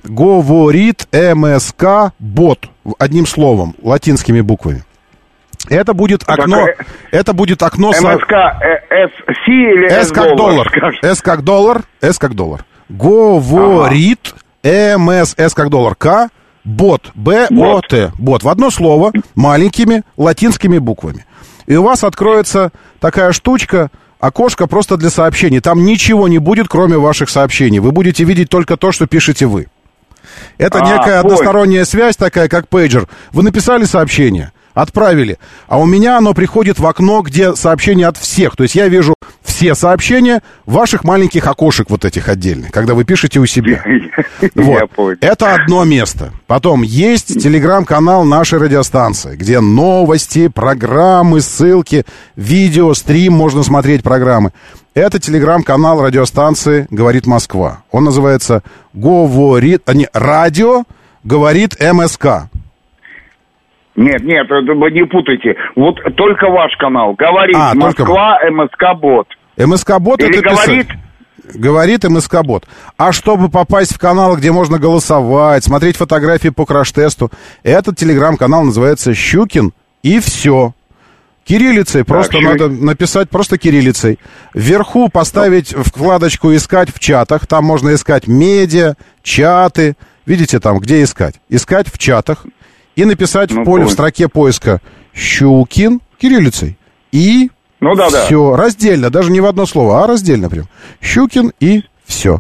говорит 0.06 1.07
МСК 1.11 2.14
бот 2.19 2.69
одним 2.99 3.26
словом, 3.26 3.76
латинскими 3.82 4.41
буквами. 4.41 4.84
Это 5.69 5.94
будет 5.94 6.23
окно, 6.27 6.65
так, 6.65 6.86
это 7.11 7.34
будет 7.34 7.64
окно... 7.64 7.90
МСК, 7.90 8.32
э, 8.32 9.07
С 9.27 9.48
или 9.48 9.90
С 9.90 10.11
как 10.11 10.36
доллар, 10.36 10.72
С 11.02 11.22
как 11.22 11.44
доллар, 11.44 11.82
С 12.02 12.19
как 12.19 12.36
доллар. 12.36 12.65
Говорит 12.88 14.36
ага. 14.64 14.98
МС, 14.98 15.34
С 15.38 15.53
как 15.53 15.69
доллар, 15.69 15.95
К, 15.95 16.30
бот, 16.64 17.11
Б, 17.15 17.48
О, 17.49 17.82
Т, 17.82 18.11
бот. 18.19 18.44
В 18.44 18.49
одно 18.49 18.69
слово, 18.69 19.11
маленькими 19.34 20.03
латинскими 20.18 20.77
буквами. 20.77 21.26
И 21.65 21.76
у 21.76 21.84
вас 21.84 22.03
откроется 22.03 22.72
такая 22.99 23.32
штучка, 23.32 23.90
окошко 24.19 24.68
просто 24.68 24.98
для 24.98 25.10
сообщений. 25.10 25.61
Там 25.61 25.84
ничего 25.84 26.27
не 26.27 26.38
будет, 26.38 26.68
кроме 26.68 26.98
ваших 26.98 27.30
сообщений. 27.30 27.80
Вы 27.80 27.91
будете 27.91 28.23
видеть 28.23 28.49
только 28.49 28.77
то, 28.77 28.91
что 28.91 29.07
пишете 29.07 29.48
вы. 29.48 29.68
Это 30.57 30.80
а, 30.80 30.86
некая 30.86 31.15
ой. 31.15 31.19
односторонняя 31.19 31.86
связь 31.86 32.15
такая, 32.15 32.48
как 32.48 32.68
пейджер. 32.68 33.07
Вы 33.32 33.44
написали 33.44 33.86
сообщение, 33.86 34.52
отправили, 34.73 35.38
а 35.68 35.80
у 35.80 35.86
меня 35.86 36.18
оно 36.18 36.34
приходит 36.34 36.80
в 36.80 36.86
окно, 36.86 37.22
где 37.22 37.56
сообщение 37.56 38.07
от 38.07 38.18
всех. 38.18 38.56
То 38.56 38.64
есть 38.64 38.76
я 38.76 38.88
вижу 38.88 39.15
все 39.56 39.73
сообщения 39.73 40.41
ваших 40.65 41.03
маленьких 41.03 41.48
окошек 41.48 41.90
вот 41.90 42.03
этих 42.03 42.27
отдельных, 42.27 42.72
когда 42.72 42.94
вы 42.94 43.06
пишете 43.06 43.40
у 43.40 43.45
себя. 43.45 43.84
Вот. 44.56 45.18
Это 45.22 45.53
одно 45.53 45.84
место. 45.84 46.32
Потом 46.48 46.82
есть 46.82 47.41
телеграм-канал 47.41 48.23
нашей 48.26 48.60
радиостанции, 48.60 49.36
где 49.36 49.60
новости, 49.60 50.48
программы, 50.48 51.41
ссылки, 51.41 52.06
видео, 52.36 52.94
стрим, 52.94 53.34
можно 53.34 53.64
смотреть 53.64 54.03
программы. 54.03 54.52
Это 54.95 55.19
телеграм-канал 55.19 56.01
радиостанции 56.01 56.88
«Говорит 56.89 57.27
Москва». 57.27 57.84
Он 57.91 58.05
называется 58.05 58.63
«Говорит...» 58.93 59.81
а 59.88 59.93
не, 59.93 60.07
«Радио 60.13 60.84
говорит 61.22 61.76
МСК». 61.81 62.49
Нет, 63.97 64.23
нет, 64.23 64.47
вы 64.49 64.91
не 64.91 65.05
путайте. 65.05 65.55
Вот 65.76 65.97
только 66.15 66.49
ваш 66.49 66.77
канал. 66.77 67.13
Говорит 67.13 67.57
а, 67.57 67.73
Москва, 67.76 68.39
только... 68.39 68.63
МСК-бот. 68.63 69.27
МСК-бот 69.57 70.22
Или 70.22 70.39
это 70.39 70.49
говорит... 70.49 70.88
Писать. 70.88 71.61
Говорит 71.61 72.03
МСК-бот. 72.05 72.63
А 72.95 73.11
чтобы 73.11 73.49
попасть 73.49 73.93
в 73.93 73.99
канал, 73.99 74.38
где 74.38 74.53
можно 74.53 74.80
голосовать, 74.80 75.65
смотреть 75.65 75.97
фотографии 75.97 76.49
по 76.49 76.65
краш-тесту, 76.65 77.31
этот 77.63 77.97
телеграм-канал 77.97 78.63
называется 78.63 79.13
«Щукин» 79.13 79.73
и 80.03 80.22
все. 80.22 80.73
Кириллицей, 81.45 82.03
просто 82.03 82.34
так, 82.34 82.41
надо 82.41 82.69
написать 82.69 83.30
просто 83.30 83.59
кириллицей. 83.59 84.17
Вверху 84.55 85.09
поставить 85.09 85.73
вкладочку 85.73 86.53
«Искать 86.55 86.89
в 86.93 86.99
чатах». 86.99 87.45
Там 87.45 87.65
можно 87.65 87.93
искать 87.93 88.27
медиа, 88.27 88.95
чаты. 89.22 89.95
Видите 90.26 90.59
там, 90.59 90.80
где 90.80 91.03
искать? 91.03 91.35
Искать 91.47 91.88
в 91.88 91.99
чатах. 91.99 92.47
И 92.95 93.05
написать 93.05 93.51
ну, 93.51 93.61
в 93.61 93.63
поле, 93.63 93.84
понял. 93.84 93.89
в 93.89 93.91
строке 93.91 94.27
поиска 94.27 94.81
«Щукин» 95.13 96.01
кириллицей. 96.17 96.80
И 97.11 97.51
ну, 97.80 97.93
да, 97.93 98.09
все. 98.09 98.51
Да. 98.51 98.57
Раздельно, 98.57 99.11
даже 99.11 99.31
не 99.31 99.39
в 99.39 99.45
одно 99.45 99.67
слово, 99.67 100.03
а 100.03 100.07
раздельно 100.07 100.49
прям. 100.49 100.65
«Щукин» 100.99 101.51
и 101.59 101.84
все. 102.05 102.39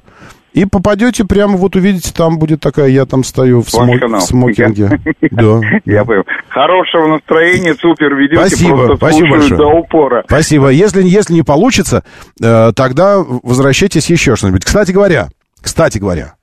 И 0.55 0.63
попадете 0.63 1.25
прямо, 1.25 1.57
вот 1.57 1.75
увидите, 1.75 2.13
там 2.15 2.39
будет 2.39 2.61
такая, 2.61 2.87
я 2.87 3.05
там 3.05 3.25
стою 3.25 3.61
в, 3.61 3.69
смо... 3.69 3.93
в 3.93 4.21
смокинге. 4.21 5.01
Да. 5.31 5.59
Я 5.83 6.05
понял. 6.05 6.23
Хорошего 6.49 7.07
настроения, 7.07 7.73
супер 7.73 8.15
ведете, 8.15 8.37
Спасибо, 8.47 8.93
спасибо 8.95 9.31
большое. 9.31 9.57
до 9.57 9.67
упора. 9.67 10.23
Спасибо. 10.25 10.69
Если, 10.69 11.03
если 11.03 11.33
не 11.33 11.41
получится, 11.41 12.05
э, 12.41 12.71
тогда 12.73 13.17
возвращайтесь 13.17 14.09
еще 14.09 14.37
что-нибудь. 14.37 14.63
Кстати 14.63 14.91
говоря, 14.91 15.27
кстати 15.61 15.97
говоря, 15.97 16.35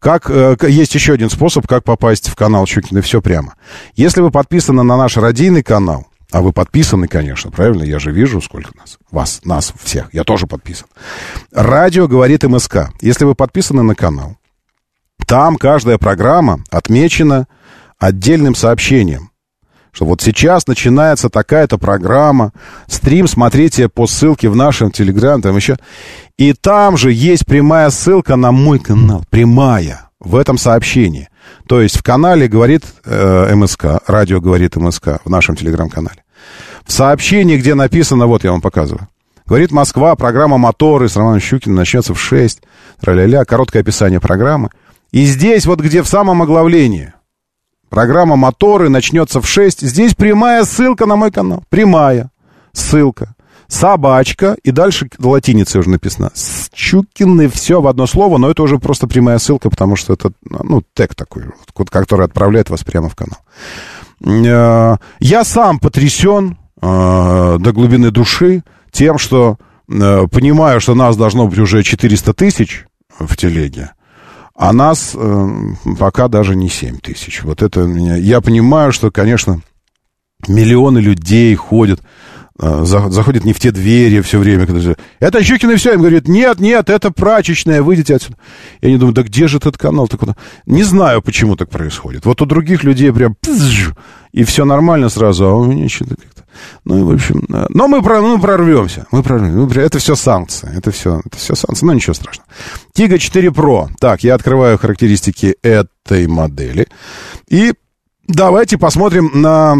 как, 0.00 0.28
э, 0.30 0.56
есть 0.68 0.94
еще 0.96 1.12
один 1.12 1.30
способ, 1.30 1.68
как 1.68 1.84
попасть 1.84 2.28
в 2.28 2.34
канал 2.34 2.66
Щукина, 2.66 3.02
все 3.02 3.22
прямо. 3.22 3.54
Если 3.94 4.20
вы 4.20 4.32
подписаны 4.32 4.82
на 4.82 4.96
наш 4.96 5.16
родийный 5.16 5.62
канал, 5.62 6.06
а 6.32 6.42
вы 6.42 6.52
подписаны, 6.52 7.08
конечно, 7.08 7.50
правильно? 7.50 7.82
Я 7.82 7.98
же 7.98 8.12
вижу, 8.12 8.40
сколько 8.40 8.70
нас. 8.76 8.98
Вас, 9.10 9.40
нас 9.44 9.72
всех. 9.82 10.12
Я 10.14 10.24
тоже 10.24 10.46
подписан. 10.46 10.86
Радио 11.52 12.06
говорит 12.06 12.44
МСК. 12.44 12.90
Если 13.00 13.24
вы 13.24 13.34
подписаны 13.34 13.82
на 13.82 13.94
канал, 13.94 14.36
там 15.26 15.56
каждая 15.56 15.98
программа 15.98 16.60
отмечена 16.70 17.46
отдельным 17.98 18.54
сообщением. 18.54 19.30
Что 19.92 20.04
вот 20.04 20.22
сейчас 20.22 20.68
начинается 20.68 21.28
такая-то 21.28 21.76
программа, 21.76 22.52
стрим 22.86 23.26
смотрите 23.26 23.88
по 23.88 24.06
ссылке 24.06 24.48
в 24.48 24.54
нашем 24.54 24.92
телеграм, 24.92 25.42
там 25.42 25.56
еще. 25.56 25.78
И 26.38 26.52
там 26.52 26.96
же 26.96 27.12
есть 27.12 27.44
прямая 27.44 27.90
ссылка 27.90 28.36
на 28.36 28.52
мой 28.52 28.78
канал. 28.78 29.24
Прямая 29.30 30.10
в 30.20 30.36
этом 30.36 30.58
сообщении. 30.58 31.28
То 31.66 31.80
есть 31.80 31.96
в 31.98 32.02
канале 32.02 32.48
говорит 32.48 32.84
э, 33.04 33.54
МСК, 33.54 34.00
радио 34.06 34.40
говорит 34.40 34.76
МСК, 34.76 35.20
в 35.24 35.30
нашем 35.30 35.56
телеграм-канале. 35.56 36.24
В 36.84 36.92
сообщении, 36.92 37.56
где 37.56 37.74
написано, 37.74 38.26
вот 38.26 38.44
я 38.44 38.50
вам 38.50 38.60
показываю. 38.60 39.08
Говорит 39.46 39.72
Москва, 39.72 40.14
программа 40.14 40.58
«Моторы» 40.58 41.08
с 41.08 41.16
Романом 41.16 41.40
Щукиным 41.40 41.76
начнется 41.76 42.14
в 42.14 42.20
6. 42.20 42.62
Тра-ля-ля, 43.00 43.44
короткое 43.44 43.80
описание 43.80 44.20
программы. 44.20 44.70
И 45.10 45.24
здесь, 45.24 45.66
вот 45.66 45.80
где 45.80 46.02
в 46.02 46.08
самом 46.08 46.42
оглавлении, 46.42 47.14
программа 47.88 48.36
«Моторы» 48.36 48.88
начнется 48.88 49.40
в 49.40 49.48
6. 49.48 49.80
Здесь 49.80 50.14
прямая 50.14 50.64
ссылка 50.64 51.06
на 51.06 51.16
мой 51.16 51.32
канал. 51.32 51.64
Прямая 51.68 52.30
ссылка 52.72 53.34
собачка, 53.70 54.56
и 54.64 54.72
дальше 54.72 55.08
латиницей 55.18 55.80
уже 55.80 55.90
написано. 55.90 56.32
Щукины, 56.74 57.48
все 57.48 57.80
в 57.80 57.86
одно 57.86 58.06
слово, 58.06 58.36
но 58.36 58.50
это 58.50 58.62
уже 58.62 58.78
просто 58.78 59.06
прямая 59.06 59.38
ссылка, 59.38 59.70
потому 59.70 59.96
что 59.96 60.12
это, 60.12 60.32
ну, 60.42 60.82
тег 60.94 61.14
такой, 61.14 61.44
который 61.88 62.26
отправляет 62.26 62.68
вас 62.68 62.82
прямо 62.82 63.08
в 63.08 63.14
канал. 63.14 63.38
Э, 64.24 64.96
я 65.20 65.44
сам 65.44 65.78
потрясен 65.78 66.58
э, 66.82 67.56
до 67.60 67.72
глубины 67.72 68.10
души 68.10 68.64
тем, 68.90 69.18
что 69.18 69.56
э, 69.88 70.26
понимаю, 70.26 70.80
что 70.80 70.94
нас 70.94 71.16
должно 71.16 71.46
быть 71.46 71.58
уже 71.58 71.84
400 71.84 72.34
тысяч 72.34 72.84
в 73.18 73.36
телеге, 73.36 73.92
а 74.54 74.72
нас 74.72 75.16
пока 75.98 76.28
даже 76.28 76.56
не 76.56 76.68
7 76.68 76.98
тысяч. 76.98 77.42
Вот 77.44 77.62
это 77.62 77.80
меня... 77.80 78.16
Я 78.16 78.40
понимаю, 78.40 78.92
что, 78.92 79.10
конечно, 79.10 79.62
миллионы 80.48 80.98
людей 80.98 81.54
ходят 81.54 82.00
заходит 82.60 83.44
не 83.44 83.52
в 83.52 83.60
те 83.60 83.70
двери 83.70 84.20
все 84.20 84.38
время. 84.38 84.66
Когда... 84.66 84.94
Это 85.18 85.42
Щукин 85.42 85.70
и 85.70 85.76
все. 85.76 85.94
Им 85.94 86.00
говорят, 86.00 86.28
нет, 86.28 86.60
нет, 86.60 86.90
это 86.90 87.10
прачечная, 87.10 87.82
выйдите 87.82 88.16
отсюда. 88.16 88.36
Я 88.82 88.90
не 88.90 88.98
думаю, 88.98 89.14
да 89.14 89.22
где 89.22 89.48
же 89.48 89.58
этот 89.58 89.78
канал? 89.78 90.08
Так 90.08 90.20
куда? 90.20 90.36
Не 90.66 90.82
знаю, 90.82 91.22
почему 91.22 91.56
так 91.56 91.70
происходит. 91.70 92.26
Вот 92.26 92.42
у 92.42 92.46
других 92.46 92.84
людей 92.84 93.12
прям 93.12 93.36
и 94.32 94.44
все 94.44 94.64
нормально 94.64 95.08
сразу, 95.08 95.46
а 95.46 95.54
у 95.54 95.64
меня 95.64 95.88
что-то 95.88 96.14
как-то... 96.16 96.44
Ну, 96.84 96.98
и, 96.98 97.02
в 97.02 97.10
общем... 97.10 97.44
Но 97.48 97.88
мы, 97.88 98.00
про, 98.02 98.20
мы 98.20 98.40
прорвемся. 98.40 99.06
Мы 99.10 99.22
прорвемся. 99.22 99.80
Это 99.80 99.98
все 99.98 100.14
санкции. 100.14 100.70
Это 100.76 100.92
все, 100.92 101.20
это 101.24 101.36
все 101.36 101.54
санкции. 101.56 101.84
Но 101.84 101.94
ничего 101.94 102.14
страшного. 102.14 102.48
Тига 102.92 103.18
4 103.18 103.48
Pro. 103.48 103.88
Так, 103.98 104.22
я 104.22 104.34
открываю 104.34 104.78
характеристики 104.78 105.56
этой 105.62 106.28
модели. 106.28 106.86
И 107.48 107.72
давайте 108.28 108.78
посмотрим 108.78 109.30
на 109.34 109.76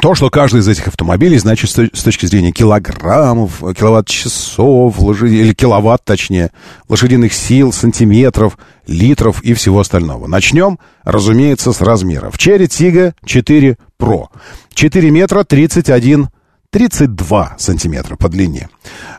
то, 0.00 0.14
что 0.14 0.28
каждый 0.30 0.60
из 0.60 0.68
этих 0.68 0.88
автомобилей 0.88 1.38
значит 1.38 1.70
с 1.70 2.02
точки 2.02 2.26
зрения 2.26 2.52
килограммов, 2.52 3.60
киловатт-часов, 3.60 4.98
лошади, 4.98 5.34
или 5.34 5.54
киловатт, 5.54 6.04
точнее, 6.04 6.50
лошадиных 6.88 7.32
сил, 7.32 7.72
сантиметров, 7.72 8.58
литров 8.86 9.42
и 9.42 9.54
всего 9.54 9.80
остального. 9.80 10.26
Начнем, 10.26 10.78
разумеется, 11.04 11.72
с 11.72 11.80
размеров. 11.80 12.38
Черри 12.38 12.68
Тига 12.68 13.14
4 13.24 13.76
Pro. 13.98 14.26
4 14.74 15.10
метра 15.10 15.44
31 15.44 16.28
32 16.74 17.54
сантиметра 17.56 18.16
по 18.16 18.28
длине. 18.28 18.68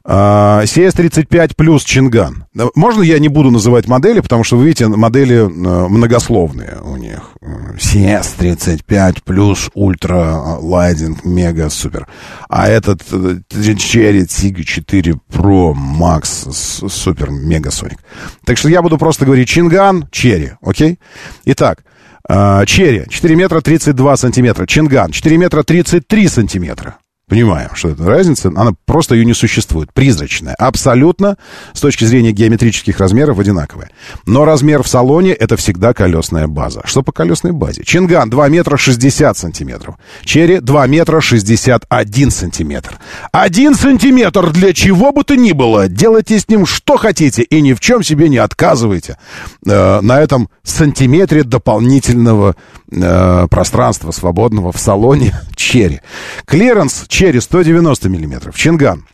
CS-35 0.06 1.54
Plus 1.56 1.86
Changan. 1.86 2.44
Можно 2.76 3.02
я 3.02 3.18
не 3.18 3.30
буду 3.30 3.50
называть 3.50 3.88
модели, 3.88 4.20
потому 4.20 4.44
что, 4.44 4.58
вы 4.58 4.66
видите, 4.66 4.88
модели 4.88 5.38
э, 5.38 5.48
многословные 5.48 6.80
у 6.84 6.98
них. 6.98 7.32
CS-35 7.78 9.20
Plus 9.24 9.70
Ультра 9.74 10.58
Лайдинг 10.60 11.24
Мега 11.24 11.70
Супер. 11.70 12.10
А 12.50 12.68
этот 12.68 13.02
э, 13.14 13.38
Chery 13.50 14.26
Tiggo 14.26 14.64
4 14.64 15.14
Pro 15.32 15.74
Max 15.74 16.52
Супер 16.90 17.30
Мега 17.30 17.72
Соник. 17.72 18.00
Так 18.44 18.58
что 18.58 18.68
я 18.68 18.82
буду 18.82 18.98
просто 18.98 19.24
говорить 19.24 19.48
Changan, 19.48 20.10
Chery, 20.12 20.52
окей? 20.62 21.00
Итак, 21.46 21.86
А, 22.28 22.66
Chery 22.66 23.06
4 23.10 23.36
метра 23.36 23.62
32 23.62 24.18
сантиметра. 24.18 24.66
Changan 24.66 25.12
4 25.12 25.38
метра 25.38 25.64
33 25.64 26.28
сантиметра. 26.28 26.98
Понимаем, 27.28 27.70
что 27.74 27.90
это 27.90 28.06
разница, 28.06 28.50
она 28.56 28.74
просто 28.86 29.16
ее 29.16 29.26
не 29.26 29.34
существует, 29.34 29.92
призрачная, 29.92 30.54
абсолютно 30.54 31.38
с 31.74 31.82
точки 31.82 32.04
зрения 32.04 32.32
геометрических 32.32 33.00
размеров 33.00 33.40
одинаковая. 33.40 33.90
Но 34.28 34.46
размер 34.46 34.84
в 34.84 34.88
салоне 34.88 35.32
это 35.32 35.58
всегда 35.58 35.94
колесная 35.94 36.46
база. 36.46 36.82
Что 36.86 37.02
по 37.02 37.12
колесной 37.12 37.52
базе? 37.52 37.84
Чинган 37.84 38.30
2 38.30 38.48
метра 38.50 38.78
60 38.78 39.36
сантиметров, 39.36 39.96
Черри 40.24 40.60
2 40.60 40.86
метра 40.86 41.20
61 41.20 42.30
сантиметр. 42.30 43.00
Один 43.32 43.74
сантиметр 43.74 44.52
для 44.52 44.72
чего 44.72 45.12
бы 45.12 45.24
то 45.24 45.36
ни 45.36 45.52
было, 45.52 45.88
делайте 45.88 46.40
с 46.40 46.48
ним 46.48 46.68
что 46.68 46.98
хотите 46.98 47.42
и 47.42 47.60
ни 47.60 47.74
в 47.74 47.80
чем 47.80 48.04
себе 48.04 48.30
не 48.30 48.38
отказывайте. 48.38 49.18
Э, 49.66 50.00
на 50.02 50.22
этом 50.22 50.50
сантиметре 50.62 51.44
дополнительного 51.44 52.56
э, 52.92 53.48
пространства 53.50 54.12
свободного 54.12 54.72
в 54.72 54.78
салоне 54.78 55.34
Черри. 55.56 56.02
Клиренс 56.46 57.06
Черри 57.16 57.40
190 57.40 58.10
миллиметров, 58.10 58.58
Чинган 58.58 59.06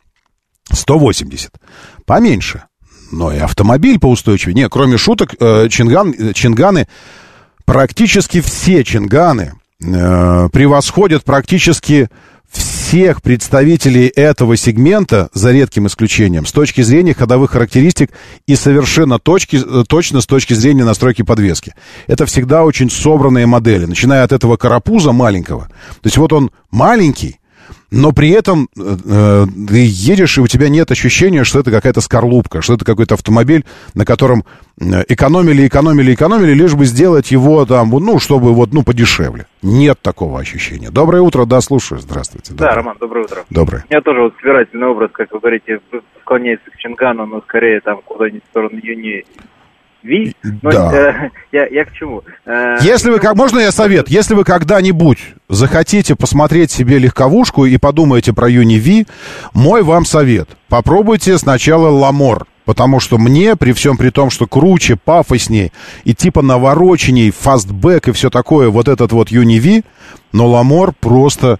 180. 0.71 1.51
Поменьше. 2.07 2.63
Но 3.11 3.31
и 3.31 3.37
автомобиль 3.37 3.99
поустойчивее. 3.99 4.55
Не, 4.55 4.69
кроме 4.69 4.97
шуток, 4.97 5.35
э, 5.39 5.67
Чинган, 5.69 6.11
э, 6.17 6.33
Чинганы, 6.33 6.87
практически 7.63 8.41
все 8.41 8.83
Чинганы 8.83 9.53
э, 9.83 10.49
превосходят 10.51 11.23
практически 11.23 12.09
всех 12.49 13.21
представителей 13.21 14.07
этого 14.07 14.57
сегмента, 14.57 15.29
за 15.35 15.51
редким 15.51 15.85
исключением, 15.85 16.47
с 16.47 16.51
точки 16.51 16.81
зрения 16.81 17.13
ходовых 17.13 17.51
характеристик 17.51 18.09
и 18.47 18.55
совершенно 18.55 19.19
точки, 19.19 19.59
э, 19.63 19.83
точно 19.87 20.21
с 20.21 20.25
точки 20.25 20.55
зрения 20.55 20.85
настройки 20.85 21.21
подвески. 21.21 21.75
Это 22.07 22.25
всегда 22.25 22.63
очень 22.63 22.89
собранные 22.89 23.45
модели, 23.45 23.85
начиная 23.85 24.23
от 24.23 24.31
этого 24.31 24.57
карапуза 24.57 25.11
маленького. 25.11 25.67
То 26.01 26.07
есть 26.07 26.17
вот 26.17 26.33
он 26.33 26.49
маленький, 26.71 27.37
но 27.91 28.11
при 28.11 28.30
этом 28.30 28.69
э, 28.77 28.81
э, 28.81 29.45
ты 29.68 29.85
едешь, 29.85 30.38
и 30.38 30.41
у 30.41 30.48
тебя 30.48 30.69
нет 30.69 30.91
ощущения, 30.91 31.43
что 31.43 31.60
это 31.60 31.72
какая-то 31.72 32.02
скорлупка, 32.02 32.61
что 32.61 32.76
это 32.76 32.85
какой-то 32.85 33.15
автомобиль, 33.15 33.65
на 33.93 34.06
котором 34.06 34.43
э, 34.80 35.03
экономили, 35.10 35.68
экономили, 35.68 36.14
экономили, 36.14 36.53
лишь 36.53 36.73
бы 36.73 36.85
сделать 36.85 37.31
его 37.31 37.65
там, 37.65 37.89
ну, 37.89 38.19
чтобы 38.19 38.53
вот, 38.53 38.73
ну, 38.73 38.84
подешевле. 38.84 39.45
Нет 39.61 39.99
такого 40.02 40.39
ощущения. 40.39 40.89
Доброе 40.89 41.22
утро, 41.22 41.45
да, 41.45 41.61
слушаю, 41.61 41.99
здравствуйте. 41.99 42.53
Доброе. 42.53 42.69
Да, 42.69 42.76
Роман, 42.76 42.98
доброе 42.99 43.26
утро. 43.26 43.45
Доброе. 43.49 43.85
У 43.89 43.93
меня 43.93 44.02
тоже 44.02 44.22
вот 44.22 44.34
собирательный 44.39 44.88
образ, 44.88 45.11
как 45.11 45.31
вы 45.31 45.39
говорите, 45.39 45.80
склоняется 46.22 46.72
к 46.72 46.77
Чингану, 46.77 47.26
но 47.26 47.41
скорее 47.41 47.81
там 47.81 48.02
куда-нибудь 48.03 48.43
в 48.43 48.49
сторону 48.49 48.80
Юни 48.81 49.26
V. 50.03 50.35
Но, 50.43 50.71
да. 50.71 50.91
Э, 50.93 51.29
я, 51.51 51.67
я 51.67 51.85
к 51.85 51.93
чему? 51.93 52.23
Э, 52.45 52.77
Если 52.81 53.09
вы, 53.11 53.19
как, 53.19 53.35
можно 53.35 53.59
я 53.59 53.71
совет? 53.71 54.09
Если 54.09 54.33
вы 54.33 54.43
когда-нибудь 54.43 55.19
захотите 55.49 56.15
посмотреть 56.15 56.71
себе 56.71 56.97
легковушку 56.97 57.65
и 57.65 57.77
подумаете 57.77 58.33
про 58.33 58.49
UNI-V, 58.49 59.07
мой 59.53 59.83
вам 59.83 60.05
совет. 60.05 60.49
Попробуйте 60.69 61.37
сначала 61.37 61.89
Lamore. 61.89 62.47
Потому 62.63 62.99
что 62.99 63.17
мне, 63.17 63.55
при 63.55 63.73
всем 63.73 63.97
при 63.97 64.11
том, 64.11 64.29
что 64.29 64.45
круче, 64.45 64.95
пафосней 64.95 65.73
и 66.03 66.13
типа 66.13 66.41
навороченней, 66.43 67.31
фастбэк 67.31 68.09
и 68.09 68.11
все 68.11 68.29
такое, 68.29 68.69
вот 68.69 68.87
этот 68.87 69.11
вот 69.11 69.29
Юни 69.29 69.55
Ви, 69.55 69.83
но 70.31 70.47
Lamore 70.47 70.93
просто 70.99 71.59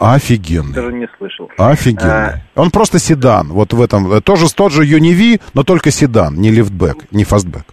Офигенный. 0.00 0.74
Даже 0.74 0.92
не 0.92 1.08
слышал. 1.18 1.50
Офигенный. 1.58 2.10
А... 2.12 2.42
Он 2.54 2.70
просто 2.70 2.98
седан. 2.98 3.48
Вот 3.48 3.72
в 3.72 3.82
этом. 3.82 4.22
Тоже 4.22 4.52
тот 4.52 4.72
же 4.72 4.84
UNI-V, 4.84 5.40
но 5.54 5.64
только 5.64 5.90
седан, 5.90 6.36
не 6.36 6.50
лифтбэк, 6.50 7.06
не 7.10 7.24
фастбэк 7.24 7.64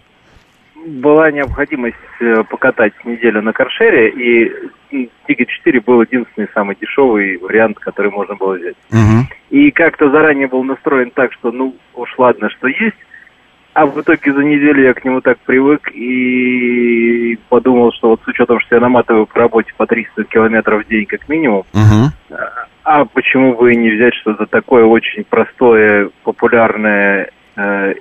была 0.85 1.31
необходимость 1.31 1.95
э, 2.19 2.43
покатать 2.43 2.93
неделю 3.03 3.41
на 3.41 3.53
каршере, 3.53 4.09
и 4.09 5.07
Тига 5.27 5.45
4 5.45 5.81
был 5.81 6.01
единственный 6.01 6.47
самый 6.53 6.77
дешевый 6.79 7.37
вариант, 7.37 7.79
который 7.79 8.11
можно 8.11 8.35
было 8.35 8.53
взять. 8.53 8.75
Угу. 8.91 9.27
И 9.49 9.71
как-то 9.71 10.09
заранее 10.09 10.47
был 10.47 10.63
настроен 10.63 11.11
так, 11.11 11.33
что 11.33 11.51
ну 11.51 11.75
уж 11.95 12.13
ладно, 12.17 12.49
что 12.49 12.67
есть. 12.67 12.95
А 13.73 13.85
в 13.85 13.99
итоге 13.99 14.31
за 14.31 14.41
неделю 14.41 14.83
я 14.83 14.93
к 14.93 15.03
нему 15.03 15.19
так 15.19 15.37
привык 15.39 15.91
и 15.91 17.37
подумал, 17.49 17.91
что 17.91 18.09
вот 18.09 18.21
с 18.23 18.27
учетом, 18.27 18.59
что 18.61 18.75
я 18.75 18.81
наматываю 18.81 19.25
по 19.25 19.39
работе 19.39 19.73
по 19.75 19.85
300 19.85 20.23
километров 20.25 20.85
в 20.85 20.87
день 20.87 21.05
как 21.05 21.27
минимум, 21.27 21.65
угу. 21.73 22.37
а 22.85 23.03
почему 23.05 23.53
бы 23.53 23.73
и 23.73 23.75
не 23.75 23.89
взять 23.89 24.13
что-то 24.15 24.45
такое 24.45 24.85
очень 24.85 25.25
простое, 25.25 26.09
популярное 26.23 27.31
э, 27.57 27.93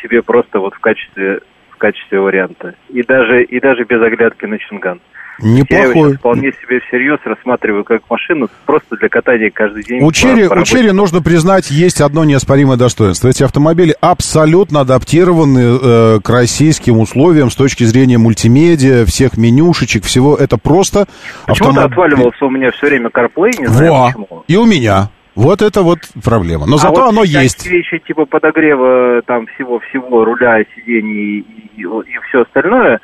себе 0.00 0.22
просто 0.22 0.60
вот 0.60 0.74
в 0.74 0.78
качестве 0.78 1.40
в 1.74 1.78
качестве 1.78 2.20
варианта. 2.20 2.74
И 2.88 3.02
даже, 3.02 3.42
и 3.42 3.60
даже 3.60 3.84
без 3.84 4.00
оглядки 4.00 4.46
на 4.46 4.58
Чинган. 4.58 5.00
Неплохой. 5.40 6.12
Я 6.12 6.16
вполне 6.16 6.52
себе 6.52 6.78
всерьез 6.86 7.18
рассматриваю 7.24 7.82
как 7.82 8.02
машину 8.08 8.48
просто 8.66 8.96
для 8.96 9.08
катания 9.08 9.50
каждый 9.52 9.82
день. 9.82 10.00
У 10.00 10.12
Черри, 10.12 10.46
у 10.46 10.62
Черри, 10.62 10.92
нужно 10.92 11.22
признать, 11.22 11.72
есть 11.72 12.00
одно 12.00 12.24
неоспоримое 12.24 12.76
достоинство. 12.76 13.28
Эти 13.28 13.42
автомобили 13.42 13.96
абсолютно 14.00 14.80
адаптированы 14.80 15.58
э, 15.58 16.20
к 16.22 16.30
российским 16.30 17.00
условиям 17.00 17.50
с 17.50 17.56
точки 17.56 17.82
зрения 17.82 18.16
мультимедиа, 18.16 19.04
всех 19.06 19.36
менюшечек, 19.36 20.04
всего. 20.04 20.36
Это 20.36 20.56
просто... 20.56 21.06
Почему-то 21.46 21.82
автомоб... 21.82 21.92
отваливался 21.92 22.44
у 22.44 22.50
меня 22.50 22.70
все 22.70 22.86
время 22.86 23.08
CarPlay, 23.08 23.58
не 23.58 23.66
знаю 23.66 23.92
Во. 23.92 24.06
почему. 24.06 24.44
И 24.46 24.56
у 24.56 24.66
меня. 24.66 25.10
Вот 25.34 25.62
это 25.62 25.82
вот 25.82 25.98
проблема. 26.22 26.66
Но 26.66 26.76
а 26.76 26.78
зато 26.78 27.00
вот 27.00 27.08
оно 27.08 27.24
есть. 27.24 27.66
вещи 27.66 27.98
типа 27.98 28.24
подогрева 28.24 29.22
там 29.26 29.46
всего-всего, 29.54 30.24
руля, 30.24 30.64
сидений 30.76 31.40
и, 31.40 31.80
и, 31.80 31.82
и 31.82 32.18
все 32.28 32.42
остальное, 32.42 33.00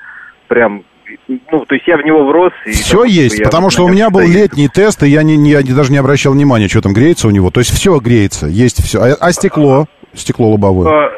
прям 0.48 0.84
ну, 1.26 1.64
то 1.64 1.74
есть 1.74 1.86
я 1.88 1.96
в 1.96 2.04
него 2.04 2.24
врос. 2.24 2.52
И 2.66 2.70
все 2.70 3.04
есть, 3.04 3.42
потому 3.42 3.70
что 3.70 3.84
у 3.84 3.88
меня 3.88 4.10
был 4.10 4.20
летний 4.20 4.68
тест, 4.68 5.02
и 5.02 5.08
я, 5.08 5.22
не, 5.24 5.36
не, 5.36 5.50
я 5.50 5.62
даже 5.62 5.90
не 5.90 5.98
обращал 5.98 6.32
внимания, 6.32 6.68
что 6.68 6.82
там 6.82 6.92
греется 6.92 7.26
у 7.26 7.30
него. 7.30 7.50
То 7.50 7.60
есть 7.60 7.72
все 7.72 7.98
греется, 7.98 8.46
есть 8.46 8.82
все. 8.82 9.00
А, 9.00 9.16
а 9.18 9.32
стекло? 9.32 9.86
Стекло 10.14 10.50
лобовое? 10.50 10.88
А, 10.88 11.10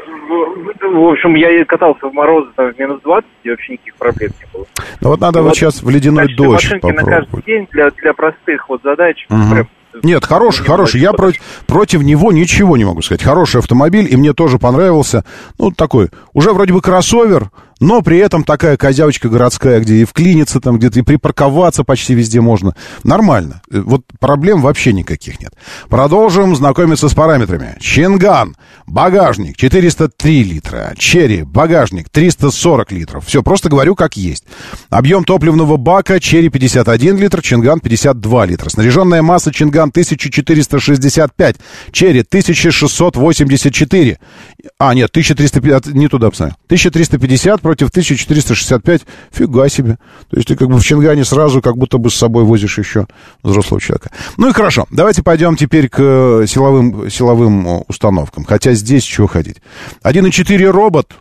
в 0.81 1.13
общем, 1.13 1.35
я 1.35 1.65
катался 1.65 2.09
в 2.09 2.13
морозы 2.13 2.51
там 2.57 2.73
в 2.73 2.79
минус 2.79 3.01
20, 3.03 3.29
и 3.45 3.51
вообще 3.51 3.73
никаких 3.75 3.95
проблем 3.97 4.31
не 4.41 4.47
было. 4.53 4.67
Ну 5.01 5.09
вот 5.11 5.21
надо 5.21 5.41
вот, 5.41 5.49
вот 5.49 5.57
сейчас 5.57 5.83
в 5.83 5.89
ледяной 5.91 6.35
дождь 6.35 6.71
попробовать. 6.71 7.05
на 7.05 7.11
каждый 7.11 7.43
день 7.43 7.69
для, 7.71 7.91
для 7.91 8.13
простых 8.13 8.69
вот 8.69 8.83
задач 8.83 9.27
угу. 9.29 9.55
прям 9.55 9.69
нет, 10.03 10.25
хороший, 10.25 10.65
хороший. 10.65 11.01
Я 11.01 11.13
против, 11.13 11.43
против 11.67 12.03
него 12.03 12.33
ничего 12.33 12.77
не 12.77 12.85
могу 12.85 13.03
сказать. 13.03 13.23
Хороший 13.23 13.61
автомобиль, 13.61 14.09
и 14.11 14.17
мне 14.17 14.33
тоже 14.33 14.59
понравился. 14.59 15.25
Ну, 15.59 15.71
такой, 15.71 16.11
уже 16.33 16.53
вроде 16.53 16.73
бы 16.73 16.81
кроссовер, 16.81 17.51
но 17.83 18.01
при 18.01 18.19
этом 18.19 18.45
такая 18.45 18.77
козявочка 18.77 19.29
городская, 19.29 19.81
где 19.81 19.97
и 19.97 20.05
вклиниться 20.05 20.61
там, 20.61 20.79
где-то 20.79 21.01
и 21.01 21.03
припарковаться 21.03 21.83
почти 21.83 22.15
везде 22.15 22.41
можно. 22.41 22.77
Нормально. 23.03 23.61
Э, 23.73 23.81
вот 23.81 24.03
проблем 24.21 24.63
вообще 24.63 24.93
никаких 24.93 25.41
нет. 25.41 25.53
Продолжим 25.89 26.55
знакомиться 26.55 27.09
с 27.09 27.15
параметрами. 27.15 27.77
Чинган, 27.81 28.57
багажник 28.87 29.57
403 29.57 30.45
литра. 30.45 30.95
Черри, 30.97 31.43
багажник 31.43 32.09
340 32.09 32.93
литров. 32.93 33.27
Все, 33.27 33.43
просто 33.43 33.69
говорю 33.69 33.97
как 33.97 34.17
есть. 34.17 34.45
Объем 34.89 35.25
топливного 35.25 35.77
бака 35.77 36.21
Черри 36.21 36.51
51 36.51 37.17
литр, 37.17 37.43
Чинган 37.43 37.81
52 37.81 38.47
литра. 38.47 38.71
Снаряженная 38.71 39.23
масса 39.23 39.53
Чинган 39.53 39.89
1465, 39.89 41.57
Черри 41.91 42.21
1684. 42.21 44.19
А, 44.79 44.95
нет, 44.95 45.11
1350, 45.11 45.87
не 45.95 46.07
туда 46.07 46.31
посмотрел. 46.31 46.57
1350 46.67 47.61
против 47.61 47.72
1465. 47.75 49.03
Фига 49.31 49.69
себе. 49.69 49.99
То 50.31 50.37
есть 50.37 50.49
ты 50.49 50.57
как 50.57 50.69
бы 50.69 50.79
в 50.79 50.85
Чингане 50.85 51.25
сразу 51.25 51.63
как 51.63 51.77
будто 51.77 51.99
бы 51.99 52.11
с 52.11 52.15
собой 52.15 52.45
возишь 52.45 52.79
еще 52.79 53.07
взрослого 53.43 53.81
человека. 53.81 54.11
Ну 54.37 54.49
и 54.49 54.53
хорошо. 54.53 54.87
Давайте 54.91 55.23
пойдем 55.23 55.57
теперь 55.57 55.89
к 55.89 55.99
э, 55.99 56.45
силовым, 56.47 57.11
силовым 57.11 57.67
э, 57.67 57.83
установкам. 57.89 58.45
Хотя 58.45 58.73
здесь 58.75 59.05
чего 59.05 59.27
ходить. 59.27 59.59
1.4 60.05 60.71
робот. 60.71 61.13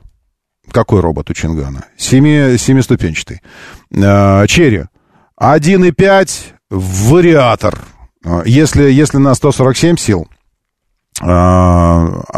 Какой 0.71 1.01
робот 1.01 1.29
у 1.29 1.33
Чингана? 1.33 1.85
Семи, 1.97 2.57
семиступенчатый. 2.57 3.41
Э, 3.91 4.45
Черри. 4.47 4.85
1.5 5.39 6.29
вариатор. 6.69 7.79
Если, 8.45 8.91
если 8.91 9.17
на 9.17 9.33
147 9.33 9.97
сил, 9.97 10.27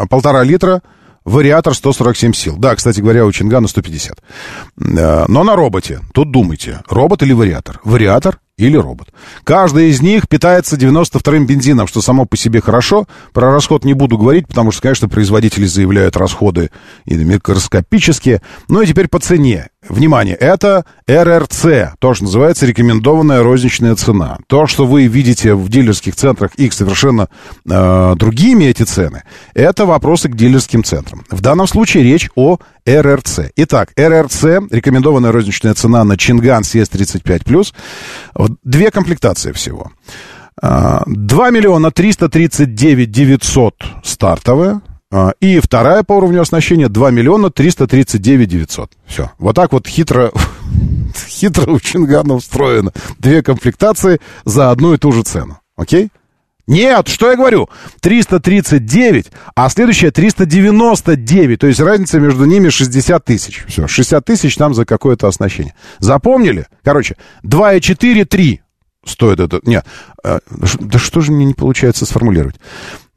полтора 0.10 0.44
литра 0.44 0.82
Вариатор 1.26 1.74
147 1.74 2.34
сил. 2.34 2.58
Да, 2.58 2.76
кстати 2.76 3.00
говоря, 3.00 3.26
у 3.26 3.32
Чингана 3.32 3.68
150. 3.68 4.18
Э, 4.18 5.26
но 5.28 5.44
на 5.44 5.56
роботе. 5.56 6.02
Тут 6.14 6.32
думайте, 6.32 6.82
робот 6.90 7.24
или 7.24 7.34
вариатор? 7.34 7.80
Вариатор 7.84 8.40
или 8.58 8.78
робот. 8.78 9.10
Каждый 9.44 9.90
из 9.90 10.02
них 10.02 10.28
питается 10.28 10.76
92-м 10.76 11.46
бензином, 11.46 11.88
что 11.88 12.02
само 12.02 12.26
по 12.26 12.38
себе 12.38 12.62
хорошо. 12.62 13.08
Про 13.34 13.52
расход 13.52 13.84
не 13.84 13.94
буду 13.94 14.18
говорить, 14.18 14.48
потому 14.48 14.72
что, 14.72 14.82
конечно, 14.82 15.10
производители 15.10 15.66
заявляют 15.66 16.18
расходы 16.18 16.70
и 17.06 17.16
микроскопические. 17.16 18.42
Ну 18.68 18.82
и 18.82 18.86
теперь 18.86 19.08
по 19.08 19.20
цене. 19.20 19.70
Внимание, 19.90 20.36
это 20.36 20.86
РРЦ, 21.08 21.96
то, 22.00 22.14
что 22.14 22.24
называется 22.24 22.66
рекомендованная 22.66 23.44
розничная 23.44 23.96
цена. 23.96 24.38
То, 24.48 24.66
что 24.66 24.86
вы 24.86 25.08
видите 25.08 25.56
в 25.56 25.68
дилерских 25.68 26.16
центрах, 26.16 26.56
их 26.56 26.74
совершенно 26.74 27.28
э, 27.70 28.14
другими 28.16 28.66
эти 28.66 28.84
цены, 28.84 29.24
это 29.54 29.86
вопросы 29.86 30.30
к 30.30 30.36
дилерским 30.36 30.84
центрам. 30.84 31.26
В 31.30 31.42
данном 31.42 31.68
случае 31.68 32.04
речь 32.04 32.30
о 32.36 32.60
РРЦ. 32.86 33.52
Итак, 33.58 33.92
РРЦ, 33.98 34.44
рекомендованная 34.72 35.32
розничная 35.32 35.74
цена 35.74 36.04
на 36.04 36.18
Чинган 36.18 36.64
CS35+, 36.64 37.74
две 38.64 38.92
комплектации 38.92 39.52
всего. 39.52 39.92
2 40.62 41.04
э, 41.06 41.52
миллиона 41.52 41.92
339 41.92 43.12
900 43.12 43.76
стартовая, 44.04 44.82
и 45.40 45.60
вторая 45.60 46.04
по 46.04 46.14
уровню 46.14 46.42
оснащения 46.42 46.90
2 46.90 47.12
миллиона 47.12 47.52
339 47.52 48.50
900. 48.50 48.92
Все. 49.06 49.32
Вот 49.38 49.56
так 49.56 49.72
вот 49.72 49.88
хитро, 49.88 50.32
хитро 51.28 51.72
у 51.72 51.80
Чингана 51.80 52.34
устроено. 52.34 52.92
Две 53.20 53.44
комплектации 53.44 54.20
за 54.46 54.72
одну 54.72 54.94
и 54.94 54.98
ту 54.98 55.12
же 55.12 55.24
цену. 55.24 55.60
Окей? 55.76 56.10
Нет, 56.66 57.10
что 57.10 57.30
я 57.30 57.36
говорю? 57.36 57.70
339, 58.00 59.32
а 59.54 59.70
следующая 59.70 60.12
399. 60.12 61.60
То 61.60 61.68
есть 61.68 61.80
разница 61.82 62.20
между 62.20 62.46
ними 62.46 62.70
60 62.70 63.26
тысяч. 63.26 63.66
Все, 63.68 63.88
60 63.88 64.24
тысяч 64.24 64.56
там 64.56 64.74
за 64.74 64.86
какое-то 64.86 65.28
оснащение. 65.28 65.76
Запомнили? 66.00 66.68
Короче, 66.84 67.18
2,4, 67.44 68.24
3 68.26 68.62
стоит 69.06 69.40
это. 69.42 69.60
Нет, 69.64 69.86
э, 70.24 70.40
да 70.80 71.00
что 71.00 71.20
же 71.20 71.34
мне 71.34 71.46
не 71.46 71.54
получается 71.54 72.06
сформулировать? 72.06 72.56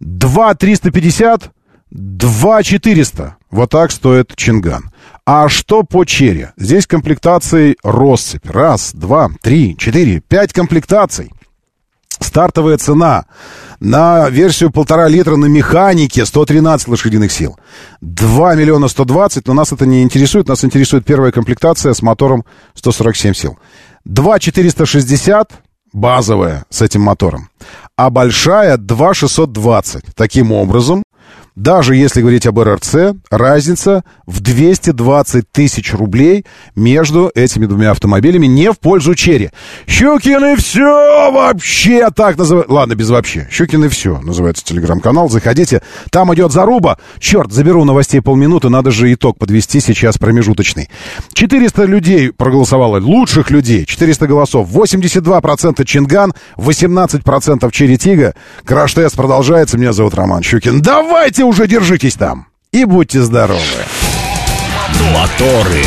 2 0.00 0.54
350 0.54 1.52
2 1.90 2.62
400. 2.62 3.36
Вот 3.50 3.70
так 3.70 3.90
стоит 3.90 4.34
Чинган. 4.36 4.90
А 5.24 5.48
что 5.48 5.82
по 5.82 6.04
черри? 6.04 6.48
Здесь 6.56 6.86
комплектации 6.86 7.76
россыпь. 7.82 8.46
Раз, 8.46 8.92
два, 8.92 9.28
три, 9.42 9.76
четыре, 9.76 10.20
пять 10.20 10.52
комплектаций. 10.52 11.32
Стартовая 12.20 12.78
цена 12.78 13.26
на 13.78 14.28
версию 14.30 14.70
полтора 14.70 15.06
литра 15.08 15.36
на 15.36 15.46
механике 15.46 16.24
113 16.24 16.88
лошадиных 16.88 17.30
сил. 17.30 17.58
2 18.00 18.54
миллиона 18.54 18.88
120, 18.88 19.46
но 19.46 19.54
нас 19.54 19.72
это 19.72 19.84
не 19.84 20.02
интересует. 20.02 20.48
Нас 20.48 20.64
интересует 20.64 21.04
первая 21.04 21.30
комплектация 21.30 21.92
с 21.92 22.02
мотором 22.02 22.44
147 22.74 23.34
сил. 23.34 23.58
2 24.04 24.38
460 24.38 25.52
базовая 25.92 26.64
с 26.70 26.82
этим 26.82 27.02
мотором. 27.02 27.50
А 27.96 28.10
большая 28.10 28.76
2 28.76 29.14
620. 29.14 30.04
Таким 30.14 30.52
образом, 30.52 31.02
даже 31.56 31.96
если 31.96 32.20
говорить 32.20 32.46
об 32.46 32.58
РРЦ, 32.60 33.16
разница 33.30 34.04
в 34.26 34.40
220 34.40 35.50
тысяч 35.50 35.94
рублей 35.94 36.44
между 36.76 37.32
этими 37.34 37.64
двумя 37.64 37.92
автомобилями 37.92 38.46
не 38.46 38.70
в 38.70 38.78
пользу 38.78 39.14
Черри. 39.14 39.48
Щукины 39.86 40.56
все 40.56 41.32
вообще 41.32 42.10
так 42.14 42.36
называют. 42.36 42.68
Ладно, 42.68 42.94
без 42.94 43.08
вообще. 43.08 43.48
Щукины 43.50 43.88
все 43.88 44.20
называется 44.20 44.64
телеграм-канал. 44.66 45.30
Заходите. 45.30 45.80
Там 46.10 46.32
идет 46.34 46.52
заруба. 46.52 46.98
Черт, 47.18 47.50
заберу 47.50 47.84
новостей 47.84 48.20
полминуты. 48.20 48.68
Надо 48.68 48.90
же 48.90 49.10
итог 49.14 49.38
подвести 49.38 49.80
сейчас 49.80 50.18
промежуточный. 50.18 50.90
400 51.32 51.84
людей 51.84 52.32
проголосовало. 52.32 53.00
Лучших 53.00 53.50
людей. 53.50 53.86
400 53.86 54.26
голосов. 54.26 54.68
82% 54.68 55.82
Чинган, 55.86 56.34
18% 56.58 57.70
Черри 57.70 57.96
Тига. 57.96 58.34
Краш-тест 58.66 59.16
продолжается. 59.16 59.78
Меня 59.78 59.94
зовут 59.94 60.14
Роман 60.14 60.42
Щукин. 60.42 60.82
Давайте 60.82 61.45
уже 61.46 61.66
держитесь 61.66 62.14
там. 62.14 62.46
И 62.72 62.84
будьте 62.84 63.22
здоровы. 63.22 63.60
Моторы. 65.12 65.84